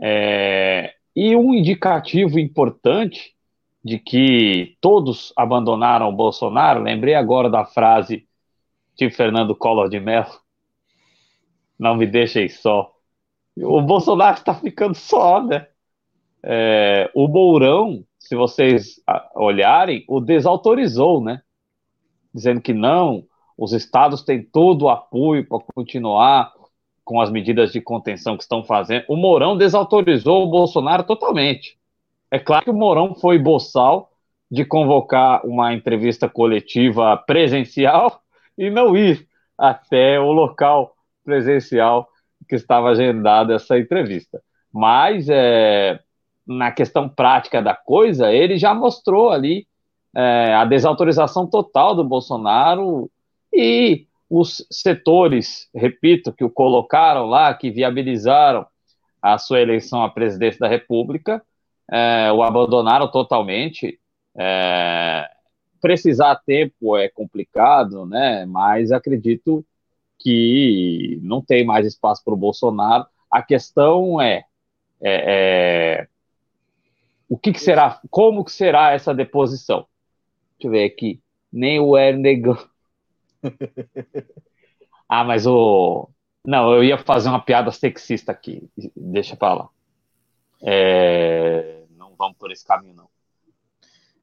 É, 0.01 0.94
e 1.15 1.37
um 1.37 1.55
indicativo 1.55 2.39
importante 2.39 3.35
de 3.85 3.99
que 3.99 4.77
todos 4.81 5.33
abandonaram 5.37 6.09
o 6.09 6.17
Bolsonaro, 6.17 6.83
lembrei 6.83 7.15
agora 7.15 7.51
da 7.51 7.65
frase 7.65 8.27
de 8.97 9.11
Fernando 9.11 9.55
Collor 9.55 9.89
de 9.89 10.01
Mello, 10.01 10.41
não 11.79 11.95
me 11.95 12.07
deixem 12.07 12.49
só. 12.49 12.93
O 13.57 13.83
Bolsonaro 13.83 14.39
está 14.39 14.55
ficando 14.55 14.95
só, 14.95 15.43
né? 15.43 15.69
É, 16.43 17.11
o 17.15 17.29
Mourão, 17.29 18.05
se 18.19 18.35
vocês 18.35 19.01
olharem, 19.35 20.05
o 20.09 20.21
desautorizou, 20.21 21.23
né? 21.23 21.43
Dizendo 22.33 22.61
que 22.61 22.73
não, 22.73 23.25
os 23.57 23.73
estados 23.73 24.23
têm 24.23 24.43
todo 24.43 24.83
o 24.83 24.89
apoio 24.89 25.47
para 25.47 25.65
continuar 25.75 26.54
com 27.05 27.21
as 27.21 27.31
medidas 27.31 27.73
de 27.73 27.81
contenção 27.81 28.37
que 28.37 28.43
estão 28.43 28.65
fazendo. 28.65 29.05
O 29.09 29.17
Mourão 29.17 29.57
desautorizou 29.57 30.43
o 30.43 30.51
Bolsonaro 30.51 31.05
totalmente. 31.05 31.77
É 32.31 32.39
claro 32.39 32.65
que 32.65 32.71
o 32.71 32.75
Mourão 32.75 33.15
foi 33.15 33.39
boçal 33.39 34.11
de 34.51 34.65
convocar 34.65 35.45
uma 35.47 35.75
entrevista 35.75 36.29
coletiva 36.29 37.17
presencial 37.17 38.21
e 38.57 38.71
não 38.71 38.97
ir 38.97 39.27
até 39.57 40.19
o 40.19 40.33
local 40.33 40.95
presencial 41.25 42.09
que 42.49 42.55
estava 42.55 42.91
agendada 42.91 43.55
essa 43.55 43.79
entrevista. 43.79 44.43
Mas 44.73 45.29
é, 45.29 45.99
na 46.47 46.73
questão 46.73 47.09
prática 47.09 47.63
da 47.63 47.75
coisa, 47.75 48.33
ele 48.33 48.59
já 48.59 48.75
mostrou 48.75 49.31
ali 49.31 49.67
é, 50.15 50.55
a 50.55 50.65
desautorização 50.65 51.47
total 51.47 51.95
do 51.95 52.05
Bolsonaro 52.05 53.11
e 53.53 54.07
os 54.37 54.67
setores, 54.69 55.69
repito, 55.73 56.33
que 56.33 56.43
o 56.43 56.51
colocaram 56.51 57.27
lá, 57.27 57.55
que 57.55 57.71
viabilizaram 57.71 58.67
a 59.23 59.39
sua 59.39 59.61
eleição 59.61 60.03
à 60.03 60.11
presidência 60.11 60.59
da 60.59 60.67
República, 60.67 61.41
é, 61.89 62.33
o 62.33 62.43
abandonaram 62.43 63.09
totalmente. 63.09 64.01
É, 64.37 65.31
precisar 65.81 66.35
tempo 66.45 66.97
é 66.97 67.09
complicado, 67.09 68.05
né? 68.07 68.45
Mas 68.47 68.91
acredito 68.91 69.65
que 70.19 71.21
não 71.23 71.41
tem 71.41 71.65
mais 71.65 71.87
espaço 71.87 72.25
para 72.25 72.35
o 72.35 72.37
Bolsonaro. 72.37 73.07
A 73.31 73.41
questão 73.41 74.21
é, 74.21 74.45
é, 75.01 76.01
é 76.01 76.09
o 77.29 77.39
que, 77.39 77.53
que, 77.53 77.61
será, 77.61 78.01
como 78.11 78.45
que 78.45 78.51
será 78.51 78.95
essa 78.95 79.15
deposição? 79.15 79.87
Deixa 80.59 80.67
eu 80.67 80.71
ver 80.73 80.85
aqui. 80.87 81.21
Nem 81.53 81.79
o 81.79 81.97
Ernegan 81.97 82.59
ah, 85.09 85.25
mas 85.25 85.47
o. 85.47 86.09
Não, 86.45 86.73
eu 86.75 86.85
ia 86.85 86.99
fazer 86.99 87.29
uma 87.29 87.41
piada 87.41 87.71
sexista 87.71 88.33
aqui. 88.33 88.69
Deixa 88.95 89.37
pra 89.37 89.55
lá. 89.55 89.69
É... 90.63 91.85
Não 91.97 92.15
vamos 92.17 92.37
por 92.37 92.51
esse 92.51 92.65
caminho, 92.65 92.95
não. 92.95 93.09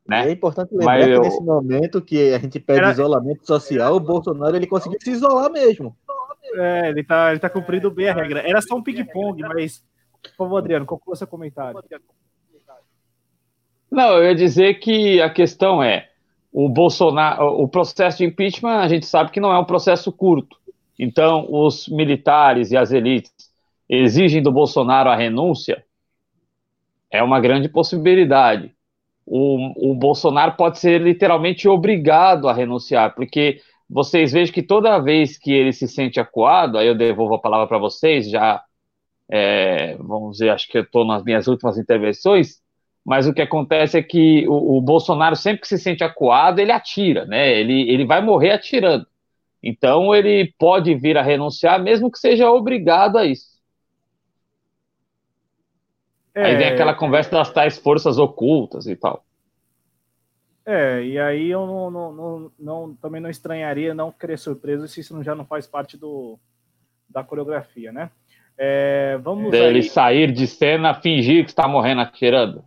Né? 0.08 0.28
É 0.28 0.32
importante 0.32 0.72
lembrar 0.72 1.00
mas 1.00 1.06
que 1.06 1.20
nesse 1.20 1.42
momento 1.42 2.02
que 2.02 2.34
a 2.34 2.40
gente 2.40 2.60
pede 2.60 2.80
Era... 2.80 2.92
isolamento 2.92 3.46
social, 3.46 3.96
o 3.96 4.00
Bolsonaro 4.00 4.56
ele 4.56 4.68
conseguiu 4.68 5.00
se 5.02 5.12
isolar 5.12 5.52
mesmo. 5.52 5.96
É, 6.56 6.90
ele 6.90 7.04
tá, 7.04 7.32
ele 7.32 7.40
tá 7.40 7.50
cumprindo 7.50 7.90
bem 7.90 8.10
a 8.10 8.14
regra. 8.14 8.42
Era 8.42 8.62
só 8.62 8.76
um 8.76 8.84
ping-pong, 8.84 9.42
mas, 9.44 9.84
por 10.22 10.36
favor, 10.36 10.58
Adriano, 10.58 10.86
conclua 10.86 11.16
seu 11.16 11.28
comentário. 11.28 11.82
Não, 13.90 14.18
eu 14.18 14.26
ia 14.26 14.36
dizer 14.36 14.76
que 14.76 15.22
a 15.22 15.30
questão 15.30 15.82
é 15.82 16.11
o 16.52 16.68
Bolsonaro, 16.68 17.62
o 17.62 17.68
processo 17.68 18.20
de 18.20 18.26
impeachment, 18.26 18.80
a 18.80 18.88
gente 18.88 19.06
sabe 19.06 19.32
que 19.32 19.40
não 19.40 19.54
é 19.54 19.60
um 19.60 19.66
processo 19.66 20.12
curto. 20.12 20.58
Então, 21.00 21.48
os 21.50 21.88
militares 21.88 22.72
e 22.72 22.78
as 22.78 22.92
elites 22.92 23.32
exigem 23.90 24.42
do 24.42 24.52
Bolsonaro 24.52 25.10
a 25.10 25.16
renúncia, 25.16 25.84
é 27.10 27.22
uma 27.22 27.40
grande 27.40 27.68
possibilidade. 27.68 28.74
O, 29.26 29.92
o 29.92 29.96
Bolsonaro 29.96 30.54
pode 30.54 30.80
ser 30.80 31.02
literalmente 31.02 31.68
obrigado 31.68 32.48
a 32.48 32.54
renunciar, 32.54 33.14
porque 33.16 33.62
vocês 33.90 34.32
vejam 34.32 34.54
que 34.54 34.64
toda 34.64 35.00
vez 35.00 35.38
que 35.38 35.52
ele 35.52 35.74
se 35.74 35.88
sente 35.88 36.20
acuado, 36.20 36.78
aí 36.78 36.88
eu 36.88 36.96
devolvo 36.96 37.36
a 37.36 37.40
palavra 37.40 37.68
para 37.68 37.78
vocês, 37.78 38.30
já, 38.30 38.64
é, 39.30 39.96
vamos 39.98 40.38
dizer, 40.38 40.50
acho 40.50 40.68
que 40.70 40.78
eu 40.78 40.84
estou 40.84 41.06
nas 41.06 41.24
minhas 41.24 41.48
últimas 41.48 41.78
intervenções, 41.78 42.62
mas 43.06 43.28
o 43.28 43.34
que 43.34 43.42
acontece 43.42 43.98
é 43.98 44.04
que 44.04 44.48
o, 44.48 44.78
o, 44.78 44.82
Bolsonaro, 44.82 45.36
sempre 45.36 45.62
que 45.62 45.68
se 45.68 45.78
sente 45.78 46.04
acuado, 46.04 46.60
ele 46.60 46.72
atira, 46.72 47.26
né? 47.26 47.52
Ele, 47.52 47.90
ele 47.90 48.06
vai 48.06 48.22
morrer 48.22 48.52
atirando. 48.52 49.08
Então, 49.62 50.14
ele 50.16 50.54
pode 50.58 50.94
vir 50.96 51.18
a 51.18 51.22
renunciar, 51.22 51.82
mesmo 51.82 52.12
que 52.12 52.20
seja 52.20 52.50
obrigado 52.50 53.18
a 53.18 53.26
isso. 53.26 53.52
É, 56.34 56.46
aí 56.46 56.56
vem 56.56 56.68
aquela 56.68 56.94
conversa 56.94 57.32
das 57.32 57.52
tais 57.52 57.78
forças 57.78 58.18
ocultas 58.18 58.88
e 58.88 58.96
tal. 58.96 59.24
É, 60.66 61.04
e 61.04 61.20
aí 61.20 61.50
eu 61.50 61.66
não, 61.66 61.92
não, 61.92 62.52
não, 62.58 62.96
também 62.96 63.20
não 63.20 63.30
estranharia 63.30 63.94
não 63.94 64.12
querer 64.12 64.38
surpresa 64.38 64.88
se 64.88 65.00
isso 65.00 65.22
já 65.24 65.36
não 65.36 65.44
faz 65.44 65.66
parte 65.66 65.98
do, 65.98 66.40
da 67.10 67.24
coreografia, 67.24 67.92
né? 67.92 68.12
É, 68.58 69.18
vamos 69.18 69.50
Dele 69.50 69.80
aí... 69.80 69.84
sair 69.84 70.32
de 70.32 70.46
cena, 70.46 70.94
fingir 70.94 71.44
que 71.44 71.50
está 71.50 71.68
morrendo 71.68 72.02
atirando. 72.02 72.64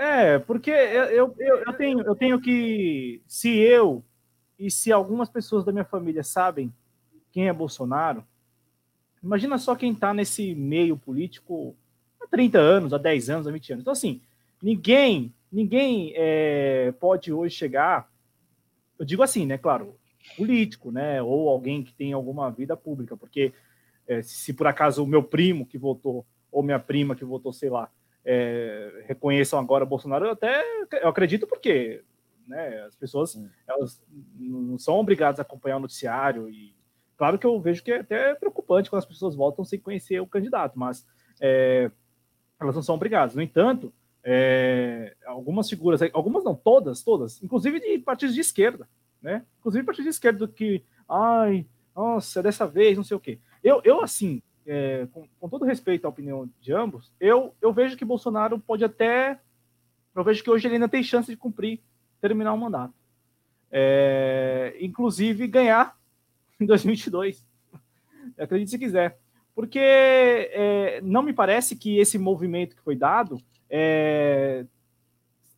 É, 0.00 0.38
porque 0.38 0.70
eu, 0.70 1.04
eu, 1.04 1.34
eu, 1.38 1.72
tenho, 1.74 2.00
eu 2.00 2.16
tenho 2.16 2.40
que. 2.40 3.20
Se 3.26 3.58
eu 3.58 4.02
e 4.58 4.70
se 4.70 4.90
algumas 4.90 5.28
pessoas 5.28 5.62
da 5.62 5.72
minha 5.72 5.84
família 5.84 6.24
sabem 6.24 6.72
quem 7.30 7.48
é 7.48 7.52
Bolsonaro, 7.52 8.24
imagina 9.22 9.58
só 9.58 9.76
quem 9.76 9.92
está 9.92 10.14
nesse 10.14 10.54
meio 10.54 10.96
político 10.96 11.76
há 12.18 12.26
30 12.26 12.58
anos, 12.58 12.94
há 12.94 12.98
10 12.98 13.28
anos, 13.28 13.46
há 13.46 13.50
20 13.50 13.72
anos. 13.74 13.82
Então, 13.82 13.92
assim, 13.92 14.22
ninguém, 14.62 15.34
ninguém 15.52 16.14
é, 16.16 16.94
pode 16.98 17.30
hoje 17.30 17.54
chegar. 17.54 18.10
Eu 18.98 19.04
digo 19.04 19.22
assim, 19.22 19.44
né? 19.44 19.58
Claro, 19.58 19.96
político, 20.34 20.90
né? 20.90 21.20
Ou 21.20 21.46
alguém 21.50 21.82
que 21.82 21.92
tem 21.92 22.14
alguma 22.14 22.50
vida 22.50 22.74
pública, 22.74 23.18
porque 23.18 23.52
é, 24.08 24.22
se 24.22 24.54
por 24.54 24.66
acaso 24.66 25.04
o 25.04 25.06
meu 25.06 25.22
primo 25.22 25.66
que 25.66 25.76
votou, 25.76 26.24
ou 26.50 26.62
minha 26.62 26.78
prima 26.78 27.14
que 27.14 27.24
votou, 27.24 27.52
sei 27.52 27.68
lá, 27.68 27.90
é, 28.24 29.04
reconheçam 29.06 29.58
agora 29.58 29.86
Bolsonaro, 29.86 30.26
eu 30.26 30.32
até 30.32 30.62
eu 31.02 31.08
acredito 31.08 31.46
porque 31.46 32.02
né, 32.46 32.82
as 32.82 32.94
pessoas 32.94 33.40
elas 33.66 34.02
não 34.38 34.78
são 34.78 34.98
obrigadas 34.98 35.38
a 35.38 35.42
acompanhar 35.42 35.76
o 35.76 35.80
noticiário 35.80 36.48
e 36.48 36.74
claro 37.16 37.38
que 37.38 37.46
eu 37.46 37.60
vejo 37.60 37.82
que 37.82 37.92
é 37.92 38.00
até 38.00 38.34
preocupante 38.34 38.90
quando 38.90 39.00
as 39.00 39.08
pessoas 39.08 39.34
voltam 39.34 39.64
sem 39.64 39.78
conhecer 39.78 40.20
o 40.20 40.26
candidato, 40.26 40.78
mas 40.78 41.06
é, 41.40 41.90
elas 42.60 42.74
não 42.74 42.82
são 42.82 42.94
obrigadas. 42.94 43.34
No 43.34 43.42
entanto, 43.42 43.92
é, 44.22 45.16
algumas 45.24 45.68
figuras, 45.68 46.00
algumas 46.12 46.44
não, 46.44 46.54
todas, 46.54 47.02
todas, 47.02 47.42
inclusive 47.42 47.80
de 47.80 47.98
partidos 47.98 48.34
de 48.34 48.40
esquerda, 48.40 48.88
né? 49.22 49.44
Inclusive 49.58 49.84
partidos 49.84 50.04
de 50.04 50.10
esquerda 50.10 50.46
que, 50.46 50.84
ai, 51.08 51.66
nossa, 51.94 52.42
dessa 52.42 52.66
vez, 52.66 52.96
não 52.96 53.04
sei 53.04 53.16
o 53.16 53.20
quê. 53.20 53.38
Eu, 53.62 53.80
eu 53.84 54.02
assim, 54.02 54.42
é, 54.66 55.06
com, 55.12 55.26
com, 55.38 55.48
todo 55.48 55.64
respeito 55.64 56.06
à 56.06 56.08
opinião 56.08 56.48
de 56.60 56.72
ambos, 56.72 57.12
eu, 57.20 57.54
eu 57.60 57.72
vejo 57.72 57.96
que 57.96 58.04
Bolsonaro 58.04 58.58
pode 58.58 58.84
até. 58.84 59.38
Eu 60.14 60.24
vejo 60.24 60.42
que 60.42 60.50
hoje 60.50 60.66
ele 60.66 60.74
ainda 60.74 60.88
tem 60.88 61.02
chance 61.02 61.30
de 61.30 61.36
cumprir, 61.36 61.80
terminar 62.20 62.52
o 62.52 62.58
mandato. 62.58 62.94
É, 63.70 64.76
inclusive 64.80 65.46
ganhar 65.46 65.96
em 66.60 66.66
2022. 66.66 67.46
Acredite 68.38 68.70
se 68.70 68.78
quiser. 68.78 69.18
Porque 69.54 69.78
é, 69.78 71.00
não 71.02 71.22
me 71.22 71.32
parece 71.32 71.76
que 71.76 71.98
esse 71.98 72.18
movimento 72.18 72.76
que 72.76 72.82
foi 72.82 72.96
dado 72.96 73.40
é, 73.68 74.64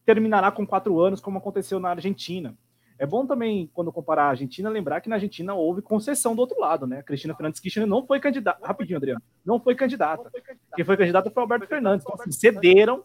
terminará 0.05 0.51
com 0.51 0.67
quatro 0.67 1.01
anos, 1.01 1.21
como 1.21 1.39
aconteceu 1.39 1.79
na 1.79 1.91
Argentina. 1.91 2.55
É 2.99 3.07
bom 3.07 3.27
também, 3.27 3.71
quando 3.73 3.93
comparar 3.93 4.25
a 4.25 4.29
Argentina, 4.31 4.69
lembrar 4.69 5.01
que 5.01 5.09
na 5.09 5.17
Argentina 5.17 5.55
houve 5.55 5.83
concessão 5.83 6.35
do 6.35 6.41
outro 6.41 6.61
lado, 6.61 6.87
né? 6.87 6.99
A 6.99 7.03
Cristina 7.03 7.35
Fernandes 7.35 7.61
Kirchner 7.61 7.87
não 7.87 8.07
foi 8.07 8.21
candidata. 8.21 8.65
Rapidinho, 8.65 8.97
Adriano. 8.97 9.23
Não 9.45 9.61
foi 9.61 9.75
candidata. 9.75 10.31
Quem 10.75 10.85
foi 10.85 10.97
candidata 10.97 11.31
foi 11.31 11.41
o 11.41 11.45
Alberto 11.45 11.67
Fernandes. 11.67 12.05
Então, 12.05 12.21
assim, 12.21 12.31
cederam 12.31 13.03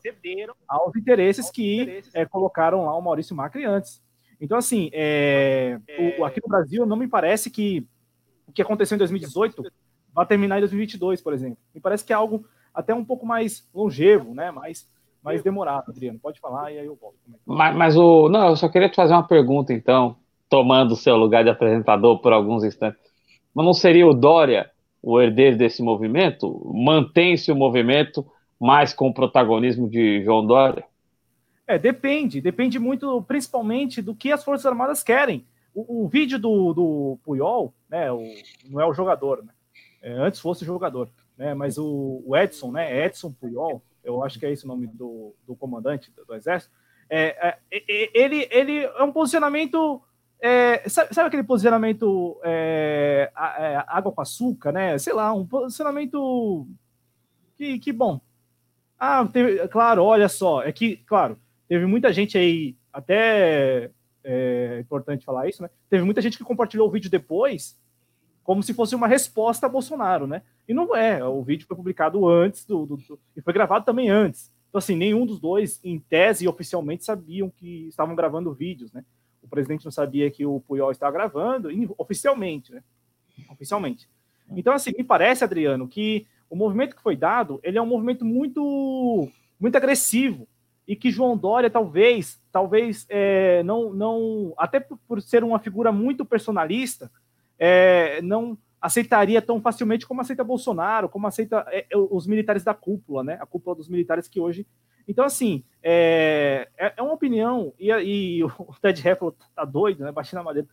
aos 0.67 0.95
interesses 0.95 1.49
que 1.49 2.03
é, 2.13 2.25
colocaram 2.25 2.85
lá 2.85 2.95
o 2.95 3.01
Maurício 3.01 3.35
Macri 3.35 3.65
antes. 3.65 4.01
Então, 4.39 4.57
assim, 4.57 4.89
é, 4.93 5.79
o, 6.19 6.23
aqui 6.23 6.39
no 6.43 6.49
Brasil, 6.49 6.85
não 6.85 6.95
me 6.95 7.07
parece 7.07 7.49
que 7.49 7.87
o 8.47 8.51
que 8.51 8.61
aconteceu 8.61 8.95
em 8.95 8.99
2018 8.99 9.63
vai 10.13 10.25
terminar 10.25 10.57
em 10.57 10.61
2022, 10.61 11.21
por 11.21 11.33
exemplo. 11.33 11.57
Me 11.73 11.81
parece 11.81 12.05
que 12.05 12.13
é 12.13 12.15
algo 12.15 12.45
até 12.73 12.93
um 12.93 13.03
pouco 13.03 13.25
mais 13.25 13.67
longevo, 13.73 14.33
né? 14.33 14.51
Mais 14.51 14.87
mais 15.27 15.43
demorado, 15.43 15.91
Adriano. 15.91 16.17
Pode 16.19 16.39
falar 16.39 16.71
e 16.71 16.79
aí 16.79 16.85
eu 16.85 16.95
volto. 16.95 17.17
É 17.27 17.35
mas, 17.45 17.75
mas, 17.75 17.97
o. 17.97 18.29
Não, 18.29 18.47
eu 18.47 18.55
só 18.55 18.69
queria 18.69 18.87
te 18.87 18.95
fazer 18.95 19.13
uma 19.13 19.27
pergunta, 19.27 19.73
então, 19.73 20.15
tomando 20.49 20.93
o 20.93 20.95
seu 20.95 21.17
lugar 21.17 21.43
de 21.43 21.49
apresentador 21.49 22.19
por 22.19 22.31
alguns 22.31 22.63
instantes. 22.63 23.01
Mas 23.53 23.65
não 23.65 23.73
seria 23.73 24.07
o 24.07 24.13
Dória 24.13 24.71
o 25.03 25.19
herdeiro 25.21 25.57
desse 25.57 25.83
movimento? 25.83 26.61
Mantém-se 26.73 27.51
o 27.51 27.55
movimento 27.55 28.25
mais 28.57 28.93
com 28.93 29.09
o 29.09 29.13
protagonismo 29.13 29.89
de 29.89 30.23
João 30.23 30.45
Dória? 30.45 30.85
É, 31.67 31.77
depende. 31.77 32.39
Depende 32.39 32.79
muito, 32.79 33.21
principalmente, 33.23 34.01
do 34.01 34.15
que 34.15 34.31
as 34.31 34.45
Forças 34.45 34.65
Armadas 34.65 35.03
querem. 35.03 35.45
O, 35.75 36.05
o 36.05 36.07
vídeo 36.07 36.39
do, 36.39 36.73
do 36.73 37.19
Puyol, 37.21 37.73
né, 37.89 38.09
o, 38.09 38.23
não 38.69 38.79
é 38.79 38.85
o 38.85 38.93
jogador, 38.93 39.43
né? 39.43 39.51
É, 40.01 40.13
antes 40.13 40.39
fosse 40.39 40.63
o 40.63 40.65
jogador, 40.65 41.09
né? 41.37 41.53
Mas 41.53 41.77
o, 41.77 42.23
o 42.25 42.37
Edson, 42.37 42.71
né? 42.71 43.05
Edson 43.05 43.33
Puyol, 43.33 43.81
eu 44.07 44.23
acho 44.23 44.39
que 44.39 44.45
é 44.45 44.51
esse 44.51 44.63
o 44.65 44.67
nome 44.67 44.87
do, 44.87 45.35
do 45.45 45.55
comandante 45.55 46.11
do, 46.11 46.25
do 46.25 46.33
exército, 46.33 46.73
é, 47.09 47.57
é, 47.71 48.11
ele, 48.13 48.47
ele 48.49 48.79
é 48.83 49.03
um 49.03 49.11
posicionamento. 49.11 50.01
É, 50.39 50.87
sabe, 50.87 51.13
sabe, 51.13 51.27
aquele 51.27 51.43
posicionamento 51.43 52.39
é, 52.43 53.31
é, 53.35 53.83
água 53.87 54.11
com 54.11 54.21
açúcar, 54.21 54.71
né? 54.71 54.97
Sei 54.97 55.13
lá, 55.13 55.33
um 55.33 55.45
posicionamento 55.45 56.67
que, 57.55 57.79
que 57.79 57.91
bom. 57.91 58.21
Ah, 58.99 59.27
teve, 59.31 59.67
claro, 59.67 60.03
olha 60.03 60.29
só, 60.29 60.63
é 60.63 60.71
que, 60.71 60.97
claro, 60.97 61.37
teve 61.67 61.85
muita 61.85 62.11
gente 62.11 62.37
aí, 62.37 62.75
até 62.91 63.91
é 64.23 64.79
importante 64.79 65.23
falar 65.23 65.47
isso, 65.47 65.61
né? 65.61 65.69
Teve 65.89 66.03
muita 66.03 66.21
gente 66.21 66.37
que 66.37 66.43
compartilhou 66.43 66.87
o 66.87 66.91
vídeo 66.91 67.09
depois, 67.09 67.79
como 68.47 68.63
se 68.63 68.73
fosse 68.73 68.95
uma 68.95 69.09
resposta 69.09 69.65
a 69.65 69.69
Bolsonaro, 69.69 70.25
né? 70.25 70.41
E 70.65 70.73
não 70.73 70.95
é. 70.95 71.21
O 71.21 71.43
vídeo 71.43 71.67
foi 71.67 71.75
publicado 71.75 72.25
antes 72.29 72.63
do, 72.63 72.85
do, 72.85 72.95
do, 72.95 73.19
e 73.35 73.41
foi 73.41 73.51
gravado 73.51 73.83
também 73.83 74.09
antes. 74.09 74.49
Então, 74.69 74.79
assim, 74.79 74.95
nenhum 74.95 75.25
dos 75.25 75.37
dois, 75.37 75.81
em 75.83 75.99
tese 75.99 76.47
oficialmente, 76.47 77.03
sabiam 77.03 77.49
que 77.49 77.89
estavam 77.89 78.15
gravando 78.15 78.53
vídeos, 78.53 78.93
né? 78.93 79.03
O 79.43 79.49
presidente 79.49 79.83
não 79.83 79.91
sabia 79.91 80.31
que 80.31 80.45
o 80.45 80.61
Puyol 80.61 80.91
estava 80.91 81.11
gravando, 81.11 81.67
oficialmente, 81.97 82.71
né? 82.71 82.81
Oficialmente. 83.49 84.09
Então, 84.51 84.73
assim, 84.73 84.93
me 84.97 85.03
parece, 85.03 85.43
Adriano, 85.43 85.85
que 85.85 86.25
o 86.49 86.55
movimento 86.55 86.95
que 86.95 87.03
foi 87.03 87.17
dado, 87.17 87.59
ele 87.61 87.77
é 87.77 87.81
um 87.81 87.85
movimento 87.85 88.23
muito, 88.23 89.29
muito 89.59 89.75
agressivo 89.75 90.47
e 90.87 90.95
que 90.95 91.11
João 91.11 91.35
Dória 91.35 91.69
talvez, 91.69 92.39
talvez 92.49 93.05
é, 93.09 93.61
não, 93.63 93.91
não, 93.91 94.53
até 94.57 94.79
por 94.79 95.21
ser 95.21 95.43
uma 95.43 95.59
figura 95.59 95.91
muito 95.91 96.23
personalista, 96.23 97.11
é, 97.57 98.21
não 98.21 98.57
aceitaria 98.81 99.41
tão 99.41 99.61
facilmente 99.61 100.07
como 100.07 100.21
aceita 100.21 100.43
Bolsonaro, 100.43 101.09
como 101.09 101.27
aceita 101.27 101.65
é, 101.69 101.85
é, 101.89 101.97
os 101.97 102.27
militares 102.27 102.63
da 102.63 102.73
cúpula, 102.73 103.23
né? 103.23 103.37
A 103.39 103.45
cúpula 103.45 103.75
dos 103.75 103.89
militares 103.89 104.27
que 104.27 104.39
hoje. 104.39 104.65
Então, 105.07 105.25
assim, 105.25 105.63
é, 105.81 106.67
é, 106.77 106.93
é 106.97 107.01
uma 107.01 107.13
opinião, 107.13 107.73
e, 107.79 107.91
e 107.91 108.43
o 108.43 108.49
Ted 108.81 109.07
Heffel 109.07 109.35
tá 109.55 109.65
doido, 109.65 110.03
né? 110.03 110.11
Baixando 110.11 110.41
a 110.41 110.43
madeira. 110.43 110.67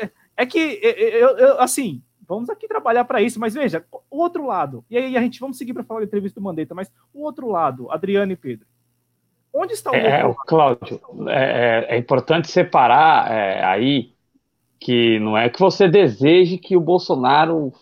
É, 0.00 0.10
é 0.38 0.46
que, 0.46 0.58
eu, 0.58 1.38
eu, 1.38 1.60
assim, 1.60 2.02
vamos 2.26 2.50
aqui 2.50 2.66
trabalhar 2.66 3.04
para 3.04 3.22
isso, 3.22 3.38
mas 3.38 3.54
veja, 3.54 3.84
o 4.10 4.18
outro 4.18 4.46
lado, 4.46 4.84
e 4.90 4.96
aí 4.96 5.16
a 5.16 5.20
gente 5.20 5.40
vamos 5.40 5.58
seguir 5.58 5.74
para 5.74 5.84
falar 5.84 6.00
da 6.00 6.06
entrevista 6.06 6.40
do 6.40 6.44
Mandetta, 6.44 6.74
mas 6.74 6.90
o 7.12 7.22
outro 7.22 7.48
lado, 7.48 7.90
Adriano 7.90 8.32
e 8.32 8.36
Pedro. 8.36 8.66
Onde 9.52 9.74
está 9.74 9.92
o 9.92 9.94
é, 9.94 10.24
outro 10.24 10.42
Cláudio, 10.46 11.00
é, 11.28 11.86
é, 11.90 11.98
importante 11.98 12.50
separar 12.50 13.30
aí 13.68 14.13
que 14.84 15.18
não 15.18 15.36
é 15.36 15.48
que 15.48 15.58
você 15.58 15.88
deseje 15.88 16.58
que 16.58 16.76
o 16.76 16.80
Bolsonaro 16.80 17.72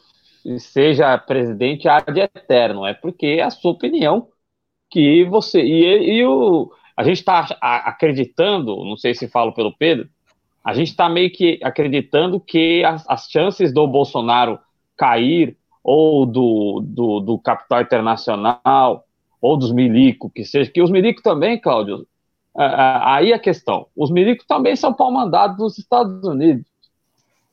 seja 0.59 1.19
presidente 1.19 1.89
ad 1.89 2.19
eterno, 2.21 2.87
é 2.87 2.95
porque 2.95 3.27
é 3.27 3.43
a 3.43 3.51
sua 3.51 3.73
opinião 3.73 4.29
que 4.89 5.25
você 5.25 5.61
e, 5.61 6.19
e 6.19 6.25
o 6.25 6.71
a 6.97 7.03
gente 7.03 7.19
está 7.19 7.41
acreditando, 7.61 8.85
não 8.85 8.97
sei 8.97 9.15
se 9.15 9.27
falo 9.27 9.53
pelo 9.53 9.77
Pedro, 9.77 10.09
A 10.65 10.75
gente 10.75 10.89
está 10.89 11.09
meio 11.09 11.33
que 11.33 11.59
acreditando 11.63 12.39
que 12.39 12.85
as, 12.85 13.05
as, 13.09 13.29
chances 13.29 13.73
do 13.73 13.87
Bolsonaro 13.89 14.59
cair, 14.97 15.57
ou 15.83 16.25
do, 16.25 16.81
do, 16.85 17.21
do 17.21 17.39
capital 17.39 17.81
internacional, 17.81 19.05
ou 19.41 19.57
dos 19.57 19.73
milicos, 19.73 20.31
que 20.33 20.45
seja, 20.45 20.71
que 20.71 20.81
os 20.81 20.91
milicos 20.91 21.23
também, 21.23 21.61
Cláudio, 21.61 22.07
aí 22.55 23.33
a 23.33 23.39
questão, 23.39 23.89
os 23.97 24.11
milicos 24.11 24.47
também 24.47 24.77
são 24.77 24.93
pau-mandados 24.93 25.57
dos 25.57 25.79
Estados 25.79 26.23
Unidos. 26.23 26.72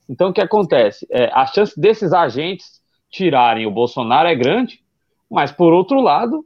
Então, 0.09 0.29
o 0.29 0.33
que 0.33 0.41
acontece? 0.41 1.07
É, 1.11 1.29
a 1.31 1.45
chance 1.45 1.79
desses 1.79 2.11
agentes 2.11 2.81
tirarem 3.11 3.67
o 3.67 3.71
Bolsonaro 3.71 4.27
é 4.27 4.35
grande, 4.35 4.81
mas, 5.29 5.51
por 5.51 5.71
outro 5.71 6.01
lado, 6.01 6.43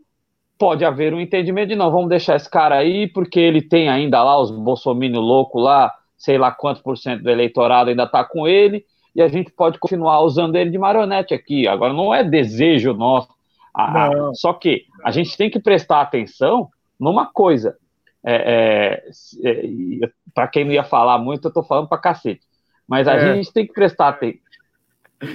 pode 0.60 0.84
haver 0.84 1.14
um 1.14 1.19
entendimento 1.19 1.69
de 1.69 1.76
não, 1.76 1.90
vamos 1.90 2.10
deixar 2.10 2.35
esse 2.35 2.49
cara 2.49 2.76
aí, 2.76 3.07
porque 3.07 3.40
ele 3.40 3.61
tem 3.61 3.90
ainda 3.90 4.22
lá 4.22 4.40
os 4.40 4.52
bolsominions 4.52 5.23
loucos 5.23 5.64
lá, 5.64 5.91
sei 6.18 6.38
lá 6.38 6.52
quantos 6.52 6.81
por 6.81 6.98
cento 6.98 7.23
do 7.23 7.30
eleitorado 7.30 7.90
ainda 7.90 8.03
está 8.03 8.23
com 8.23 8.48
ele, 8.48 8.85
e 9.15 9.22
a 9.22 9.27
gente 9.27 9.52
pode 9.52 9.80
continuar 9.80 10.22
usando 10.22 10.56
ele 10.56 10.69
de 10.69 10.77
marionete 10.77 11.34
aqui. 11.34 11.68
Agora, 11.68 11.94
não 11.94 12.14
é 12.14 12.23
desejo 12.23 12.94
nosso. 12.94 13.30
Ah, 13.76 14.10
só 14.34 14.53
que 14.53 14.85
a 15.03 15.11
gente 15.11 15.35
tem 15.38 15.49
que 15.49 15.60
prestar 15.60 16.02
atenção 16.02 16.69
numa 16.99 17.26
coisa. 17.26 17.77
É, 18.26 19.03
é, 19.44 19.49
é, 19.49 20.10
para 20.34 20.48
quem 20.48 20.64
não 20.64 20.72
ia 20.72 20.84
falar 20.84 21.18
muito, 21.18 21.45
eu 21.45 21.49
estou 21.49 21.64
falando 21.64 21.88
para 21.88 21.98
cacete. 21.98 22.41
Mas 22.88 23.08
a 23.08 23.14
é. 23.14 23.36
gente 23.36 23.52
tem 23.52 23.66
que 23.66 23.74
prestar 23.74 24.10
atenção. 24.10 24.44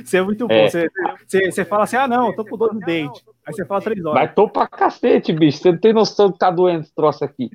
Você 0.04 0.18
é 0.18 0.22
muito 0.22 0.46
bom. 0.46 0.54
É. 0.54 0.68
Você, 0.68 0.88
você, 1.26 1.50
você, 1.50 1.64
fala 1.64 1.84
assim: 1.84 1.96
ah, 1.96 2.06
não, 2.06 2.28
eu 2.28 2.36
tô 2.36 2.44
com 2.44 2.56
dor 2.56 2.74
no 2.74 2.80
dente. 2.80 3.24
Aí 3.46 3.54
você 3.54 3.64
fala 3.64 3.80
três 3.80 4.04
horas. 4.04 4.22
Mas 4.22 4.34
tô 4.34 4.48
pra 4.48 4.66
cacete, 4.66 5.32
bicho. 5.32 5.58
Você 5.58 5.72
não 5.72 5.78
tem 5.78 5.92
noção 5.92 6.30
que 6.30 6.38
tá 6.38 6.50
doendo 6.50 6.80
esse 6.80 6.94
troço 6.94 7.24
aqui. 7.24 7.50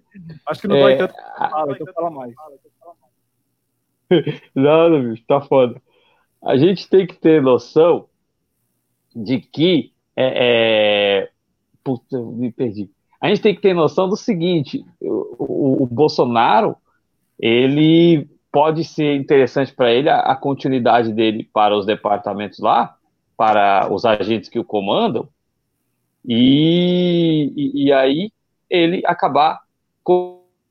Acho 0.47 0.61
que 0.61 0.67
não 0.67 0.79
dói 0.79 0.93
é, 0.93 0.97
tanto 0.97 1.13
que 1.13 1.21
fala, 1.21 1.73
então 1.73 1.93
fala 1.93 2.09
mais. 2.09 2.33
Não, 4.53 5.09
bicho, 5.09 5.23
tá 5.27 5.41
foda. 5.41 5.81
A 6.43 6.57
gente 6.57 6.89
tem 6.89 7.07
que 7.07 7.15
ter 7.15 7.41
noção 7.41 8.07
de 9.15 9.39
que. 9.39 9.91
É, 10.15 11.25
é... 11.25 11.29
Puta, 11.83 12.19
me 12.19 12.51
perdi. 12.51 12.89
A 13.19 13.27
gente 13.29 13.41
tem 13.41 13.55
que 13.55 13.61
ter 13.61 13.73
noção 13.73 14.09
do 14.09 14.17
seguinte: 14.17 14.85
o, 14.99 15.35
o, 15.37 15.83
o 15.83 15.87
Bolsonaro 15.87 16.75
ele 17.39 18.27
pode 18.53 18.83
ser 18.83 19.15
interessante 19.15 19.73
para 19.73 19.91
ele 19.91 20.07
a, 20.07 20.19
a, 20.19 20.35
continuidade 20.35 21.11
dele 21.11 21.49
para 21.51 21.75
os 21.75 21.87
departamentos 21.87 22.59
lá, 22.59 22.95
para 23.35 23.91
os 23.91 24.05
agentes 24.05 24.47
que 24.47 24.59
o 24.59 24.63
comandam, 24.63 25.27
e, 26.23 27.51
e, 27.55 27.85
e 27.85 27.91
aí 27.91 28.31
ele 28.69 29.01
acabar 29.07 29.61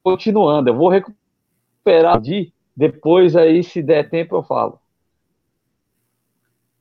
continuando. 0.00 0.70
Eu 0.70 0.76
vou 0.76 0.88
recuperar 0.88 2.20
de 2.20 2.52
depois 2.74 3.34
aí, 3.34 3.64
se 3.64 3.82
der 3.82 4.08
tempo, 4.08 4.36
eu 4.36 4.44
falo. 4.44 4.80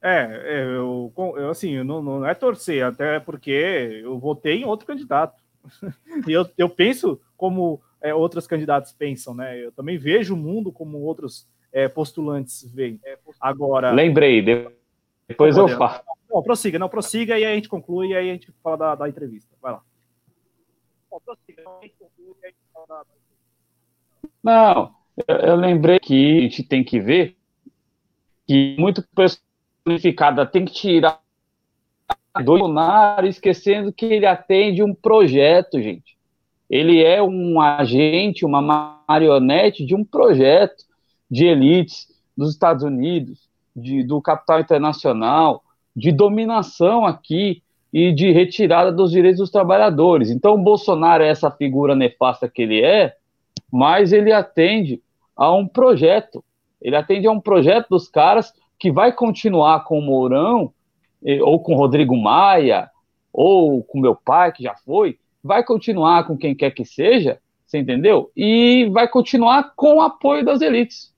É, 0.03 0.60
é 0.60 0.64
eu, 0.64 1.11
eu 1.18 1.49
assim, 1.49 1.84
não, 1.84 2.02
não 2.02 2.26
é 2.26 2.36
torcer, 2.36 2.86
até 2.86 3.19
porque 3.19 4.02
eu 4.03 4.19
votei 4.19 4.61
em 4.61 4.65
outro 4.65 4.86
candidato. 4.86 5.41
e 6.28 6.32
eu, 6.32 6.48
eu 6.57 6.69
penso 6.69 7.19
como 7.36 7.82
é, 8.02 8.14
outros 8.14 8.48
candidatos 8.48 8.91
pensam, 8.91 9.34
né? 9.34 9.64
Eu 9.64 9.72
também 9.72 9.98
vejo 9.98 10.34
o 10.34 10.38
mundo 10.38 10.72
como 10.72 10.98
outros 10.99 11.48
é, 11.72 11.88
postulantes 11.88 12.69
veem. 12.73 12.99
Agora. 13.40 13.91
Lembrei, 13.91 14.41
depois 15.28 15.56
eu 15.56 15.68
falo. 15.69 16.02
Não, 16.30 16.41
prossiga, 16.41 16.80
não, 16.80 16.90
prossiga 16.90 17.38
e 17.38 17.44
aí 17.44 17.52
a 17.52 17.56
gente 17.56 17.69
conclui 17.69 18.10
e 18.10 18.15
aí 18.15 18.30
a 18.30 18.34
gente 18.34 18.52
fala 18.64 18.78
da, 18.78 18.95
da 18.95 19.10
entrevista. 19.10 19.53
Vai 19.61 19.73
lá. 19.73 19.82
Não, 21.11 21.19
prossiga, 21.19 21.64
não, 21.64 21.78
a 21.78 21.82
gente 21.82 21.95
conclui 21.99 22.36
e 22.41 22.45
aí 22.45 22.45
a 22.45 22.48
gente 22.48 22.60
fala 22.73 22.86
da. 22.88 23.06
Não, 24.44 24.95
eu, 25.28 25.36
eu 25.36 25.56
lembrei 25.56 25.99
que 25.99 26.40
a 26.40 26.41
gente 26.41 26.64
tem 26.64 26.84
que 26.84 26.99
ver 26.99 27.38
que 28.48 28.76
muito 28.80 29.06
personificada 29.14 30.45
tem 30.45 30.65
que 30.65 30.73
tirar 30.73 31.22
do 32.36 32.44
Bolsonaro, 32.44 33.28
esquecendo 33.28 33.94
que 33.94 34.06
ele 34.06 34.26
atende 34.26 34.82
um 34.82 34.95
projeto, 34.95 35.82
gente 35.82 36.18
ele 36.72 37.03
é 37.03 37.22
um 37.22 37.60
agente, 37.60 38.45
uma 38.45 39.02
marionete 39.06 39.85
de 39.85 39.93
um 39.93 40.06
projeto 40.06 40.85
de 41.30 41.45
elites 41.45 42.07
dos 42.35 42.52
Estados 42.52 42.81
Unidos, 42.81 43.49
de, 43.76 44.03
do 44.03 44.22
capital 44.22 44.61
internacional, 44.61 45.64
de 45.93 46.14
dominação 46.14 47.06
aqui 47.06 47.61
e 47.91 48.14
de 48.14 48.31
retirada 48.31 48.89
dos 48.89 49.11
direitos 49.11 49.39
dos 49.39 49.49
trabalhadores. 49.49 50.30
Então, 50.30 50.53
o 50.53 50.64
Bolsonaro 50.64 51.22
é 51.22 51.27
essa 51.27 51.52
figura 51.52 51.93
nefasta 51.93 52.48
que 52.48 52.61
ele 52.61 52.81
é, 52.81 53.15
mas 53.69 54.14
ele 54.14 54.31
atende 54.31 55.02
a 55.35 55.53
um 55.53 55.68
projeto. 55.68 56.41
Ele 56.81 56.95
atende 56.95 57.27
a 57.27 57.31
um 57.31 57.39
projeto 57.41 57.89
dos 57.89 58.07
caras 58.07 58.53
que 58.80 58.89
vai 58.89 59.11
continuar 59.11 59.84
com 59.84 59.99
o 59.99 60.02
Mourão, 60.02 60.72
eh, 61.26 61.43
ou 61.43 61.60
com 61.60 61.73
o 61.73 61.77
Rodrigo 61.77 62.15
Maia, 62.15 62.89
ou 63.34 63.84
com 63.84 63.99
meu 63.99 64.15
pai, 64.15 64.53
que 64.53 64.64
já 64.64 64.73
foi, 64.85 65.19
vai 65.44 65.64
continuar 65.64 66.26
com 66.26 66.38
quem 66.38 66.56
quer 66.56 66.72
que 66.72 66.86
seja, 66.86 67.40
você 67.66 67.80
entendeu? 67.80 68.32
E 68.36 68.90
vai 68.92 69.08
continuar 69.08 69.74
com 69.76 69.96
o 69.96 70.02
apoio 70.02 70.44
das 70.44 70.62
elites. 70.62 71.14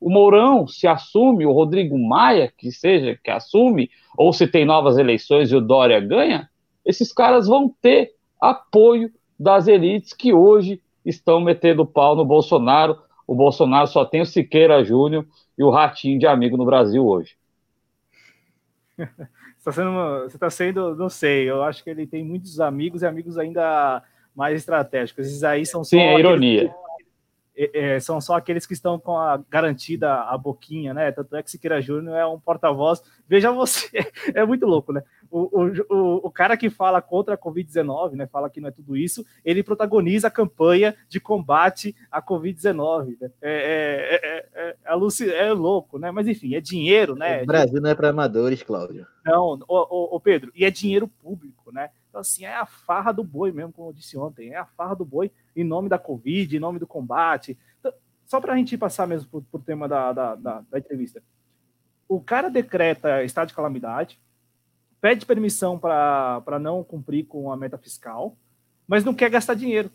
O 0.00 0.10
Mourão 0.10 0.66
se 0.66 0.86
assume, 0.86 1.46
o 1.46 1.52
Rodrigo 1.52 1.98
Maia, 1.98 2.52
que 2.56 2.70
seja, 2.70 3.18
que 3.22 3.30
assume, 3.30 3.90
ou 4.16 4.32
se 4.32 4.46
tem 4.46 4.64
novas 4.64 4.98
eleições 4.98 5.50
e 5.50 5.56
o 5.56 5.60
Dória 5.60 5.98
ganha, 5.98 6.48
esses 6.84 7.12
caras 7.12 7.46
vão 7.46 7.74
ter 7.80 8.12
apoio 8.40 9.10
das 9.40 9.66
elites 9.66 10.12
que 10.12 10.32
hoje 10.32 10.80
estão 11.04 11.40
metendo 11.40 11.86
pau 11.86 12.14
no 12.14 12.24
Bolsonaro. 12.24 12.98
O 13.26 13.34
Bolsonaro 13.34 13.86
só 13.86 14.04
tem 14.04 14.20
o 14.20 14.26
Siqueira 14.26 14.84
Júnior 14.84 15.26
e 15.56 15.64
o 15.64 15.70
Ratinho 15.70 16.18
de 16.18 16.26
amigo 16.26 16.56
no 16.56 16.66
Brasil 16.66 17.06
hoje. 17.06 17.36
está 19.70 19.72
sendo, 19.72 20.22
você 20.22 20.36
está 20.36 20.50
sendo, 20.50 20.94
não 20.94 21.08
sei, 21.08 21.48
eu 21.48 21.62
acho 21.62 21.82
que 21.82 21.88
ele 21.88 22.06
tem 22.06 22.22
muitos 22.22 22.60
amigos 22.60 23.02
e 23.02 23.06
amigos 23.06 23.38
ainda 23.38 24.02
mais 24.34 24.58
estratégicos. 24.58 25.26
Esses 25.26 25.42
aí 25.42 25.64
são 25.64 25.82
Sim, 25.82 26.00
é 26.00 26.18
ironia. 26.18 26.68
Que, 26.68 26.74
é, 27.56 27.94
é, 27.94 28.00
são 28.00 28.20
só 28.20 28.34
aqueles 28.34 28.66
que 28.66 28.74
estão 28.74 28.98
com 28.98 29.16
a 29.16 29.40
garantida 29.48 30.12
a 30.12 30.36
boquinha, 30.36 30.92
né? 30.92 31.12
Tanto 31.12 31.36
é 31.36 31.42
que 31.42 31.50
Siqueira 31.50 31.80
Júnior 31.80 32.16
é 32.16 32.26
um 32.26 32.38
porta-voz. 32.38 33.02
Veja 33.28 33.52
você, 33.52 33.88
é 34.34 34.44
muito 34.44 34.66
louco, 34.66 34.92
né? 34.92 35.02
O, 35.36 35.66
o, 35.90 36.28
o 36.28 36.30
cara 36.30 36.56
que 36.56 36.70
fala 36.70 37.02
contra 37.02 37.34
a 37.34 37.38
Covid-19, 37.38 38.12
né, 38.12 38.26
fala 38.26 38.48
que 38.48 38.60
não 38.60 38.68
é 38.68 38.70
tudo 38.72 38.96
isso, 38.96 39.26
ele 39.44 39.64
protagoniza 39.64 40.28
a 40.28 40.30
campanha 40.30 40.94
de 41.08 41.18
combate 41.18 41.96
à 42.08 42.22
Covid-19. 42.22 43.16
Né? 43.20 43.30
É, 43.42 43.50
é, 43.50 44.14
é, 44.14 44.48
é, 44.54 44.76
é, 44.84 45.48
é, 45.48 45.52
louco, 45.52 45.98
né? 45.98 46.12
Mas 46.12 46.28
enfim, 46.28 46.54
é 46.54 46.60
dinheiro, 46.60 47.16
né? 47.16 47.42
O 47.42 47.46
Brasil 47.46 47.80
não 47.80 47.90
é 47.90 47.94
para 47.96 48.10
amadores, 48.10 48.62
Cláudio. 48.62 49.06
Não, 49.24 49.58
o, 49.66 50.16
o, 50.16 50.20
Pedro, 50.20 50.52
e 50.54 50.64
é 50.64 50.70
dinheiro 50.70 51.08
público, 51.08 51.72
né? 51.72 51.90
Então, 52.08 52.20
assim, 52.20 52.44
é 52.44 52.54
a 52.54 52.66
farra 52.66 53.10
do 53.10 53.24
boi 53.24 53.50
mesmo, 53.50 53.72
como 53.72 53.88
eu 53.88 53.92
disse 53.92 54.16
ontem, 54.16 54.50
é 54.50 54.56
a 54.56 54.66
farra 54.66 54.94
do 54.94 55.04
boi 55.04 55.32
em 55.56 55.64
nome 55.64 55.88
da 55.88 55.98
Covid, 55.98 56.56
em 56.56 56.60
nome 56.60 56.78
do 56.78 56.86
combate. 56.86 57.58
Então, 57.80 57.92
só 58.24 58.40
para 58.40 58.52
a 58.52 58.56
gente 58.56 58.78
passar 58.78 59.08
mesmo 59.08 59.28
por, 59.28 59.42
por 59.50 59.60
tema 59.62 59.88
da, 59.88 60.12
da, 60.12 60.34
da, 60.36 60.62
da 60.70 60.78
entrevista. 60.78 61.20
O 62.08 62.20
cara 62.20 62.48
decreta 62.48 63.24
estado 63.24 63.48
de 63.48 63.54
calamidade, 63.54 64.20
pede 65.04 65.26
permissão 65.26 65.78
para 65.78 66.58
não 66.58 66.82
cumprir 66.82 67.26
com 67.26 67.52
a 67.52 67.56
meta 67.58 67.76
fiscal, 67.76 68.38
mas 68.88 69.04
não 69.04 69.12
quer 69.12 69.28
gastar 69.28 69.52
dinheiro. 69.52 69.90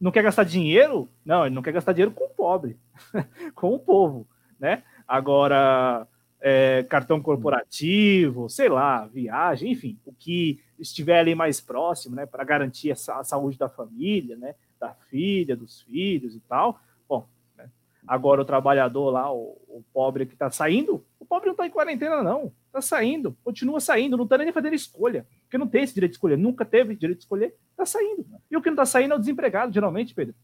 Não 0.00 0.12
quer 0.12 0.22
gastar 0.22 0.44
dinheiro? 0.44 1.08
Não, 1.24 1.44
ele 1.44 1.56
não 1.56 1.60
quer 1.60 1.72
gastar 1.72 1.92
dinheiro 1.92 2.12
com 2.12 2.26
o 2.26 2.28
pobre, 2.28 2.78
com 3.52 3.74
o 3.74 3.80
povo, 3.80 4.28
né? 4.60 4.84
Agora, 5.08 6.06
é, 6.40 6.84
cartão 6.84 7.20
corporativo, 7.20 8.48
sei 8.48 8.68
lá, 8.68 9.08
viagem, 9.08 9.72
enfim, 9.72 9.98
o 10.06 10.12
que 10.12 10.62
estiver 10.78 11.18
ali 11.18 11.34
mais 11.34 11.60
próximo, 11.60 12.14
né, 12.14 12.26
para 12.26 12.44
garantir 12.44 12.92
a, 12.92 13.24
saúde 13.24 13.58
da 13.58 13.68
família, 13.68 14.36
né, 14.36 14.54
da 14.78 14.94
filha, 15.10 15.56
dos 15.56 15.80
filhos 15.80 16.36
e 16.36 16.40
tal. 16.48 16.78
Bom, 17.08 17.26
né? 17.56 17.68
agora 18.06 18.40
o 18.40 18.44
trabalhador 18.44 19.10
lá, 19.10 19.32
o, 19.32 19.60
o 19.66 19.84
pobre 19.92 20.26
que 20.26 20.34
está 20.34 20.48
saindo, 20.48 21.04
o 21.18 21.26
pobre 21.26 21.46
não 21.46 21.54
está 21.54 21.66
em 21.66 21.70
quarentena, 21.70 22.22
não. 22.22 22.52
Tá 22.72 22.80
saindo, 22.80 23.36
continua 23.42 23.80
saindo, 23.80 24.16
não 24.16 24.26
tá 24.26 24.38
nem 24.38 24.52
fazendo 24.52 24.74
escolha. 24.74 25.26
Porque 25.42 25.58
não 25.58 25.66
tem 25.66 25.82
esse 25.82 25.92
direito 25.92 26.12
de 26.12 26.16
escolher, 26.16 26.38
nunca 26.38 26.64
teve 26.64 26.94
direito 26.94 27.18
de 27.18 27.24
escolher, 27.24 27.54
tá 27.76 27.84
saindo. 27.84 28.24
E 28.48 28.56
o 28.56 28.62
que 28.62 28.70
não 28.70 28.76
tá 28.76 28.86
saindo 28.86 29.12
é 29.12 29.16
o 29.16 29.18
desempregado, 29.18 29.72
geralmente, 29.72 30.14
Pedro. 30.14 30.34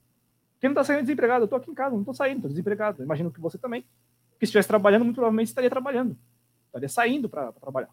Quem 0.61 0.69
não 0.69 0.75
tá 0.75 0.83
saindo 0.83 1.01
é 1.01 1.03
desempregado. 1.03 1.45
Eu 1.45 1.49
tô 1.49 1.57
aqui 1.57 1.71
em 1.71 1.75
casa, 1.75 1.95
não 1.95 2.05
tô 2.05 2.13
saindo, 2.13 2.43
tô 2.43 2.49
desempregado. 2.49 3.03
imagino 3.03 3.31
que 3.31 3.41
você 3.41 3.59
também. 3.59 3.83
Que 4.39 4.47
se 4.47 4.51
estivesse 4.51 4.69
trabalhando, 4.69 5.05
muito 5.05 5.17
provavelmente 5.17 5.49
estaria 5.49 5.71
trabalhando. 5.71 6.17
Estaria 6.67 6.89
saindo 6.89 7.29
para 7.29 7.53
trabalhar. 7.53 7.91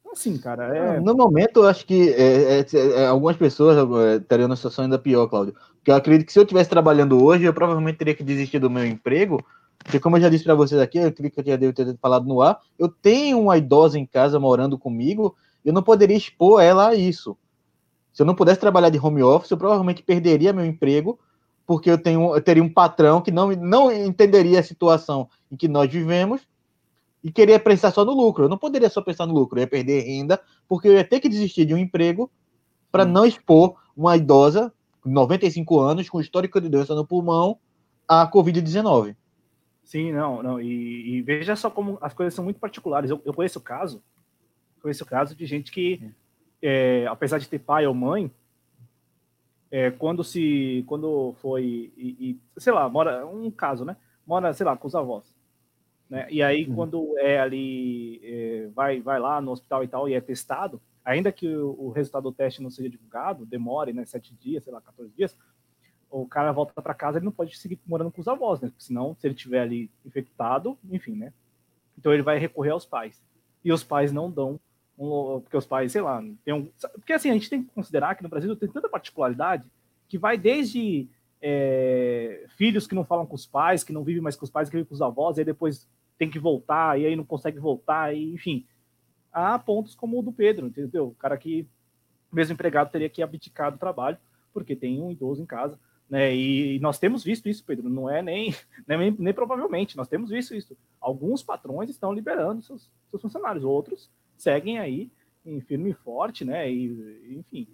Então, 0.00 0.12
assim, 0.12 0.36
cara. 0.38 0.76
É... 0.76 1.00
No 1.00 1.14
momento, 1.14 1.60
eu 1.60 1.68
acho 1.68 1.86
que 1.86 2.10
é, 2.12 2.60
é, 2.60 2.66
é 3.02 3.06
algumas 3.06 3.36
pessoas 3.36 3.76
é, 3.76 4.16
estariam 4.16 4.48
numa 4.48 4.56
situação 4.56 4.84
ainda 4.84 4.98
pior, 4.98 5.26
Cláudio. 5.28 5.54
Porque 5.76 5.90
eu 5.90 5.94
acredito 5.94 6.26
que 6.26 6.32
se 6.32 6.38
eu 6.38 6.42
estivesse 6.42 6.68
trabalhando 6.68 7.22
hoje, 7.22 7.44
eu 7.44 7.54
provavelmente 7.54 7.98
teria 7.98 8.14
que 8.14 8.24
desistir 8.24 8.58
do 8.58 8.70
meu 8.70 8.84
emprego 8.84 9.44
porque, 9.78 10.00
como 10.00 10.16
eu 10.16 10.20
já 10.20 10.28
disse 10.28 10.44
para 10.44 10.54
vocês 10.54 10.80
aqui, 10.80 10.98
eu 10.98 11.12
creio 11.12 11.30
que 11.30 11.40
eu 11.40 11.44
já 11.44 11.56
devo 11.56 11.72
ter 11.72 11.96
falado 11.98 12.26
no 12.26 12.42
ar, 12.42 12.60
eu 12.78 12.88
tenho 12.88 13.40
uma 13.40 13.56
idosa 13.56 13.98
em 13.98 14.04
casa 14.04 14.38
morando 14.38 14.78
comigo, 14.78 15.36
eu 15.64 15.72
não 15.72 15.82
poderia 15.82 16.16
expor 16.16 16.62
ela 16.62 16.88
a 16.88 16.94
isso. 16.94 17.36
Se 18.12 18.22
eu 18.22 18.26
não 18.26 18.34
pudesse 18.34 18.60
trabalhar 18.60 18.90
de 18.90 18.98
home 18.98 19.22
office, 19.22 19.50
eu 19.50 19.56
provavelmente 19.56 20.02
perderia 20.02 20.52
meu 20.52 20.64
emprego 20.64 21.18
porque 21.68 21.90
eu, 21.90 21.98
tenho, 21.98 22.34
eu 22.34 22.40
teria 22.40 22.62
um 22.62 22.72
patrão 22.72 23.20
que 23.20 23.30
não, 23.30 23.50
não 23.52 23.92
entenderia 23.92 24.58
a 24.58 24.62
situação 24.62 25.28
em 25.52 25.56
que 25.56 25.68
nós 25.68 25.92
vivemos 25.92 26.40
e 27.22 27.30
queria 27.30 27.60
pensar 27.60 27.92
só 27.92 28.06
no 28.06 28.12
lucro. 28.12 28.44
Eu 28.44 28.48
não 28.48 28.56
poderia 28.56 28.88
só 28.88 29.02
pensar 29.02 29.26
no 29.26 29.34
lucro, 29.34 29.58
eu 29.58 29.64
ia 29.64 29.68
perder 29.68 30.00
renda, 30.00 30.40
porque 30.66 30.88
eu 30.88 30.94
ia 30.94 31.04
ter 31.04 31.20
que 31.20 31.28
desistir 31.28 31.66
de 31.66 31.74
um 31.74 31.78
emprego 31.78 32.30
para 32.90 33.04
não 33.04 33.26
expor 33.26 33.74
uma 33.94 34.16
idosa, 34.16 34.72
95 35.04 35.78
anos, 35.78 36.08
com 36.08 36.20
histórico 36.20 36.58
de 36.58 36.70
doença 36.70 36.94
no 36.94 37.06
pulmão, 37.06 37.58
à 38.08 38.26
Covid-19. 38.30 39.14
Sim, 39.88 40.12
não, 40.12 40.42
não. 40.42 40.60
E, 40.60 41.16
e, 41.16 41.22
veja 41.22 41.56
só 41.56 41.70
como 41.70 41.96
as 42.02 42.12
coisas 42.12 42.34
são 42.34 42.44
muito 42.44 42.60
particulares. 42.60 43.10
Eu, 43.10 43.22
eu 43.24 43.32
conheço 43.32 43.58
o 43.58 43.62
caso, 43.62 44.02
conheço 44.82 45.02
o 45.02 45.06
caso 45.06 45.34
de 45.34 45.46
gente 45.46 45.72
que, 45.72 46.12
é, 46.60 47.06
apesar 47.06 47.38
de 47.38 47.48
ter 47.48 47.58
pai 47.58 47.86
ou 47.86 47.94
mãe, 47.94 48.30
é, 49.70 49.90
quando 49.90 50.22
se, 50.22 50.84
quando 50.86 51.32
foi, 51.40 51.90
e, 51.96 52.16
e, 52.20 52.60
sei 52.60 52.70
lá, 52.70 52.86
mora, 52.86 53.26
um 53.26 53.50
caso, 53.50 53.82
né? 53.82 53.96
Mora, 54.26 54.52
sei 54.52 54.66
lá, 54.66 54.76
com 54.76 54.86
os 54.86 54.94
avós. 54.94 55.34
Né? 56.10 56.26
E 56.30 56.42
aí, 56.42 56.68
uhum. 56.68 56.74
quando 56.74 57.18
é 57.18 57.40
ali, 57.40 58.20
é, 58.22 58.68
vai, 58.74 59.00
vai 59.00 59.18
lá 59.18 59.40
no 59.40 59.52
hospital 59.52 59.82
e 59.84 59.88
tal, 59.88 60.06
e 60.06 60.12
é 60.12 60.20
testado, 60.20 60.82
ainda 61.02 61.32
que 61.32 61.48
o, 61.48 61.74
o 61.78 61.90
resultado 61.92 62.24
do 62.24 62.32
teste 62.32 62.62
não 62.62 62.68
seja 62.68 62.90
divulgado, 62.90 63.46
demore, 63.46 63.94
né, 63.94 64.04
sete 64.04 64.34
dias, 64.34 64.64
sei 64.64 64.72
lá, 64.74 64.82
14 64.82 65.10
dias, 65.16 65.34
o 66.10 66.26
cara 66.26 66.52
volta 66.52 66.80
para 66.80 66.94
casa, 66.94 67.18
ele 67.18 67.24
não 67.24 67.32
pode 67.32 67.56
seguir 67.56 67.78
morando 67.86 68.10
com 68.10 68.20
os 68.20 68.28
avós, 68.28 68.60
né? 68.60 68.68
Porque 68.68 68.84
senão, 68.84 69.14
se 69.14 69.26
ele 69.26 69.34
tiver 69.34 69.60
ali 69.60 69.90
infectado, 70.04 70.78
enfim, 70.90 71.14
né? 71.14 71.32
Então 71.96 72.12
ele 72.12 72.22
vai 72.22 72.38
recorrer 72.38 72.70
aos 72.70 72.86
pais. 72.86 73.22
E 73.64 73.72
os 73.72 73.84
pais 73.84 74.12
não 74.12 74.30
dão, 74.30 74.58
um, 74.98 75.40
porque 75.40 75.56
os 75.56 75.66
pais, 75.66 75.92
sei 75.92 76.00
lá, 76.00 76.22
tem 76.44 76.54
um, 76.54 76.70
porque 76.92 77.12
assim, 77.12 77.30
a 77.30 77.34
gente 77.34 77.50
tem 77.50 77.62
que 77.62 77.70
considerar 77.70 78.14
que 78.14 78.22
no 78.22 78.28
Brasil 78.28 78.54
tem 78.56 78.68
tanta 78.68 78.88
particularidade 78.88 79.64
que 80.08 80.16
vai 80.16 80.38
desde 80.38 81.08
é, 81.40 82.46
filhos 82.56 82.86
que 82.86 82.94
não 82.94 83.04
falam 83.04 83.26
com 83.26 83.34
os 83.34 83.46
pais, 83.46 83.84
que 83.84 83.92
não 83.92 84.02
vivem 84.02 84.22
mais 84.22 84.36
com 84.36 84.44
os 84.44 84.50
pais, 84.50 84.68
que 84.68 84.76
vivem 84.76 84.88
com 84.88 84.94
os 84.94 85.02
avós, 85.02 85.36
e 85.36 85.40
aí 85.40 85.44
depois 85.44 85.88
tem 86.16 86.28
que 86.30 86.38
voltar, 86.38 86.98
e 86.98 87.06
aí 87.06 87.14
não 87.14 87.24
consegue 87.24 87.58
voltar, 87.58 88.14
e, 88.14 88.34
enfim. 88.34 88.66
Há 89.30 89.58
pontos 89.58 89.94
como 89.94 90.18
o 90.18 90.22
do 90.22 90.32
Pedro, 90.32 90.66
entendeu? 90.66 91.08
O 91.08 91.14
cara 91.14 91.36
que, 91.36 91.68
mesmo 92.32 92.54
empregado, 92.54 92.90
teria 92.90 93.10
que 93.10 93.22
abdicar 93.22 93.70
do 93.70 93.78
trabalho, 93.78 94.16
porque 94.52 94.74
tem 94.74 95.00
um 95.00 95.10
idoso 95.10 95.42
em 95.42 95.46
casa. 95.46 95.78
Né? 96.08 96.34
E 96.34 96.78
nós 96.80 96.98
temos 96.98 97.22
visto 97.22 97.48
isso, 97.48 97.64
Pedro, 97.64 97.88
não 97.88 98.08
é 98.08 98.22
nem, 98.22 98.54
nem, 98.86 99.14
nem 99.18 99.34
provavelmente, 99.34 99.96
nós 99.96 100.08
temos 100.08 100.30
visto 100.30 100.54
isso. 100.54 100.76
Alguns 101.00 101.42
patrões 101.42 101.90
estão 101.90 102.12
liberando 102.12 102.62
seus, 102.62 102.90
seus 103.10 103.22
funcionários, 103.22 103.64
outros 103.64 104.10
seguem 104.36 104.78
aí 104.78 105.10
em 105.44 105.60
firme 105.60 105.90
e 105.90 105.94
forte, 105.94 106.44
né? 106.44 106.70
E, 106.70 107.36
enfim. 107.38 107.68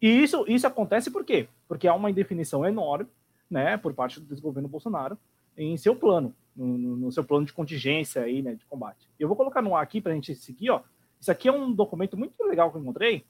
E 0.00 0.08
isso, 0.08 0.44
isso 0.46 0.66
acontece 0.66 1.10
por 1.10 1.24
quê? 1.24 1.48
Porque 1.66 1.88
há 1.88 1.94
uma 1.94 2.10
indefinição 2.10 2.64
enorme, 2.64 3.08
né, 3.50 3.76
por 3.76 3.94
parte 3.94 4.20
do 4.20 4.26
desgoverno 4.26 4.68
Bolsonaro 4.68 5.16
em 5.56 5.76
seu 5.76 5.96
plano, 5.96 6.34
no, 6.54 6.76
no, 6.76 7.12
seu 7.12 7.24
plano 7.24 7.46
de 7.46 7.52
contingência 7.52 8.22
aí, 8.22 8.42
né, 8.42 8.54
de 8.54 8.64
combate. 8.66 9.08
Eu 9.18 9.28
vou 9.28 9.36
colocar 9.36 9.62
no 9.62 9.74
ar 9.74 9.82
aqui 9.82 10.00
para 10.00 10.12
a 10.12 10.14
gente 10.14 10.34
seguir, 10.34 10.70
ó. 10.70 10.82
Isso 11.18 11.30
aqui 11.30 11.48
é 11.48 11.52
um 11.52 11.72
documento 11.72 12.16
muito 12.16 12.42
legal 12.44 12.70
que 12.70 12.76
eu 12.76 12.82
encontrei, 12.82 13.24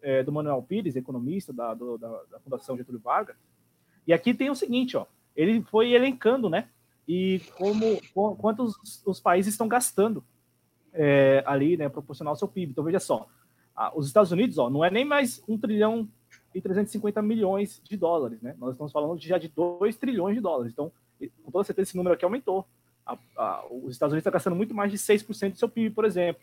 é, 0.00 0.22
do 0.22 0.32
Manuel 0.32 0.62
Pires, 0.62 0.96
economista 0.96 1.52
da, 1.52 1.74
do, 1.74 1.98
da, 1.98 2.08
da 2.30 2.40
Fundação 2.40 2.76
Getúlio 2.76 3.00
Vargas, 3.00 3.36
e 4.06 4.12
aqui 4.12 4.32
tem 4.32 4.50
o 4.50 4.54
seguinte, 4.54 4.96
ó, 4.96 5.06
ele 5.34 5.62
foi 5.62 5.92
elencando, 5.92 6.48
né? 6.48 6.68
E 7.08 7.40
como 7.56 8.00
quantos 8.36 8.74
os 9.04 9.20
países 9.20 9.54
estão 9.54 9.68
gastando 9.68 10.24
é, 10.92 11.42
ali, 11.46 11.76
né, 11.76 11.88
proporcional 11.88 12.32
ao 12.32 12.36
seu 12.36 12.48
PIB. 12.48 12.72
Então 12.72 12.84
veja 12.84 12.98
só, 12.98 13.28
os 13.94 14.06
Estados 14.06 14.32
Unidos, 14.32 14.58
ó, 14.58 14.70
não 14.70 14.84
é 14.84 14.90
nem 14.90 15.04
mais 15.04 15.42
um 15.46 15.58
trilhão 15.58 16.08
e 16.54 16.60
350 16.60 17.20
milhões 17.20 17.82
de 17.84 17.96
dólares, 17.96 18.40
né? 18.40 18.54
Nós 18.58 18.72
estamos 18.72 18.90
falando 18.90 19.18
de, 19.18 19.28
já 19.28 19.36
de 19.36 19.48
2 19.48 19.96
trilhões 19.96 20.34
de 20.34 20.40
dólares. 20.40 20.72
Então, 20.72 20.90
com 21.44 21.50
toda 21.50 21.64
certeza, 21.64 21.90
esse 21.90 21.96
número 21.96 22.14
aqui 22.14 22.24
aumentou. 22.24 22.66
A, 23.04 23.18
a, 23.36 23.66
os 23.70 23.92
Estados 23.92 24.12
Unidos 24.12 24.22
estão 24.22 24.32
gastando 24.32 24.56
muito 24.56 24.74
mais 24.74 24.90
de 24.90 24.96
6% 24.96 25.52
do 25.52 25.58
seu 25.58 25.68
PIB, 25.68 25.94
por 25.94 26.06
exemplo. 26.06 26.42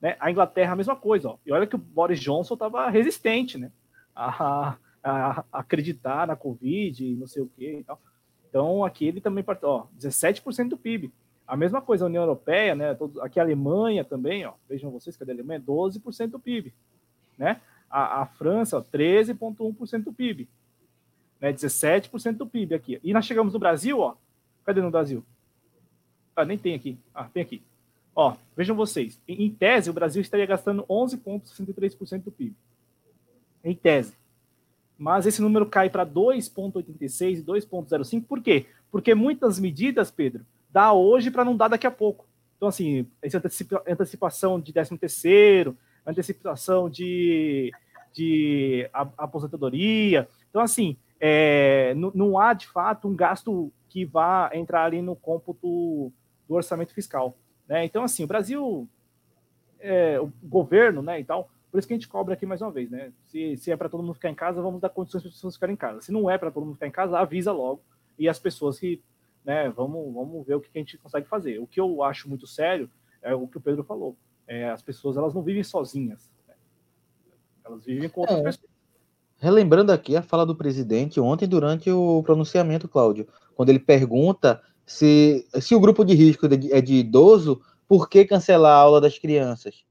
Né? 0.00 0.16
A 0.18 0.30
Inglaterra, 0.30 0.72
a 0.72 0.76
mesma 0.76 0.96
coisa. 0.96 1.28
Ó. 1.30 1.38
E 1.46 1.52
olha 1.52 1.66
que 1.66 1.76
o 1.76 1.78
Boris 1.78 2.20
Johnson 2.20 2.54
estava 2.54 2.90
resistente 2.90 3.56
né? 3.56 3.70
a, 4.14 4.76
a, 5.06 5.44
acreditar 5.52 6.26
na 6.26 6.34
Covid 6.34 7.16
não 7.16 7.26
sei 7.26 7.42
o 7.42 7.50
quê 7.56 7.78
e 7.80 7.84
tal. 7.84 8.00
Então, 8.48 8.84
aqui 8.84 9.06
ele 9.06 9.20
também 9.20 9.44
partiu, 9.44 9.68
ó, 9.68 9.86
17% 9.98 10.68
do 10.68 10.76
PIB. 10.76 11.12
A 11.46 11.56
mesma 11.56 11.80
coisa 11.80 12.04
a 12.04 12.08
União 12.08 12.22
Europeia, 12.22 12.74
né? 12.74 12.96
Aqui 13.20 13.38
a 13.38 13.42
Alemanha 13.42 14.04
também, 14.04 14.44
ó. 14.44 14.54
Vejam 14.68 14.90
vocês, 14.90 15.16
cadê 15.16 15.30
a 15.30 15.34
Alemanha? 15.34 15.60
12% 15.60 16.28
do 16.28 16.40
PIB, 16.40 16.74
né? 17.38 17.60
A, 17.88 18.22
a 18.22 18.26
França, 18.26 18.82
13,1% 18.82 20.02
do 20.02 20.12
PIB. 20.12 20.48
Né? 21.40 21.52
17% 21.52 22.36
do 22.36 22.46
PIB 22.46 22.74
aqui. 22.74 23.00
E 23.02 23.12
nós 23.12 23.24
chegamos 23.24 23.52
no 23.52 23.60
Brasil, 23.60 24.00
ó. 24.00 24.16
Cadê 24.64 24.80
no 24.80 24.90
Brasil? 24.90 25.24
Ah, 26.34 26.44
nem 26.44 26.58
tem 26.58 26.74
aqui. 26.74 26.98
Ah, 27.14 27.28
tem 27.32 27.42
aqui. 27.42 27.62
Ó, 28.14 28.34
vejam 28.56 28.74
vocês. 28.74 29.20
Em, 29.28 29.44
em 29.44 29.50
tese, 29.50 29.88
o 29.88 29.92
Brasil 29.92 30.20
estaria 30.20 30.46
gastando 30.46 30.84
11,63% 30.84 32.24
do 32.24 32.32
PIB. 32.32 32.56
Em 33.62 33.74
tese 33.74 34.14
mas 34.98 35.26
esse 35.26 35.42
número 35.42 35.66
cai 35.66 35.90
para 35.90 36.06
2,86 36.06 37.38
e 37.38 37.42
2,05. 37.42 38.26
Por 38.26 38.40
quê? 38.40 38.66
Porque 38.90 39.14
muitas 39.14 39.58
medidas, 39.58 40.10
Pedro, 40.10 40.44
dá 40.70 40.92
hoje 40.92 41.30
para 41.30 41.44
não 41.44 41.56
dar 41.56 41.68
daqui 41.68 41.86
a 41.86 41.90
pouco. 41.90 42.26
Então, 42.56 42.68
assim, 42.68 43.06
essa 43.20 43.42
antecipação 43.86 44.58
de 44.58 44.72
13 44.72 44.96
terceiro, 44.96 45.76
antecipação 46.06 46.88
de, 46.88 47.70
de 48.12 48.88
aposentadoria. 48.92 50.26
Então, 50.48 50.62
assim, 50.62 50.96
é, 51.20 51.92
não, 51.94 52.12
não, 52.14 52.38
há, 52.38 52.54
de 52.54 52.66
fato, 52.66 53.08
um 53.08 53.14
gasto 53.14 53.70
que 53.88 54.04
vá 54.04 54.50
entrar 54.54 54.84
ali 54.84 55.02
no 55.02 55.14
cômputo 55.14 56.12
do 56.48 56.54
orçamento 56.54 56.94
fiscal. 56.94 57.36
Né? 57.68 57.84
Então, 57.84 58.04
assim, 58.04 58.24
o 58.24 58.26
Brasil, 58.26 58.88
é, 59.80 60.18
o 60.20 60.32
governo 60.42 61.02
né, 61.02 61.20
e 61.20 61.24
tal, 61.24 61.50
por 61.76 61.80
isso 61.80 61.88
que 61.88 61.92
a 61.92 61.96
gente 61.96 62.08
cobra 62.08 62.32
aqui 62.32 62.46
mais 62.46 62.62
uma 62.62 62.70
vez, 62.70 62.90
né? 62.90 63.12
Se, 63.26 63.54
se 63.58 63.70
é 63.70 63.76
para 63.76 63.90
todo 63.90 64.02
mundo 64.02 64.14
ficar 64.14 64.30
em 64.30 64.34
casa, 64.34 64.62
vamos 64.62 64.80
dar 64.80 64.88
condições 64.88 65.20
para 65.22 65.28
as 65.28 65.34
pessoas 65.34 65.56
ficarem 65.56 65.74
em 65.74 65.76
casa. 65.76 66.00
Se 66.00 66.10
não 66.10 66.30
é 66.30 66.38
para 66.38 66.50
todo 66.50 66.64
mundo 66.64 66.76
ficar 66.76 66.86
em 66.86 66.90
casa, 66.90 67.18
avisa 67.18 67.52
logo. 67.52 67.82
E 68.18 68.30
as 68.30 68.38
pessoas 68.38 68.78
que, 68.78 69.02
né, 69.44 69.68
vamos, 69.68 70.14
vamos 70.14 70.46
ver 70.46 70.54
o 70.54 70.60
que 70.62 70.70
a 70.74 70.78
gente 70.78 70.96
consegue 70.96 71.28
fazer. 71.28 71.58
O 71.58 71.66
que 71.66 71.78
eu 71.78 72.02
acho 72.02 72.30
muito 72.30 72.46
sério 72.46 72.88
é 73.20 73.34
o 73.34 73.46
que 73.46 73.58
o 73.58 73.60
Pedro 73.60 73.84
falou. 73.84 74.16
É, 74.48 74.70
as 74.70 74.80
pessoas, 74.80 75.18
elas 75.18 75.34
não 75.34 75.42
vivem 75.42 75.62
sozinhas. 75.62 76.30
Né? 76.48 76.54
Elas 77.62 77.84
vivem 77.84 78.08
com 78.08 78.22
outras 78.22 78.38
é. 78.38 78.42
pessoas. 78.42 78.70
Relembrando 79.36 79.92
aqui 79.92 80.16
a 80.16 80.22
fala 80.22 80.46
do 80.46 80.56
presidente 80.56 81.20
ontem 81.20 81.46
durante 81.46 81.90
o 81.90 82.22
pronunciamento, 82.22 82.88
Cláudio, 82.88 83.28
quando 83.54 83.68
ele 83.68 83.80
pergunta 83.80 84.62
se, 84.86 85.46
se 85.60 85.74
o 85.74 85.80
grupo 85.80 86.06
de 86.06 86.14
risco 86.14 86.46
é 86.46 86.80
de 86.80 86.94
idoso, 86.94 87.60
por 87.86 88.08
que 88.08 88.24
cancelar 88.24 88.72
a 88.72 88.80
aula 88.80 88.98
das 88.98 89.18
crianças? 89.18 89.85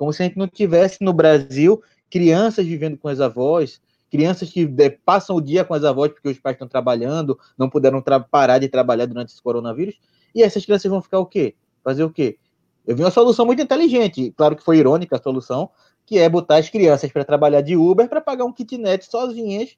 Como 0.00 0.14
se 0.14 0.22
a 0.22 0.24
gente 0.24 0.38
não 0.38 0.48
tivesse 0.48 1.04
no 1.04 1.12
Brasil 1.12 1.82
crianças 2.08 2.64
vivendo 2.64 2.96
com 2.96 3.06
as 3.06 3.20
avós, 3.20 3.82
crianças 4.10 4.48
que 4.48 4.66
passam 5.04 5.36
o 5.36 5.42
dia 5.42 5.62
com 5.62 5.74
as 5.74 5.84
avós 5.84 6.10
porque 6.10 6.30
os 6.30 6.38
pais 6.38 6.54
estão 6.54 6.66
trabalhando, 6.66 7.38
não 7.58 7.68
puderam 7.68 8.02
parar 8.30 8.58
de 8.58 8.66
trabalhar 8.66 9.04
durante 9.04 9.28
esse 9.28 9.42
coronavírus, 9.42 10.00
e 10.34 10.42
essas 10.42 10.64
crianças 10.64 10.90
vão 10.90 11.02
ficar 11.02 11.18
o 11.18 11.26
quê? 11.26 11.54
Fazer 11.84 12.02
o 12.02 12.08
quê? 12.08 12.38
Eu 12.86 12.96
vi 12.96 13.02
uma 13.02 13.10
solução 13.10 13.44
muito 13.44 13.60
inteligente, 13.60 14.32
claro 14.38 14.56
que 14.56 14.64
foi 14.64 14.78
irônica 14.78 15.16
a 15.16 15.22
solução, 15.22 15.68
que 16.06 16.18
é 16.18 16.30
botar 16.30 16.56
as 16.56 16.70
crianças 16.70 17.12
para 17.12 17.22
trabalhar 17.22 17.60
de 17.60 17.76
Uber 17.76 18.08
para 18.08 18.22
pagar 18.22 18.46
um 18.46 18.52
kitnet 18.54 19.04
sozinhas 19.04 19.76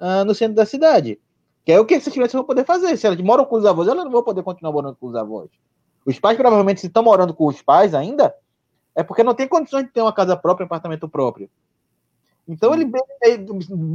uh, 0.00 0.24
no 0.24 0.34
centro 0.34 0.56
da 0.56 0.66
cidade. 0.66 1.20
Que 1.64 1.70
é 1.70 1.78
o 1.78 1.86
que 1.86 1.94
essas 1.94 2.12
crianças 2.12 2.32
vão 2.32 2.42
poder 2.42 2.64
fazer. 2.64 2.96
Se 2.96 3.06
elas 3.06 3.20
moram 3.20 3.44
com 3.44 3.58
os 3.58 3.64
avós, 3.64 3.86
elas 3.86 4.04
não 4.04 4.10
vão 4.10 4.24
poder 4.24 4.42
continuar 4.42 4.72
morando 4.72 4.96
com 4.96 5.06
os 5.06 5.14
avós. 5.14 5.50
Os 6.04 6.18
pais, 6.18 6.36
provavelmente, 6.36 6.80
se 6.80 6.88
estão 6.88 7.04
morando 7.04 7.32
com 7.32 7.46
os 7.46 7.62
pais 7.62 7.94
ainda, 7.94 8.34
é 8.94 9.02
porque 9.02 9.22
não 9.22 9.34
tem 9.34 9.48
condições 9.48 9.84
de 9.84 9.90
ter 9.90 10.02
uma 10.02 10.12
casa 10.12 10.36
própria, 10.36 10.64
um 10.64 10.66
apartamento 10.66 11.08
próprio. 11.08 11.48
Então 12.46 12.74
ele, 12.74 12.90
ele, 13.22 13.46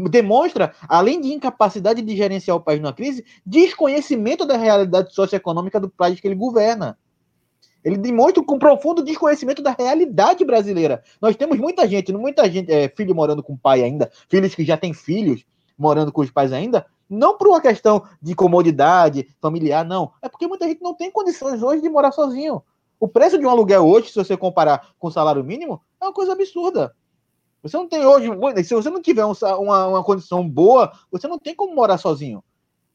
demonstra, 0.09 0.73
além 0.87 1.19
de 1.19 1.33
incapacidade 1.33 2.01
de 2.01 2.15
gerenciar 2.15 2.55
o 2.55 2.61
país 2.61 2.79
numa 2.79 2.93
crise, 2.93 3.25
desconhecimento 3.45 4.45
da 4.45 4.55
realidade 4.55 5.13
socioeconômica 5.13 5.79
do 5.79 5.89
país 5.89 6.19
que 6.19 6.27
ele 6.27 6.35
governa. 6.35 6.97
Ele 7.83 7.97
demonstra 7.97 8.43
com 8.43 8.57
profundo 8.57 9.03
desconhecimento 9.03 9.61
da 9.61 9.75
realidade 9.77 10.43
brasileira. 10.43 11.03
Nós 11.21 11.35
temos 11.35 11.57
muita 11.57 11.87
gente, 11.87 12.11
muita 12.13 12.49
gente, 12.49 12.71
é, 12.71 12.89
filho 12.89 13.13
morando 13.13 13.43
com 13.43 13.53
o 13.53 13.57
pai 13.57 13.83
ainda, 13.83 14.11
filhos 14.29 14.55
que 14.55 14.65
já 14.65 14.77
têm 14.77 14.93
filhos 14.93 15.45
morando 15.77 16.11
com 16.11 16.21
os 16.21 16.31
pais 16.31 16.51
ainda, 16.51 16.85
não 17.09 17.37
por 17.37 17.47
uma 17.47 17.61
questão 17.61 18.03
de 18.21 18.33
comodidade 18.33 19.27
familiar, 19.39 19.85
não. 19.85 20.11
É 20.21 20.27
porque 20.27 20.47
muita 20.47 20.67
gente 20.67 20.81
não 20.81 20.95
tem 20.95 21.11
condições 21.11 21.61
hoje 21.61 21.81
de 21.81 21.89
morar 21.89 22.11
sozinho. 22.11 22.63
O 22.99 23.07
preço 23.07 23.37
de 23.37 23.45
um 23.45 23.49
aluguel 23.49 23.87
hoje, 23.87 24.09
se 24.09 24.15
você 24.15 24.35
comparar 24.35 24.89
com 24.97 25.07
o 25.07 25.11
salário 25.11 25.43
mínimo, 25.43 25.81
é 26.01 26.05
uma 26.05 26.13
coisa 26.13 26.33
absurda. 26.33 26.95
Você 27.61 27.75
não 27.75 27.87
tem 27.87 28.05
hoje, 28.05 28.29
se 28.63 28.73
você 28.73 28.89
não 28.89 29.01
tiver 29.01 29.25
uma, 29.25 29.87
uma 29.87 30.03
condição 30.03 30.47
boa, 30.47 30.91
você 31.11 31.27
não 31.27 31.37
tem 31.37 31.55
como 31.55 31.75
morar 31.75 31.97
sozinho. 31.97 32.43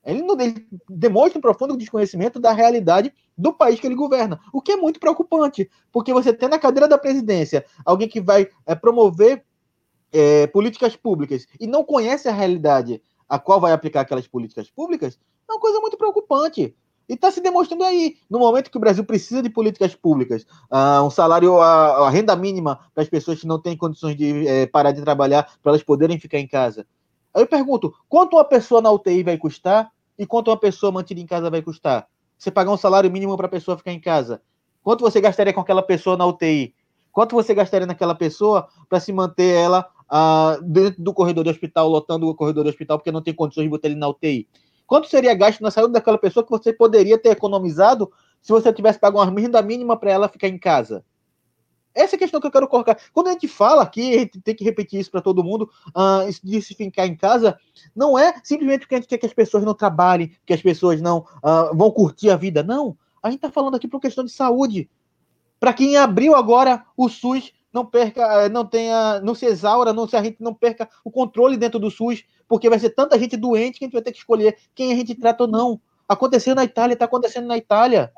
Ele, 0.05 0.23
não, 0.23 0.39
ele 0.41 0.67
demonstra 0.89 1.39
um 1.39 1.43
profundo 1.43 1.77
desconhecimento 1.77 2.41
da 2.41 2.53
realidade 2.53 3.13
do 3.39 3.53
país 3.53 3.79
que 3.79 3.87
ele 3.87 3.95
governa, 3.95 4.41
o 4.53 4.61
que 4.61 4.73
é 4.73 4.77
muito 4.77 4.99
preocupante, 4.99 5.71
porque 5.93 6.13
você 6.13 6.33
tem 6.33 6.49
na 6.49 6.59
cadeira 6.59 6.89
da 6.89 6.99
presidência 6.99 7.65
alguém 7.85 8.09
que 8.09 8.21
vai 8.21 8.49
é, 8.67 8.75
promover 8.75 9.45
é, 10.13 10.47
políticas 10.49 10.97
públicas 10.97 11.47
e 11.61 11.67
não 11.67 11.85
conhece 11.85 12.29
a 12.29 12.33
realidade 12.33 13.01
a 13.29 13.39
qual 13.39 13.61
vai 13.61 13.73
aplicar 13.73 14.01
aquelas 14.01 14.27
políticas 14.27 14.69
públicas, 14.69 15.19
é 15.49 15.53
uma 15.53 15.61
coisa 15.61 15.81
muito 15.81 15.97
preocupante. 15.97 16.75
E 17.13 17.15
está 17.15 17.31
se 17.31 17.43
demonstrando 17.43 17.85
aí, 17.85 18.17
no 18.31 18.39
momento 18.39 18.71
que 18.71 18.77
o 18.79 18.81
Brasil 18.81 19.05
precisa 19.05 19.43
de 19.43 19.51
políticas 19.51 19.95
públicas, 19.95 20.47
uh, 20.71 21.05
um 21.05 21.11
salário, 21.11 21.61
a, 21.61 22.07
a, 22.07 22.11
renda 22.11 22.35
mínima 22.35 22.81
para 22.95 23.03
as 23.03 23.09
pessoas 23.11 23.39
que 23.39 23.47
não 23.47 23.61
têm 23.61 23.77
condições 23.77 24.17
de 24.17 24.49
é, 24.49 24.65
parar 24.65 24.93
de 24.93 25.03
trabalhar, 25.03 25.43
para 25.63 25.73
elas 25.73 25.83
poderem 25.83 26.19
ficar 26.19 26.39
em 26.39 26.49
casa. 26.49 26.87
Aí 27.35 27.43
eu 27.43 27.47
pergunto, 27.47 27.93
quanto 28.09 28.37
uma 28.37 28.45
pessoa 28.47 28.81
na 28.81 28.91
UTI 28.91 29.23
vai 29.25 29.37
custar 29.37 29.93
e 30.19 30.25
quanto 30.25 30.49
uma 30.49 30.57
pessoa 30.57 30.91
mantida 30.91 31.21
em 31.21 31.27
casa 31.27 31.51
vai 31.51 31.61
custar? 31.61 32.09
Você 32.39 32.51
pagar 32.51 32.71
um 32.71 32.79
salário 32.79 33.11
mínimo 33.11 33.37
para 33.37 33.45
a 33.47 33.51
pessoa 33.51 33.77
ficar 33.77 33.93
em 33.93 34.01
casa. 34.01 34.41
Quanto 34.83 35.03
você 35.03 35.21
gastaria 35.21 35.53
com 35.53 35.61
aquela 35.61 35.83
pessoa 35.83 36.17
na 36.17 36.25
UTI? 36.25 36.75
Quanto 37.13 37.35
você 37.35 37.55
gastaria 37.55 37.87
naquela 37.87 38.15
pessoa 38.15 38.69
para 38.89 38.99
se 38.99 39.13
manter 39.13 39.55
ela 39.55 39.87
uh, 40.11 40.63
dentro 40.63 41.03
do 41.03 41.13
corredor 41.13 41.45
do 41.45 41.51
hospital, 41.51 41.91
lotando 41.91 42.27
o 42.27 42.35
corredor 42.35 42.65
do 42.65 42.71
hospital, 42.71 42.97
porque 42.97 43.13
não 43.13 43.21
tem 43.21 43.35
condições 43.35 43.65
de 43.65 43.69
botar 43.69 43.89
ele 43.89 43.97
na 43.97 44.09
UTI? 44.09 44.49
Quanto 44.93 45.09
seria 45.09 45.33
gasto 45.33 45.63
na 45.63 45.71
saúde 45.71 45.95
daquela 45.95 46.19
pessoa 46.19 46.45
que 46.45 46.51
você 46.51 46.71
poderia 46.71 47.17
ter 47.17 47.31
economizado 47.31 48.13
se 48.43 48.53
você 48.53 48.71
tivesse 48.71 48.99
pago 48.99 49.17
uma 49.17 49.41
renda 49.41 49.63
mínima 49.63 49.97
para 49.97 50.11
ela 50.11 50.29
ficar 50.29 50.49
em 50.49 50.59
casa? 50.59 51.03
Essa 51.95 52.15
é 52.15 52.17
a 52.17 52.19
questão 52.19 52.39
que 52.39 52.47
eu 52.47 52.51
quero 52.51 52.69
colocar. 52.69 52.99
Quando 53.11 53.29
a 53.29 53.33
gente 53.33 53.49
fala 53.49 53.85
aqui, 53.85 54.15
a 54.15 54.19
gente 54.19 54.39
tem 54.43 54.55
que 54.55 54.63
repetir 54.63 55.01
isso 55.01 55.11
para 55.11 55.23
todo 55.23 55.43
mundo, 55.43 55.71
uh, 55.97 56.31
de 56.45 56.61
se 56.61 56.75
ficar 56.75 57.07
em 57.07 57.17
casa, 57.17 57.59
não 57.97 58.19
é 58.19 58.35
simplesmente 58.45 58.81
porque 58.81 58.97
a 58.97 58.99
gente 58.99 59.09
quer 59.09 59.17
que 59.17 59.25
as 59.25 59.33
pessoas 59.33 59.65
não 59.65 59.73
trabalhem, 59.73 60.31
que 60.45 60.53
as 60.53 60.61
pessoas 60.61 61.01
não 61.01 61.21
uh, 61.43 61.75
vão 61.75 61.91
curtir 61.91 62.29
a 62.29 62.37
vida. 62.37 62.63
Não. 62.63 62.95
A 63.23 63.31
gente 63.31 63.39
está 63.39 63.51
falando 63.51 63.77
aqui 63.77 63.89
por 63.89 63.99
questão 63.99 64.23
de 64.23 64.31
saúde. 64.31 64.91
Para 65.59 65.73
quem 65.73 65.97
abriu 65.97 66.35
agora 66.35 66.85
o 66.95 67.09
SUS 67.09 67.51
não 67.73 67.87
perca, 67.87 68.23
eh, 68.45 68.49
não 68.49 68.67
tenha, 68.67 69.21
não 69.21 69.35
se 69.35 69.47
exaura, 69.47 69.93
não 69.93 70.07
se 70.07 70.17
a 70.17 70.23
gente 70.23 70.37
não 70.41 70.53
perca 70.53 70.89
o 71.03 71.11
controle 71.11 71.57
dentro 71.57 71.81
do 71.81 71.91
SUS, 71.91 72.25
porque 72.47 72.69
vai 72.69 72.79
ser 72.79 72.91
tanta 72.91 73.19
gente 73.19 73.37
doente 73.37 73.79
que 73.79 73.85
a 73.85 73.87
gente 73.87 73.95
vai 73.95 74.03
ter 74.03 74.13
que 74.13 74.19
escolher 74.19 74.59
quem 74.75 74.93
a 74.93 74.97
gente 74.97 75.15
trata 75.15 75.45
ou 75.45 75.51
não. 75.51 75.81
Aconteceu 76.07 76.55
na 76.55 76.65
Itália, 76.65 76.93
está 76.93 77.07
acontecendo 77.07 77.47
na 77.47 77.57
Itália. 77.57 78.13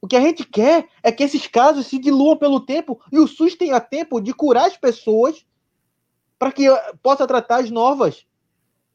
O 0.00 0.06
que 0.06 0.16
a 0.16 0.20
gente 0.20 0.44
quer 0.44 0.86
é 1.02 1.10
que 1.10 1.22
esses 1.22 1.46
casos 1.46 1.86
se 1.86 1.98
diluam 1.98 2.36
pelo 2.36 2.60
tempo 2.60 3.00
e 3.10 3.18
o 3.18 3.26
SUS 3.26 3.54
tenha 3.54 3.80
tempo 3.80 4.20
de 4.20 4.34
curar 4.34 4.66
as 4.66 4.76
pessoas 4.76 5.46
para 6.38 6.52
que 6.52 6.68
eh, 6.68 6.94
possa 7.02 7.26
tratar 7.26 7.60
as 7.60 7.70
novas. 7.70 8.26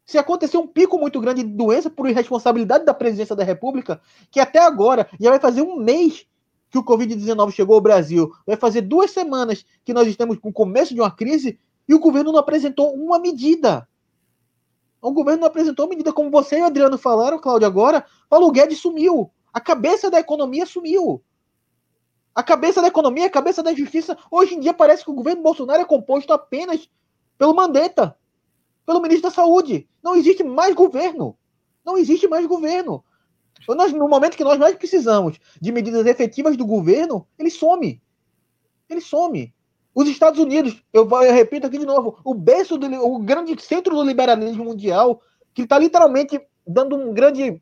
Se 0.06 0.18
acontecer 0.18 0.58
um 0.58 0.68
pico 0.68 1.00
muito 1.00 1.20
grande 1.20 1.44
de 1.44 1.50
doença 1.50 1.90
por 1.90 2.08
irresponsabilidade 2.08 2.86
da 2.86 2.94
presidência 2.94 3.36
da 3.36 3.44
República, 3.44 4.00
que 4.30 4.40
até 4.40 4.60
agora 4.60 5.10
já 5.20 5.32
vai 5.32 5.40
fazer 5.40 5.62
um 5.62 5.78
mês 5.78 6.28
que 6.70 6.78
o 6.78 6.84
Covid-19 6.84 7.52
chegou 7.52 7.76
ao 7.76 7.82
Brasil, 7.82 8.32
vai 8.46 8.56
fazer 8.56 8.82
duas 8.82 9.12
semanas 9.12 9.66
que 9.86 9.94
nós 9.94 10.08
estamos 10.08 10.38
com 10.38 10.50
o 10.50 10.54
começo 10.54 10.94
de 10.94 11.02
uma 11.02 11.12
crise 11.12 11.58
e 11.88 11.94
o 11.94 12.00
governo 12.00 12.32
não 12.32 12.40
apresentou 12.40 12.94
uma 12.94 13.20
medida. 13.20 13.88
O 15.02 15.12
governo 15.12 15.42
não 15.42 15.48
apresentou 15.48 15.88
medida, 15.88 16.12
como 16.12 16.30
você 16.30 16.60
e 16.60 16.62
o 16.62 16.66
Adriano 16.66 16.98
falaram, 16.98 17.40
Cláudio, 17.40 17.68
agora. 17.68 18.06
Paulo 18.30 18.52
Guedes 18.52 18.80
sumiu. 18.80 19.32
A 19.54 19.62
cabeça 19.62 20.12
da 20.12 20.20
economia 20.20 20.66
sumiu. 20.66 21.22
A 22.36 22.44
cabeça 22.44 22.82
da 22.82 22.88
economia, 22.88 23.28
a 23.28 23.30
cabeça 23.30 23.64
da 23.64 23.74
justiça. 23.74 24.18
Hoje 24.30 24.56
em 24.56 24.60
dia 24.60 24.74
parece 24.74 25.04
que 25.04 25.10
o 25.10 25.14
governo 25.14 25.42
Bolsonaro 25.42 25.82
é 25.82 25.86
composto 25.86 26.34
apenas 26.34 26.90
pelo 27.38 27.56
Mandetta, 27.56 28.18
pelo 28.86 29.02
ministro 29.02 29.30
da 29.30 29.36
Saúde. 29.36 29.88
Não 30.04 30.16
existe 30.16 30.44
mais 30.44 30.76
governo. 30.76 31.38
Não 31.86 31.98
existe 31.98 32.28
mais 32.28 32.46
governo. 32.46 33.04
Nós, 33.68 33.92
no 33.94 34.08
momento 34.08 34.38
que 34.38 34.44
nós 34.44 34.58
mais 34.58 34.76
precisamos 34.76 35.38
de 35.60 35.72
medidas 35.72 36.06
efetivas 36.06 36.56
do 36.56 36.66
governo, 36.66 37.28
ele 37.38 37.50
some. 37.50 38.02
Ele 38.90 39.02
some. 39.02 39.54
Os 39.94 40.08
Estados 40.08 40.40
Unidos, 40.40 40.84
eu, 40.94 41.10
eu 41.10 41.34
repito 41.34 41.66
aqui 41.66 41.78
de 41.78 41.86
novo, 41.86 42.20
o 42.24 42.34
berço, 42.34 42.78
do, 42.78 42.88
o 43.04 43.18
grande 43.20 43.60
centro 43.62 43.96
do 43.96 44.04
liberalismo 44.04 44.64
mundial, 44.64 45.22
que 45.54 45.64
está 45.64 45.80
literalmente 45.80 46.40
dando 46.68 46.96
um 46.96 47.12
grande, 47.14 47.60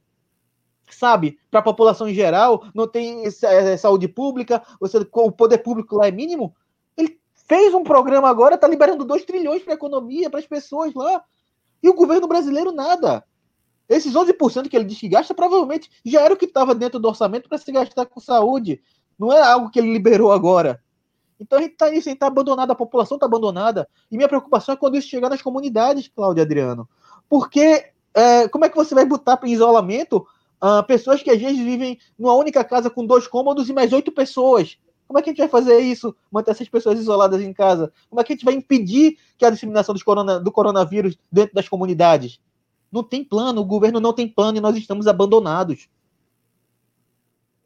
sabe, 0.90 1.40
para 1.50 1.62
a 1.62 1.64
população 1.64 2.10
em 2.10 2.14
geral, 2.14 2.66
não 2.74 2.88
tem 2.88 3.24
saúde 3.78 4.08
pública, 4.10 4.62
você, 4.82 4.98
o 4.98 5.32
poder 5.32 5.60
público 5.60 5.96
lá 5.96 6.08
é 6.08 6.12
mínimo. 6.12 6.54
Ele 6.98 7.18
fez 7.48 7.74
um 7.74 7.84
programa 7.84 8.28
agora, 8.28 8.56
está 8.56 8.68
liberando 8.68 9.06
2 9.06 9.24
trilhões 9.24 9.64
para 9.64 9.74
a 9.74 9.76
economia, 9.76 10.30
para 10.30 10.40
as 10.40 10.46
pessoas 10.46 10.94
lá. 10.94 11.24
E 11.82 11.88
o 11.88 11.94
governo 11.94 12.28
brasileiro 12.28 12.72
nada. 12.72 13.24
Esses 13.88 14.14
11% 14.14 14.68
que 14.68 14.76
ele 14.76 14.86
diz 14.86 15.00
que 15.00 15.08
gasta, 15.08 15.34
provavelmente 15.34 15.90
já 16.04 16.22
era 16.22 16.34
o 16.34 16.38
que 16.38 16.46
estava 16.46 16.74
dentro 16.74 17.00
do 17.00 17.08
orçamento 17.08 17.48
para 17.48 17.58
se 17.58 17.72
gastar 17.72 18.06
com 18.06 18.20
saúde. 18.20 18.82
Não 19.18 19.32
é 19.32 19.42
algo 19.42 19.70
que 19.70 19.80
ele 19.80 19.92
liberou 19.92 20.32
agora. 20.32 20.82
Então 21.40 21.60
a 21.60 21.62
gente 21.62 21.74
está 21.74 21.90
nisso, 21.90 22.08
a 22.08 22.12
gente 22.12 22.18
está 22.18 22.28
abandonado, 22.28 22.72
a 22.72 22.76
população 22.76 23.16
está 23.16 23.26
abandonada. 23.26 23.88
E 24.12 24.18
minha 24.18 24.28
preocupação 24.28 24.74
é 24.74 24.78
quando 24.78 24.98
isso 24.98 25.08
chegar 25.08 25.30
nas 25.30 25.42
comunidades, 25.42 26.08
Cláudio 26.08 26.44
Adriano. 26.44 26.90
Porque 27.30 27.92
é, 28.14 28.48
como 28.48 28.66
é 28.66 28.70
que 28.70 28.76
você 28.76 28.96
vai 28.96 29.06
botar 29.06 29.38
para 29.38 29.50
isolamento 29.50 30.26
uh, 30.64 30.86
pessoas 30.88 31.22
que 31.22 31.30
às 31.30 31.40
vezes 31.40 31.60
vivem 31.60 32.00
numa 32.18 32.34
única 32.34 32.64
casa 32.64 32.90
com 32.90 33.06
dois 33.06 33.28
cômodos 33.28 33.70
e 33.70 33.74
mais 33.74 33.92
oito 33.94 34.12
pessoas? 34.12 34.78
Como 35.08 35.20
é 35.20 35.22
que 35.22 35.30
a 35.30 35.34
gente 35.34 35.40
vai 35.40 35.48
fazer 35.48 35.80
isso? 35.80 36.16
Manter 36.32 36.52
essas 36.52 36.68
pessoas 36.68 37.00
isoladas 37.00 37.42
em 37.42 37.54
casa? 37.54 37.92
Como 38.10 38.20
é 38.20 38.24
que 38.24 38.34
a 38.34 38.36
gente 38.36 38.46
vai 38.46 38.56
impedir 38.56 39.18
que 39.38 39.46
a 39.46 39.50
disseminação 39.50 39.94
corona, 40.04 40.40
do 40.40 40.52
coronavírus 40.52 41.18
dentro 41.32 41.54
das 41.54 41.70
comunidades? 41.70 42.40
Não 42.92 43.04
tem 43.04 43.24
plano, 43.24 43.62
o 43.62 43.66
governo 43.66 44.00
não 44.00 44.14
tem 44.14 44.28
plano 44.28 44.58
e 44.58 44.62
nós 44.62 44.76
estamos 44.78 45.08
abandonados. 45.08 45.90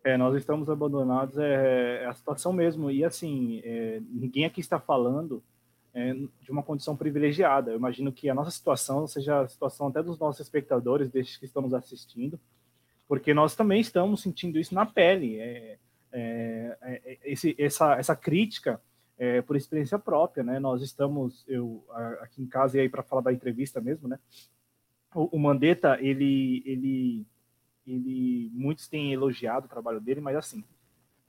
É, 0.03 0.17
nós 0.17 0.35
estamos 0.35 0.69
abandonados, 0.69 1.37
é, 1.37 2.03
é 2.03 2.05
a 2.05 2.13
situação 2.13 2.53
mesmo. 2.53 2.89
E 2.89 3.03
assim, 3.03 3.61
é, 3.63 4.01
ninguém 4.09 4.45
aqui 4.45 4.61
está 4.61 4.79
falando 4.79 5.43
é, 5.93 6.13
de 6.13 6.51
uma 6.51 6.63
condição 6.63 6.95
privilegiada. 6.95 7.71
Eu 7.71 7.77
imagino 7.77 8.11
que 8.11 8.29
a 8.29 8.33
nossa 8.33 8.51
situação 8.51 9.05
seja 9.07 9.41
a 9.41 9.47
situação 9.47 9.87
até 9.87 10.01
dos 10.01 10.17
nossos 10.17 10.41
espectadores, 10.41 11.09
destes 11.09 11.37
que 11.37 11.45
estão 11.45 11.61
nos 11.61 11.73
assistindo, 11.73 12.39
porque 13.07 13.33
nós 13.33 13.55
também 13.55 13.81
estamos 13.81 14.21
sentindo 14.21 14.57
isso 14.57 14.73
na 14.73 14.85
pele. 14.85 15.37
É, 15.37 15.77
é, 16.11 16.77
é 16.81 17.17
esse, 17.23 17.55
essa, 17.59 17.95
essa 17.95 18.15
crítica 18.15 18.81
é, 19.17 19.41
por 19.41 19.55
experiência 19.57 19.99
própria, 19.99 20.43
né? 20.43 20.59
Nós 20.59 20.81
estamos, 20.81 21.43
eu 21.47 21.83
aqui 22.21 22.41
em 22.41 22.47
casa 22.47 22.77
e 22.77 22.81
aí 22.81 22.89
para 22.89 23.03
falar 23.03 23.21
da 23.21 23.33
entrevista 23.33 23.81
mesmo, 23.81 24.07
né? 24.07 24.17
O, 25.13 25.37
o 25.37 25.39
Mandetta, 25.39 25.97
ele, 26.01 26.61
ele, 26.65 27.25
ele, 27.85 28.51
muitos 28.53 28.87
têm 28.87 29.13
elogiado 29.13 29.65
o 29.65 29.69
trabalho 29.69 29.99
dele, 29.99 30.21
mas 30.21 30.35
assim, 30.35 30.63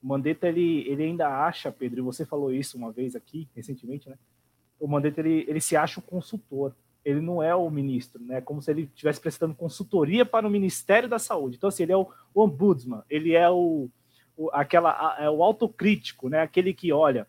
o 0.03 0.07
Mandetta, 0.07 0.49
ele, 0.49 0.89
ele 0.89 1.05
ainda 1.05 1.29
acha, 1.29 1.71
Pedro, 1.71 2.01
e 2.01 2.03
você 2.03 2.25
falou 2.25 2.53
isso 2.53 2.77
uma 2.77 2.93
vez 2.93 3.15
aqui, 3.15 3.49
recentemente, 3.55 4.09
né? 4.09 4.17
O 4.79 4.89
Mandetta, 4.89 5.21
ele, 5.21 5.45
ele 5.47 5.61
se 5.61 5.77
acha 5.77 6.01
o 6.01 6.03
consultor, 6.03 6.75
ele 7.05 7.21
não 7.21 7.43
é 7.43 7.55
o 7.55 7.69
ministro, 7.71 8.23
né? 8.23 8.41
Como 8.41 8.63
se 8.63 8.71
ele 8.71 8.83
estivesse 8.83 9.21
prestando 9.21 9.55
consultoria 9.55 10.25
para 10.25 10.47
o 10.47 10.51
Ministério 10.51 11.09
da 11.09 11.19
Saúde. 11.19 11.57
Então, 11.57 11.69
assim, 11.69 11.83
ele 11.83 11.93
é 11.93 11.97
o, 11.97 12.09
o 12.35 12.43
ombudsman, 12.43 13.03
ele 13.09 13.35
é 13.35 13.49
o, 13.51 13.91
o, 14.37 14.51
aquela, 14.53 15.17
é 15.19 15.29
o 15.29 15.43
autocrítico, 15.43 16.29
né? 16.29 16.41
Aquele 16.41 16.73
que, 16.73 16.93
olha, 16.93 17.27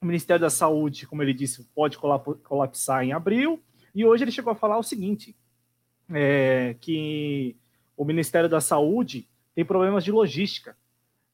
o 0.00 0.06
Ministério 0.06 0.40
da 0.40 0.50
Saúde, 0.50 1.06
como 1.06 1.22
ele 1.22 1.34
disse, 1.34 1.64
pode 1.74 1.98
colapsar 1.98 3.04
em 3.04 3.12
abril, 3.12 3.60
e 3.94 4.04
hoje 4.04 4.24
ele 4.24 4.32
chegou 4.32 4.52
a 4.52 4.56
falar 4.56 4.78
o 4.78 4.82
seguinte: 4.82 5.36
é, 6.12 6.74
que 6.80 7.56
o 7.96 8.04
Ministério 8.04 8.48
da 8.48 8.60
Saúde 8.60 9.28
tem 9.54 9.64
problemas 9.64 10.04
de 10.04 10.12
logística. 10.12 10.76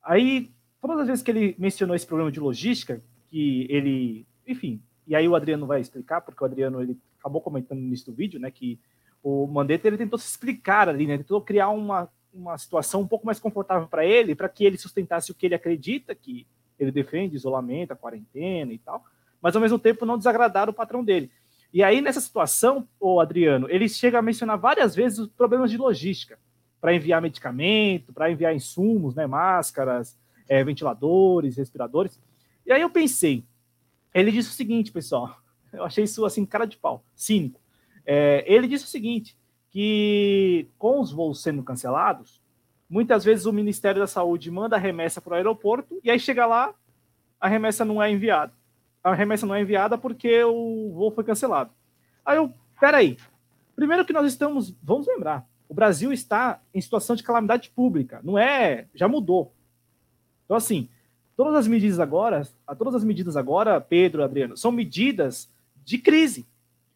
Aí, 0.03 0.51
todas 0.81 1.01
as 1.01 1.07
vezes 1.07 1.23
que 1.23 1.31
ele 1.31 1.55
mencionou 1.59 1.95
esse 1.95 2.07
problema 2.07 2.31
de 2.31 2.41
logística, 2.41 3.03
que 3.29 3.67
ele, 3.71 4.27
enfim, 4.47 4.81
e 5.07 5.15
aí 5.15 5.29
o 5.29 5.35
Adriano 5.35 5.67
vai 5.67 5.81
explicar, 5.81 6.21
porque 6.21 6.43
o 6.43 6.47
Adriano 6.47 6.81
ele 6.83 6.99
acabou 7.19 7.41
comentando 7.41 7.79
no 7.79 7.87
início 7.87 8.07
do 8.07 8.17
vídeo, 8.17 8.41
né, 8.41 8.51
que 8.51 8.79
o 9.23 9.47
Mandetta 9.47 9.89
ele 9.89 9.97
tentou 9.97 10.19
se 10.19 10.29
explicar 10.29 10.89
ali, 10.89 11.07
né, 11.07 11.19
tentou 11.19 11.41
criar 11.41 11.71
uma, 11.71 12.09
uma 12.33 12.57
situação 12.59 13.03
um 13.03 13.07
pouco 13.07 13.27
mais 13.27 13.41
confortável 13.41 13.89
para 13.89 14.05
ele, 14.05 14.35
para 14.35 14.49
que 14.49 14.65
ele 14.65 14.79
sustentasse 14.79 15.31
o 15.31 15.35
que 15.35 15.47
ele 15.47 15.55
acredita, 15.55 16.15
que 16.15 16.47
ele 16.79 16.93
defende 16.93 17.37
isolamento, 17.37 17.93
a 17.93 17.97
quarentena 17.97 18.73
e 18.73 18.79
tal, 18.79 19.05
mas 19.41 19.55
ao 19.55 19.63
mesmo 19.63 19.79
tempo 19.79 20.05
não 20.05 20.19
desagradar 20.19 20.69
o 20.69 20.75
patrão 20.75 21.05
dele. 21.05 21.31
E 21.73 21.83
aí, 21.83 22.01
nessa 22.01 22.21
situação, 22.21 22.87
o 22.99 23.21
Adriano, 23.21 23.67
ele 23.71 23.89
chega 23.89 24.19
a 24.19 24.23
mencionar 24.23 24.59
várias 24.59 24.95
vezes 24.95 25.19
os 25.19 25.29
problemas 25.29 25.71
de 25.71 25.77
logística 25.77 26.39
para 26.81 26.95
enviar 26.95 27.21
medicamento, 27.21 28.13
para 28.13 28.31
enviar 28.31 28.55
insumos, 28.55 29.15
né, 29.15 29.27
máscaras, 29.27 30.17
é, 30.49 30.63
ventiladores, 30.63 31.57
respiradores. 31.57 32.21
E 32.65 32.73
aí 32.73 32.81
eu 32.81 32.91
pensei, 32.91 33.45
ele 34.15 34.31
disse 34.31 34.51
o 34.51 34.53
seguinte, 34.53 34.93
pessoal, 34.93 35.37
eu 35.73 35.85
achei 35.85 36.05
isso 36.05 36.25
assim, 36.25 36.47
cara 36.47 36.65
de 36.65 36.77
pau, 36.77 37.05
cínico. 37.15 37.61
É, 38.05 38.45
ele 38.47 38.69
disse 38.69 38.85
o 38.85 38.89
seguinte, 38.89 39.37
que 39.71 40.69
com 40.79 41.01
os 41.01 41.13
voos 41.13 41.43
sendo 41.43 41.63
cancelados, 41.63 42.41
muitas 42.89 43.25
vezes 43.25 43.47
o 43.47 43.53
Ministério 43.53 44.01
da 44.01 44.07
Saúde 44.07 44.51
manda 44.51 44.79
remessa 44.79 45.21
para 45.21 45.33
o 45.33 45.37
aeroporto 45.37 45.99
e 46.03 46.11
aí 46.11 46.19
chega 46.19 46.47
lá, 46.47 46.73
a 47.41 47.49
remessa 47.49 47.85
não 47.85 48.03
é 48.03 48.11
enviada 48.11 48.53
a 49.11 49.15
remessa 49.15 49.47
não 49.47 49.55
é 49.55 49.61
enviada 49.61 49.97
porque 49.97 50.43
o 50.45 50.93
voo 50.93 51.11
foi 51.11 51.25
cancelado. 51.25 51.71
Aí 52.25 52.37
eu, 52.37 52.53
peraí. 52.81 53.17
Primeiro 53.75 54.05
que 54.05 54.13
nós 54.13 54.27
estamos, 54.27 54.75
vamos 54.83 55.07
lembrar, 55.07 55.47
o 55.69 55.75
Brasil 55.75 56.13
está 56.13 56.61
em 56.73 56.81
situação 56.81 57.15
de 57.15 57.23
calamidade 57.23 57.71
pública, 57.71 58.21
não 58.25 58.39
é, 58.39 58.87
já 58.95 59.07
mudou. 59.07 59.53
Então 60.45 60.57
assim, 60.57 60.89
todas 61.37 61.55
as 61.55 61.67
medidas 61.67 62.01
agora, 62.01 62.49
todas 62.79 62.95
as 62.95 63.05
medidas 63.05 63.37
agora, 63.37 63.81
Pedro, 63.81 64.25
Adriano, 64.25 64.57
são 64.57 64.73
medidas 64.73 65.49
de 65.85 65.99
crise. 65.99 66.47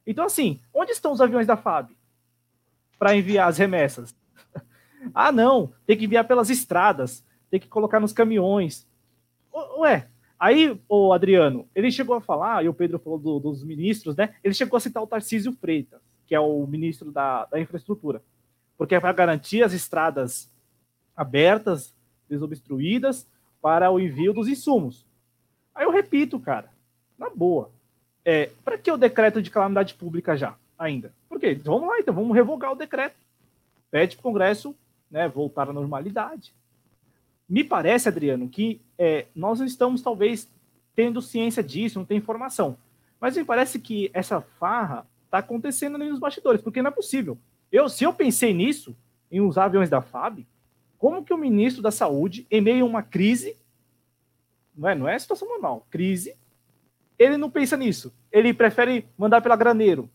Então 0.07 0.25
assim, 0.25 0.59
onde 0.75 0.93
estão 0.93 1.13
os 1.13 1.21
aviões 1.21 1.47
da 1.47 1.57
FAB? 1.57 1.91
para 3.01 3.17
enviar 3.17 3.49
as 3.49 3.57
remessas? 3.57 4.15
ah, 5.15 5.33
não, 5.33 5.73
tem 5.87 5.97
que 5.97 6.05
enviar 6.05 6.27
pelas 6.27 6.51
estradas, 6.51 7.25
tem 7.51 7.59
que 7.59 7.67
colocar 7.67 7.99
nos 7.99 8.13
caminhões. 8.13 8.87
Ué, 9.79 10.07
aí 10.41 10.81
o 10.89 11.13
Adriano, 11.13 11.69
ele 11.75 11.93
chegou 11.93 12.17
a 12.17 12.21
falar, 12.21 12.65
e 12.65 12.69
o 12.69 12.75
Pedro 12.75 12.99
falou 12.99 13.19
do, 13.19 13.39
dos 13.39 13.63
ministros, 13.63 14.17
né? 14.17 14.35
Ele 14.43 14.55
chegou 14.55 14.77
a 14.77 14.81
citar 14.81 15.03
o 15.03 15.07
Tarcísio 15.07 15.53
Freitas, 15.53 16.01
que 16.27 16.35
é 16.35 16.41
o 16.41 16.67
ministro 16.67 17.13
da, 17.13 17.45
da 17.45 17.61
infraestrutura, 17.61 18.23
porque 18.79 18.95
é 18.95 19.01
para 19.01 19.13
garantir 19.13 19.63
as 19.63 19.75
estradas 19.75 20.49
abertas, 21.15 21.95
desobstruídas, 22.29 23.27
para 23.61 23.91
o 23.91 24.01
envio 24.01 24.33
dos 24.33 24.49
insumos. 24.49 25.05
Aí 25.75 25.85
eu 25.85 25.91
repito, 25.91 26.41
cara, 26.41 26.71
na 27.19 27.29
boa, 27.29 27.71
é, 28.25 28.51
para 28.65 28.79
que 28.79 28.91
o 28.91 28.97
decreto 28.97 29.43
de 29.43 29.51
calamidade 29.51 29.95
pública 29.95 30.37
já, 30.37 30.57
ainda? 30.79 31.13
Por 31.29 31.39
quê? 31.39 31.55
Vamos 31.63 31.89
lá, 31.89 31.99
então, 31.99 32.15
vamos 32.15 32.35
revogar 32.35 32.73
o 32.73 32.77
decreto. 32.77 33.17
Pede 33.91 34.17
para 34.17 34.21
o 34.21 34.23
Congresso 34.23 34.75
né, 35.11 35.29
voltar 35.29 35.69
à 35.69 35.73
normalidade. 35.73 36.55
Me 37.51 37.65
parece, 37.65 38.09
Adriano, 38.09 38.49
que 38.49 38.81
é, 38.97 39.27
nós 39.35 39.59
estamos 39.59 40.01
talvez 40.01 40.49
tendo 40.95 41.21
ciência 41.21 41.65
disso, 41.65 41.99
não 41.99 42.07
tem 42.07 42.19
informação. 42.19 42.79
Mas 43.21 43.37
me 43.37 43.45
parece 43.45 43.81
que 43.81 44.09
essa 44.15 44.41
farra 44.41 45.05
está 45.25 45.39
acontecendo 45.39 45.97
ali 45.97 46.09
nos 46.09 46.21
bastidores, 46.21 46.63
porque 46.63 46.81
não 46.81 46.91
é 46.91 46.95
possível. 46.95 47.37
Eu, 47.73 47.89
se 47.89 48.05
eu 48.05 48.13
pensei 48.13 48.55
nisso, 48.55 48.97
em 49.33 49.41
usar 49.41 49.65
aviões 49.65 49.91
da 49.91 50.01
FAB, 50.01 50.47
como 50.97 51.25
que 51.25 51.35
o 51.35 51.39
ministro 51.39 51.83
da 51.83 51.91
Saúde, 51.91 52.47
em 52.49 52.61
meio 52.61 52.85
a 52.85 52.89
uma 52.89 53.03
crise, 53.03 53.57
não 54.77 54.89
é, 54.89 54.95
não 54.95 55.09
é 55.09 55.19
situação 55.19 55.49
normal, 55.49 55.85
crise, 55.91 56.37
ele 57.19 57.37
não 57.37 57.51
pensa 57.51 57.77
nisso. 57.77 58.15
Ele 58.31 58.55
prefere 58.55 59.07
mandar 59.19 59.41
pela 59.41 59.57
graneiro. 59.57 60.09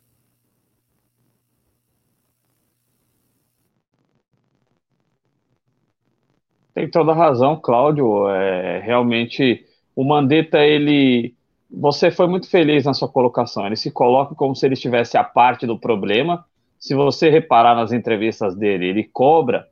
Tem 6.76 6.90
toda 6.92 7.14
razão, 7.14 7.56
Cláudio. 7.56 8.30
É, 8.30 8.80
realmente, 8.82 9.66
o 9.96 10.04
Mandetta, 10.04 10.60
ele. 10.60 11.34
Você 11.72 12.12
foi 12.12 12.28
muito 12.28 12.50
feliz 12.50 12.84
na 12.84 12.94
sua 12.94 13.08
colocação. 13.08 13.66
Ele 13.66 13.78
se 13.78 13.90
coloca 13.90 14.36
como 14.36 14.56
se 14.56 14.66
ele 14.66 14.74
estivesse 14.74 15.18
a 15.18 15.24
parte 15.24 15.66
do 15.66 15.80
problema. 15.80 16.46
Se 16.78 16.94
você 16.94 17.30
reparar 17.30 17.76
nas 17.76 17.94
entrevistas 17.94 18.56
dele, 18.56 18.88
ele 18.88 19.04
cobra 19.06 19.68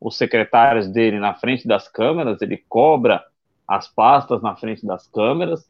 os 0.00 0.16
secretários 0.16 0.88
dele 0.88 1.18
na 1.18 1.34
frente 1.34 1.66
das 1.66 1.88
câmeras, 1.88 2.40
ele 2.40 2.62
cobra 2.68 3.22
as 3.66 3.88
pastas 3.88 4.40
na 4.40 4.54
frente 4.54 4.86
das 4.86 5.06
câmeras. 5.08 5.68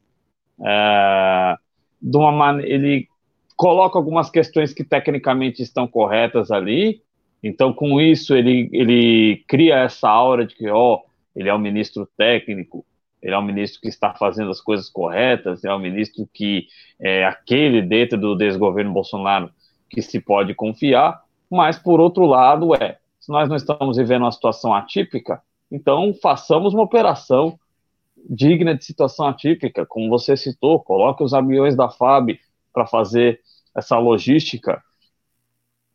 É, 0.65 1.57
de 2.01 2.17
uma 2.17 2.31
maneira, 2.31 2.73
ele 2.73 3.09
coloca 3.57 3.99
algumas 3.99 4.31
questões 4.31 4.75
que 4.75 4.85
tecnicamente 4.85 5.63
estão 5.63 5.87
corretas 5.87 6.51
ali, 6.51 7.01
então, 7.47 7.75
com 7.75 8.01
isso, 8.01 8.35
ele, 8.35 8.71
ele 8.73 9.45
cria 9.47 9.81
essa 9.81 10.09
aura 10.09 10.47
de 10.47 10.55
que, 10.55 10.67
ó, 10.71 11.03
ele 11.37 11.51
é 11.51 11.55
um 11.55 11.59
ministro 11.59 12.09
técnico, 12.17 12.87
ele 13.21 13.35
é 13.35 13.39
um 13.39 13.43
ministro 13.43 13.83
que 13.83 13.89
está 13.89 14.15
fazendo 14.15 14.51
as 14.51 14.63
coisas 14.63 14.89
corretas, 14.89 15.63
é 15.63 15.75
um 15.75 15.79
ministro 15.79 16.27
que 16.33 16.69
é 16.99 17.23
aquele 17.27 17.83
dentro 17.83 18.17
do 18.17 18.35
desgoverno 18.35 18.95
Bolsonaro 18.95 19.51
que 19.91 20.01
se 20.01 20.21
pode 20.21 20.55
confiar, 20.55 21.23
mas, 21.51 21.79
por 21.79 22.01
outro 22.01 22.25
lado, 22.25 22.75
é, 22.75 22.97
se 23.21 23.31
nós 23.31 23.47
não 23.47 23.57
estamos 23.57 23.99
vivendo 23.99 24.23
uma 24.23 24.33
situação 24.33 24.73
atípica, 24.73 25.43
então 25.71 26.15
façamos 26.23 26.73
uma 26.73 26.83
operação 26.83 27.59
digna 28.27 28.75
de 28.75 28.87
situação 28.87 29.27
atípica, 29.27 29.85
como 29.85 30.09
você 30.09 30.35
citou, 30.35 30.81
coloque 30.81 31.23
os 31.23 31.35
aviões 31.35 31.77
da 31.77 31.91
FAB 31.91 32.39
para 32.73 32.87
fazer 32.87 33.39
essa 33.77 33.99
logística 33.99 34.83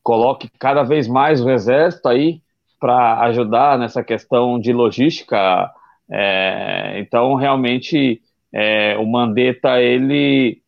coloque 0.03 0.49
cada 0.59 0.83
vez 0.83 1.07
mais 1.07 1.41
o 1.43 1.49
exército 1.49 2.07
aí 2.07 2.41
para 2.79 3.21
ajudar 3.25 3.77
nessa 3.77 4.03
questão 4.03 4.59
de 4.59 4.71
logística. 4.71 5.71
É, 6.09 6.99
então, 6.99 7.35
realmente, 7.35 8.21
é, 8.53 8.97
o 8.97 9.05
Mandetta 9.05 9.81
ele 9.81 10.61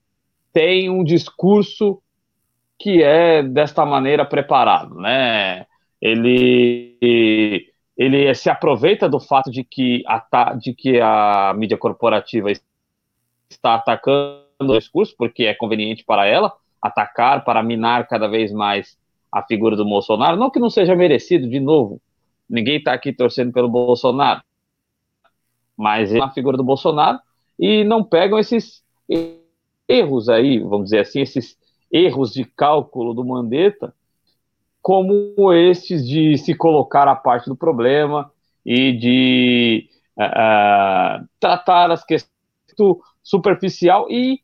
tem 0.53 0.89
um 0.89 1.03
discurso 1.03 2.01
que 2.77 3.01
é 3.01 3.43
desta 3.43 3.85
maneira 3.85 4.25
preparado, 4.25 4.95
né? 4.95 5.65
Ele 6.01 6.97
ele 7.97 8.33
se 8.33 8.49
aproveita 8.49 9.07
do 9.07 9.19
fato 9.19 9.51
de 9.51 9.63
que 9.63 10.03
a, 10.07 10.55
de 10.55 10.73
que 10.73 10.99
a 10.99 11.53
mídia 11.55 11.77
corporativa 11.77 12.51
está 12.51 13.75
atacando 13.75 14.41
o 14.61 14.79
discurso, 14.79 15.13
porque 15.15 15.43
é 15.43 15.53
conveniente 15.53 16.03
para 16.03 16.25
ela 16.25 16.51
atacar, 16.81 17.43
para 17.45 17.61
minar 17.61 18.07
cada 18.07 18.27
vez 18.27 18.51
mais 18.51 18.97
a 19.31 19.41
figura 19.43 19.75
do 19.75 19.85
Bolsonaro, 19.85 20.37
não 20.37 20.49
que 20.49 20.59
não 20.59 20.69
seja 20.69 20.95
merecido, 20.95 21.47
de 21.47 21.59
novo, 21.59 22.01
ninguém 22.49 22.77
está 22.77 22.93
aqui 22.93 23.13
torcendo 23.13 23.53
pelo 23.53 23.69
Bolsonaro, 23.69 24.41
mas 25.77 26.13
é 26.13 26.19
a 26.19 26.29
figura 26.29 26.57
do 26.57 26.63
Bolsonaro 26.63 27.19
e 27.57 27.83
não 27.83 28.03
pegam 28.03 28.37
esses 28.37 28.83
erros 29.87 30.27
aí, 30.29 30.59
vamos 30.59 30.85
dizer 30.85 30.99
assim, 30.99 31.21
esses 31.21 31.57
erros 31.91 32.33
de 32.33 32.45
cálculo 32.45 33.13
do 33.13 33.25
Mandetta, 33.25 33.93
como 34.81 35.53
estes 35.53 36.07
de 36.07 36.37
se 36.37 36.55
colocar 36.55 37.07
a 37.07 37.15
parte 37.15 37.47
do 37.47 37.55
problema 37.55 38.31
e 38.65 38.91
de 38.93 39.89
uh, 40.17 41.27
tratar 41.39 41.91
as 41.91 42.03
questões 42.03 42.31
superficial 43.21 44.07
e 44.09 44.41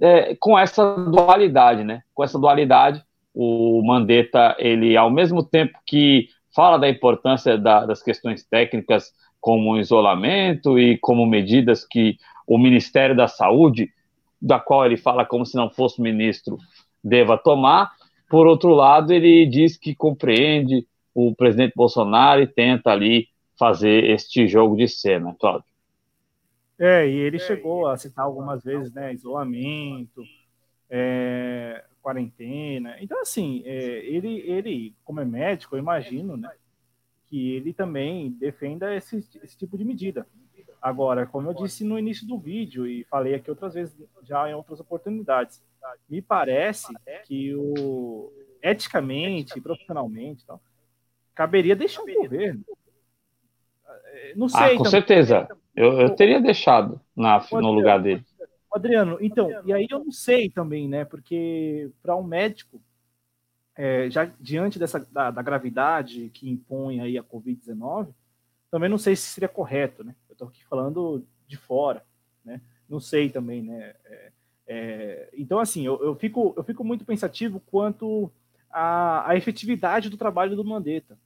uh, 0.00 0.36
com 0.38 0.58
essa 0.58 0.94
dualidade, 0.96 1.82
né? 1.82 2.02
Com 2.14 2.22
essa 2.22 2.38
dualidade 2.38 3.02
o 3.34 3.82
Mandetta, 3.82 4.56
ele, 4.58 4.96
ao 4.96 5.10
mesmo 5.10 5.42
tempo 5.42 5.78
que 5.86 6.28
fala 6.54 6.78
da 6.78 6.88
importância 6.88 7.56
da, 7.56 7.86
das 7.86 8.02
questões 8.02 8.44
técnicas, 8.44 9.12
como 9.40 9.76
isolamento 9.76 10.78
e 10.78 10.96
como 10.98 11.26
medidas 11.26 11.84
que 11.84 12.16
o 12.46 12.58
Ministério 12.58 13.16
da 13.16 13.26
Saúde, 13.26 13.90
da 14.40 14.60
qual 14.60 14.86
ele 14.86 14.96
fala 14.96 15.24
como 15.24 15.44
se 15.46 15.56
não 15.56 15.70
fosse 15.70 16.00
ministro, 16.00 16.58
deva 17.02 17.36
tomar. 17.36 17.90
Por 18.28 18.46
outro 18.46 18.70
lado, 18.74 19.12
ele 19.12 19.46
diz 19.46 19.76
que 19.76 19.94
compreende 19.94 20.86
o 21.14 21.34
presidente 21.34 21.72
Bolsonaro 21.74 22.40
e 22.42 22.46
tenta 22.46 22.90
ali 22.90 23.28
fazer 23.58 24.10
este 24.10 24.46
jogo 24.46 24.76
de 24.76 24.88
cena, 24.88 25.34
Cláudio. 25.38 25.64
É, 26.78 27.08
e 27.08 27.14
ele 27.14 27.38
chegou 27.38 27.86
a 27.86 27.96
citar 27.96 28.24
algumas 28.24 28.64
vezes, 28.64 28.92
né, 28.92 29.12
isolamento, 29.12 30.22
é, 30.90 31.84
quarentena. 32.02 32.96
Então, 33.00 33.20
assim, 33.20 33.62
é, 33.64 34.04
ele, 34.04 34.40
ele, 34.40 34.94
como 35.04 35.20
é 35.20 35.24
médico, 35.24 35.74
eu 35.74 35.78
imagino, 35.78 36.36
né, 36.36 36.50
que 37.26 37.52
ele 37.52 37.72
também 37.72 38.30
defenda 38.32 38.94
esse, 38.94 39.16
esse 39.42 39.56
tipo 39.56 39.78
de 39.78 39.84
medida. 39.84 40.26
Agora, 40.80 41.24
como 41.26 41.48
eu 41.48 41.54
disse 41.54 41.84
no 41.84 41.96
início 41.96 42.26
do 42.26 42.36
vídeo 42.36 42.86
e 42.86 43.04
falei 43.04 43.34
aqui 43.34 43.48
outras 43.48 43.74
vezes 43.74 43.96
já 44.22 44.50
em 44.50 44.54
outras 44.54 44.80
oportunidades, 44.80 45.62
me 46.10 46.20
parece 46.20 46.92
que 47.24 47.54
o 47.54 48.32
eticamente, 48.60 49.60
profissionalmente, 49.60 50.44
tal, 50.44 50.60
caberia 51.34 51.74
deixar 51.74 52.02
o 52.02 52.14
governo. 52.14 52.64
É, 54.06 54.34
não 54.36 54.48
sei. 54.48 54.60
Ah, 54.60 54.68
com 54.70 54.84
também. 54.84 54.90
certeza. 54.90 55.48
Eu, 55.74 56.00
eu 56.00 56.10
teria 56.14 56.40
deixado 56.40 57.00
na, 57.16 57.44
no 57.50 57.72
lugar 57.72 58.00
dele. 58.00 58.24
Adriano, 58.74 59.18
então, 59.20 59.50
e 59.64 59.72
aí 59.72 59.86
eu 59.90 59.98
não 59.98 60.10
sei 60.10 60.48
também, 60.48 60.88
né? 60.88 61.04
Porque 61.04 61.90
para 62.02 62.16
um 62.16 62.22
médico, 62.22 62.80
é, 63.76 64.08
já 64.10 64.24
diante 64.40 64.78
dessa 64.78 65.00
da, 65.00 65.30
da, 65.30 65.42
gravidade 65.42 66.30
que 66.30 66.48
impõe 66.48 67.00
aí 67.00 67.18
a 67.18 67.22
Covid-19, 67.22 68.14
também 68.70 68.88
não 68.88 68.98
sei 68.98 69.14
se 69.14 69.28
seria 69.28 69.48
correto, 69.48 70.02
né? 70.02 70.14
Eu 70.28 70.32
estou 70.32 70.48
aqui 70.48 70.64
falando 70.64 71.26
de 71.46 71.56
fora, 71.56 72.04
né? 72.44 72.60
Não 72.88 73.00
sei 73.00 73.28
também, 73.28 73.62
né? 73.62 73.94
É, 74.04 74.32
é, 74.66 75.30
então, 75.34 75.58
assim, 75.58 75.84
eu, 75.84 76.02
eu, 76.02 76.14
fico, 76.14 76.54
eu 76.56 76.64
fico 76.64 76.82
muito 76.82 77.04
pensativo 77.04 77.60
quanto 77.60 78.32
à, 78.70 79.30
à 79.30 79.36
efetividade 79.36 80.08
do 80.08 80.16
trabalho 80.16 80.56
do 80.56 80.64
Mandetta. 80.64 81.18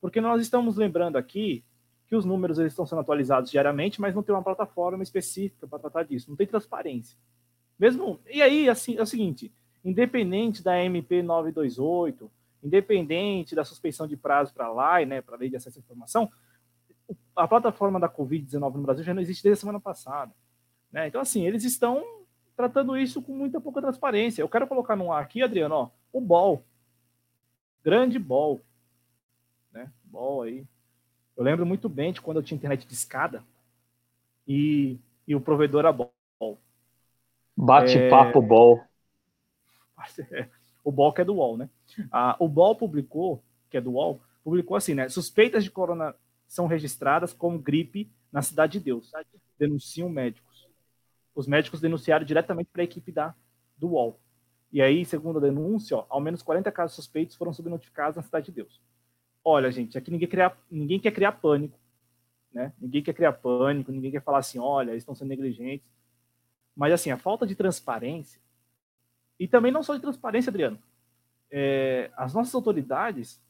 Porque 0.00 0.20
nós 0.20 0.42
estamos 0.42 0.76
lembrando 0.76 1.16
aqui 1.16 1.64
que 2.12 2.16
os 2.16 2.26
números 2.26 2.58
eles 2.58 2.74
estão 2.74 2.84
sendo 2.84 3.00
atualizados 3.00 3.50
diariamente, 3.50 3.98
mas 3.98 4.14
não 4.14 4.22
tem 4.22 4.34
uma 4.34 4.42
plataforma 4.42 5.02
específica 5.02 5.66
para 5.66 5.78
tratar 5.78 6.02
disso, 6.02 6.28
não 6.28 6.36
tem 6.36 6.46
transparência. 6.46 7.16
Mesmo 7.78 8.20
e 8.30 8.42
aí 8.42 8.68
assim 8.68 8.98
é 8.98 9.02
o 9.02 9.06
seguinte, 9.06 9.50
independente 9.82 10.62
da 10.62 10.78
MP 10.84 11.22
928, 11.22 12.30
independente 12.62 13.54
da 13.54 13.64
suspensão 13.64 14.06
de 14.06 14.14
prazo 14.14 14.52
para 14.52 14.70
lá, 14.70 15.02
né, 15.06 15.22
para 15.22 15.36
a 15.36 15.38
lei 15.38 15.48
de 15.48 15.56
acesso 15.56 15.78
à 15.78 15.80
informação, 15.80 16.30
a 17.34 17.48
plataforma 17.48 17.98
da 17.98 18.10
Covid-19 18.10 18.74
no 18.74 18.82
Brasil 18.82 19.04
já 19.04 19.14
não 19.14 19.22
existe 19.22 19.42
desde 19.42 19.60
a 19.60 19.62
semana 19.62 19.80
passada, 19.80 20.34
né? 20.92 21.08
Então 21.08 21.18
assim, 21.18 21.46
eles 21.46 21.64
estão 21.64 22.04
tratando 22.54 22.94
isso 22.94 23.22
com 23.22 23.34
muita 23.34 23.58
pouca 23.58 23.80
transparência. 23.80 24.42
Eu 24.42 24.50
quero 24.50 24.66
colocar 24.66 24.96
no 24.96 25.10
ar 25.10 25.22
aqui, 25.22 25.42
Adriano, 25.42 25.74
ó, 25.74 25.90
o 26.12 26.20
BOL. 26.20 26.62
Grande 27.82 28.18
BOL, 28.18 28.60
né? 29.72 29.90
BOL 30.04 30.42
aí, 30.42 30.66
eu 31.36 31.44
lembro 31.44 31.66
muito 31.66 31.88
bem 31.88 32.12
de 32.12 32.20
quando 32.20 32.38
eu 32.38 32.42
tinha 32.42 32.56
internet 32.56 32.86
de 32.86 32.94
escada 32.94 33.42
e, 34.46 34.98
e 35.26 35.34
o 35.34 35.40
provedor 35.40 35.80
era 35.80 35.92
bom. 35.92 36.10
Bate-papo 37.56 38.38
é... 38.38 38.42
bol. 38.42 38.84
O 40.84 40.90
bol 40.90 41.12
que 41.12 41.20
é 41.20 41.24
do 41.24 41.34
UOL, 41.34 41.56
né? 41.56 41.70
Ah, 42.10 42.36
o 42.40 42.48
BOL 42.48 42.74
publicou, 42.74 43.40
que 43.70 43.76
é 43.76 43.80
do 43.80 43.92
UOL, 43.92 44.20
publicou 44.42 44.76
assim, 44.76 44.94
né? 44.94 45.08
Suspeitas 45.08 45.62
de 45.62 45.70
corona 45.70 46.12
são 46.48 46.66
registradas 46.66 47.32
como 47.32 47.56
gripe 47.56 48.10
na 48.32 48.42
Cidade 48.42 48.72
de 48.72 48.80
Deus. 48.80 49.12
Denunciam 49.56 50.08
médicos. 50.08 50.68
Os 51.34 51.46
médicos 51.46 51.80
denunciaram 51.80 52.26
diretamente 52.26 52.68
para 52.72 52.82
a 52.82 52.84
equipe 52.84 53.12
da, 53.12 53.32
do 53.76 53.90
UOL. 53.90 54.18
E 54.72 54.82
aí, 54.82 55.04
segundo 55.04 55.38
a 55.38 55.42
denúncia, 55.42 55.98
ó, 55.98 56.06
ao 56.08 56.20
menos 56.20 56.42
40 56.42 56.72
casos 56.72 56.96
suspeitos 56.96 57.36
foram 57.36 57.52
subnotificados 57.52 58.16
na 58.16 58.22
Cidade 58.22 58.46
de 58.46 58.52
Deus. 58.52 58.80
Olha, 59.44 59.70
gente, 59.70 59.98
aqui 59.98 60.10
ninguém, 60.10 60.28
ninguém 60.70 61.00
quer 61.00 61.10
criar 61.10 61.32
pânico, 61.32 61.78
né? 62.52 62.72
Ninguém 62.80 63.02
quer 63.02 63.12
criar 63.12 63.32
pânico, 63.32 63.90
ninguém 63.90 64.10
quer 64.10 64.22
falar 64.22 64.38
assim, 64.38 64.58
olha, 64.58 64.90
eles 64.90 65.02
estão 65.02 65.14
sendo 65.14 65.28
negligentes. 65.28 65.90
Mas, 66.76 66.92
assim, 66.92 67.10
a 67.10 67.18
falta 67.18 67.46
de 67.46 67.54
transparência, 67.54 68.40
e 69.38 69.48
também 69.48 69.72
não 69.72 69.82
só 69.82 69.94
de 69.94 70.00
transparência, 70.00 70.50
Adriano, 70.50 70.78
é, 71.50 72.10
as 72.16 72.32
nossas 72.32 72.54
autoridades 72.54 73.40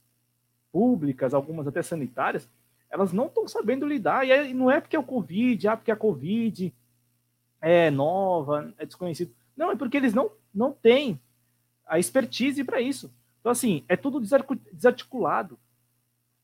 públicas, 0.72 1.34
algumas 1.34 1.66
até 1.66 1.82
sanitárias, 1.82 2.48
elas 2.90 3.12
não 3.12 3.26
estão 3.26 3.46
sabendo 3.46 3.86
lidar. 3.86 4.26
E 4.26 4.32
aí, 4.32 4.54
não 4.54 4.70
é 4.70 4.80
porque 4.80 4.96
é 4.96 4.98
o 4.98 5.04
Covid, 5.04 5.68
ah, 5.68 5.76
porque 5.76 5.90
a 5.90 5.96
Covid 5.96 6.74
é 7.60 7.90
nova, 7.90 8.72
é 8.78 8.86
desconhecido. 8.86 9.34
Não, 9.56 9.70
é 9.70 9.76
porque 9.76 9.96
eles 9.96 10.14
não, 10.14 10.30
não 10.54 10.72
têm 10.72 11.20
a 11.86 11.98
expertise 11.98 12.64
para 12.64 12.80
isso. 12.80 13.12
Então, 13.40 13.52
assim, 13.52 13.84
é 13.88 13.96
tudo 13.96 14.20
desarticulado. 14.72 15.58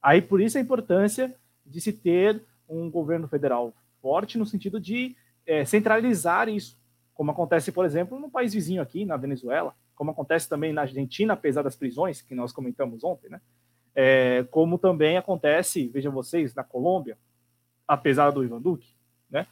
Aí, 0.02 0.22
por 0.22 0.40
isso 0.40 0.58
a 0.58 0.60
importância 0.60 1.34
de 1.64 1.80
se 1.80 1.92
ter 1.92 2.42
um 2.68 2.90
governo 2.90 3.28
federal 3.28 3.74
forte 4.00 4.38
no 4.38 4.46
sentido 4.46 4.80
de 4.80 5.16
é, 5.46 5.64
centralizar 5.64 6.48
isso, 6.48 6.78
como 7.14 7.30
acontece, 7.30 7.72
por 7.72 7.84
exemplo, 7.84 8.20
no 8.20 8.30
país 8.30 8.54
vizinho 8.54 8.80
aqui, 8.80 9.04
na 9.04 9.16
Venezuela, 9.16 9.74
como 9.94 10.12
acontece 10.12 10.48
também 10.48 10.72
na 10.72 10.82
Argentina, 10.82 11.32
apesar 11.32 11.62
das 11.62 11.74
prisões 11.74 12.22
que 12.22 12.34
nós 12.34 12.52
comentamos 12.52 13.02
ontem, 13.02 13.28
né? 13.28 13.40
É, 13.94 14.44
como 14.52 14.78
também 14.78 15.16
acontece, 15.16 15.88
vejam 15.88 16.12
vocês, 16.12 16.54
na 16.54 16.62
Colômbia, 16.62 17.18
apesar 17.86 18.30
do 18.30 18.44
Ivan 18.44 18.60
Duque, 18.60 18.94
né? 19.28 19.46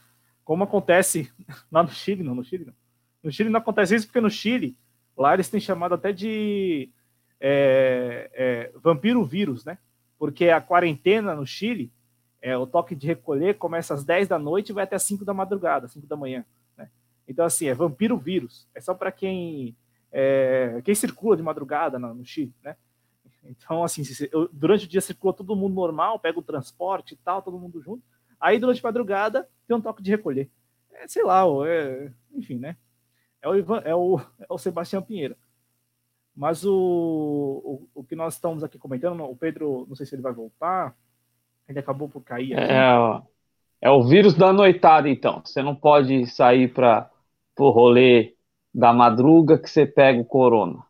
Como 0.45 0.63
acontece 0.63 1.29
lá 1.69 1.83
no 1.83 1.89
Chile, 1.89 2.23
não, 2.23 2.35
no 2.35 2.45
Chile 2.45 2.63
não. 2.63 2.73
No 3.21 3.31
Chile 3.31 3.49
não 3.49 3.59
acontece 3.59 3.95
isso 3.95 4.07
porque 4.07 4.21
no 4.21 4.29
Chile, 4.29 4.77
lá 5.17 5.33
eles 5.33 5.49
têm 5.49 5.59
chamado 5.59 5.95
até 5.95 6.13
de 6.13 6.89
é, 7.41 8.31
é, 8.33 8.71
vampiro 8.79 9.25
vírus, 9.25 9.65
né? 9.65 9.77
Porque 10.17 10.49
a 10.49 10.61
quarentena 10.61 11.35
no 11.35 11.45
Chile, 11.45 11.91
é, 12.41 12.57
o 12.57 12.67
toque 12.67 12.95
de 12.95 13.07
recolher 13.07 13.57
começa 13.57 13.93
às 13.93 14.03
10 14.03 14.27
da 14.27 14.39
noite 14.39 14.69
e 14.69 14.73
vai 14.73 14.83
até 14.83 14.95
às 14.95 15.03
5 15.03 15.23
da 15.23 15.33
madrugada, 15.33 15.87
5 15.87 16.07
da 16.07 16.15
manhã. 16.15 16.45
Né? 16.75 16.89
Então, 17.27 17.45
assim, 17.45 17.67
é 17.67 17.73
vampiro 17.73 18.17
vírus. 18.17 18.67
É 18.73 18.81
só 18.81 18.93
para 18.93 19.11
quem, 19.11 19.75
é, 20.11 20.81
quem 20.83 20.95
circula 20.95 21.35
de 21.35 21.43
madrugada 21.43 21.99
no, 21.99 22.13
no 22.13 22.25
Chile, 22.25 22.53
né? 22.63 22.75
Então, 23.43 23.83
assim, 23.83 24.03
eu, 24.31 24.49
durante 24.51 24.85
o 24.85 24.89
dia 24.89 24.99
circula 24.99 25.33
todo 25.33 25.55
mundo 25.55 25.73
normal, 25.73 26.19
pega 26.19 26.37
o 26.37 26.43
transporte 26.43 27.13
e 27.13 27.17
tal, 27.17 27.41
todo 27.41 27.57
mundo 27.57 27.81
junto. 27.81 28.03
Aí, 28.39 28.59
durante 28.59 28.79
a 28.79 28.87
madrugada, 28.87 29.47
tem 29.65 29.75
um 29.75 29.81
toque 29.81 30.03
de 30.03 30.11
recolher. 30.11 30.49
É, 30.91 31.07
sei 31.07 31.23
lá, 31.23 31.43
é, 31.65 32.11
enfim, 32.33 32.59
né? 32.59 32.75
É 33.41 33.47
o, 33.47 33.55
Ivan, 33.55 33.81
é, 33.85 33.95
o, 33.95 34.19
é 34.39 34.45
o 34.49 34.57
Sebastião 34.57 35.01
Pinheiro. 35.01 35.35
Mas 36.37 36.63
o, 36.63 36.71
o, 36.71 37.89
o, 37.95 38.03
que 38.03 38.15
nós 38.15 38.35
estamos 38.35 38.63
aqui 38.63 38.77
comentando, 38.77 39.23
o 39.23 39.35
Pedro, 39.35 39.87
não 39.89 39.95
sei 39.95 40.05
se 40.05 40.13
ele 40.13 40.21
vai 40.21 40.31
voltar, 40.31 40.95
ele 41.67 41.79
acabou 41.79 42.07
por 42.07 42.21
cair. 42.21 42.53
Aqui. 42.53 42.71
É, 42.71 43.87
é 43.87 43.89
o 43.89 44.03
vírus 44.03 44.35
da 44.35 44.53
noitada, 44.53 45.09
então. 45.09 45.41
Você 45.43 45.63
não 45.63 45.75
pode 45.75 46.27
sair 46.27 46.71
para 46.71 47.09
o 47.57 47.71
rolê 47.71 48.35
da 48.71 48.93
madruga 48.93 49.57
que 49.57 49.67
você 49.67 49.83
pega 49.83 50.21
o 50.21 50.25
corona. 50.25 50.85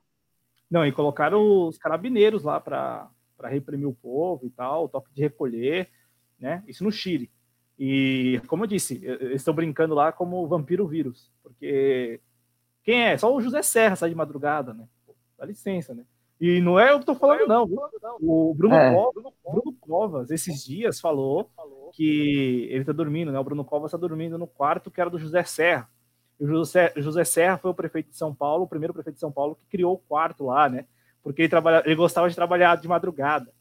Não, 0.69 0.85
e 0.85 0.91
colocaram 0.91 1.67
os 1.67 1.77
carabineiros 1.77 2.43
lá 2.43 2.59
para 2.59 3.09
reprimir 3.45 3.87
o 3.87 3.95
povo 3.95 4.45
e 4.45 4.49
tal, 4.49 4.83
o 4.83 4.89
toque 4.89 5.13
de 5.13 5.21
recolher, 5.21 5.89
né? 6.37 6.61
Isso 6.67 6.83
no 6.83 6.91
Chile. 6.91 7.31
E, 7.79 8.41
como 8.47 8.65
eu 8.65 8.67
disse, 8.67 9.01
eles 9.01 9.37
estão 9.37 9.53
brincando 9.53 9.95
lá 9.95 10.11
como 10.11 10.45
vampiro 10.45 10.85
vírus, 10.85 11.31
porque 11.41 12.19
quem 12.83 13.03
é? 13.03 13.17
Só 13.17 13.33
o 13.33 13.39
José 13.39 13.61
Serra 13.61 13.95
sai 13.95 14.09
de 14.09 14.15
madrugada, 14.15 14.73
né? 14.73 14.89
Dá 15.37 15.45
licença, 15.45 15.93
né? 15.93 16.03
E 16.39 16.61
não 16.61 16.79
é 16.79 16.91
eu 16.91 16.95
que 16.95 17.01
estou 17.01 17.15
falando, 17.15 17.47
não. 17.47 17.63
O 18.21 18.53
Bruno, 18.53 18.75
é. 18.75 18.93
Covas, 18.93 19.33
Bruno 19.43 19.77
Covas, 19.79 20.31
esses 20.31 20.63
dias, 20.63 20.99
falou 20.99 21.49
que 21.93 22.67
ele 22.69 22.81
está 22.81 22.93
dormindo, 22.93 23.31
né? 23.31 23.39
O 23.39 23.43
Bruno 23.43 23.65
Covas 23.65 23.89
está 23.89 23.97
dormindo 23.97 24.37
no 24.37 24.45
quarto 24.45 24.91
que 24.91 25.01
era 25.01 25.09
do 25.09 25.17
José 25.17 25.43
Serra. 25.43 25.89
E 26.39 26.45
o 26.45 26.47
José, 26.47 26.93
José 26.97 27.23
Serra 27.23 27.57
foi 27.57 27.71
o 27.71 27.73
prefeito 27.73 28.11
de 28.11 28.17
São 28.17 28.35
Paulo, 28.35 28.65
o 28.65 28.67
primeiro 28.67 28.93
prefeito 28.93 29.15
de 29.15 29.19
São 29.19 29.31
Paulo 29.31 29.55
que 29.55 29.65
criou 29.65 29.93
o 29.93 29.97
quarto 29.97 30.45
lá, 30.45 30.69
né? 30.69 30.85
Porque 31.23 31.41
ele, 31.41 31.49
trabalha, 31.49 31.81
ele 31.85 31.95
gostava 31.95 32.29
de 32.29 32.35
trabalhar 32.35 32.77
de 32.77 32.87
madrugada. 32.87 33.51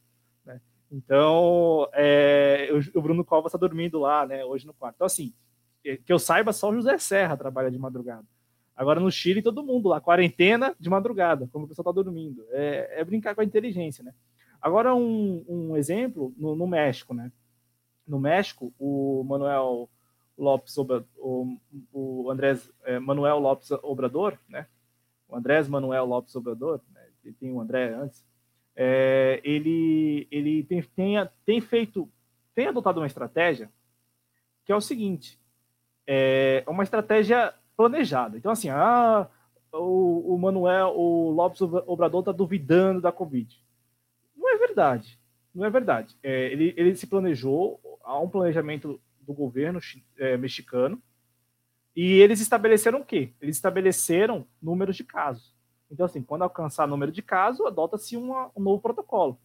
Né? 0.45 0.61
Então, 0.93 1.89
é, 1.95 2.69
o, 2.73 2.99
o 2.99 3.03
Bruno 3.03 3.25
Covas 3.25 3.51
está 3.51 3.59
dormindo 3.59 3.99
lá, 3.99 4.27
né? 4.27 4.45
Hoje 4.45 4.67
no 4.67 4.75
quarto. 4.75 4.97
Então, 4.97 5.07
assim, 5.07 5.33
que 5.83 6.13
eu 6.13 6.19
saiba, 6.19 6.53
só 6.53 6.69
o 6.69 6.75
José 6.75 6.99
Serra 6.99 7.37
trabalha 7.37 7.71
de 7.71 7.79
madrugada. 7.79 8.27
Agora 8.77 9.01
no 9.01 9.11
Chile, 9.11 9.41
todo 9.41 9.65
mundo 9.65 9.89
lá, 9.89 10.03
quarentena 10.03 10.77
de 10.79 10.91
madrugada, 10.91 11.49
como 11.51 11.65
o 11.65 11.69
pessoal 11.69 11.91
está 11.91 12.03
dormindo. 12.03 12.45
É, 12.51 13.01
é, 13.01 13.05
brincar 13.05 13.35
com 13.35 13.41
a 13.41 13.45
inteligência, 13.45 14.05
né? 14.05 14.13
Agora, 14.61 14.95
um, 14.95 15.45
um 15.49 15.77
exemplo 15.77 16.35
no, 16.37 16.55
no, 16.55 16.67
México, 16.67 17.15
né? 17.15 17.33
No 18.07 18.21
México, 18.21 18.75
o 18.79 19.25
Manuel 19.25 19.89
Lopes, 20.37 20.77
o, 20.77 21.59
o 21.91 22.31
Andrés 22.31 22.71
é, 22.85 22.99
Manuel 22.99 23.39
Lopes 23.39 23.71
Obrador, 23.71 24.39
né? 24.47 24.67
O 25.27 25.37
Andrés 25.37 25.67
Manuel 25.69 26.05
Lopes 26.05 26.37
Obrador, 26.37 26.81
né? 26.93 27.01
ele 27.25 27.35
tem 27.35 27.51
o 27.51 27.61
André 27.61 27.95
antes, 27.95 28.25
é, 28.77 29.41
ele, 29.43 30.29
ele 30.31 30.63
tem, 30.65 30.83
tem, 30.83 31.15
tem 31.45 31.61
feito, 31.61 32.09
tem 32.55 32.67
adotado 32.67 33.01
uma 33.01 33.07
estratégia 33.07 33.71
que 34.65 34.73
é 34.73 34.77
o 34.77 34.81
seguinte, 34.81 35.41
é 36.07 36.65
uma 36.67 36.83
estratégia 36.83 37.55
planejada. 37.77 38.37
Então, 38.37 38.51
assim, 38.51 38.71
ah, 38.71 39.29
o, 39.73 40.35
o 40.35 40.39
Manuel, 40.39 40.95
o 40.97 41.31
Lopes 41.31 41.61
Obrador 41.61 42.21
está 42.21 42.33
duvidando 42.33 43.01
da 43.01 43.13
Covid. 43.13 43.63
Não 44.37 44.49
é 44.55 44.59
verdade. 44.59 45.19
Não 45.55 45.65
é 45.65 45.71
verdade. 45.71 46.17
É, 46.23 46.53
ele, 46.53 46.75
ele 46.77 46.95
se 46.97 47.07
planejou, 47.07 47.81
há 48.05 48.19
um 48.21 48.29
planejamento 48.29 49.01
do 49.21 49.33
governo 49.33 49.81
é, 50.19 50.37
mexicano, 50.37 51.01
e 51.95 52.21
eles 52.21 52.41
estabeleceram 52.41 53.01
o 53.01 53.05
quê? 53.05 53.33
Eles 53.41 53.57
estabeleceram 53.57 54.47
números 54.61 54.97
de 54.97 55.05
casos. 55.05 55.55
Então, 55.91 56.05
assim, 56.05 56.23
quando 56.23 56.43
alcançar 56.43 56.87
número 56.87 57.11
de 57.11 57.23
casos, 57.23 57.65
adota-se 57.65 58.17
um 58.17 58.51
novo 58.59 58.83
protocolo. 58.83 59.39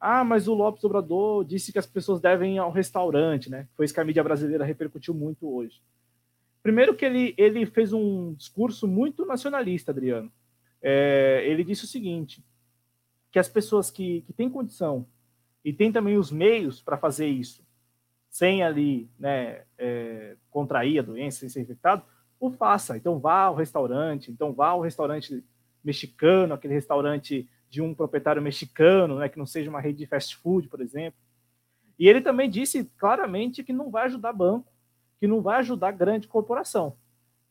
Ah, 0.00 0.24
mas 0.24 0.48
o 0.48 0.54
Lopes 0.54 0.82
Obrador 0.82 1.44
disse 1.44 1.72
que 1.72 1.78
as 1.78 1.86
pessoas 1.86 2.20
devem 2.20 2.56
ir 2.56 2.58
ao 2.58 2.72
restaurante, 2.72 3.50
né? 3.50 3.68
Foi 3.76 3.84
isso 3.84 3.94
que 3.94 4.00
a 4.00 4.04
mídia 4.04 4.24
brasileira 4.24 4.64
repercutiu 4.64 5.14
muito 5.14 5.48
hoje. 5.48 5.80
Primeiro 6.62 6.94
que 6.94 7.04
ele, 7.04 7.34
ele 7.36 7.66
fez 7.66 7.92
um 7.92 8.34
discurso 8.34 8.86
muito 8.86 9.26
nacionalista, 9.26 9.90
Adriano. 9.90 10.32
É, 10.80 11.42
ele 11.46 11.64
disse 11.64 11.84
o 11.84 11.88
seguinte, 11.88 12.44
que 13.30 13.38
as 13.38 13.48
pessoas 13.48 13.90
que, 13.90 14.20
que 14.22 14.32
têm 14.32 14.50
condição 14.50 15.06
e 15.64 15.72
têm 15.72 15.90
também 15.90 16.16
os 16.16 16.30
meios 16.30 16.80
para 16.80 16.98
fazer 16.98 17.26
isso, 17.26 17.66
sem 18.30 18.62
ali 18.62 19.10
né, 19.18 19.62
é, 19.78 20.36
contrair 20.50 21.00
a 21.00 21.02
doença, 21.02 21.40
sem 21.40 21.48
ser 21.48 21.62
infectado, 21.62 22.04
o 22.38 22.50
faça. 22.50 22.96
Então 22.96 23.18
vá 23.18 23.44
ao 23.44 23.54
restaurante, 23.54 24.30
então 24.30 24.52
vá 24.52 24.68
ao 24.68 24.80
restaurante 24.80 25.44
mexicano, 25.84 26.54
aquele 26.54 26.74
restaurante 26.74 27.48
de 27.68 27.80
um 27.80 27.94
proprietário 27.94 28.42
mexicano, 28.42 29.18
né, 29.18 29.28
que 29.28 29.38
não 29.38 29.46
seja 29.46 29.70
uma 29.70 29.80
rede 29.80 29.98
de 29.98 30.06
fast 30.06 30.36
food, 30.36 30.68
por 30.68 30.80
exemplo. 30.80 31.18
E 31.98 32.08
ele 32.08 32.20
também 32.20 32.50
disse 32.50 32.84
claramente 32.98 33.62
que 33.62 33.72
não 33.72 33.90
vai 33.90 34.06
ajudar 34.06 34.32
banco, 34.32 34.71
que 35.22 35.28
não 35.28 35.40
vai 35.40 35.60
ajudar 35.60 35.90
a 35.90 35.92
grande 35.92 36.26
corporação. 36.26 36.96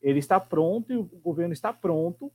Ele 0.02 0.18
está 0.18 0.38
pronto 0.38 0.92
e 0.92 0.96
o 0.98 1.04
governo 1.04 1.54
está 1.54 1.72
pronto 1.72 2.30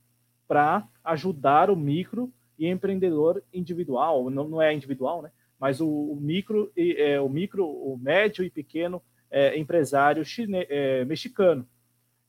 para 0.48 0.84
ajudar 1.04 1.70
o 1.70 1.76
micro 1.76 2.32
e 2.58 2.66
empreendedor 2.66 3.40
individual, 3.54 4.30
não, 4.30 4.48
não 4.48 4.60
é 4.60 4.74
individual, 4.74 5.22
né? 5.22 5.30
Mas 5.56 5.80
o, 5.80 5.86
o 5.88 6.16
micro, 6.20 6.72
é, 6.76 7.20
o 7.20 7.28
micro, 7.28 7.64
o 7.64 7.96
médio 7.96 8.44
e 8.44 8.50
pequeno 8.50 9.00
é, 9.30 9.56
empresário 9.56 10.24
chine, 10.24 10.66
é, 10.68 11.04
mexicano. 11.04 11.64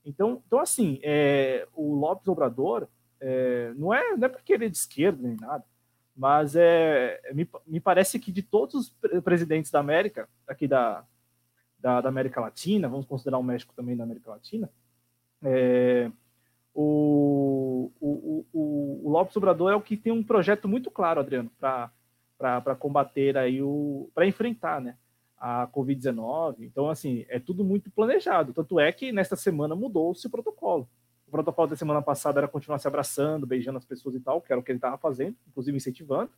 Então, 0.06 0.44
então 0.46 0.60
assim, 0.60 1.00
é, 1.02 1.68
o 1.74 1.96
Lopes 1.96 2.28
Obrador 2.28 2.88
é, 3.20 3.74
não 3.76 3.92
é 3.92 4.16
não 4.16 4.28
é 4.28 4.30
porque 4.30 4.54
ele 4.54 4.66
é 4.66 4.70
de 4.70 4.78
esquerda 4.78 5.28
nem 5.28 5.36
nada, 5.36 5.66
mas 6.16 6.56
é 6.56 7.20
me, 7.34 7.50
me 7.66 7.80
parece 7.80 8.20
que 8.20 8.32
de 8.32 8.44
todos 8.44 8.76
os 8.76 9.22
presidentes 9.24 9.72
da 9.72 9.80
América, 9.80 10.30
aqui 10.48 10.68
da, 10.68 11.04
da, 11.80 12.02
da, 12.02 12.10
América 12.10 12.42
Latina, 12.42 12.90
vamos 12.90 13.06
considerar 13.06 13.38
o 13.38 13.44
México 13.44 13.74
também 13.76 13.96
da 13.96 14.04
América 14.04 14.32
Latina, 14.32 14.70
é, 15.42 16.12
o, 16.74 17.92
o, 18.00 18.46
o, 18.54 19.02
o, 19.06 19.10
Lopes 19.10 19.36
Obrador 19.36 19.72
é 19.72 19.76
o 19.76 19.82
que 19.82 19.98
tem 19.98 20.14
um 20.14 20.24
projeto 20.24 20.68
muito 20.68 20.92
claro, 20.92 21.20
Adriano, 21.20 21.52
para 21.60 22.76
combater 22.78 23.38
aí 23.38 23.62
o. 23.62 24.10
para 24.14 24.28
enfrentar 24.28 24.80
né, 24.82 24.96
a 25.38 25.68
Covid-19. 25.68 26.58
Então, 26.60 26.90
assim, 26.90 27.26
é 27.30 27.40
tudo 27.40 27.64
muito 27.64 27.90
planejado. 27.92 28.54
Tanto 28.54 28.80
é 28.80 28.92
que 28.92 29.12
nesta 29.12 29.36
semana 29.36 29.76
mudou-se 29.76 30.26
o 30.28 30.30
protocolo. 30.30 30.88
O 31.28 31.32
protocolo 31.32 31.68
da 31.68 31.76
semana 31.76 32.02
passada 32.02 32.40
era 32.40 32.48
continuar 32.48 32.80
se 32.80 32.88
abraçando, 32.88 33.46
beijando 33.46 33.78
as 33.78 33.86
pessoas 33.86 34.16
e 34.16 34.20
tal, 34.20 34.42
que 34.42 34.52
era 34.52 34.60
o 34.60 34.64
que 34.64 34.72
ele 34.72 34.78
estava 34.78 34.98
fazendo, 34.98 35.36
inclusive 35.48 35.78
incentivando. 35.78 36.32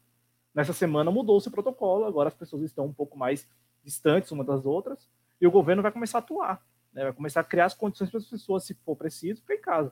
Nessa 0.53 0.73
semana 0.73 1.09
mudou-se 1.09 1.47
o 1.47 1.51
protocolo, 1.51 2.05
agora 2.05 2.27
as 2.27 2.35
pessoas 2.35 2.63
estão 2.63 2.85
um 2.85 2.93
pouco 2.93 3.17
mais 3.17 3.47
distantes 3.83 4.31
umas 4.31 4.45
das 4.45 4.65
outras, 4.65 5.09
e 5.41 5.47
o 5.47 5.51
governo 5.51 5.81
vai 5.81 5.91
começar 5.91 6.19
a 6.19 6.21
atuar, 6.21 6.63
né? 6.93 7.03
vai 7.03 7.13
começar 7.13 7.41
a 7.41 7.43
criar 7.43 7.65
as 7.65 7.73
condições 7.73 8.09
para 8.09 8.19
as 8.19 8.27
pessoas, 8.27 8.63
se 8.63 8.75
for 8.75 8.95
preciso, 8.95 9.41
ficar 9.41 9.55
em 9.55 9.61
casa. 9.61 9.91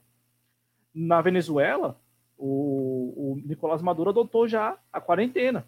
Na 0.93 1.21
Venezuela, 1.21 1.99
o, 2.37 3.33
o 3.33 3.41
Nicolás 3.43 3.81
Maduro 3.81 4.11
adotou 4.11 4.47
já 4.47 4.77
a 4.93 5.01
quarentena, 5.01 5.67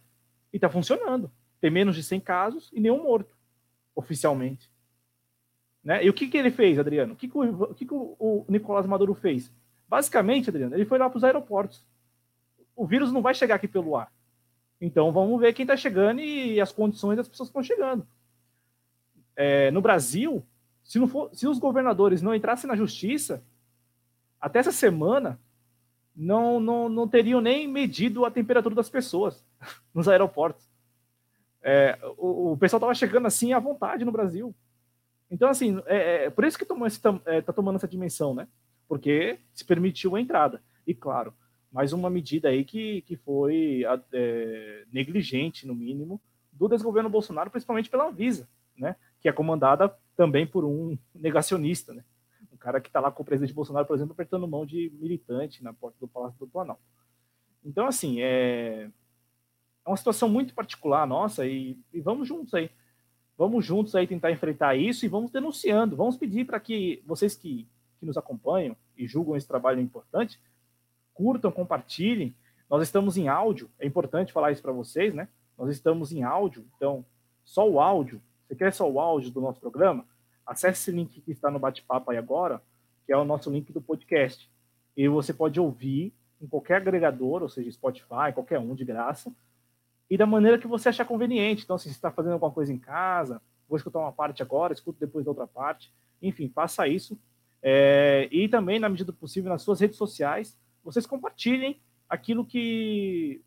e 0.54 0.58
está 0.58 0.70
funcionando. 0.70 1.32
Tem 1.60 1.72
menos 1.72 1.96
de 1.96 2.04
100 2.04 2.20
casos 2.20 2.70
e 2.74 2.80
nenhum 2.80 3.04
morto, 3.04 3.36
oficialmente. 3.96 4.70
Né? 5.84 6.06
E 6.06 6.10
o 6.10 6.14
que, 6.14 6.28
que 6.28 6.38
ele 6.38 6.52
fez, 6.52 6.78
Adriano? 6.78 7.14
O 7.14 7.16
que, 7.16 7.28
que, 7.28 7.38
o, 7.38 7.64
o, 7.64 7.74
que, 7.74 7.86
que 7.86 7.94
o, 7.94 8.16
o 8.20 8.46
Nicolás 8.48 8.86
Maduro 8.86 9.14
fez? 9.14 9.52
Basicamente, 9.88 10.50
Adriano, 10.50 10.76
ele 10.76 10.86
foi 10.86 10.98
lá 10.98 11.10
para 11.10 11.18
os 11.18 11.24
aeroportos. 11.24 11.86
O 12.76 12.86
vírus 12.86 13.12
não 13.12 13.22
vai 13.22 13.34
chegar 13.34 13.56
aqui 13.56 13.68
pelo 13.68 13.96
ar. 13.96 14.12
Então 14.80 15.12
vamos 15.12 15.40
ver 15.40 15.54
quem 15.54 15.64
está 15.64 15.78
chegando 15.78 16.22
e 16.22 16.60
as 16.60 16.72
condições 16.72 17.18
das 17.18 17.28
pessoas 17.28 17.50
que 17.50 17.60
estão 17.60 17.64
chegando. 17.64 18.08
É, 19.36 19.72
no 19.72 19.82
Brasil, 19.82 20.46
se, 20.84 21.00
não 21.00 21.08
for, 21.08 21.30
se 21.34 21.48
os 21.48 21.60
governadores 21.60 22.22
não 22.22 22.36
entrassem 22.36 22.68
na 22.68 22.76
justiça, 22.76 23.44
até 24.40 24.60
essa 24.60 24.72
semana 24.72 25.40
não, 26.16 26.60
não, 26.60 26.90
não 26.90 27.08
teriam 27.08 27.40
nem 27.40 27.68
medido 27.68 28.26
a 28.26 28.32
temperatura 28.32 28.76
das 28.76 28.90
pessoas 28.90 29.46
nos 29.94 30.08
aeroportos. 30.08 30.70
É, 31.64 31.98
o, 32.18 32.54
o, 32.54 32.58
pessoal 32.58 32.80
estava 32.80 32.96
chegando 32.96 33.28
assim 33.28 33.54
à 33.54 33.60
vontade 33.60 34.04
no 34.04 34.12
Brasil. 34.12 34.54
Então, 35.30 35.50
assim, 35.50 35.82
é, 35.86 36.26
é 36.26 36.30
por 36.30 36.44
isso 36.44 36.58
que 36.58 36.66
está 36.66 37.22
é, 37.26 37.42
tomando 37.42 37.76
essa 37.76 37.88
dimensão, 37.88 38.34
né? 38.34 38.48
Porque 38.88 39.40
se 39.54 39.64
permitiu 39.64 40.16
a 40.16 40.22
entrada. 40.22 40.62
E, 40.86 40.94
claro, 40.94 41.34
mais 41.72 41.94
uma 41.94 42.10
medida 42.10 42.50
aí 42.50 42.66
que, 42.66 43.02
que 43.04 43.16
foi 43.16 43.84
é, 44.12 44.84
negligente, 44.92 45.66
no 45.66 45.74
mínimo, 45.74 46.20
do 46.52 46.68
desgoverno 46.68 47.10
Bolsonaro, 47.10 47.50
principalmente 47.50 47.90
pela 47.90 48.08
Anvisa, 48.08 48.50
né? 48.76 48.96
Que 49.22 49.30
é 49.30 49.32
comandada 49.32 49.96
também 50.16 50.46
por 50.46 50.66
um 50.66 50.98
negacionista, 51.16 51.94
né? 51.94 52.04
Um 52.52 52.58
cara 52.58 52.82
que 52.82 52.90
está 52.90 53.00
lá 53.00 53.12
com 53.12 53.24
o 53.24 53.26
presidente 53.26 53.54
Bolsonaro, 53.54 53.86
por 53.86 53.96
exemplo, 53.96 54.14
apertando 54.14 54.48
mão 54.48 54.66
de 54.66 54.92
militante 55.00 55.64
na 55.64 55.74
porta 55.74 55.98
do 56.00 56.08
Palácio 56.08 56.38
do 56.40 56.48
Planalto. 56.48 56.82
Então, 57.64 57.86
assim, 57.86 58.22
é, 58.22 58.90
é 59.86 59.90
uma 59.90 59.98
situação 59.98 60.28
muito 60.28 60.54
particular 60.54 61.08
nossa 61.08 61.46
e, 61.46 61.78
e 61.94 62.02
vamos 62.02 62.28
juntos 62.28 62.54
aí. 62.54 62.70
Vamos 63.38 63.66
juntos 63.66 63.96
aí 63.96 64.06
tentar 64.06 64.32
enfrentar 64.32 64.76
isso 64.76 65.06
e 65.06 65.10
vamos 65.10 65.32
denunciando. 65.32 65.96
Vamos 65.96 66.18
pedir 66.18 66.46
para 66.46 66.60
que 66.60 67.02
vocês 67.06 67.36
que, 67.36 67.68
que 68.00 68.06
nos 68.06 68.18
acompanham 68.18 68.76
e 68.96 69.08
julgam 69.08 69.36
esse 69.36 69.48
trabalho 69.48 69.82
importante, 69.82 70.40
curtam, 71.14 71.52
compartilhem. 71.52 72.36
Nós 72.70 72.84
estamos 72.84 73.18
em 73.18 73.28
áudio, 73.28 73.70
é 73.80 73.86
importante 73.86 74.32
falar 74.32 74.52
isso 74.52 74.62
para 74.62 74.72
vocês, 74.72 75.14
né? 75.14 75.28
Nós 75.58 75.70
estamos 75.70 76.12
em 76.12 76.24
áudio, 76.24 76.66
então 76.76 77.04
só 77.44 77.68
o 77.68 77.80
áudio. 77.80 78.22
Você 78.52 78.56
quer 78.56 78.74
só 78.74 78.90
o 78.92 79.00
áudio 79.00 79.32
do 79.32 79.40
nosso 79.40 79.62
programa? 79.62 80.06
Acesse 80.46 80.82
esse 80.82 80.92
link 80.92 81.22
que 81.22 81.32
está 81.32 81.50
no 81.50 81.58
bate-papo 81.58 82.12
aí 82.12 82.18
agora, 82.18 82.62
que 83.06 83.14
é 83.14 83.16
o 83.16 83.24
nosso 83.24 83.50
link 83.50 83.72
do 83.72 83.80
podcast. 83.80 84.52
E 84.98 85.08
você 85.08 85.34
pode 85.34 85.58
ouvir 85.58 86.14
em 86.42 86.48
qualquer 86.48 86.76
agregador, 86.76 87.42
ou 87.44 87.48
seja, 87.48 87.72
Spotify, 87.72 88.34
qualquer 88.34 88.60
um 88.60 88.76
de 88.76 88.84
graça, 88.84 89.34
e 90.10 90.18
da 90.18 90.26
maneira 90.26 90.58
que 90.58 90.68
você 90.68 90.90
achar 90.90 91.06
conveniente. 91.06 91.64
Então, 91.64 91.78
se 91.78 91.86
você 91.86 91.92
está 91.92 92.12
fazendo 92.12 92.34
alguma 92.34 92.52
coisa 92.52 92.74
em 92.74 92.78
casa, 92.78 93.42
vou 93.70 93.78
escutar 93.78 94.00
uma 94.00 94.12
parte 94.12 94.42
agora, 94.42 94.74
escuto 94.74 95.00
depois 95.00 95.24
da 95.24 95.32
outra 95.32 95.48
parte. 95.48 95.90
Enfim, 96.22 96.52
faça 96.54 96.86
isso. 96.90 97.18
É, 97.64 98.28
e 98.34 98.50
também, 98.50 98.80
na 98.80 98.90
medida 98.90 99.14
do 99.14 99.18
possível, 99.18 99.50
nas 99.50 99.62
suas 99.62 99.80
redes 99.80 99.96
sociais, 99.96 100.60
vocês 100.84 101.06
compartilhem 101.06 101.80
aquilo 102.10 102.46
que, 102.46 103.42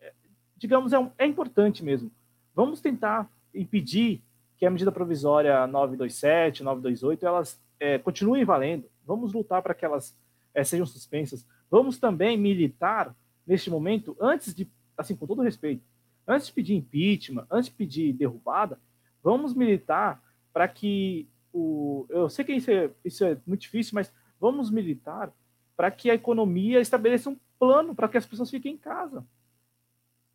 é, 0.00 0.12
digamos, 0.56 0.92
é, 0.92 1.12
é 1.16 1.26
importante 1.26 1.84
mesmo. 1.84 2.10
Vamos 2.52 2.80
tentar 2.80 3.30
impedir 3.54 4.20
que 4.62 4.66
a 4.66 4.70
medida 4.70 4.92
provisória 4.92 5.66
927, 5.66 6.62
928, 6.62 7.26
elas 7.26 7.60
é, 7.80 7.98
continuem 7.98 8.44
valendo. 8.44 8.88
Vamos 9.04 9.32
lutar 9.32 9.60
para 9.60 9.74
que 9.74 9.84
elas 9.84 10.16
é, 10.54 10.62
sejam 10.62 10.86
suspensas. 10.86 11.44
Vamos 11.68 11.98
também 11.98 12.38
militar 12.38 13.12
neste 13.44 13.68
momento, 13.68 14.16
antes 14.20 14.54
de, 14.54 14.70
assim, 14.96 15.16
com 15.16 15.26
todo 15.26 15.42
respeito, 15.42 15.82
antes 16.28 16.46
de 16.46 16.52
pedir 16.52 16.76
impeachment, 16.76 17.44
antes 17.50 17.70
de 17.70 17.74
pedir 17.74 18.12
derrubada, 18.12 18.78
vamos 19.20 19.52
militar 19.52 20.22
para 20.52 20.68
que 20.68 21.26
o. 21.52 22.06
Eu 22.08 22.30
sei 22.30 22.44
que 22.44 22.52
isso 22.52 22.70
é, 22.70 22.88
isso 23.04 23.24
é 23.24 23.36
muito 23.44 23.62
difícil, 23.62 23.96
mas 23.96 24.12
vamos 24.40 24.70
militar 24.70 25.32
para 25.76 25.90
que 25.90 26.08
a 26.08 26.14
economia 26.14 26.80
estabeleça 26.80 27.30
um 27.30 27.36
plano 27.58 27.96
para 27.96 28.08
que 28.08 28.16
as 28.16 28.26
pessoas 28.26 28.48
fiquem 28.48 28.74
em 28.74 28.78
casa. 28.78 29.26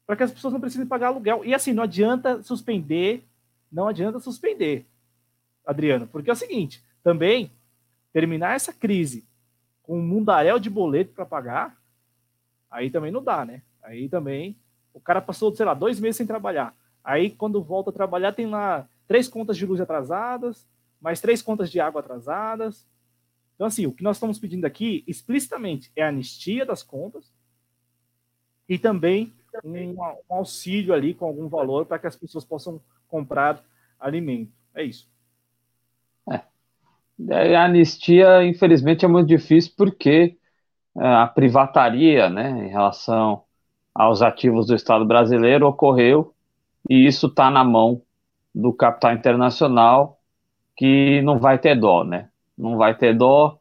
Para 0.06 0.18
que 0.18 0.24
as 0.24 0.32
pessoas 0.34 0.52
não 0.52 0.60
precisem 0.60 0.86
pagar 0.86 1.08
aluguel. 1.08 1.46
E 1.46 1.54
assim, 1.54 1.72
não 1.72 1.84
adianta 1.84 2.44
suspender, 2.44 3.26
não 3.72 3.88
adianta 3.88 4.20
suspender, 4.20 4.88
Adriano, 5.66 6.08
porque 6.08 6.30
é 6.30 6.34
o 6.34 6.36
seguinte, 6.36 6.84
também 7.04 7.52
terminar 8.14 8.56
essa 8.56 8.74
crise 8.74 9.28
com 9.84 10.00
um 10.00 10.04
mundaréu 10.04 10.60
de 10.60 10.70
boleto 10.70 11.14
para 11.14 11.26
pagar, 11.26 11.78
aí 12.70 12.90
também 12.90 13.12
não 13.12 13.24
dá, 13.24 13.46
né? 13.46 13.62
Aí 13.84 14.10
também 14.10 14.58
o 14.94 15.00
cara 15.00 15.22
passou, 15.22 15.56
sei 15.56 15.66
lá, 15.66 15.74
dois 15.74 16.00
meses 16.00 16.18
sem 16.18 16.26
trabalhar. 16.26 16.76
Aí 17.04 17.30
quando 17.30 17.64
volta 17.64 17.90
a 17.90 17.94
trabalhar 17.94 18.34
tem 18.34 18.48
lá 18.48 18.88
três 19.08 19.28
contas 19.28 19.58
de 19.58 19.66
luz 19.66 19.80
atrasadas, 19.80 20.68
mais 21.00 21.22
três 21.22 21.42
contas 21.42 21.70
de 21.70 21.80
água 21.80 22.02
atrasadas, 22.02 22.88
então, 23.58 23.66
assim, 23.66 23.88
o 23.88 23.92
que 23.92 24.04
nós 24.04 24.18
estamos 24.18 24.38
pedindo 24.38 24.66
aqui, 24.66 25.04
explicitamente, 25.08 25.92
é 25.96 26.04
a 26.04 26.10
anistia 26.10 26.64
das 26.64 26.84
contas 26.84 27.34
e 28.70 28.78
também 28.78 29.34
um, 29.66 30.00
um 30.30 30.36
auxílio 30.36 30.94
ali 30.94 31.16
com 31.16 31.26
algum 31.26 31.48
valor 31.48 31.88
para 31.88 31.98
que 31.98 32.06
as 32.06 32.16
pessoas 32.16 32.46
possam 32.46 32.80
comprar 33.08 33.64
alimento. 34.00 34.52
É 34.76 34.84
isso. 34.84 35.10
É. 36.30 36.42
é. 37.30 37.56
A 37.56 37.66
anistia, 37.66 38.46
infelizmente, 38.46 39.06
é 39.06 39.08
muito 39.08 39.28
difícil 39.28 39.74
porque 39.78 40.38
é, 40.98 41.08
a 41.08 41.28
privataria, 41.28 42.30
né, 42.30 42.66
em 42.66 42.70
relação 42.70 43.44
aos 43.94 44.22
ativos 44.22 44.68
do 44.68 44.76
Estado 44.76 45.06
brasileiro 45.06 45.68
ocorreu 45.68 46.34
e 46.90 47.08
isso 47.08 47.28
está 47.28 47.50
na 47.50 47.64
mão 47.64 48.02
do 48.54 48.72
capital 48.74 49.14
internacional 49.14 50.20
que 50.76 51.22
não 51.24 51.40
vai 51.40 51.58
ter 51.58 51.76
dó, 51.76 52.04
né? 52.04 52.30
não 52.58 52.78
vai 52.78 52.96
ter 52.96 53.14
dó, 53.16 53.60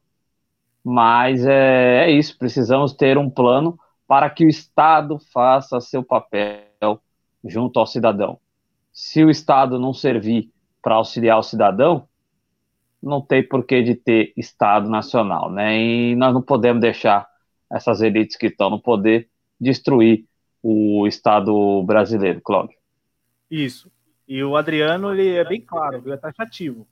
mas 0.83 1.45
é, 1.45 2.07
é 2.07 2.11
isso, 2.11 2.39
precisamos 2.39 2.93
ter 2.93 3.19
um 3.19 3.29
plano 3.29 3.79
para 4.07 4.31
que 4.31 4.47
o 4.47 4.49
Estado 4.49 5.19
faça 5.33 5.81
seu 5.81 6.03
papel 6.03 7.01
junto 7.45 7.79
ao 7.79 7.87
cidadão. 7.87 8.39
Se 8.97 9.23
o 9.23 9.29
Estado 9.29 9.79
não 9.79 9.93
servir 9.93 10.51
para 10.83 10.95
auxiliar 10.95 11.39
o 11.39 11.43
cidadão, 11.43 12.09
não 13.03 13.21
tem 13.21 13.47
porquê 13.47 13.83
de 13.83 13.95
ter 13.95 14.33
Estado 14.37 14.89
nacional, 14.89 15.51
né? 15.51 15.79
E 15.79 16.17
nós 16.17 16.33
não 16.33 16.41
podemos 16.41 16.81
deixar 16.81 17.29
essas 17.71 18.01
elites 18.01 18.37
que 18.37 18.47
estão 18.47 18.71
no 18.71 18.81
poder 18.81 19.29
destruir 19.61 20.25
o 20.63 21.07
Estado 21.07 21.83
brasileiro, 21.83 22.41
Cláudio. 22.41 22.77
Isso. 23.51 23.93
E 24.27 24.43
o 24.43 24.57
Adriano, 24.57 25.13
ele 25.13 25.37
é 25.37 25.45
bem 25.45 25.61
claro, 25.61 26.03
ele 26.05 26.15
é 26.15 26.17
taxativo 26.17 26.87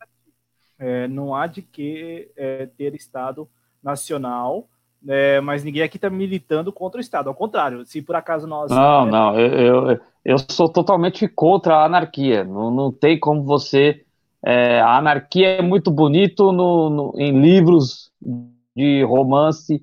é, 0.78 1.08
não 1.08 1.34
há 1.34 1.46
de 1.46 1.62
que 1.62 2.30
é, 2.36 2.66
ter 2.66 2.94
Estado 2.94 3.48
nacional, 3.82 4.68
é, 5.06 5.40
mas 5.40 5.62
ninguém 5.62 5.82
aqui 5.82 5.96
está 5.96 6.10
militando 6.10 6.72
contra 6.72 6.98
o 6.98 7.00
Estado. 7.00 7.28
Ao 7.28 7.34
contrário, 7.34 7.84
se 7.84 8.02
por 8.02 8.16
acaso 8.16 8.46
nós. 8.46 8.70
Não, 8.70 9.06
não, 9.06 9.38
eu, 9.38 9.88
eu, 9.90 10.00
eu, 10.24 10.36
sou 10.50 10.68
totalmente 10.68 11.28
contra 11.28 11.76
a 11.76 11.84
anarquia. 11.84 12.44
Não, 12.44 12.70
não 12.70 12.92
tem 12.92 13.18
como 13.18 13.42
você. 13.42 14.02
É, 14.44 14.80
a 14.80 14.98
anarquia 14.98 15.48
é 15.48 15.62
muito 15.62 15.90
bonito 15.90 16.52
no, 16.52 16.90
no 16.90 17.14
em 17.16 17.40
livros 17.40 18.10
de 18.74 19.02
romance, 19.04 19.82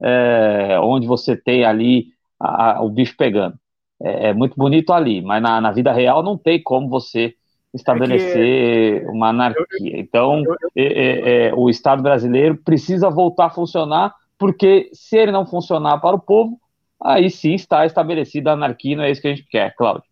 é, 0.00 0.78
onde 0.80 1.06
você 1.06 1.36
tem 1.36 1.64
ali 1.64 2.08
a, 2.38 2.78
a, 2.78 2.82
o 2.82 2.90
bicho 2.90 3.14
pegando. 3.16 3.56
É, 4.02 4.28
é, 4.28 4.34
muito 4.34 4.54
bonito 4.56 4.92
ali, 4.92 5.22
mas 5.22 5.42
na, 5.42 5.60
na 5.60 5.72
vida 5.72 5.92
real 5.92 6.22
não 6.22 6.36
tem 6.36 6.62
como 6.62 6.88
você 6.88 7.34
estabelecer 7.72 9.04
é 9.04 9.10
uma 9.10 9.28
anarquia. 9.28 9.98
Então, 9.98 10.42
é, 10.74 11.48
é, 11.48 11.54
o 11.54 11.68
Estado 11.68 12.02
brasileiro 12.02 12.56
precisa 12.56 13.10
voltar 13.10 13.46
a 13.46 13.50
funcionar, 13.50 14.14
porque 14.38 14.90
se 14.92 15.16
ele 15.16 15.32
não 15.32 15.46
funcionar 15.46 15.98
para 15.98 16.16
o 16.16 16.20
povo, 16.20 16.58
aí 17.02 17.30
sim 17.30 17.54
está 17.54 17.84
estabelecida 17.86 18.50
a 18.50 18.52
anarquia, 18.54 18.96
não 18.96 19.04
é 19.04 19.10
isso 19.10 19.20
que 19.20 19.28
a 19.28 19.34
gente 19.34 19.48
quer, 19.48 19.74
Cláudio. 19.74 20.08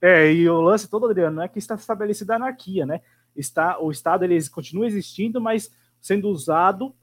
É, 0.00 0.32
e 0.32 0.48
o 0.48 0.60
lance 0.60 0.88
todo, 0.88 1.06
Adriano, 1.06 1.36
não 1.36 1.42
é 1.42 1.48
que 1.48 1.58
está 1.58 1.74
estabelecida 1.74 2.32
a 2.32 2.36
anarquia, 2.36 2.86
né? 2.86 3.00
Está, 3.36 3.78
o 3.78 3.90
Estado 3.90 4.24
ele 4.24 4.38
continua 4.48 4.86
existindo, 4.86 5.40
mas 5.40 5.70
sendo 6.00 6.28
usado. 6.28 6.94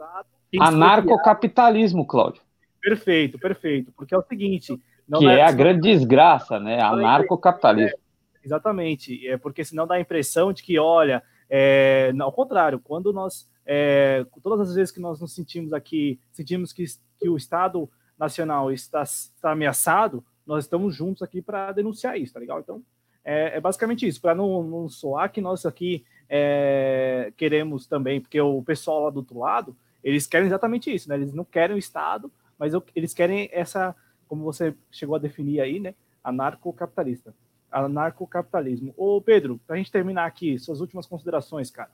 Anarcocapitalismo, 0.60 2.06
Cláudio. 2.06 2.42
Perfeito, 2.82 3.38
perfeito. 3.38 3.92
Porque 3.96 4.16
é 4.16 4.18
o 4.18 4.24
seguinte. 4.24 4.80
que 5.18 5.28
é, 5.28 5.40
é 5.40 5.44
a 5.44 5.52
grande 5.52 5.82
desgraça, 5.82 6.60
né? 6.60 6.82
Anarcocapitalismo. 6.82 7.98
Exatamente, 8.44 9.28
é 9.28 9.38
porque 9.38 9.64
senão 9.64 9.86
dá 9.86 9.96
a 9.96 10.00
impressão 10.00 10.54
de 10.54 10.64
que, 10.64 10.80
olha, 10.80 11.22
É, 11.50 12.14
ao 12.20 12.32
contrário, 12.32 12.78
quando 12.78 13.14
nós, 13.14 13.50
é, 13.66 14.26
todas 14.44 14.70
as 14.70 14.76
vezes 14.76 14.92
que 14.92 15.00
nós 15.00 15.22
nos 15.22 15.34
sentimos 15.34 15.72
aqui, 15.72 16.20
sentimos 16.34 16.74
que, 16.74 16.84
que 17.18 17.30
o 17.30 17.38
Estado 17.38 17.90
Nacional 18.18 18.72
está, 18.72 19.04
está 19.04 19.52
ameaçado, 19.52 20.24
nós 20.46 20.64
estamos 20.64 20.96
juntos 20.96 21.22
aqui 21.22 21.42
para 21.42 21.72
denunciar 21.72 22.18
isso, 22.18 22.34
tá 22.34 22.40
legal? 22.40 22.60
Então, 22.60 22.82
é, 23.24 23.58
é 23.58 23.62
basicamente 23.62 24.08
isso, 24.08 24.22
para 24.22 24.34
não, 24.34 24.64
não 24.64 24.90
soar 24.90 25.32
que 25.32 25.42
nós 25.42 25.66
aqui 25.66 26.06
é, 26.30 27.32
queremos 27.36 27.86
também, 27.86 28.22
porque 28.22 28.40
o 28.40 28.62
pessoal 28.64 29.04
lá 29.04 29.10
do 29.10 29.18
outro 29.18 29.40
lado, 29.40 29.76
eles 30.04 30.26
querem 30.26 30.48
exatamente 30.48 30.94
isso, 30.94 31.10
né? 31.10 31.16
Eles 31.16 31.34
não 31.34 31.44
querem 31.44 31.76
o 31.76 31.80
Estado, 31.80 32.32
mas 32.58 32.74
eles 32.96 33.14
querem 33.14 33.50
essa, 33.52 33.96
como 34.28 34.44
você 34.44 34.74
chegou 34.92 35.16
a 35.16 35.20
definir 35.20 35.60
aí, 35.60 35.80
né? 35.80 35.94
Anarcocapitalista. 36.24 37.36
Anarcocapitalismo. 37.72 38.94
Ô, 38.96 39.22
Pedro, 39.22 39.60
para 39.68 39.76
a 39.76 39.78
gente 39.78 39.92
terminar 39.92 40.26
aqui, 40.26 40.58
suas 40.58 40.80
últimas 40.80 41.06
considerações, 41.06 41.70
cara. 41.70 41.92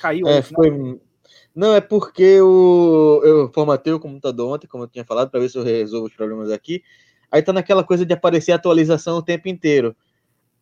Caiu 0.00 0.26
é, 0.26 0.42
foi... 0.42 1.00
Não, 1.54 1.74
é 1.74 1.80
porque 1.80 2.22
eu, 2.22 3.20
eu 3.24 3.52
formatei 3.52 3.92
o 3.92 4.00
computador 4.00 4.54
ontem, 4.54 4.66
como 4.66 4.84
eu 4.84 4.88
tinha 4.88 5.04
falado, 5.04 5.30
para 5.30 5.40
ver 5.40 5.48
se 5.48 5.58
eu 5.58 5.62
resolvo 5.62 6.06
os 6.06 6.14
problemas 6.14 6.50
aqui. 6.50 6.82
Aí 7.30 7.42
tá 7.42 7.52
naquela 7.52 7.82
coisa 7.82 8.04
de 8.04 8.12
aparecer 8.12 8.52
atualização 8.52 9.18
o 9.18 9.22
tempo 9.22 9.48
inteiro. 9.48 9.96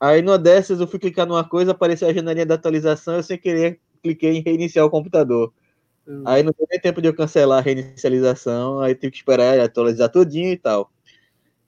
Aí 0.00 0.22
numa 0.22 0.38
dessas 0.38 0.80
eu 0.80 0.86
fui 0.86 0.98
clicar 0.98 1.26
numa 1.26 1.44
coisa, 1.44 1.72
apareceu 1.72 2.08
a 2.08 2.12
janelinha 2.12 2.46
da 2.46 2.54
atualização, 2.54 3.16
eu 3.16 3.22
sem 3.22 3.38
querer 3.38 3.80
cliquei 4.02 4.36
em 4.36 4.42
reiniciar 4.42 4.84
o 4.84 4.90
computador. 4.90 5.52
Uhum. 6.06 6.22
Aí 6.26 6.42
não 6.42 6.52
deu 6.56 6.66
nem 6.70 6.80
tempo 6.80 7.00
de 7.00 7.08
eu 7.08 7.14
cancelar 7.14 7.58
a 7.58 7.62
reinicialização, 7.62 8.80
aí 8.80 8.94
tive 8.94 9.12
que 9.12 9.18
esperar 9.18 9.58
atualizar 9.58 10.10
tudinho 10.10 10.50
e 10.52 10.56
tal. 10.56 10.90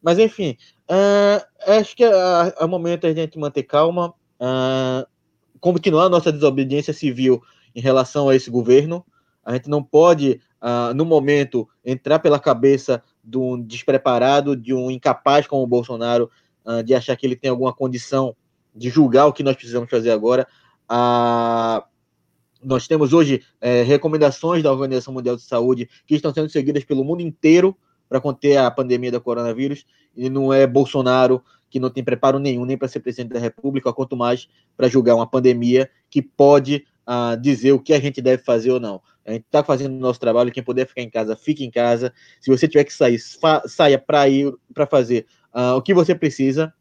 Mas 0.03 0.19
enfim, 0.19 0.57
uh, 0.91 1.73
acho 1.73 1.97
que 1.97 2.05
é, 2.05 2.11
é 2.11 2.65
o 2.65 2.69
momento 2.69 3.07
a 3.07 3.13
gente 3.13 3.39
manter 3.39 3.63
calma, 3.63 4.15
uh, 4.41 5.07
continuar 5.59 6.05
a 6.05 6.09
nossa 6.11 6.31
desobediência 6.31 6.93
civil 6.93 7.43
em 7.77 7.81
relação 7.81 8.31
a 8.31 8.35
esse 8.35 8.51
governo. 8.51 9.05
A 9.45 9.53
gente 9.53 9.69
não 9.69 9.83
pode, 9.83 10.41
uh, 10.63 10.95
no 10.95 11.05
momento, 11.05 11.69
entrar 11.85 12.19
pela 12.19 12.41
cabeça 12.41 13.03
de 13.23 13.37
um 13.37 13.63
despreparado, 13.63 14.57
de 14.57 14.73
um 14.73 14.91
incapaz 14.91 15.47
como 15.47 15.63
o 15.63 15.67
Bolsonaro, 15.67 16.31
uh, 16.65 16.83
de 16.83 16.95
achar 16.95 17.15
que 17.15 17.27
ele 17.27 17.37
tem 17.37 17.51
alguma 17.51 17.75
condição 17.75 18.35
de 18.75 18.89
julgar 18.89 19.27
o 19.27 19.33
que 19.33 19.43
nós 19.43 19.55
precisamos 19.55 19.91
fazer 19.91 20.11
agora. 20.11 20.49
Uh, 20.91 21.85
nós 22.63 22.89
temos 22.89 23.13
hoje 23.13 23.43
é, 23.61 23.83
recomendações 23.83 24.63
da 24.63 24.73
Organização 24.73 25.13
Mundial 25.13 25.37
de 25.37 25.43
Saúde 25.43 25.89
que 26.07 26.15
estão 26.15 26.33
sendo 26.33 26.49
seguidas 26.49 26.85
pelo 26.85 27.05
mundo 27.05 27.21
inteiro 27.21 27.77
para 28.09 28.21
conter 28.21 28.57
a 28.57 28.71
pandemia 28.71 29.13
do 29.13 29.21
coronavírus, 29.21 29.85
e 30.17 30.31
não 30.31 30.53
é 30.53 30.67
Bolsonaro 30.67 31.43
que 31.69 31.79
não 31.79 31.91
tem 31.91 32.03
preparo 32.03 32.39
nenhum 32.39 32.65
nem 32.65 32.79
para 32.79 32.89
ser 32.89 33.01
presidente 33.01 33.35
da 33.35 33.39
República, 33.39 33.93
quanto 33.93 34.17
mais 34.17 34.49
para 34.77 34.89
julgar 34.89 35.15
uma 35.15 35.27
pandemia 35.27 35.91
que 36.09 36.23
pode 36.23 36.87
uh, 37.07 37.41
dizer 37.41 37.73
o 37.73 37.81
que 37.81 37.93
a 37.93 38.01
gente 38.01 38.21
deve 38.21 38.43
fazer 38.43 38.71
ou 38.71 38.81
não. 38.81 39.01
A 39.25 39.33
gente 39.33 39.45
está 39.45 39.63
fazendo 39.63 39.95
o 39.95 39.99
nosso 39.99 40.21
trabalho, 40.21 40.53
quem 40.53 40.63
puder 40.63 40.87
ficar 40.87 41.03
em 41.03 41.11
casa, 41.11 41.37
fique 41.37 41.65
em 41.65 41.71
casa. 41.71 42.13
Se 42.41 42.51
você 42.51 42.69
tiver 42.69 42.85
que 42.85 42.93
sair, 42.93 43.19
saia 43.67 43.99
para 43.99 44.29
ir 44.29 44.53
para 44.73 44.87
fazer 44.87 45.27
uh, 45.55 45.77
o 45.77 45.83
que 45.83 45.93
você 45.93 46.15
precisa. 46.15 46.73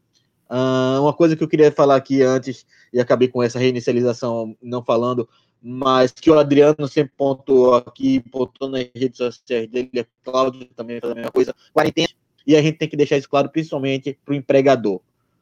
Uh, 0.48 1.02
uma 1.02 1.12
coisa 1.12 1.34
que 1.34 1.42
eu 1.42 1.48
queria 1.48 1.72
falar 1.72 1.96
aqui 1.96 2.22
antes, 2.22 2.64
e 2.92 3.00
acabei 3.00 3.26
com 3.26 3.42
essa 3.42 3.58
reinicialização 3.58 4.56
não 4.62 4.84
falando, 4.84 5.28
mas 5.60 6.12
que 6.12 6.30
o 6.30 6.38
Adriano 6.38 6.86
sempre 6.86 7.12
pontuou 7.16 7.74
aqui, 7.74 8.20
pontuou 8.20 8.70
nas 8.70 8.88
redes 8.94 9.16
sociais 9.16 9.68
dele, 9.68 9.90
é 9.96 10.06
Cláudio 10.22 10.64
também 10.76 11.00
faz 11.00 11.10
a 11.10 11.14
mesma 11.16 11.32
coisa, 11.32 11.54
quarentena, 11.72 12.08
e 12.46 12.54
a 12.54 12.62
gente 12.62 12.78
tem 12.78 12.88
que 12.88 12.96
deixar 12.96 13.16
isso 13.16 13.28
claro, 13.28 13.48
principalmente 13.48 14.16
para 14.24 14.32
o 14.32 14.36
empregador, 14.36 15.00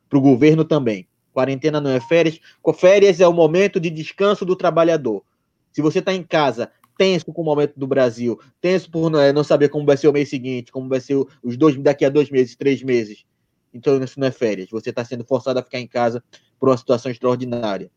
para 0.09 0.19
o 0.19 0.23
governo 0.23 0.65
também. 0.65 1.07
Quarentena 1.35 1.81
não 1.81 1.91
é 1.91 2.01
férias, 2.01 2.41
férias 2.77 3.21
é 3.21 3.27
o 3.27 3.33
momento 3.33 3.81
de 3.81 3.91
descanso 3.91 4.45
do 4.45 4.55
trabalhador. 4.55 5.25
Se 5.73 5.83
você 5.83 5.99
está 5.99 6.15
em 6.15 6.23
casa, 6.23 6.71
tenso 6.97 7.27
com 7.27 7.43
o 7.43 7.45
momento 7.45 7.75
do 7.77 7.89
Brasil, 7.89 8.39
tenso 8.61 8.89
por 8.89 9.11
não, 9.11 9.33
não 9.33 9.43
saber 9.43 9.69
como 9.69 9.85
vai 9.85 9.97
ser 9.97 10.07
o 10.07 10.13
mês 10.13 10.31
seguinte, 10.31 10.71
como 10.71 10.89
vai 10.89 11.01
ser 11.01 11.17
os 11.43 11.57
dois 11.57 11.77
daqui 11.77 12.05
a 12.05 12.09
dois 12.09 12.31
meses, 12.31 12.55
três 12.55 12.85
meses. 12.85 13.25
Então 13.75 14.01
isso 14.01 14.21
não 14.21 14.29
é 14.29 14.31
férias. 14.31 14.71
Você 14.71 14.91
está 14.91 15.05
sendo 15.05 15.25
forçado 15.25 15.59
a 15.59 15.63
ficar 15.63 15.81
em 15.81 15.89
casa 15.89 16.23
por 16.59 16.69
uma 16.69 16.77
situação 16.77 17.11
extraordinária. 17.11 17.91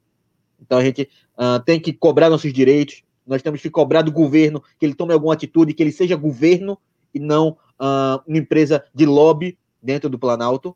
Então 0.59 0.79
a 0.79 0.83
gente 0.83 1.07
uh, 1.37 1.63
tem 1.63 1.79
que 1.79 1.93
cobrar 1.93 2.31
nossos 2.31 2.51
direitos. 2.51 3.03
Nós 3.25 3.43
temos 3.43 3.61
que 3.61 3.69
cobrar 3.69 4.01
do 4.01 4.11
governo 4.11 4.63
que 4.79 4.85
ele 4.85 4.95
tome 4.95 5.13
alguma 5.13 5.35
atitude, 5.35 5.75
que 5.75 5.83
ele 5.83 5.91
seja 5.91 6.15
governo 6.15 6.79
e 7.13 7.19
não 7.19 7.49
uh, 7.79 8.19
uma 8.25 8.37
empresa 8.39 8.83
de 8.95 9.05
lobby 9.05 9.59
dentro 9.79 10.09
do 10.09 10.17
Planalto. 10.17 10.75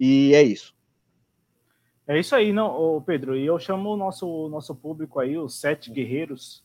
E 0.00 0.34
é 0.34 0.42
isso. 0.42 0.74
É 2.06 2.18
isso 2.18 2.34
aí, 2.34 2.52
não, 2.52 3.00
Pedro. 3.06 3.36
E 3.36 3.46
eu 3.46 3.58
chamo 3.58 3.90
o 3.90 3.96
nosso, 3.96 4.48
nosso 4.48 4.74
público 4.74 5.20
aí, 5.20 5.38
os 5.38 5.60
sete 5.60 5.90
guerreiros 5.90 6.64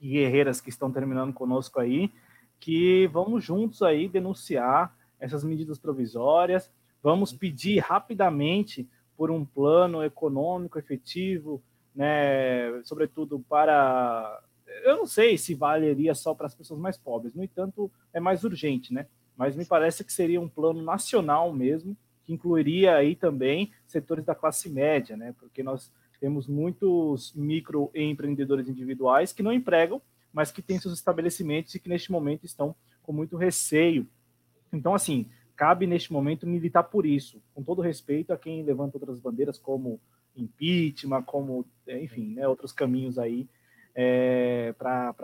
e 0.00 0.10
guerreiras 0.10 0.60
que 0.60 0.68
estão 0.68 0.90
terminando 0.90 1.32
conosco 1.32 1.80
aí, 1.80 2.10
que 2.58 3.06
vamos 3.08 3.44
juntos 3.44 3.82
aí 3.82 4.08
denunciar 4.08 4.94
essas 5.20 5.44
medidas 5.44 5.78
provisórias, 5.78 6.70
vamos 7.02 7.32
pedir 7.32 7.78
rapidamente 7.78 8.88
por 9.16 9.30
um 9.30 9.44
plano 9.44 10.02
econômico 10.02 10.78
efetivo, 10.78 11.62
né, 11.94 12.80
sobretudo 12.84 13.40
para 13.48 14.40
eu 14.84 14.96
não 14.96 15.06
sei 15.06 15.36
se 15.36 15.54
valeria 15.54 16.14
só 16.14 16.34
para 16.34 16.46
as 16.46 16.54
pessoas 16.54 16.78
mais 16.78 16.96
pobres, 16.96 17.34
no 17.34 17.42
entanto, 17.42 17.90
é 18.12 18.20
mais 18.20 18.44
urgente, 18.44 18.92
né? 18.92 19.06
Mas 19.36 19.56
me 19.56 19.64
parece 19.64 20.04
que 20.04 20.12
seria 20.12 20.40
um 20.40 20.48
plano 20.48 20.82
nacional 20.82 21.52
mesmo, 21.52 21.96
que 22.28 22.34
incluiria 22.34 22.94
aí 22.94 23.16
também 23.16 23.72
setores 23.86 24.22
da 24.22 24.34
classe 24.34 24.68
média, 24.68 25.16
né? 25.16 25.34
Porque 25.40 25.62
nós 25.62 25.90
temos 26.20 26.46
muitos 26.46 27.32
microempreendedores 27.34 28.68
individuais 28.68 29.32
que 29.32 29.42
não 29.42 29.50
empregam, 29.50 30.02
mas 30.30 30.52
que 30.52 30.60
têm 30.60 30.78
seus 30.78 30.92
estabelecimentos 30.92 31.74
e 31.74 31.80
que 31.80 31.88
neste 31.88 32.12
momento 32.12 32.44
estão 32.44 32.76
com 33.02 33.14
muito 33.14 33.38
receio. 33.38 34.06
Então, 34.70 34.94
assim, 34.94 35.24
cabe 35.56 35.86
neste 35.86 36.12
momento 36.12 36.46
militar 36.46 36.82
por 36.82 37.06
isso, 37.06 37.42
com 37.54 37.62
todo 37.62 37.80
respeito 37.80 38.30
a 38.30 38.36
quem 38.36 38.62
levanta 38.62 38.98
outras 38.98 39.18
bandeiras 39.18 39.58
como 39.58 39.98
impeachment, 40.36 41.22
como, 41.22 41.64
enfim, 41.88 42.34
né, 42.34 42.46
outros 42.46 42.72
caminhos 42.72 43.18
aí 43.18 43.48
é, 43.94 44.74
para 44.76 45.14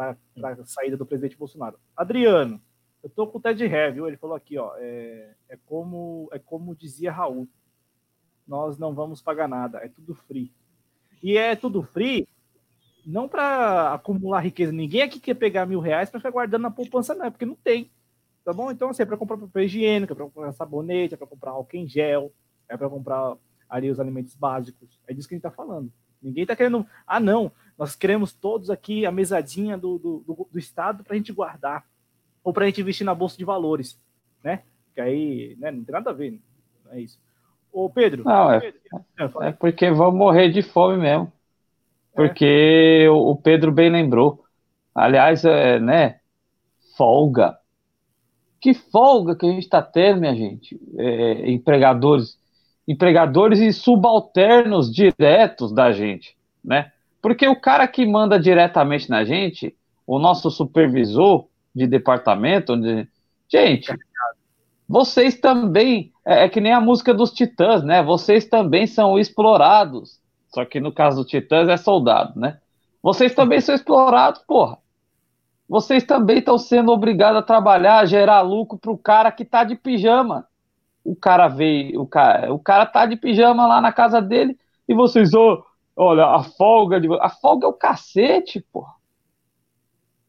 a 0.43 0.65
saída 0.65 0.97
do 0.97 1.05
presidente 1.05 1.37
Bolsonaro. 1.37 1.79
Adriano, 1.95 2.63
eu 3.05 3.11
tô 3.11 3.27
com 3.27 3.37
o 3.37 3.41
Ted 3.41 3.67
Ré, 3.67 3.91
viu? 3.91 4.09
Ele 4.09 4.17
falou 4.17 4.35
aqui, 4.35 4.57
ó, 4.57 4.75
é, 4.79 5.35
é, 5.51 5.59
como, 5.67 6.27
é 6.33 6.39
como 6.39 6.75
dizia 6.75 7.13
Raul, 7.13 7.47
nós 8.49 8.79
não 8.79 8.95
vamos 8.95 9.21
pagar 9.21 9.47
nada, 9.47 9.79
é 9.79 9.89
tudo 9.89 10.15
free. 10.15 10.51
E 11.23 11.37
é 11.37 11.55
tudo 11.55 11.83
free, 11.83 12.27
não 13.05 13.29
para 13.29 13.93
acumular 13.93 14.41
riqueza. 14.41 14.73
Ninguém 14.73 15.03
aqui 15.03 15.21
quer 15.21 15.35
pegar 15.35 15.67
mil 15.67 15.81
reais 15.81 16.09
para 16.09 16.19
ficar 16.19 16.31
guardando 16.31 16.63
na 16.63 16.71
poupança, 16.71 17.15
não, 17.15 17.27
é 17.27 17.31
porque 17.31 17.45
não 17.45 17.55
tem. 17.57 17.91
Tá 18.43 18.55
bom? 18.55 18.71
Então, 18.71 18.89
assim, 18.89 19.03
é 19.03 19.07
para 19.07 19.19
comprar 19.19 19.37
papel 19.37 19.65
higiênico, 19.65 20.15
é 20.15 20.17
para 20.17 20.25
comprar 20.25 20.53
sabonete, 20.53 21.13
é 21.13 21.17
para 21.17 21.27
comprar 21.27 21.51
álcool 21.51 21.77
em 21.77 21.87
gel, 21.87 22.33
é 22.67 22.75
para 22.75 22.89
comprar 22.89 23.37
ali 23.69 23.91
os 23.91 24.01
alimentos 24.01 24.35
básicos. 24.35 24.99
É 25.07 25.13
disso 25.13 25.29
que 25.29 25.35
a 25.35 25.37
gente 25.37 25.47
está 25.47 25.55
falando. 25.55 25.93
Ninguém 26.23 26.45
está 26.45 26.57
querendo. 26.57 26.87
Ah, 27.07 27.21
não, 27.21 27.53
nós 27.77 27.95
queremos 27.95 28.33
todos 28.33 28.71
aqui 28.71 29.05
a 29.05 29.13
mesadinha 29.13 29.77
do, 29.77 29.99
do, 29.99 30.25
do, 30.27 30.49
do 30.51 30.59
Estado 30.59 31.05
para 31.05 31.13
a 31.13 31.17
gente 31.19 31.33
guardar, 31.33 31.87
ou 32.45 32.53
para 32.53 32.65
a 32.65 32.69
gente 32.69 32.83
investir 32.83 33.07
na 33.07 33.15
Bolsa 33.15 33.39
de 33.39 33.45
Valores, 33.45 33.99
né? 34.45 34.63
Que 34.95 35.01
aí 35.01 35.57
né, 35.59 35.73
não 35.73 35.83
tem 35.83 35.93
nada 35.93 36.11
a 36.11 36.13
ver, 36.13 36.39
é 36.93 37.01
isso. 37.01 37.19
Ô, 37.73 37.91
Pedro. 37.91 38.23
Não, 38.25 38.53
é, 38.53 38.61
Pedro, 38.61 39.43
é 39.43 39.51
porque 39.51 39.91
vão 39.91 40.13
morrer 40.13 40.51
de 40.51 40.63
fome 40.63 40.99
mesmo. 40.99 41.33
É. 42.13 42.15
Porque 42.15 43.03
é. 43.07 43.11
o 43.11 43.35
Pedro 43.35 43.73
bem 43.73 43.91
lembrou. 43.91 44.45
Aliás, 44.95 45.45
é, 45.45 45.81
né? 45.81 46.21
Folga. 46.97 47.59
Que 48.61 48.73
folga 48.73 49.35
que 49.35 49.45
a 49.45 49.51
gente 49.51 49.65
está 49.65 49.83
tendo, 49.83 50.21
minha 50.21 50.35
gente. 50.37 50.81
É, 50.97 51.51
empregadores, 51.51 52.39
empregadores 52.87 53.59
e 53.59 53.73
subalternos 53.73 54.93
diretos 54.93 55.73
da 55.73 55.91
gente, 55.91 56.37
né? 56.65 56.93
Porque 57.21 57.49
o 57.49 57.61
cara 57.61 57.89
que 57.89 58.07
manda 58.07 58.39
diretamente 58.39 59.11
na 59.11 59.25
gente, 59.25 59.75
o 60.07 60.19
nosso 60.19 60.51
supervisor 60.51 61.47
de 61.75 61.87
departamento, 61.87 62.77
de, 62.77 63.07
gente, 63.49 63.93
vocês 64.89 65.39
também, 65.39 66.13
é, 66.25 66.45
é, 66.45 66.49
que 66.49 66.61
nem 66.61 66.73
a 66.73 66.81
música 66.81 67.15
dos 67.15 67.33
Titãs, 67.33 67.83
né? 67.83 68.03
Vocês 68.03 68.47
também 68.47 68.87
são 68.87 69.19
explorados. 69.19 70.21
Só 70.49 70.65
que 70.65 70.79
no 70.79 70.93
caso 70.93 71.23
do 71.23 71.27
Titãs 71.27 71.69
é 71.69 71.77
soldado, 71.77 72.39
né? 72.39 72.59
Vocês 73.03 73.35
também 73.35 73.61
são 73.61 73.75
explorados, 73.75 74.43
porra. 74.43 74.79
Vocês 75.69 76.05
também 76.05 76.39
estão 76.39 76.59
sendo 76.59 76.93
obrigados 76.93 77.39
a 77.39 77.43
trabalhar, 77.43 77.99
a 77.99 78.07
gerar 78.07 78.43
lucro 78.43 78.79
pro 78.79 78.97
cara 78.97 79.33
que 79.33 79.45
tá 79.45 79.65
de 79.65 79.75
pijama. 79.75 80.47
O 81.03 81.17
cara 81.17 81.49
veio, 81.49 82.01
o 82.01 82.07
cara, 82.07 82.53
o 82.53 82.59
cara 82.59 82.87
tá 82.87 83.05
de 83.07 83.17
pijama 83.17 83.67
lá 83.67 83.81
na 83.81 83.93
casa 83.93 84.21
dele 84.23 84.59
e 84.89 84.95
vocês, 84.95 85.35
oh, 85.35 85.65
olha, 85.97 86.27
a 86.27 86.43
folga 86.43 87.01
de, 87.01 87.09
a 87.21 87.29
folga 87.29 87.67
é 87.67 87.69
o 87.69 87.73
cacete, 87.73 88.61
porra. 88.73 88.93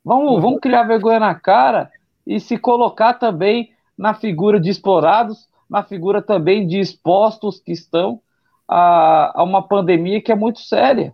Vamos, 0.06 0.40
vamos 0.40 0.60
criar 0.60 0.84
vergonha 0.84 1.20
na 1.20 1.34
cara 1.34 1.92
e 2.28 2.40
se 2.40 2.60
colocar 2.60 3.16
também 3.16 3.72
na 3.98 4.14
figura 4.14 4.60
de 4.60 4.70
explorados, 4.70 5.50
na 5.68 5.82
figura 5.82 6.22
também 6.22 6.68
de 6.68 6.80
expostos 6.80 7.60
que 7.60 7.72
estão 7.72 8.22
a, 8.68 9.42
a 9.42 9.44
uma 9.44 9.68
pandemia 9.68 10.22
que 10.22 10.32
é 10.32 10.36
muito 10.36 10.60
séria. 10.60 11.12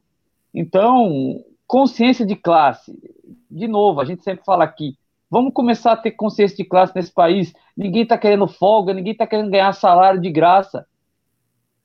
Então, 0.54 1.42
consciência 1.66 2.26
de 2.26 2.36
classe. 2.36 2.94
De 3.50 3.66
novo, 3.66 4.02
a 4.02 4.06
gente 4.06 4.24
sempre 4.24 4.44
fala 4.44 4.66
aqui, 4.66 4.98
vamos 5.30 5.54
começar 5.54 5.94
a 5.94 5.98
ter 5.98 6.12
consciência 6.12 6.58
de 6.58 6.66
classe 6.66 6.94
nesse 6.94 7.14
país. 7.14 7.54
Ninguém 7.78 8.04
está 8.04 8.18
querendo 8.18 8.46
folga, 8.46 8.94
ninguém 8.94 9.14
está 9.14 9.26
querendo 9.26 9.52
ganhar 9.52 9.72
salário 9.72 10.20
de 10.20 10.30
graça. 10.30 10.86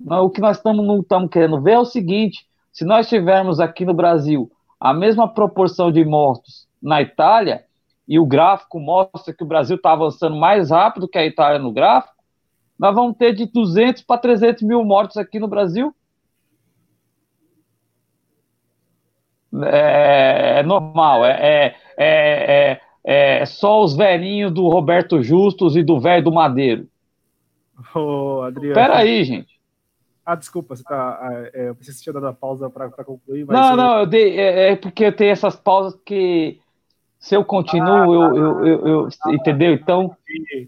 O 0.05 0.29
que 0.29 0.41
nós 0.41 0.61
não 0.65 0.99
estamos 0.99 1.31
querendo 1.31 1.63
ver 1.63 1.75
é 1.75 1.79
o 1.79 1.85
seguinte: 1.85 2.45
se 2.73 2.85
nós 2.85 3.09
tivermos 3.09 3.61
aqui 3.61 3.85
no 3.85 3.95
Brasil 3.95 4.51
a 4.81 4.93
mesma 4.93 5.33
proporção 5.33 5.93
de 5.93 6.05
mortos 6.05 6.66
na 6.87 7.03
Itália, 7.03 7.65
e 8.07 8.17
o 8.17 8.25
gráfico 8.25 8.79
mostra 8.79 9.35
que 9.35 9.43
o 9.43 9.47
Brasil 9.47 9.75
está 9.75 9.93
avançando 9.93 10.37
mais 10.37 10.71
rápido 10.71 11.09
que 11.09 11.19
a 11.19 11.27
Itália 11.27 11.59
no 11.59 11.73
gráfico, 11.73 12.15
nós 12.79 12.95
vamos 12.95 13.17
ter 13.17 13.35
de 13.35 13.47
200 13.47 14.03
para 14.03 14.21
300 14.21 14.63
mil 14.63 14.85
mortos 14.85 15.17
aqui 15.17 15.41
no 15.41 15.49
Brasil. 15.49 15.93
É, 19.65 20.61
é 20.61 20.63
normal, 20.63 21.25
é, 21.25 21.75
é, 21.97 22.75
é, 22.77 22.81
é, 23.03 23.47
só 23.47 23.83
os 23.83 23.97
velhinhos 23.97 24.53
do 24.53 24.69
Roberto 24.69 25.23
Justus 25.23 25.75
e 25.75 25.83
do 25.83 25.99
velho 25.99 26.23
do 26.23 26.33
Madeiro. 26.33 26.87
Ô, 27.95 28.43
Adriano. 28.43 28.75
Peraí, 28.75 29.25
gente. 29.25 29.57
Ah, 30.25 30.35
desculpa, 30.35 30.77
você 30.77 30.85
tá. 30.85 31.51
É, 31.55 31.69
eu 31.69 31.75
pensei 31.75 31.93
que 31.93 31.99
você 31.99 32.03
tinha 32.03 32.13
dado 32.13 32.27
a 32.27 32.33
pausa 32.33 32.69
para 32.69 32.91
concluir. 32.91 33.47
não, 33.47 33.71
eu... 33.71 33.77
não, 33.77 33.99
eu 34.01 34.07
dei, 34.07 34.39
é, 34.39 34.73
é, 34.73 34.77
porque 34.77 35.05
eu 35.05 35.17
tenho 35.17 35.31
essas 35.31 35.57
pausas 35.57 35.99
que 36.05 36.61
se 37.27 37.35
eu 37.35 37.45
continuo, 37.45 37.89
ah, 37.89 38.07
eu, 38.07 38.37
eu, 38.37 38.67
eu, 38.67 38.87
eu 38.87 39.09
ah, 39.25 39.35
entendeu? 39.35 39.73
Então, 39.73 40.17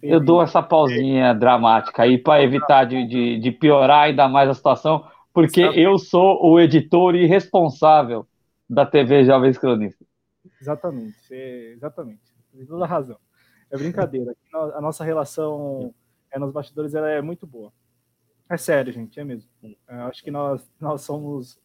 eu 0.03 0.19
dou 0.19 0.43
essa 0.43 0.61
pausinha 0.61 1.33
dramática 1.33 2.03
aí 2.03 2.19
para 2.19 2.43
evitar 2.43 2.85
de, 2.85 3.07
de, 3.07 3.39
de, 3.39 3.53
piorar 3.53 4.07
ainda 4.07 4.29
mais 4.29 4.51
a 4.51 4.55
situação, 4.55 5.07
porque 5.33 5.61
eu 5.61 5.97
sou 5.99 6.45
o 6.45 6.59
editor 6.59 7.15
e 7.15 7.27
responsável 7.27 8.27
da 8.69 8.85
TV 8.85 9.25
Jovens 9.25 9.57
Cronistas. 9.57 10.05
Exatamente, 10.61 11.33
exatamente. 11.33 12.23
Tem 12.53 12.67
toda 12.67 12.85
a 12.85 12.89
razão. 12.89 13.19
É 13.71 13.79
brincadeira. 13.79 14.35
A 14.75 14.81
nossa 14.81 15.05
relação 15.05 15.95
é, 16.29 16.41
nos 16.41 16.51
bastidores 16.51 16.93
ela 16.93 17.09
é 17.09 17.23
muito 17.23 17.47
boa. 17.47 17.73
É 18.51 18.57
sério, 18.57 18.93
gente, 18.93 19.21
é 19.21 19.23
mesmo. 19.23 19.49
É, 19.63 19.95
acho 20.01 20.25
que 20.25 20.31
nós, 20.33 20.69
nós 20.81 21.03
somos 21.03 21.57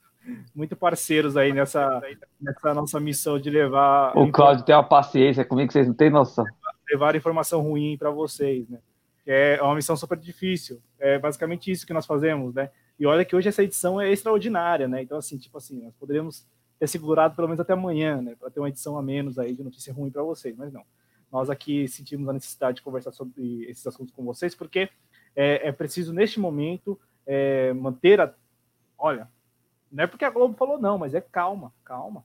muito 0.56 0.76
parceiros 0.76 1.36
aí 1.36 1.52
nessa, 1.52 2.02
nessa 2.40 2.74
nossa 2.74 3.00
missão 3.00 3.40
de 3.40 3.50
levar. 3.50 4.18
O 4.18 4.32
Cláudio 4.32 4.66
tem 4.66 4.76
uma 4.76 4.84
paciência 4.84 5.44
comigo 5.44 5.68
que 5.68 5.74
vocês 5.74 5.88
não 5.88 5.94
têm 5.94 6.10
noção. 6.10 6.46
Levar 6.90 7.16
informação 7.16 7.62
ruim 7.62 7.98
para 7.98 8.12
vocês, 8.12 8.68
né? 8.70 8.80
É 9.26 9.62
uma 9.62 9.76
missão 9.76 9.96
super 9.96 10.18
difícil. 10.18 10.82
É 11.00 11.18
basicamente 11.18 11.72
isso 11.72 11.88
que 11.88 11.94
nós 11.94 12.06
fazemos, 12.06 12.54
né? 12.54 12.70
E 13.00 13.06
olha 13.06 13.26
que 13.26 13.36
hoje 13.36 13.50
essa 13.50 13.64
edição 13.64 14.00
é 14.00 14.12
extraordinária, 14.12 14.88
né? 14.88 15.02
Então, 15.02 15.18
assim, 15.18 15.38
tipo 15.38 15.58
assim, 15.58 15.82
nós 15.82 15.94
poderíamos 15.96 16.46
ter 16.80 16.88
segurado 16.88 17.36
pelo 17.36 17.48
menos 17.48 17.60
até 17.60 17.74
amanhã, 17.74 18.22
né? 18.22 18.36
Para 18.40 18.50
ter 18.50 18.60
uma 18.60 18.70
edição 18.70 18.98
a 18.98 19.02
menos 19.02 19.40
aí 19.40 19.54
de 19.54 19.64
notícia 19.64 19.94
ruim 19.94 20.12
para 20.12 20.24
vocês, 20.24 20.56
mas 20.56 20.72
não. 20.72 20.84
Nós 21.32 21.50
aqui 21.50 21.88
sentimos 21.88 22.30
a 22.30 22.34
necessidade 22.34 22.78
de 22.78 22.82
conversar 22.84 23.12
sobre 23.12 23.64
esses 23.64 23.86
assuntos 23.88 24.14
com 24.14 24.24
vocês, 24.24 24.54
porque 24.54 24.90
é, 25.36 25.70
é 25.70 25.72
preciso, 25.72 26.14
neste 26.14 26.40
momento, 26.40 27.00
é, 27.26 27.74
manter 27.74 28.22
a. 28.22 28.34
Olha, 28.98 29.28
não 29.94 30.04
é 30.04 30.08
porque 30.08 30.26
a 30.26 30.30
Globo 30.30 30.56
falou, 30.56 30.80
não, 30.80 30.98
mas 30.98 31.14
é 31.14 31.22
calma, 31.22 31.72
calma, 31.86 32.24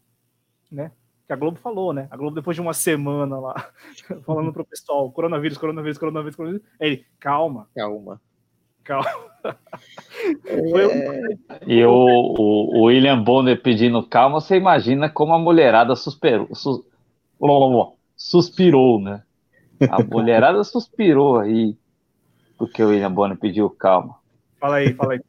né? 0.73 0.91
Que 1.27 1.35
a 1.35 1.37
Globo 1.37 1.59
falou, 1.59 1.93
né? 1.93 2.09
A 2.11 2.17
Globo, 2.17 2.35
depois 2.35 2.55
de 2.55 2.63
uma 2.63 2.73
semana 2.73 3.39
lá, 3.39 3.71
falando 4.25 4.51
pro 4.53 4.65
pessoal, 4.65 5.11
coronavírus, 5.13 5.59
coronavírus, 5.59 5.99
coronavírus, 5.99 6.35
coronavírus, 6.35 6.67
ele, 6.81 7.05
calma. 7.21 7.69
Calma. 7.77 8.21
Calma. 8.83 9.29
É... 10.45 11.67
E 11.67 11.85
o, 11.85 11.91
o, 11.91 12.81
o, 12.81 12.83
William 12.85 13.23
Bonner 13.23 13.61
pedindo 13.63 14.03
calma, 14.03 14.41
você 14.41 14.57
imagina 14.57 15.09
como 15.09 15.33
a 15.33 15.39
mulherada 15.39 15.95
suspirou, 15.95 16.49
su, 16.55 16.85
suspirou, 18.17 19.01
né? 19.01 19.23
A 19.89 20.03
mulherada 20.03 20.63
suspirou 20.65 21.39
aí 21.39 21.77
porque 22.59 22.83
o 22.83 22.89
William 22.89 23.13
Bonner 23.13 23.39
pediu 23.39 23.71
calma. 23.71 24.17
Fala 24.59 24.77
aí, 24.77 24.93
fala 24.93 25.13
aí. 25.15 25.21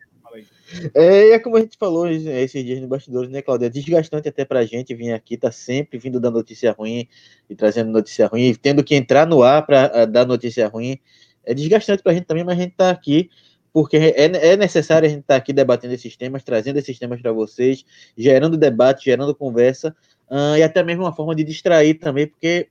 É, 0.93 1.31
é 1.31 1.39
como 1.39 1.57
a 1.57 1.61
gente 1.61 1.77
falou 1.77 2.07
esses 2.07 2.63
dias 2.63 2.79
no 2.81 2.87
bastidores, 2.87 3.29
né, 3.29 3.41
Claudia? 3.41 3.67
É 3.67 3.69
desgastante 3.69 4.29
até 4.29 4.45
pra 4.45 4.65
gente 4.65 4.93
vir 4.93 5.11
aqui, 5.13 5.37
tá 5.37 5.51
sempre 5.51 5.97
vindo 5.97 6.19
da 6.19 6.29
notícia 6.29 6.71
ruim 6.71 7.07
e 7.49 7.55
trazendo 7.55 7.91
notícia 7.91 8.27
ruim, 8.27 8.53
tendo 8.55 8.83
que 8.83 8.95
entrar 8.95 9.25
no 9.25 9.43
ar 9.43 9.65
para 9.65 10.05
dar 10.05 10.25
notícia 10.25 10.67
ruim. 10.67 10.99
É 11.43 11.53
desgastante 11.53 12.03
pra 12.03 12.13
gente 12.13 12.25
também, 12.25 12.43
mas 12.43 12.57
a 12.57 12.61
gente 12.61 12.75
tá 12.75 12.89
aqui 12.89 13.29
porque 13.71 13.97
é, 13.97 14.25
é 14.51 14.57
necessário 14.57 15.07
a 15.07 15.09
gente 15.09 15.21
estar 15.21 15.35
tá 15.35 15.37
aqui 15.37 15.53
debatendo 15.53 15.93
esses 15.93 16.15
temas, 16.17 16.43
trazendo 16.43 16.77
esses 16.77 16.97
temas 16.97 17.21
para 17.21 17.31
vocês, 17.31 17.85
gerando 18.17 18.57
debate, 18.57 19.05
gerando 19.05 19.35
conversa, 19.35 19.95
uh, 20.29 20.57
e 20.57 20.63
até 20.63 20.83
mesmo 20.83 21.03
uma 21.03 21.15
forma 21.15 21.35
de 21.35 21.43
distrair 21.43 21.95
também, 21.95 22.27
porque 22.27 22.67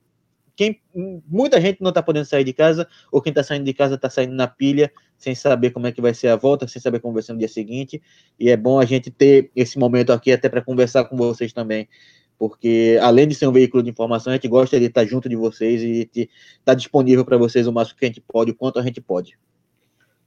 quem, 0.58 0.80
muita 0.92 1.60
gente 1.60 1.80
não 1.80 1.90
está 1.90 2.02
podendo 2.02 2.24
sair 2.24 2.42
de 2.42 2.52
casa, 2.52 2.88
ou 3.12 3.22
quem 3.22 3.30
está 3.30 3.44
saindo 3.44 3.64
de 3.64 3.72
casa 3.72 3.94
está 3.94 4.10
saindo 4.10 4.34
na 4.34 4.48
pilha, 4.48 4.90
sem 5.16 5.32
saber 5.32 5.70
como 5.70 5.86
é 5.86 5.92
que 5.92 6.00
vai 6.00 6.12
ser 6.12 6.26
a 6.26 6.34
volta, 6.36 6.66
sem 6.66 6.82
saber 6.82 6.98
como 6.98 7.14
vai 7.14 7.22
ser 7.22 7.32
no 7.32 7.38
dia 7.38 7.46
seguinte. 7.46 8.02
E 8.40 8.50
é 8.50 8.56
bom 8.56 8.80
a 8.80 8.84
gente 8.84 9.08
ter 9.08 9.52
esse 9.54 9.78
momento 9.78 10.12
aqui 10.12 10.32
até 10.32 10.48
para 10.48 10.60
conversar 10.60 11.04
com 11.04 11.16
vocês 11.16 11.52
também. 11.52 11.88
Porque 12.36 12.98
além 13.00 13.28
de 13.28 13.36
ser 13.36 13.46
um 13.46 13.52
veículo 13.52 13.84
de 13.84 13.90
informação, 13.90 14.32
a 14.32 14.34
gente 14.34 14.48
gosta 14.48 14.80
de 14.80 14.86
estar 14.86 15.04
junto 15.04 15.28
de 15.28 15.36
vocês 15.36 15.80
e 15.80 16.10
estar 16.12 16.32
tá 16.64 16.74
disponível 16.74 17.24
para 17.24 17.36
vocês 17.36 17.68
o 17.68 17.72
máximo 17.72 17.96
que 17.96 18.04
a 18.04 18.08
gente 18.08 18.20
pode, 18.20 18.50
o 18.50 18.54
quanto 18.56 18.80
a 18.80 18.82
gente 18.82 19.00
pode. 19.00 19.38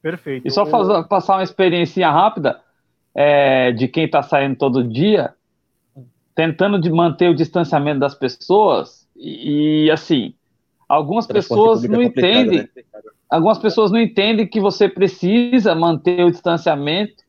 Perfeito. 0.02 0.48
E 0.48 0.50
só 0.50 0.66
fazer, 0.66 1.10
passar 1.10 1.36
uma 1.36 1.44
experiência 1.44 2.10
rápida 2.10 2.62
é, 3.14 3.74
de 3.74 3.86
quem 3.90 4.06
está 4.06 4.24
saindo 4.24 4.56
todo 4.56 4.82
dia, 4.82 5.34
tentando 6.34 6.80
de 6.80 6.90
manter 6.90 7.30
o 7.30 7.36
distanciamento 7.36 8.00
das 8.00 8.16
pessoas 8.16 9.01
e, 9.24 9.92
assim, 9.92 10.34
algumas 10.90 11.28
pessoas 11.28 11.84
não 11.84 12.02
é 12.02 12.06
entendem. 12.06 12.60
Né? 12.60 12.68
Algumas 13.30 13.60
pessoas 13.60 13.92
não 13.92 14.00
entendem 14.00 14.48
que 14.48 14.60
você 14.60 14.90
precisa 14.90 15.76
manter 15.76 16.26
o 16.26 16.32
distanciamento 16.32 17.24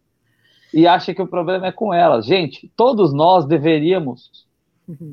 e 0.72 0.86
acha 0.86 1.14
que 1.14 1.20
o 1.20 1.26
problema 1.26 1.66
é 1.66 1.72
com 1.72 1.92
elas. 1.92 2.24
Gente, 2.24 2.72
todos 2.74 3.12
nós 3.12 3.44
deveríamos 3.44 4.46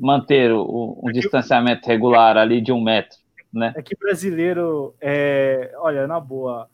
manter 0.00 0.52
o, 0.52 0.98
um 1.02 1.10
é 1.10 1.12
distanciamento 1.12 1.86
regular 1.86 2.36
ali 2.36 2.60
de 2.60 2.72
um 2.72 2.80
metro, 2.80 3.18
né? 3.52 3.72
É 3.76 3.82
que 3.82 3.96
brasileiro, 3.96 4.94
é, 5.00 5.72
olha, 5.76 6.06
na 6.06 6.18
boa, 6.18 6.68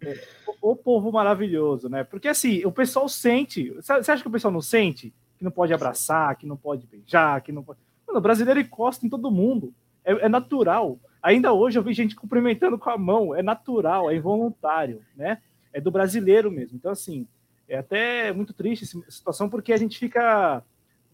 é, 0.00 0.18
o, 0.62 0.70
o, 0.70 0.76
povo 0.76 1.12
maravilhoso, 1.12 1.88
né? 1.88 2.04
Porque 2.04 2.28
assim, 2.28 2.64
o 2.64 2.72
pessoal 2.72 3.08
sente. 3.08 3.70
Você 3.70 3.92
acha 3.92 4.22
que 4.22 4.28
o 4.28 4.32
pessoal 4.32 4.52
não 4.52 4.62
sente? 4.62 5.12
Que 5.36 5.44
não 5.44 5.50
pode 5.50 5.74
abraçar, 5.74 6.36
que 6.36 6.46
não 6.46 6.56
pode 6.56 6.86
beijar, 6.86 7.40
que 7.42 7.52
não 7.52 7.62
pode. 7.62 7.78
Mano, 8.08 8.22
brasileiro 8.22 8.58
encosta 8.58 9.04
em 9.04 9.08
todo 9.10 9.30
mundo. 9.30 9.74
É, 10.02 10.12
é, 10.12 10.28
natural. 10.28 10.98
Ainda 11.22 11.52
hoje 11.52 11.78
eu 11.78 11.82
vi 11.82 11.92
gente 11.92 12.16
cumprimentando 12.16 12.78
com 12.78 12.88
a 12.88 12.96
mão. 12.96 13.34
É 13.34 13.42
natural, 13.42 14.10
é 14.10 14.16
involuntário, 14.16 15.02
né? 15.14 15.42
É 15.72 15.80
do 15.80 15.90
brasileiro 15.90 16.50
mesmo. 16.50 16.74
Então, 16.76 16.90
assim, 16.90 17.26
é 17.68 17.76
até 17.76 18.32
muito 18.32 18.54
triste 18.54 18.84
essa 18.84 18.98
situação 19.10 19.50
porque 19.50 19.74
a 19.74 19.76
gente 19.76 19.98
fica 19.98 20.64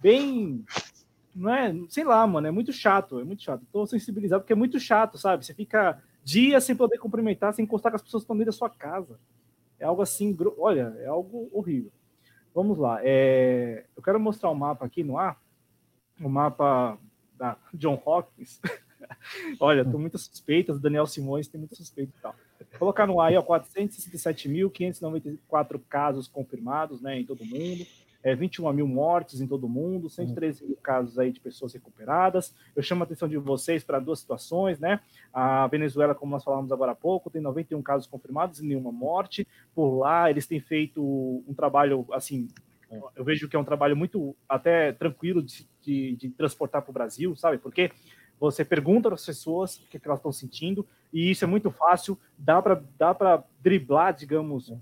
bem. 0.00 0.64
Não 1.34 1.52
é? 1.52 1.74
Sei 1.88 2.04
lá, 2.04 2.24
mano. 2.24 2.46
É 2.46 2.52
muito 2.52 2.72
chato. 2.72 3.18
É 3.18 3.24
muito 3.24 3.42
chato. 3.42 3.66
Tô 3.72 3.84
sensibilizado 3.86 4.42
porque 4.42 4.52
é 4.52 4.56
muito 4.56 4.78
chato, 4.78 5.18
sabe? 5.18 5.44
Você 5.44 5.52
fica 5.52 6.00
dias 6.22 6.62
sem 6.62 6.76
poder 6.76 6.98
cumprimentar, 6.98 7.52
sem 7.52 7.64
encostar 7.64 7.90
com 7.90 7.96
as 7.96 8.02
pessoas 8.02 8.22
que 8.22 8.26
estão 8.26 8.36
dentro 8.36 8.52
da 8.52 8.56
sua 8.56 8.70
casa. 8.70 9.18
É 9.80 9.84
algo 9.84 10.00
assim. 10.00 10.36
Olha, 10.56 10.94
é 11.00 11.06
algo 11.06 11.48
horrível. 11.52 11.90
Vamos 12.54 12.78
lá. 12.78 13.00
É... 13.02 13.84
Eu 13.96 14.02
quero 14.02 14.20
mostrar 14.20 14.48
o 14.50 14.52
um 14.52 14.56
mapa 14.56 14.86
aqui 14.86 15.02
no 15.02 15.18
ar 15.18 15.42
o 16.20 16.28
mapa 16.28 16.98
da 17.36 17.56
John 17.72 18.00
Hopkins. 18.04 18.60
Olha, 19.60 19.82
estou 19.82 20.00
muito 20.00 20.16
suspeita, 20.18 20.72
o 20.72 20.78
Daniel 20.78 21.06
Simões 21.06 21.46
tem 21.48 21.58
muita 21.58 21.74
suspeita 21.74 22.12
e 22.16 22.20
tal. 22.20 22.34
Colocar 22.78 23.06
no 23.06 23.20
aí, 23.20 23.36
ó, 23.36 23.42
467.594 23.42 25.78
casos 25.88 26.26
confirmados, 26.26 27.02
né, 27.02 27.20
em 27.20 27.24
todo 27.24 27.44
mundo, 27.44 27.86
é, 28.24 28.34
21 28.34 28.72
mil 28.72 28.88
mortes 28.88 29.42
em 29.42 29.46
todo 29.46 29.68
mundo, 29.68 30.08
113 30.08 30.64
mil 30.64 30.76
casos 30.76 31.18
aí 31.18 31.30
de 31.30 31.38
pessoas 31.38 31.74
recuperadas. 31.74 32.54
Eu 32.74 32.82
chamo 32.82 33.02
a 33.02 33.04
atenção 33.04 33.28
de 33.28 33.36
vocês 33.36 33.84
para 33.84 34.00
duas 34.00 34.20
situações, 34.20 34.80
né? 34.80 34.98
A 35.30 35.66
Venezuela, 35.66 36.14
como 36.14 36.32
nós 36.32 36.42
falamos 36.42 36.72
agora 36.72 36.92
há 36.92 36.94
pouco, 36.94 37.28
tem 37.28 37.42
91 37.42 37.82
casos 37.82 38.06
confirmados 38.06 38.60
e 38.60 38.66
nenhuma 38.66 38.90
morte. 38.90 39.46
Por 39.74 39.98
lá, 39.98 40.30
eles 40.30 40.46
têm 40.46 40.58
feito 40.58 41.02
um 41.46 41.52
trabalho, 41.54 42.06
assim, 42.12 42.48
eu 43.14 43.24
vejo 43.24 43.48
que 43.48 43.56
é 43.56 43.58
um 43.58 43.64
trabalho 43.64 43.96
muito 43.96 44.36
até 44.48 44.92
tranquilo 44.92 45.42
de, 45.42 45.68
de, 45.80 46.16
de 46.16 46.30
transportar 46.30 46.82
para 46.82 46.90
o 46.90 46.94
Brasil, 46.94 47.34
sabe? 47.36 47.58
Porque 47.58 47.90
você 48.38 48.64
pergunta 48.64 49.08
para 49.08 49.14
as 49.14 49.24
pessoas 49.24 49.76
o 49.76 49.88
que, 49.88 49.98
que 49.98 50.06
elas 50.06 50.18
estão 50.18 50.32
sentindo, 50.32 50.86
e 51.12 51.30
isso 51.30 51.44
é 51.44 51.46
muito 51.46 51.70
fácil, 51.70 52.18
dá 52.36 52.60
para 52.60 52.82
dá 52.98 53.44
driblar, 53.60 54.14
digamos, 54.14 54.72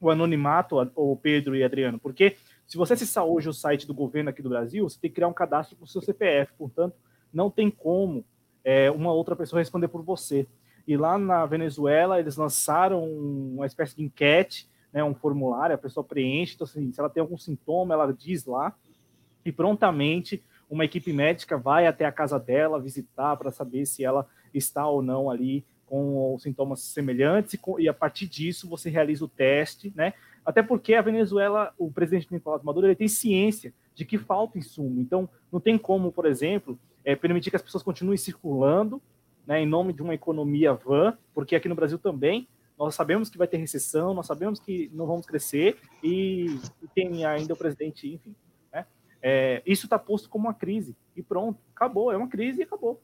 o 0.00 0.10
anonimato, 0.10 0.76
o 0.94 1.16
Pedro 1.16 1.56
e 1.56 1.64
Adriano, 1.64 1.98
porque 1.98 2.36
se 2.66 2.76
você 2.76 2.94
acessar 2.94 3.24
hoje 3.24 3.48
o 3.48 3.52
site 3.52 3.86
do 3.86 3.94
governo 3.94 4.30
aqui 4.30 4.42
do 4.42 4.48
Brasil, 4.48 4.88
você 4.88 4.98
tem 4.98 5.10
que 5.10 5.16
criar 5.16 5.28
um 5.28 5.34
cadastro 5.34 5.76
com 5.76 5.84
o 5.84 5.88
seu 5.88 6.00
CPF, 6.00 6.52
portanto, 6.56 6.96
não 7.32 7.50
tem 7.50 7.70
como 7.70 8.24
é, 8.64 8.90
uma 8.90 9.12
outra 9.12 9.36
pessoa 9.36 9.60
responder 9.60 9.88
por 9.88 10.02
você. 10.02 10.46
E 10.86 10.96
lá 10.96 11.18
na 11.18 11.44
Venezuela, 11.46 12.20
eles 12.20 12.36
lançaram 12.36 13.04
uma 13.04 13.66
espécie 13.66 13.96
de 13.96 14.02
enquete 14.02 14.68
né, 14.94 15.02
um 15.02 15.12
formulário, 15.12 15.74
a 15.74 15.78
pessoa 15.78 16.04
preenche, 16.04 16.54
então, 16.54 16.64
assim, 16.64 16.92
se 16.92 17.00
ela 17.00 17.10
tem 17.10 17.20
algum 17.20 17.36
sintoma, 17.36 17.94
ela 17.94 18.12
diz 18.12 18.46
lá, 18.46 18.72
e 19.44 19.50
prontamente 19.50 20.40
uma 20.70 20.84
equipe 20.84 21.12
médica 21.12 21.58
vai 21.58 21.88
até 21.88 22.04
a 22.04 22.12
casa 22.12 22.38
dela 22.38 22.80
visitar 22.80 23.36
para 23.36 23.50
saber 23.50 23.84
se 23.86 24.04
ela 24.04 24.24
está 24.54 24.86
ou 24.86 25.02
não 25.02 25.28
ali 25.28 25.66
com 25.84 26.36
sintomas 26.38 26.80
semelhantes 26.80 27.58
e, 27.78 27.88
a 27.88 27.92
partir 27.92 28.26
disso 28.26 28.68
você 28.68 28.88
realiza 28.88 29.24
o 29.24 29.28
teste, 29.28 29.92
né? 29.94 30.14
Até 30.44 30.62
porque 30.62 30.94
a 30.94 31.02
Venezuela, 31.02 31.74
o 31.76 31.90
presidente 31.90 32.32
Nicolás 32.32 32.62
Maduro, 32.62 32.86
ele 32.86 32.94
tem 32.94 33.08
ciência 33.08 33.74
de 33.94 34.04
que 34.04 34.16
falta 34.16 34.58
insumo. 34.58 35.00
Então, 35.00 35.28
não 35.50 35.58
tem 35.58 35.76
como, 35.76 36.12
por 36.12 36.24
exemplo, 36.24 36.78
é, 37.04 37.16
permitir 37.16 37.50
que 37.50 37.56
as 37.56 37.62
pessoas 37.62 37.82
continuem 37.82 38.16
circulando 38.16 39.02
né, 39.46 39.60
em 39.60 39.66
nome 39.66 39.92
de 39.92 40.02
uma 40.02 40.14
economia 40.14 40.72
vã, 40.72 41.16
porque 41.34 41.56
aqui 41.56 41.68
no 41.68 41.74
Brasil 41.74 41.98
também 41.98 42.46
nós 42.78 42.94
sabemos 42.94 43.30
que 43.30 43.38
vai 43.38 43.46
ter 43.46 43.56
recessão, 43.56 44.14
nós 44.14 44.26
sabemos 44.26 44.58
que 44.58 44.90
não 44.92 45.06
vamos 45.06 45.26
crescer 45.26 45.78
e, 46.02 46.58
tem 46.94 47.24
ainda 47.24 47.54
o 47.54 47.56
presidente, 47.56 48.12
enfim. 48.12 48.34
Né? 48.72 48.86
É, 49.22 49.62
isso 49.64 49.86
está 49.86 49.98
posto 49.98 50.28
como 50.28 50.46
uma 50.46 50.54
crise 50.54 50.96
e 51.16 51.22
pronto, 51.22 51.58
acabou, 51.74 52.12
é 52.12 52.16
uma 52.16 52.28
crise 52.28 52.60
e 52.60 52.64
acabou. 52.64 53.00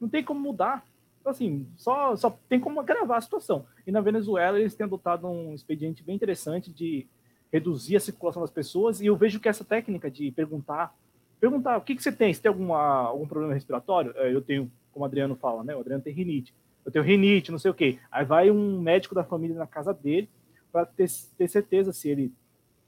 Não 0.00 0.08
tem 0.08 0.24
como 0.24 0.40
mudar. 0.40 0.84
Então, 1.20 1.30
assim, 1.30 1.66
só, 1.76 2.16
só 2.16 2.30
tem 2.48 2.58
como 2.58 2.80
agravar 2.80 3.18
a 3.18 3.20
situação. 3.20 3.66
E 3.86 3.92
na 3.92 4.00
Venezuela 4.00 4.58
eles 4.58 4.74
têm 4.74 4.84
adotado 4.84 5.26
um 5.26 5.54
expediente 5.54 6.02
bem 6.02 6.16
interessante 6.16 6.72
de 6.72 7.06
reduzir 7.52 7.96
a 7.96 8.00
circulação 8.00 8.40
das 8.40 8.50
pessoas 8.50 9.00
e 9.00 9.06
eu 9.06 9.16
vejo 9.16 9.40
que 9.40 9.48
essa 9.48 9.64
técnica 9.64 10.10
de 10.10 10.30
perguntar, 10.30 10.96
perguntar 11.38 11.76
o 11.76 11.82
que, 11.82 11.94
que 11.94 12.02
você 12.02 12.12
tem, 12.12 12.32
se 12.32 12.40
tem 12.40 12.48
alguma, 12.48 12.78
algum 12.78 13.26
problema 13.26 13.52
respiratório, 13.52 14.14
é, 14.16 14.32
eu 14.32 14.40
tenho, 14.40 14.70
como 14.92 15.04
o 15.04 15.06
Adriano 15.06 15.36
fala, 15.36 15.62
né? 15.62 15.76
O 15.76 15.80
Adriano 15.80 16.02
tem 16.02 16.14
rinite 16.14 16.54
eu 16.84 16.92
tenho 16.92 17.04
rinite, 17.04 17.52
não 17.52 17.58
sei 17.58 17.70
o 17.70 17.74
quê. 17.74 17.98
Aí 18.10 18.24
vai 18.24 18.50
um 18.50 18.80
médico 18.80 19.14
da 19.14 19.24
família 19.24 19.56
na 19.56 19.66
casa 19.66 19.92
dele 19.92 20.28
para 20.72 20.86
ter, 20.86 21.08
ter 21.36 21.48
certeza 21.48 21.92
se 21.92 22.08
ele 22.08 22.32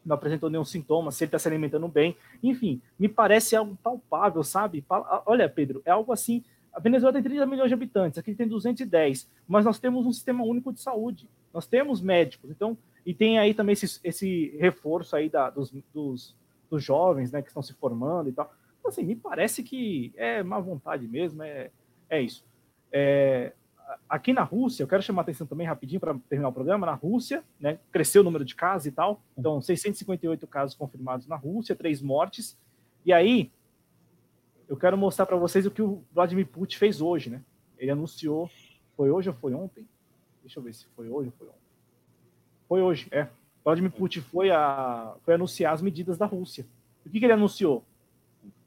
não 0.04 0.14
apresentou 0.14 0.50
nenhum 0.50 0.64
sintoma, 0.64 1.10
se 1.10 1.24
ele 1.24 1.28
está 1.28 1.38
se 1.38 1.48
alimentando 1.48 1.86
bem. 1.88 2.16
Enfim, 2.42 2.80
me 2.98 3.08
parece 3.08 3.54
algo 3.54 3.78
palpável, 3.82 4.42
sabe? 4.42 4.84
Olha, 5.26 5.48
Pedro, 5.48 5.82
é 5.84 5.90
algo 5.90 6.12
assim. 6.12 6.42
A 6.72 6.80
Venezuela 6.80 7.12
tem 7.12 7.22
30 7.22 7.46
milhões 7.46 7.68
de 7.68 7.74
habitantes, 7.74 8.18
aqui 8.18 8.34
tem 8.34 8.48
210, 8.48 9.30
mas 9.46 9.64
nós 9.64 9.78
temos 9.78 10.06
um 10.06 10.12
sistema 10.12 10.42
único 10.42 10.72
de 10.72 10.80
saúde, 10.80 11.28
nós 11.52 11.66
temos 11.66 12.00
médicos, 12.00 12.50
então, 12.50 12.78
e 13.04 13.12
tem 13.12 13.38
aí 13.38 13.52
também 13.52 13.74
esse, 13.74 14.00
esse 14.02 14.56
reforço 14.58 15.14
aí 15.14 15.28
da, 15.28 15.50
dos, 15.50 15.70
dos, 15.92 16.34
dos, 16.70 16.82
jovens, 16.82 17.30
né, 17.30 17.42
que 17.42 17.48
estão 17.48 17.62
se 17.62 17.74
formando 17.74 18.30
e 18.30 18.32
tal. 18.32 18.50
Então, 18.80 18.88
assim, 18.88 19.04
me 19.04 19.14
parece 19.14 19.62
que 19.62 20.14
é 20.16 20.42
má 20.42 20.58
vontade 20.60 21.06
mesmo, 21.06 21.42
é, 21.42 21.70
é 22.08 22.22
isso. 22.22 22.42
É, 22.90 23.52
aqui 24.08 24.32
na 24.32 24.42
Rússia, 24.42 24.82
eu 24.82 24.88
quero 24.88 25.02
chamar 25.02 25.22
a 25.22 25.24
atenção 25.24 25.46
também 25.46 25.66
rapidinho 25.66 26.00
para 26.00 26.14
terminar 26.28 26.48
o 26.48 26.52
programa, 26.52 26.86
na 26.86 26.94
Rússia, 26.94 27.42
né, 27.58 27.78
cresceu 27.90 28.22
o 28.22 28.24
número 28.24 28.44
de 28.44 28.54
casos 28.54 28.86
e 28.86 28.92
tal, 28.92 29.20
então 29.36 29.60
658 29.60 30.46
casos 30.46 30.74
confirmados 30.76 31.26
na 31.26 31.36
Rússia, 31.36 31.74
três 31.74 32.00
mortes, 32.00 32.58
e 33.04 33.12
aí 33.12 33.50
eu 34.68 34.76
quero 34.76 34.96
mostrar 34.96 35.26
para 35.26 35.36
vocês 35.36 35.66
o 35.66 35.70
que 35.70 35.82
o 35.82 36.02
Vladimir 36.12 36.46
Putin 36.46 36.76
fez 36.76 37.00
hoje, 37.00 37.30
né, 37.30 37.42
ele 37.78 37.90
anunciou, 37.90 38.50
foi 38.96 39.10
hoje 39.10 39.28
ou 39.28 39.34
foi 39.34 39.54
ontem? 39.54 39.86
Deixa 40.42 40.58
eu 40.58 40.62
ver 40.62 40.74
se 40.74 40.86
foi 40.96 41.08
hoje 41.08 41.28
ou 41.28 41.34
foi 41.38 41.48
ontem. 41.48 41.58
Foi 42.68 42.82
hoje, 42.82 43.08
é. 43.10 43.28
Vladimir 43.64 43.92
Putin 43.92 44.20
foi, 44.20 44.50
a, 44.50 45.14
foi 45.24 45.34
anunciar 45.34 45.72
as 45.72 45.82
medidas 45.82 46.18
da 46.18 46.26
Rússia. 46.26 46.66
O 47.04 47.10
que, 47.10 47.18
que 47.18 47.24
ele 47.26 47.32
anunciou? 47.32 47.84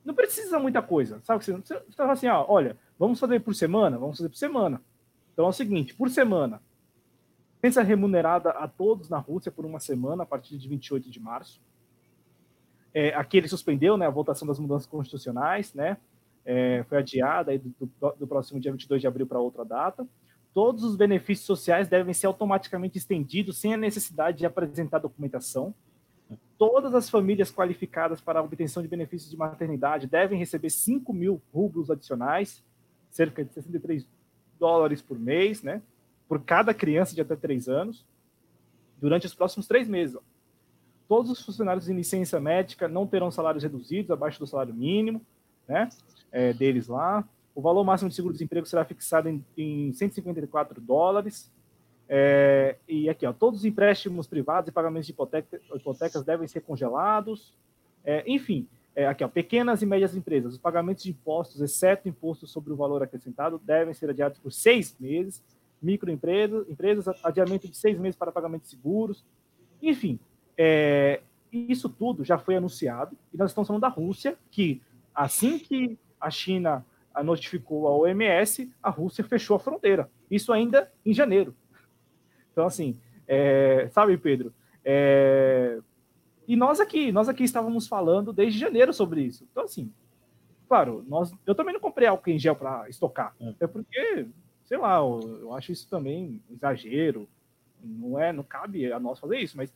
Não 0.03 0.13
precisa 0.13 0.59
muita 0.59 0.81
coisa, 0.81 1.19
sabe? 1.23 1.43
Você, 1.43 1.53
você 1.53 1.81
fala 1.95 2.13
assim, 2.13 2.27
ó, 2.27 2.45
olha, 2.47 2.77
vamos 2.97 3.19
fazer 3.19 3.39
por 3.41 3.55
semana? 3.55 3.97
Vamos 3.97 4.17
fazer 4.17 4.29
por 4.29 4.37
semana. 4.37 4.81
Então 5.35 5.45
é 5.45 5.49
o 5.49 5.51
seguinte, 5.51 5.93
por 5.93 6.09
semana, 6.09 6.61
pensa 7.59 7.83
remunerada 7.83 8.51
a 8.51 8.69
todos 8.69 9.09
na 9.09 9.17
Rússia 9.17 9.51
por 9.51 9.65
uma 9.65 9.81
semana, 9.81 10.23
a 10.23 10.25
partir 10.25 10.57
de 10.57 10.65
28 10.65 11.11
de 11.11 11.19
março. 11.19 11.61
É, 12.93 13.13
aqui 13.13 13.35
ele 13.35 13.49
suspendeu 13.49 13.97
né, 13.97 14.07
a 14.07 14.09
votação 14.09 14.47
das 14.47 14.57
mudanças 14.57 14.87
constitucionais, 14.87 15.73
né, 15.73 15.97
é, 16.45 16.85
foi 16.87 16.99
adiada 16.99 17.51
aí 17.51 17.57
do, 17.57 17.75
do, 17.77 18.15
do, 18.19 18.27
próximo 18.27 18.61
dia 18.61 18.71
22 18.71 19.01
de 19.01 19.07
abril 19.07 19.27
para 19.27 19.39
outra 19.39 19.65
data. 19.65 20.07
Todos 20.53 20.85
os 20.85 20.95
benefícios 20.95 21.45
sociais 21.45 21.89
devem 21.89 22.13
ser 22.13 22.27
automaticamente 22.27 22.97
estendidos 22.97 23.57
sem 23.57 23.73
a 23.73 23.77
necessidade 23.77 24.37
de 24.37 24.45
apresentar 24.45 24.99
documentação. 24.99 25.75
Todas 26.57 26.95
as 26.95 27.09
famílias 27.09 27.51
qualificadas 27.51 28.21
para 28.21 28.39
a 28.39 28.41
obtenção 28.43 28.81
de 28.81 28.87
benefícios 28.87 29.29
de 29.29 29.35
maternidade 29.35 30.07
devem 30.07 30.39
receber 30.39 30.69
5 30.69 31.11
mil 31.11 31.41
rublos 31.53 31.91
adicionais, 31.91 32.63
cerca 33.11 33.43
de 33.43 33.53
63 33.53 34.07
dólares 34.59 35.01
por 35.01 35.17
mês, 35.19 35.61
né? 35.61 35.81
Por 36.27 36.41
cada 36.43 36.73
criança 36.73 37.13
de 37.13 37.21
até 37.21 37.35
três 37.35 37.67
anos, 37.67 38.05
durante 38.99 39.25
os 39.25 39.33
próximos 39.33 39.67
três 39.67 39.87
meses. 39.87 40.17
Todos 41.07 41.29
os 41.29 41.45
funcionários 41.45 41.87
em 41.87 41.95
licença 41.95 42.39
médica 42.39 42.87
não 42.87 43.05
terão 43.05 43.29
salários 43.29 43.63
reduzidos 43.63 44.09
abaixo 44.09 44.39
do 44.39 44.47
salário 44.47 44.73
mínimo, 44.73 45.21
né? 45.67 45.89
É, 46.31 46.53
deles 46.53 46.87
lá. 46.87 47.23
O 47.53 47.61
valor 47.61 47.83
máximo 47.83 48.09
de 48.09 48.15
seguro-desemprego 48.15 48.65
será 48.65 48.83
fixado 48.83 49.29
em, 49.29 49.43
em 49.57 49.93
154 49.93 50.81
dólares. 50.81 51.51
É, 52.07 52.75
e 52.87 53.09
aqui, 53.09 53.25
ó, 53.25 53.33
todos 53.33 53.61
os 53.61 53.65
empréstimos 53.65 54.27
privados 54.27 54.67
e 54.67 54.71
pagamentos 54.71 55.07
de 55.07 55.13
hipoteca, 55.13 55.59
hipotecas 55.73 56.23
devem 56.23 56.47
ser 56.47 56.61
congelados. 56.61 57.53
É, 58.03 58.23
enfim, 58.27 58.67
é, 58.95 59.05
aqui, 59.07 59.23
ó, 59.23 59.27
pequenas 59.27 59.81
e 59.81 59.85
médias 59.85 60.15
empresas, 60.15 60.53
os 60.53 60.59
pagamentos 60.59 61.03
de 61.03 61.09
impostos, 61.09 61.61
exceto 61.61 62.07
impostos 62.07 62.49
sobre 62.49 62.71
o 62.71 62.75
valor 62.75 63.03
acrescentado, 63.03 63.59
devem 63.63 63.93
ser 63.93 64.09
adiados 64.09 64.39
por 64.39 64.51
seis 64.51 64.95
meses. 64.99 65.43
Microempresas, 65.81 66.67
empresas, 66.69 67.05
adiamento 67.23 67.67
de 67.67 67.75
seis 67.75 67.99
meses 67.99 68.15
para 68.15 68.31
pagamento 68.31 68.63
de 68.63 68.69
seguros. 68.69 69.25
Enfim, 69.81 70.17
é, 70.57 71.21
isso 71.51 71.89
tudo 71.89 72.23
já 72.23 72.37
foi 72.37 72.55
anunciado 72.55 73.15
e 73.33 73.37
nós 73.37 73.51
estamos 73.51 73.67
falando 73.67 73.81
da 73.81 73.89
Rússia, 73.89 74.37
que 74.49 74.81
assim 75.13 75.59
que 75.59 75.97
a 76.19 76.29
China 76.29 76.83
notificou 77.23 77.87
a 77.87 77.91
OMS, 77.97 78.71
a 78.81 78.89
Rússia 78.89 79.23
fechou 79.23 79.55
a 79.57 79.59
fronteira. 79.59 80.09
Isso 80.31 80.51
ainda 80.51 80.91
em 81.05 81.13
janeiro. 81.13 81.53
Então, 82.51 82.65
assim, 82.65 82.97
é, 83.27 83.89
sabe, 83.91 84.17
Pedro, 84.17 84.53
é, 84.83 85.79
e 86.47 86.55
nós 86.55 86.79
aqui, 86.79 87.11
nós 87.11 87.27
aqui 87.27 87.43
estávamos 87.43 87.87
falando 87.87 88.31
desde 88.31 88.59
janeiro 88.59 88.93
sobre 88.93 89.21
isso. 89.21 89.47
Então, 89.51 89.63
assim, 89.63 89.91
claro, 90.67 91.03
nós, 91.07 91.31
eu 91.45 91.55
também 91.55 91.73
não 91.73 91.81
comprei 91.81 92.07
álcool 92.07 92.29
em 92.29 92.39
gel 92.39 92.55
para 92.55 92.89
estocar. 92.89 93.33
É. 93.39 93.53
é 93.61 93.67
porque, 93.67 94.27
sei 94.65 94.77
lá, 94.77 94.97
eu, 94.97 95.39
eu, 95.41 95.53
acho 95.53 95.71
isso 95.71 95.89
também 95.89 96.41
exagero. 96.51 97.27
Não 97.83 98.19
é, 98.19 98.31
não 98.31 98.43
cabe 98.43 98.91
a 98.91 98.99
nós 98.99 99.19
fazer 99.19 99.39
isso, 99.39 99.57
mas 99.57 99.73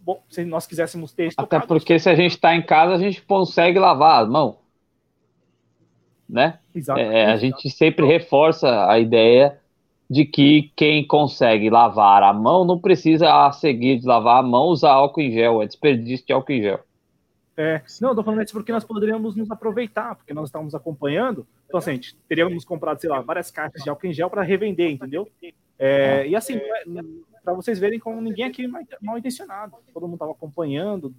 bom, 0.00 0.22
se 0.28 0.44
nós 0.44 0.66
quiséssemos 0.66 1.12
ter 1.12 1.28
estocado, 1.28 1.58
Até 1.58 1.66
porque 1.66 1.98
se 1.98 2.08
a 2.08 2.14
gente 2.14 2.32
está 2.32 2.54
em 2.54 2.64
casa, 2.64 2.94
a 2.94 2.98
gente 2.98 3.22
consegue 3.22 3.78
lavar 3.78 4.22
a 4.22 4.26
mão. 4.26 4.58
Né? 6.28 6.58
É, 6.96 7.26
a 7.26 7.36
gente 7.36 7.70
sempre 7.70 8.06
reforça 8.06 8.86
a 8.88 8.98
ideia 8.98 9.58
de 10.08 10.24
que 10.24 10.72
quem 10.74 11.06
consegue 11.06 11.68
lavar 11.68 12.22
a 12.22 12.32
mão 12.32 12.64
não 12.64 12.78
precisa 12.78 13.46
a 13.46 13.52
seguir 13.52 13.98
de 13.98 14.06
lavar 14.06 14.38
a 14.38 14.42
mão 14.42 14.66
usar 14.68 14.92
álcool 14.92 15.20
em 15.20 15.30
gel, 15.30 15.62
é 15.62 15.66
desperdício 15.66 16.26
de 16.26 16.32
álcool 16.32 16.52
em 16.52 16.62
gel. 16.62 16.80
É, 17.56 17.82
não, 18.00 18.10
eu 18.10 18.14
tô 18.14 18.22
falando 18.22 18.42
isso 18.42 18.52
porque 18.52 18.72
nós 18.72 18.84
poderíamos 18.84 19.34
nos 19.34 19.50
aproveitar, 19.50 20.14
porque 20.14 20.32
nós 20.32 20.48
estávamos 20.48 20.74
acompanhando, 20.74 21.44
então 21.66 21.78
assim, 21.78 21.90
a 21.90 21.94
gente 21.94 22.16
teríamos 22.28 22.64
comprado, 22.64 23.00
sei 23.00 23.10
lá, 23.10 23.20
várias 23.20 23.50
caixas 23.50 23.82
de 23.82 23.90
álcool 23.90 24.06
em 24.06 24.12
gel 24.12 24.30
para 24.30 24.42
revender, 24.42 24.92
entendeu? 24.92 25.28
É, 25.78 26.26
e 26.26 26.36
assim, 26.36 26.54
é, 26.54 26.84
para 27.44 27.54
vocês 27.54 27.78
verem 27.78 27.98
como 27.98 28.20
ninguém 28.20 28.44
aqui 28.44 28.64
é 28.64 28.68
mal 29.00 29.18
intencionado, 29.18 29.76
todo 29.92 30.04
mundo 30.04 30.14
estava 30.14 30.32
acompanhando 30.32 31.12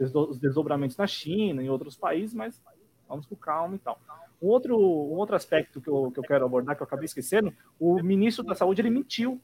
os 0.00 0.38
desdobramentos 0.38 0.96
na 0.96 1.06
China, 1.06 1.62
em 1.62 1.68
outros 1.68 1.96
países, 1.96 2.34
mas 2.34 2.60
vamos 3.08 3.26
com 3.26 3.36
calma 3.36 3.76
e 3.76 3.78
tal. 3.78 4.00
Um 4.42 4.48
outro, 4.48 4.76
um 4.76 5.16
outro 5.16 5.36
aspecto 5.36 5.80
que 5.80 5.88
eu, 5.88 6.10
que 6.10 6.18
eu 6.18 6.24
quero 6.24 6.44
abordar, 6.44 6.74
que 6.74 6.82
eu 6.82 6.86
acabei 6.86 7.04
esquecendo, 7.04 7.54
o 7.78 8.02
ministro 8.02 8.44
da 8.44 8.54
Saúde 8.54 8.80
ele 8.80 8.90
mentiu. 8.90 9.40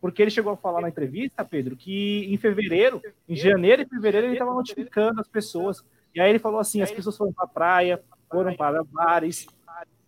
Porque 0.00 0.22
ele 0.22 0.30
chegou 0.30 0.50
a 0.52 0.56
falar 0.56 0.80
na 0.80 0.88
entrevista, 0.88 1.44
Pedro, 1.44 1.76
que 1.76 2.24
em 2.32 2.36
fevereiro, 2.38 3.02
em 3.28 3.36
janeiro 3.36 3.82
e 3.82 3.86
fevereiro, 3.86 4.28
ele 4.28 4.32
estava 4.32 4.54
notificando 4.54 5.20
as 5.20 5.28
pessoas. 5.28 5.84
E 6.14 6.20
aí 6.20 6.30
ele 6.30 6.38
falou 6.38 6.58
assim: 6.58 6.80
as 6.80 6.90
pessoas 6.90 7.18
foram 7.18 7.34
para 7.34 7.44
a 7.44 7.48
praia, 7.48 8.02
foram 8.30 8.56
para 8.56 8.82
bares. 8.82 9.46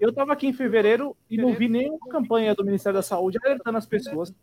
Eu 0.00 0.08
estava 0.08 0.32
aqui 0.32 0.46
em 0.46 0.52
fevereiro 0.52 1.14
e 1.28 1.36
não 1.36 1.52
vi 1.52 1.68
nenhuma 1.68 2.08
campanha 2.08 2.54
do 2.54 2.64
Ministério 2.64 2.98
da 2.98 3.02
Saúde 3.02 3.38
alertando 3.44 3.76
as 3.76 3.86
pessoas. 3.86 4.34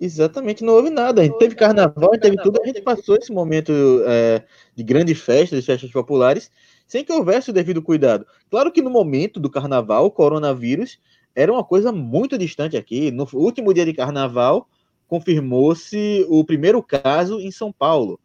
Exatamente, 0.00 0.62
não 0.62 0.74
houve 0.74 0.90
nada. 0.90 1.22
A 1.22 1.24
gente 1.24 1.38
teve 1.38 1.56
carnaval, 1.56 2.10
teve 2.20 2.36
tudo, 2.36 2.60
a 2.62 2.66
gente 2.66 2.80
passou 2.82 3.16
esse 3.16 3.32
momento 3.32 3.72
é, 4.06 4.44
de 4.76 4.84
grandes 4.84 5.18
festas, 5.18 5.58
de 5.58 5.66
festas 5.66 5.90
populares, 5.90 6.50
sem 6.88 7.04
que 7.04 7.12
houvesse 7.12 7.50
o 7.50 7.52
devido 7.52 7.82
cuidado. 7.82 8.26
Claro 8.50 8.72
que 8.72 8.80
no 8.80 8.88
momento 8.90 9.38
do 9.38 9.50
carnaval, 9.50 10.06
o 10.06 10.10
coronavírus 10.10 10.98
era 11.34 11.52
uma 11.52 11.62
coisa 11.62 11.92
muito 11.92 12.38
distante 12.38 12.76
aqui. 12.76 13.10
No 13.10 13.28
último 13.34 13.72
dia 13.72 13.84
de 13.84 13.92
carnaval, 13.92 14.66
confirmou-se 15.06 16.26
o 16.28 16.42
primeiro 16.42 16.82
caso 16.82 17.38
em 17.40 17.50
São 17.50 17.70
Paulo. 17.70 18.18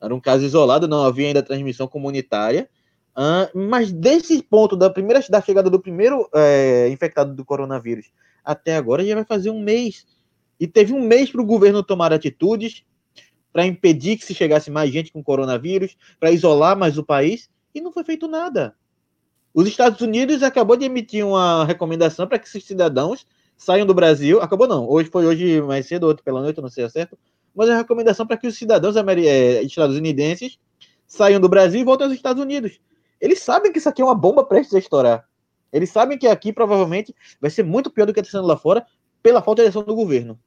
Era 0.00 0.12
um 0.14 0.20
caso 0.20 0.44
isolado, 0.44 0.88
não 0.88 1.04
havia 1.04 1.28
ainda 1.28 1.42
transmissão 1.42 1.86
comunitária. 1.86 2.68
Uh, 3.16 3.68
mas 3.68 3.92
desse 3.92 4.42
ponto, 4.42 4.76
da 4.76 4.90
primeira 4.90 5.22
da 5.28 5.40
chegada 5.40 5.70
do 5.70 5.78
primeiro 5.78 6.28
é, 6.34 6.88
infectado 6.88 7.34
do 7.34 7.44
coronavírus 7.44 8.10
até 8.44 8.74
agora, 8.74 9.04
já 9.04 9.14
vai 9.14 9.24
fazer 9.24 9.50
um 9.50 9.62
mês. 9.62 10.04
E 10.58 10.66
teve 10.66 10.92
um 10.92 11.00
mês 11.00 11.30
para 11.30 11.40
o 11.40 11.46
governo 11.46 11.82
tomar 11.82 12.12
atitudes, 12.12 12.82
para 13.52 13.66
impedir 13.66 14.16
que 14.16 14.24
se 14.24 14.34
chegasse 14.34 14.70
mais 14.70 14.90
gente 14.90 15.12
com 15.12 15.22
coronavírus, 15.22 15.96
para 16.18 16.32
isolar 16.32 16.76
mais 16.76 16.98
o 16.98 17.04
país, 17.04 17.48
e 17.74 17.80
não 17.80 17.92
foi 17.92 18.04
feito 18.04 18.28
nada. 18.28 18.74
Os 19.54 19.66
Estados 19.68 20.00
Unidos 20.00 20.42
acabou 20.42 20.76
de 20.76 20.84
emitir 20.84 21.26
uma 21.26 21.64
recomendação 21.64 22.26
para 22.26 22.38
que 22.38 22.48
esses 22.48 22.64
cidadãos 22.64 23.26
saiam 23.56 23.86
do 23.86 23.94
Brasil. 23.94 24.40
Acabou 24.40 24.66
não, 24.66 24.88
hoje 24.88 25.10
foi 25.10 25.26
hoje 25.26 25.60
mais 25.60 25.86
cedo, 25.86 26.04
outro 26.04 26.24
pela 26.24 26.40
noite, 26.40 26.60
não 26.60 26.68
sei 26.68 26.88
certo. 26.88 27.18
Mas 27.54 27.68
é 27.68 27.76
recomendação 27.76 28.26
para 28.26 28.36
que 28.36 28.46
os 28.46 28.56
cidadãos 28.56 28.96
é, 28.96 29.62
estadunidenses 29.62 30.58
saiam 31.06 31.40
do 31.40 31.48
Brasil 31.48 31.80
e 31.80 31.84
voltem 31.84 32.06
aos 32.06 32.16
Estados 32.16 32.42
Unidos. 32.42 32.80
Eles 33.20 33.40
sabem 33.40 33.70
que 33.70 33.78
isso 33.78 33.88
aqui 33.88 34.00
é 34.00 34.04
uma 34.04 34.14
bomba 34.14 34.44
prestes 34.44 34.74
a 34.74 34.78
estourar. 34.78 35.28
Eles 35.72 35.90
sabem 35.90 36.18
que 36.18 36.26
aqui 36.26 36.52
provavelmente 36.52 37.14
vai 37.40 37.50
ser 37.50 37.62
muito 37.62 37.90
pior 37.90 38.06
do 38.06 38.12
que 38.12 38.20
está 38.20 38.32
sendo 38.32 38.46
lá 38.46 38.56
fora 38.56 38.86
pela 39.22 39.40
falta 39.40 39.62
de 39.62 39.68
ação 39.68 39.82
do 39.82 39.94
governo. 39.94 40.38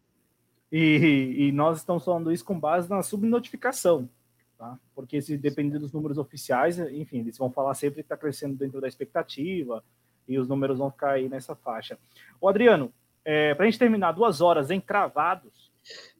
E, 0.72 1.35
e, 1.38 1.52
nós 1.52 1.77
estamos 1.77 2.03
falando 2.03 2.31
isso 2.31 2.43
com 2.43 2.60
base 2.60 2.89
na 2.89 3.02
subnotificação, 3.02 4.10
tá? 4.57 4.77
Porque 4.94 5.22
se 5.22 5.38
depender 5.38 5.80
dos 5.80 5.91
números 5.91 6.18
oficiais, 6.18 6.80
enfim, 6.80 7.19
eles 7.19 7.38
vão 7.38 7.52
falar 7.52 7.73
sempre 7.73 7.95
que 7.95 8.02
está 8.02 8.18
crescendo 8.18 8.56
dentro 8.56 8.82
da 8.82 8.88
expectativa 8.88 9.84
e 10.27 10.40
os 10.40 10.48
números 10.48 10.80
vão 10.80 10.91
ficar 10.91 11.11
aí 11.11 11.30
nessa 11.30 11.56
faixa. 11.56 11.98
O 12.41 12.48
Adriano, 12.48 12.94
é, 13.23 13.53
para 13.53 13.65
a 13.65 13.69
gente 13.69 13.80
terminar 13.80 14.11
duas 14.11 14.41
horas 14.41 14.72
encravados, 14.72 15.72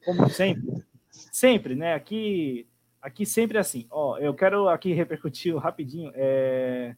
como 0.04 0.28
sempre, 0.28 0.84
sempre, 1.10 1.74
né? 1.74 1.94
Aqui, 1.94 2.66
aqui 3.00 3.26
sempre 3.26 3.56
é 3.56 3.60
assim. 3.60 3.86
Ó, 3.90 4.18
eu 4.18 4.34
quero 4.34 4.68
aqui 4.68 4.92
repercutir 4.92 5.56
rapidinho. 5.56 6.10
É... 6.14 6.96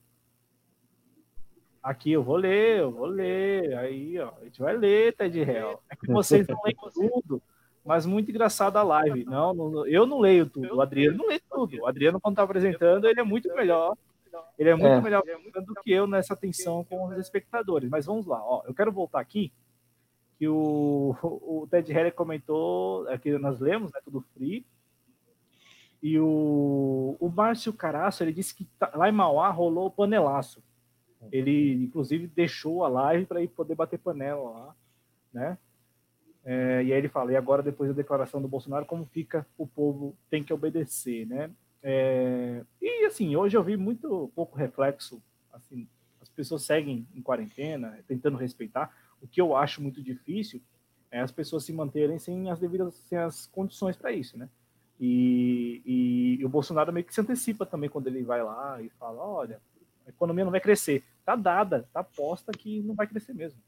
Aqui 1.82 2.12
eu 2.12 2.23
vou 2.23 2.36
ler, 2.36 2.81
eu 2.81 2.90
vou 2.90 3.06
ler. 3.06 3.77
Aí, 3.78 4.19
ó, 4.19 4.32
a 4.40 4.44
gente 4.44 4.60
vai 4.60 4.77
ler, 4.77 5.15
Ted 5.15 5.43
Real. 5.43 5.82
É 5.90 5.97
que 5.97 6.06
vocês 6.12 6.47
não 6.47 6.60
leem 6.65 6.77
tudo, 6.93 7.43
mas 7.89 8.05
muito 8.05 8.31
engraçado 8.31 8.77
a 8.77 8.82
live. 8.82 9.24
Não, 9.24 9.55
não, 9.55 9.86
eu 9.86 10.05
não 10.05 10.20
leio 10.20 10.44
tudo. 10.44 10.77
O 10.77 10.82
Adriano 10.82 11.16
não 11.16 11.27
lê 11.27 11.40
tudo. 11.40 11.81
O 11.81 11.86
Adriano, 11.86 12.20
quando 12.20 12.35
está 12.35 12.43
apresentando, 12.43 13.09
ele 13.09 13.19
é 13.19 13.24
muito 13.24 13.48
melhor. 13.55 13.97
Ele 14.59 14.69
é 14.69 14.74
muito 14.74 14.93
é. 14.93 15.01
melhor 15.01 15.23
do 15.65 15.74
que 15.82 15.90
eu 15.90 16.06
nessa 16.06 16.35
atenção 16.35 16.85
com 16.85 17.06
os 17.06 17.16
espectadores. 17.16 17.89
Mas 17.89 18.05
vamos 18.05 18.27
lá, 18.27 18.44
ó. 18.44 18.62
Eu 18.66 18.74
quero 18.74 18.93
voltar 18.93 19.20
aqui 19.20 19.51
que 20.39 20.47
o, 20.47 21.16
o 21.23 21.66
Ted 21.70 21.90
Harry 21.94 22.12
comentou, 22.12 23.09
aqui 23.09 23.36
nós 23.39 23.59
lemos, 23.59 23.90
né, 23.90 24.01
tudo 24.05 24.20
free, 24.35 24.66
e 26.02 26.20
o, 26.20 27.16
o 27.19 27.28
Márcio 27.28 27.73
Caraço, 27.73 28.23
ele 28.23 28.35
disse 28.35 28.55
que 28.55 28.66
tá, 28.78 28.93
lá 28.94 29.09
em 29.09 29.12
Mauá 29.12 29.51
rolou 29.51 29.86
o 29.86 29.90
panelaço. 29.90 30.62
Ele, 31.32 31.82
inclusive, 31.82 32.28
deixou 32.28 32.85
a 32.85 32.89
live 32.89 33.27
para 33.27 33.43
ir 33.43 33.48
poder 33.48 33.74
bater 33.74 33.98
panela 33.98 34.51
lá, 34.51 34.77
né? 35.32 35.59
É, 36.50 36.82
e 36.82 36.94
aí 36.94 36.98
ele 36.98 37.10
fala, 37.10 37.30
e 37.30 37.36
agora, 37.36 37.62
depois 37.62 37.90
da 37.90 37.94
declaração 37.94 38.40
do 38.40 38.48
Bolsonaro, 38.48 38.86
como 38.86 39.04
fica 39.04 39.46
o 39.58 39.66
povo 39.66 40.16
tem 40.30 40.42
que 40.42 40.50
obedecer, 40.50 41.26
né? 41.26 41.50
É, 41.82 42.64
e, 42.80 43.04
assim, 43.04 43.36
hoje 43.36 43.54
eu 43.54 43.62
vi 43.62 43.76
muito 43.76 44.32
pouco 44.34 44.56
reflexo, 44.56 45.22
assim, 45.52 45.86
as 46.22 46.28
pessoas 46.30 46.62
seguem 46.62 47.06
em 47.14 47.20
quarentena, 47.20 47.98
tentando 48.08 48.38
respeitar, 48.38 48.90
o 49.20 49.28
que 49.28 49.42
eu 49.42 49.54
acho 49.54 49.82
muito 49.82 50.02
difícil 50.02 50.62
é 51.10 51.20
as 51.20 51.30
pessoas 51.30 51.64
se 51.64 51.72
manterem 51.74 52.18
sem 52.18 52.50
as 52.50 52.58
devidas 52.58 52.94
sem 52.94 53.18
as 53.18 53.44
condições 53.44 53.94
para 53.94 54.10
isso, 54.10 54.38
né? 54.38 54.48
E, 54.98 55.82
e, 55.84 56.38
e, 56.40 56.44
o 56.46 56.48
Bolsonaro 56.48 56.90
meio 56.94 57.04
que 57.04 57.14
se 57.14 57.20
antecipa 57.20 57.66
também 57.66 57.90
quando 57.90 58.06
ele 58.06 58.22
vai 58.22 58.42
lá 58.42 58.80
e 58.80 58.88
fala, 58.98 59.22
olha, 59.22 59.60
a 60.06 60.08
economia 60.08 60.44
não 60.44 60.50
vai 60.50 60.62
crescer. 60.62 61.04
Tá 61.26 61.36
dada, 61.36 61.86
tá 61.92 62.02
posta 62.02 62.52
que 62.52 62.80
não 62.80 62.94
vai 62.94 63.06
crescer 63.06 63.34
mesmo. 63.34 63.60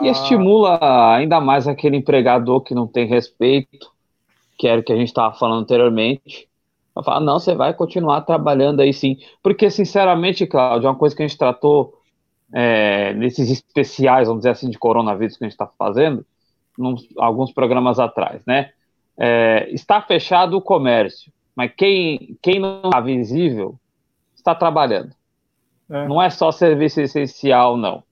E 0.00 0.08
ah, 0.08 0.12
estimula 0.12 1.14
ainda 1.14 1.40
mais 1.40 1.68
aquele 1.68 1.96
empregador 1.96 2.60
que 2.60 2.74
não 2.74 2.86
tem 2.86 3.06
respeito, 3.06 3.92
que 4.58 4.66
era 4.66 4.80
o 4.80 4.84
que 4.84 4.92
a 4.92 4.96
gente 4.96 5.08
estava 5.08 5.34
falando 5.34 5.62
anteriormente. 5.62 6.48
Falar, 7.04 7.20
não, 7.20 7.38
você 7.38 7.54
vai 7.54 7.74
continuar 7.74 8.20
trabalhando 8.20 8.80
aí 8.80 8.92
sim. 8.92 9.18
Porque, 9.42 9.68
sinceramente, 9.68 10.46
Cláudio, 10.46 10.86
é 10.86 10.90
uma 10.90 10.98
coisa 10.98 11.14
que 11.14 11.22
a 11.22 11.26
gente 11.26 11.38
tratou 11.38 12.00
é, 12.52 13.12
nesses 13.14 13.50
especiais, 13.50 14.28
vamos 14.28 14.42
dizer 14.42 14.50
assim, 14.50 14.70
de 14.70 14.78
coronavírus 14.78 15.36
que 15.36 15.44
a 15.44 15.46
gente 15.46 15.54
está 15.54 15.66
fazendo, 15.66 16.24
num, 16.78 16.94
alguns 17.18 17.52
programas 17.52 17.98
atrás, 17.98 18.42
né? 18.46 18.70
É, 19.16 19.68
está 19.70 20.00
fechado 20.00 20.56
o 20.56 20.62
comércio, 20.62 21.32
mas 21.54 21.72
quem, 21.76 22.36
quem 22.42 22.60
não 22.60 22.82
está 22.84 23.00
visível 23.00 23.78
está 24.34 24.54
trabalhando. 24.54 25.12
É. 25.90 26.06
Não 26.06 26.20
é 26.22 26.30
só 26.30 26.50
serviço 26.50 27.00
essencial, 27.00 27.76
não. 27.76 28.02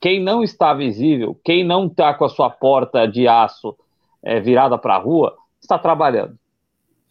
Quem 0.00 0.22
não 0.22 0.42
está 0.42 0.72
visível, 0.74 1.38
quem 1.44 1.64
não 1.64 1.86
está 1.86 2.14
com 2.14 2.24
a 2.24 2.28
sua 2.28 2.48
porta 2.48 3.06
de 3.06 3.26
aço 3.26 3.76
é, 4.22 4.40
virada 4.40 4.78
para 4.78 4.94
a 4.94 4.98
rua, 4.98 5.36
está 5.60 5.78
trabalhando. 5.78 6.38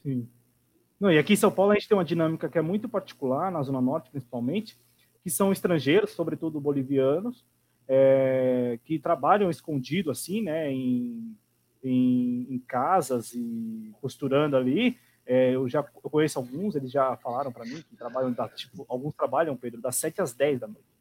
Sim. 0.03 0.27
Não, 0.99 1.11
e 1.11 1.17
aqui 1.17 1.33
em 1.33 1.37
São 1.37 1.51
Paulo 1.51 1.71
a 1.71 1.75
gente 1.75 1.87
tem 1.87 1.97
uma 1.97 2.05
dinâmica 2.05 2.49
que 2.49 2.57
é 2.57 2.61
muito 2.61 2.89
particular, 2.89 3.51
na 3.51 3.61
Zona 3.61 3.81
Norte 3.81 4.09
principalmente, 4.09 4.79
que 5.23 5.29
são 5.29 5.51
estrangeiros, 5.51 6.11
sobretudo 6.11 6.61
bolivianos, 6.61 7.45
é, 7.87 8.79
que 8.83 8.97
trabalham 8.97 9.49
escondido 9.49 10.09
assim, 10.09 10.41
né, 10.41 10.71
em, 10.71 11.35
em, 11.83 12.47
em 12.49 12.59
casas 12.59 13.33
e 13.33 13.93
costurando 14.01 14.57
ali. 14.57 14.97
É, 15.25 15.53
eu 15.53 15.67
já 15.67 15.79
eu 16.03 16.09
conheço 16.09 16.39
alguns, 16.39 16.75
eles 16.75 16.91
já 16.91 17.15
falaram 17.17 17.51
para 17.51 17.65
mim 17.65 17.81
que 17.81 17.95
trabalham, 17.95 18.31
da, 18.31 18.47
tipo, 18.47 18.85
alguns 18.87 19.13
trabalham, 19.13 19.57
Pedro, 19.57 19.81
das 19.81 19.97
7 19.97 20.21
às 20.21 20.33
10 20.33 20.61
da 20.61 20.67
noite. 20.67 20.96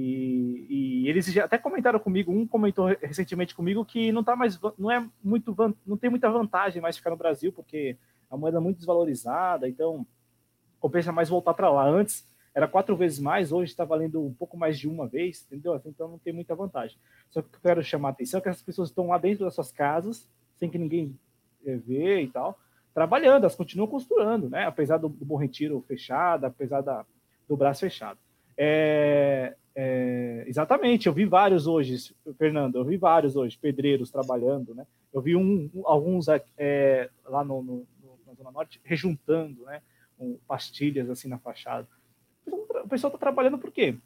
E, 0.00 0.66
e, 0.70 1.08
eles 1.08 1.26
já 1.26 1.44
até 1.44 1.58
comentaram 1.58 1.98
comigo, 1.98 2.30
um 2.30 2.46
comentou 2.46 2.86
recentemente 2.86 3.52
comigo 3.52 3.84
que 3.84 4.12
não 4.12 4.22
tá 4.22 4.36
mais, 4.36 4.56
não 4.78 4.88
é 4.92 5.04
muito, 5.24 5.56
não 5.84 5.96
tem 5.96 6.08
muita 6.08 6.30
vantagem 6.30 6.80
mais 6.80 6.96
ficar 6.96 7.10
no 7.10 7.16
Brasil, 7.16 7.52
porque 7.52 7.96
a 8.30 8.36
moeda 8.36 8.58
é 8.58 8.60
muito 8.60 8.76
desvalorizada, 8.76 9.68
então 9.68 10.06
compensa 10.78 11.10
mais 11.10 11.28
voltar 11.28 11.52
para 11.52 11.68
lá. 11.68 11.84
Antes 11.84 12.24
era 12.54 12.68
quatro 12.68 12.96
vezes 12.96 13.18
mais, 13.18 13.50
hoje 13.50 13.72
está 13.72 13.84
valendo 13.84 14.24
um 14.24 14.32
pouco 14.32 14.56
mais 14.56 14.78
de 14.78 14.88
uma 14.88 15.08
vez, 15.08 15.44
entendeu? 15.46 15.80
Então 15.84 16.06
não 16.06 16.18
tem 16.18 16.32
muita 16.32 16.54
vantagem. 16.54 16.96
Só 17.28 17.42
que 17.42 17.48
eu 17.48 17.60
quero 17.60 17.82
chamar 17.82 18.10
a 18.10 18.12
atenção 18.12 18.38
é 18.38 18.40
que 18.40 18.48
essas 18.48 18.62
pessoas 18.62 18.90
estão 18.90 19.08
lá 19.08 19.18
dentro 19.18 19.44
das 19.44 19.54
suas 19.54 19.72
casas, 19.72 20.28
sem 20.54 20.70
que 20.70 20.78
ninguém 20.78 21.18
é, 21.66 21.74
vê 21.74 22.20
e 22.22 22.28
tal, 22.28 22.56
trabalhando, 22.94 23.42
elas 23.42 23.56
continuam 23.56 23.88
costurando, 23.88 24.48
né? 24.48 24.64
Apesar 24.64 24.98
do, 24.98 25.08
do 25.08 25.24
Bom 25.24 25.36
Retiro 25.36 25.84
fechado, 25.88 26.44
apesar 26.44 26.82
da, 26.82 27.04
do 27.48 27.56
braço 27.56 27.80
fechado. 27.80 28.20
É, 28.56 29.56
é, 29.80 30.44
exatamente, 30.46 31.06
eu 31.06 31.12
vi 31.12 31.24
vários 31.24 31.66
hoje, 31.66 32.14
Fernando, 32.36 32.76
eu 32.76 32.84
vi 32.84 32.96
vários 32.96 33.36
hoje, 33.36 33.56
pedreiros 33.56 34.10
trabalhando, 34.10 34.74
né? 34.74 34.86
Eu 35.12 35.20
vi 35.20 35.36
um, 35.36 35.70
alguns 35.84 36.26
é, 36.56 37.08
lá 37.24 37.44
no, 37.44 37.62
no, 37.62 37.86
no, 38.02 38.18
na 38.26 38.34
Zona 38.34 38.50
Norte 38.50 38.80
rejuntando, 38.82 39.64
né? 39.64 39.80
Um, 40.18 40.36
pastilhas 40.48 41.08
assim 41.08 41.28
na 41.28 41.38
fachada 41.38 41.86
o 42.84 42.88
pessoal 42.88 43.12
está 43.12 43.18
trabalhando 43.18 43.58
por 43.58 43.70
quê? 43.70 43.96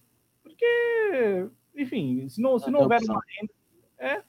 Porque, 0.43 1.49
enfim, 1.75 2.29
se 2.29 2.41
não, 2.41 2.59
se 2.59 2.71
não 2.71 2.81
houver 2.81 3.01
uma 3.03 3.23
renda. 3.39 3.53
É. 3.99 4.23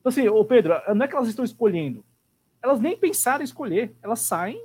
Então, 0.00 0.10
assim, 0.10 0.28
ô 0.28 0.44
Pedro, 0.44 0.74
não 0.94 1.04
é 1.04 1.08
que 1.08 1.14
elas 1.14 1.28
estão 1.28 1.44
escolhendo. 1.44 2.04
Elas 2.62 2.80
nem 2.80 2.96
pensaram 2.96 3.42
em 3.42 3.44
escolher. 3.44 3.94
Elas 4.02 4.20
saem 4.20 4.64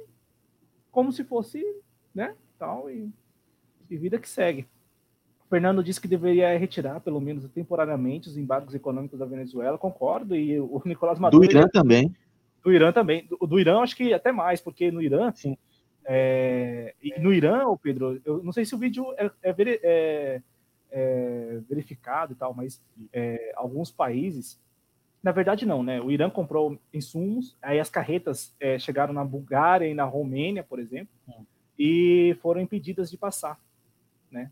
como 0.92 1.12
se 1.12 1.24
fosse, 1.24 1.64
né? 2.14 2.36
Tal, 2.58 2.90
e, 2.90 3.12
e 3.90 3.98
vida 3.98 4.20
que 4.20 4.30
segue. 4.30 4.68
Fernando 5.52 5.84
disse 5.84 6.02
que 6.02 6.08
deveria 6.08 6.58
retirar, 6.58 7.00
pelo 7.02 7.22
menos 7.22 7.48
temporariamente, 7.50 8.28
os 8.28 8.38
embargos 8.38 8.74
econômicos 8.74 9.20
da 9.20 9.26
Venezuela. 9.26 9.78
Concordo. 9.78 10.36
E 10.36 10.60
o 10.60 10.82
Nicolás 10.88 11.20
Maduro. 11.20 11.48
Do 11.48 11.52
Irã 11.52 11.68
também. 11.68 12.16
Do 12.64 12.74
Irã 12.74 12.92
também. 12.92 13.28
Do, 13.28 13.46
do 13.46 13.60
Irã, 13.60 13.82
acho 13.82 13.96
que 13.96 14.14
até 14.14 14.32
mais, 14.32 14.60
porque 14.60 14.90
no 14.90 15.02
Irã. 15.02 15.32
Sim 15.36 15.56
é, 16.06 16.96
e 17.02 17.20
no 17.20 17.34
Irã, 17.34 17.68
o 17.68 17.78
Pedro, 17.78 18.20
eu 18.26 18.44
não 18.44 18.52
sei 18.52 18.66
se 18.66 18.74
o 18.74 18.78
vídeo 18.78 19.14
é, 19.18 19.32
é, 19.44 19.56
é, 19.60 20.42
é 20.92 21.62
verificado 21.70 22.34
e 22.34 22.36
tal, 22.36 22.54
mas 22.54 22.84
é, 23.14 23.54
alguns 23.56 23.92
países, 23.92 24.60
na 25.22 25.32
verdade 25.32 25.66
não, 25.66 25.84
né? 25.84 26.02
O 26.02 26.12
Irã 26.12 26.30
comprou 26.30 26.80
insumos, 26.94 27.56
aí 27.62 27.80
as 27.80 27.90
carretas 27.90 28.56
é, 28.60 28.80
chegaram 28.80 29.14
na 29.14 29.24
Bulgária 29.24 29.88
e 29.88 29.94
na 29.94 30.04
Romênia, 30.04 30.64
por 30.64 30.80
exemplo, 30.80 31.14
e 31.78 32.36
foram 32.42 32.62
impedidas 32.62 33.10
de 33.10 33.18
passar, 33.18 33.60
né? 34.30 34.52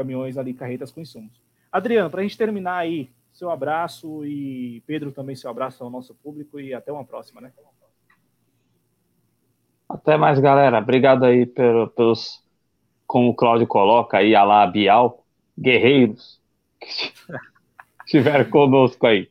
Caminhões 0.00 0.38
ali, 0.38 0.54
carretas 0.54 0.90
com 0.90 1.02
insumos. 1.02 1.38
Adriano, 1.70 2.08
para 2.08 2.20
a 2.20 2.22
gente 2.22 2.38
terminar 2.38 2.78
aí, 2.78 3.10
seu 3.34 3.50
abraço 3.50 4.24
e 4.24 4.82
Pedro 4.86 5.12
também 5.12 5.36
seu 5.36 5.50
abraço 5.50 5.84
ao 5.84 5.90
nosso 5.90 6.14
público 6.14 6.58
e 6.58 6.72
até 6.72 6.90
uma 6.90 7.04
próxima, 7.04 7.38
né? 7.38 7.52
Até 9.86 10.16
mais, 10.16 10.38
galera. 10.38 10.78
Obrigado 10.78 11.26
aí 11.26 11.44
pelo, 11.44 11.88
pelos, 11.88 12.42
como 13.06 13.28
o 13.28 13.34
Cláudio 13.34 13.66
coloca 13.66 14.16
aí, 14.16 14.34
a 14.34 14.42
lá 14.42 14.66
Bial, 14.66 15.22
guerreiros 15.58 16.40
que 16.80 17.12
estiveram 18.06 18.48
conosco 18.48 19.06
aí. 19.06 19.28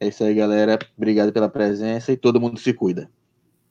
É 0.00 0.08
isso 0.08 0.24
aí, 0.24 0.34
galera. 0.34 0.78
Obrigado 0.96 1.30
pela 1.30 1.50
presença 1.50 2.10
e 2.10 2.16
todo 2.16 2.40
mundo 2.40 2.58
se 2.58 2.72
cuida. 2.72 3.10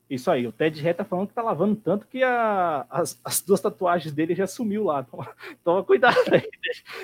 Isso 0.10 0.30
aí, 0.30 0.46
o 0.46 0.52
Ted 0.52 0.80
Ré 0.82 0.94
tá 0.94 1.04
falando 1.04 1.28
que 1.28 1.34
tá 1.34 1.42
lavando 1.42 1.76
tanto 1.76 2.06
que 2.08 2.22
a, 2.22 2.86
as, 2.90 3.20
as 3.24 3.42
duas 3.42 3.62
tatuagens 3.62 4.14
dele 4.14 4.36
já 4.36 4.46
sumiu 4.46 4.84
lá. 4.84 5.04
Toma, 5.10 5.28
toma 5.64 5.84
cuidado 5.84 6.18
aí, 6.32 6.48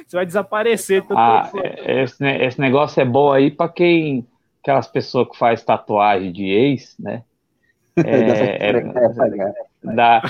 você 0.06 0.16
vai 0.16 0.26
desaparecer. 0.26 1.04
Ah, 1.12 1.50
esse, 1.86 2.24
esse 2.26 2.60
negócio 2.60 3.02
é 3.02 3.06
bom 3.06 3.32
aí 3.32 3.50
para 3.50 3.70
quem 3.70 4.28
aquelas 4.62 4.88
pessoas 4.88 5.30
que 5.30 5.38
faz 5.38 5.64
tatuagem 5.64 6.32
de 6.32 6.46
ex, 6.46 6.96
né? 7.00 7.24
É, 8.00 8.70
é, 8.70 9.94
dá, 9.94 10.22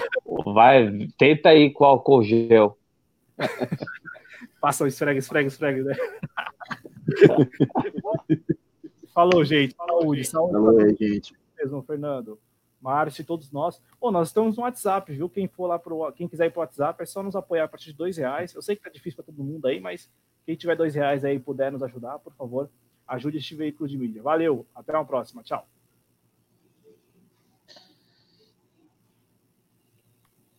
vai, 0.43 1.07
tenta 1.19 1.49
aí 1.49 1.69
com 1.69 1.85
álcool 1.85 2.23
gel. 2.23 2.75
Passa 4.59 4.83
o 4.83 4.87
esfrega, 4.87 5.19
esfrega, 5.19 5.47
esfrega, 5.47 5.83
né? 5.83 5.95
Falou, 9.13 9.45
gente. 9.45 9.75
Saúde, 9.75 10.25
saúde. 10.25 10.53
Falou, 10.53 10.95
gente. 10.95 11.33
Mesmo, 11.57 11.83
Fernando. 11.83 12.39
Márcio 12.81 13.21
e 13.21 13.25
todos 13.25 13.51
nós. 13.51 13.81
Pô, 13.99 14.11
nós 14.11 14.29
estamos 14.29 14.57
no 14.57 14.63
WhatsApp, 14.63 15.11
viu? 15.13 15.29
Quem 15.29 15.47
for 15.47 15.67
lá 15.67 15.77
pro, 15.77 16.11
quem 16.13 16.27
quiser 16.27 16.47
ir 16.47 16.51
pro 16.51 16.61
WhatsApp, 16.61 17.01
é 17.01 17.05
só 17.05 17.21
nos 17.21 17.35
apoiar 17.35 17.65
a 17.65 17.67
partir 17.67 17.91
de 17.91 17.97
dois 17.97 18.17
reais. 18.17 18.53
Eu 18.53 18.61
sei 18.61 18.75
que 18.75 18.83
tá 18.83 18.89
difícil 18.89 19.17
para 19.17 19.25
todo 19.25 19.43
mundo 19.43 19.67
aí, 19.67 19.79
mas 19.79 20.09
quem 20.45 20.55
tiver 20.55 20.75
dois 20.75 20.95
reais 20.95 21.23
aí 21.23 21.35
e 21.35 21.39
puder 21.39 21.71
nos 21.71 21.83
ajudar, 21.83 22.19
por 22.19 22.33
favor, 22.33 22.69
ajude 23.07 23.37
este 23.37 23.55
veículo 23.55 23.87
de 23.87 23.97
mídia. 23.97 24.21
Valeu, 24.21 24.65
até 24.73 24.93
uma 24.93 25.05
próxima. 25.05 25.43
Tchau. 25.43 25.67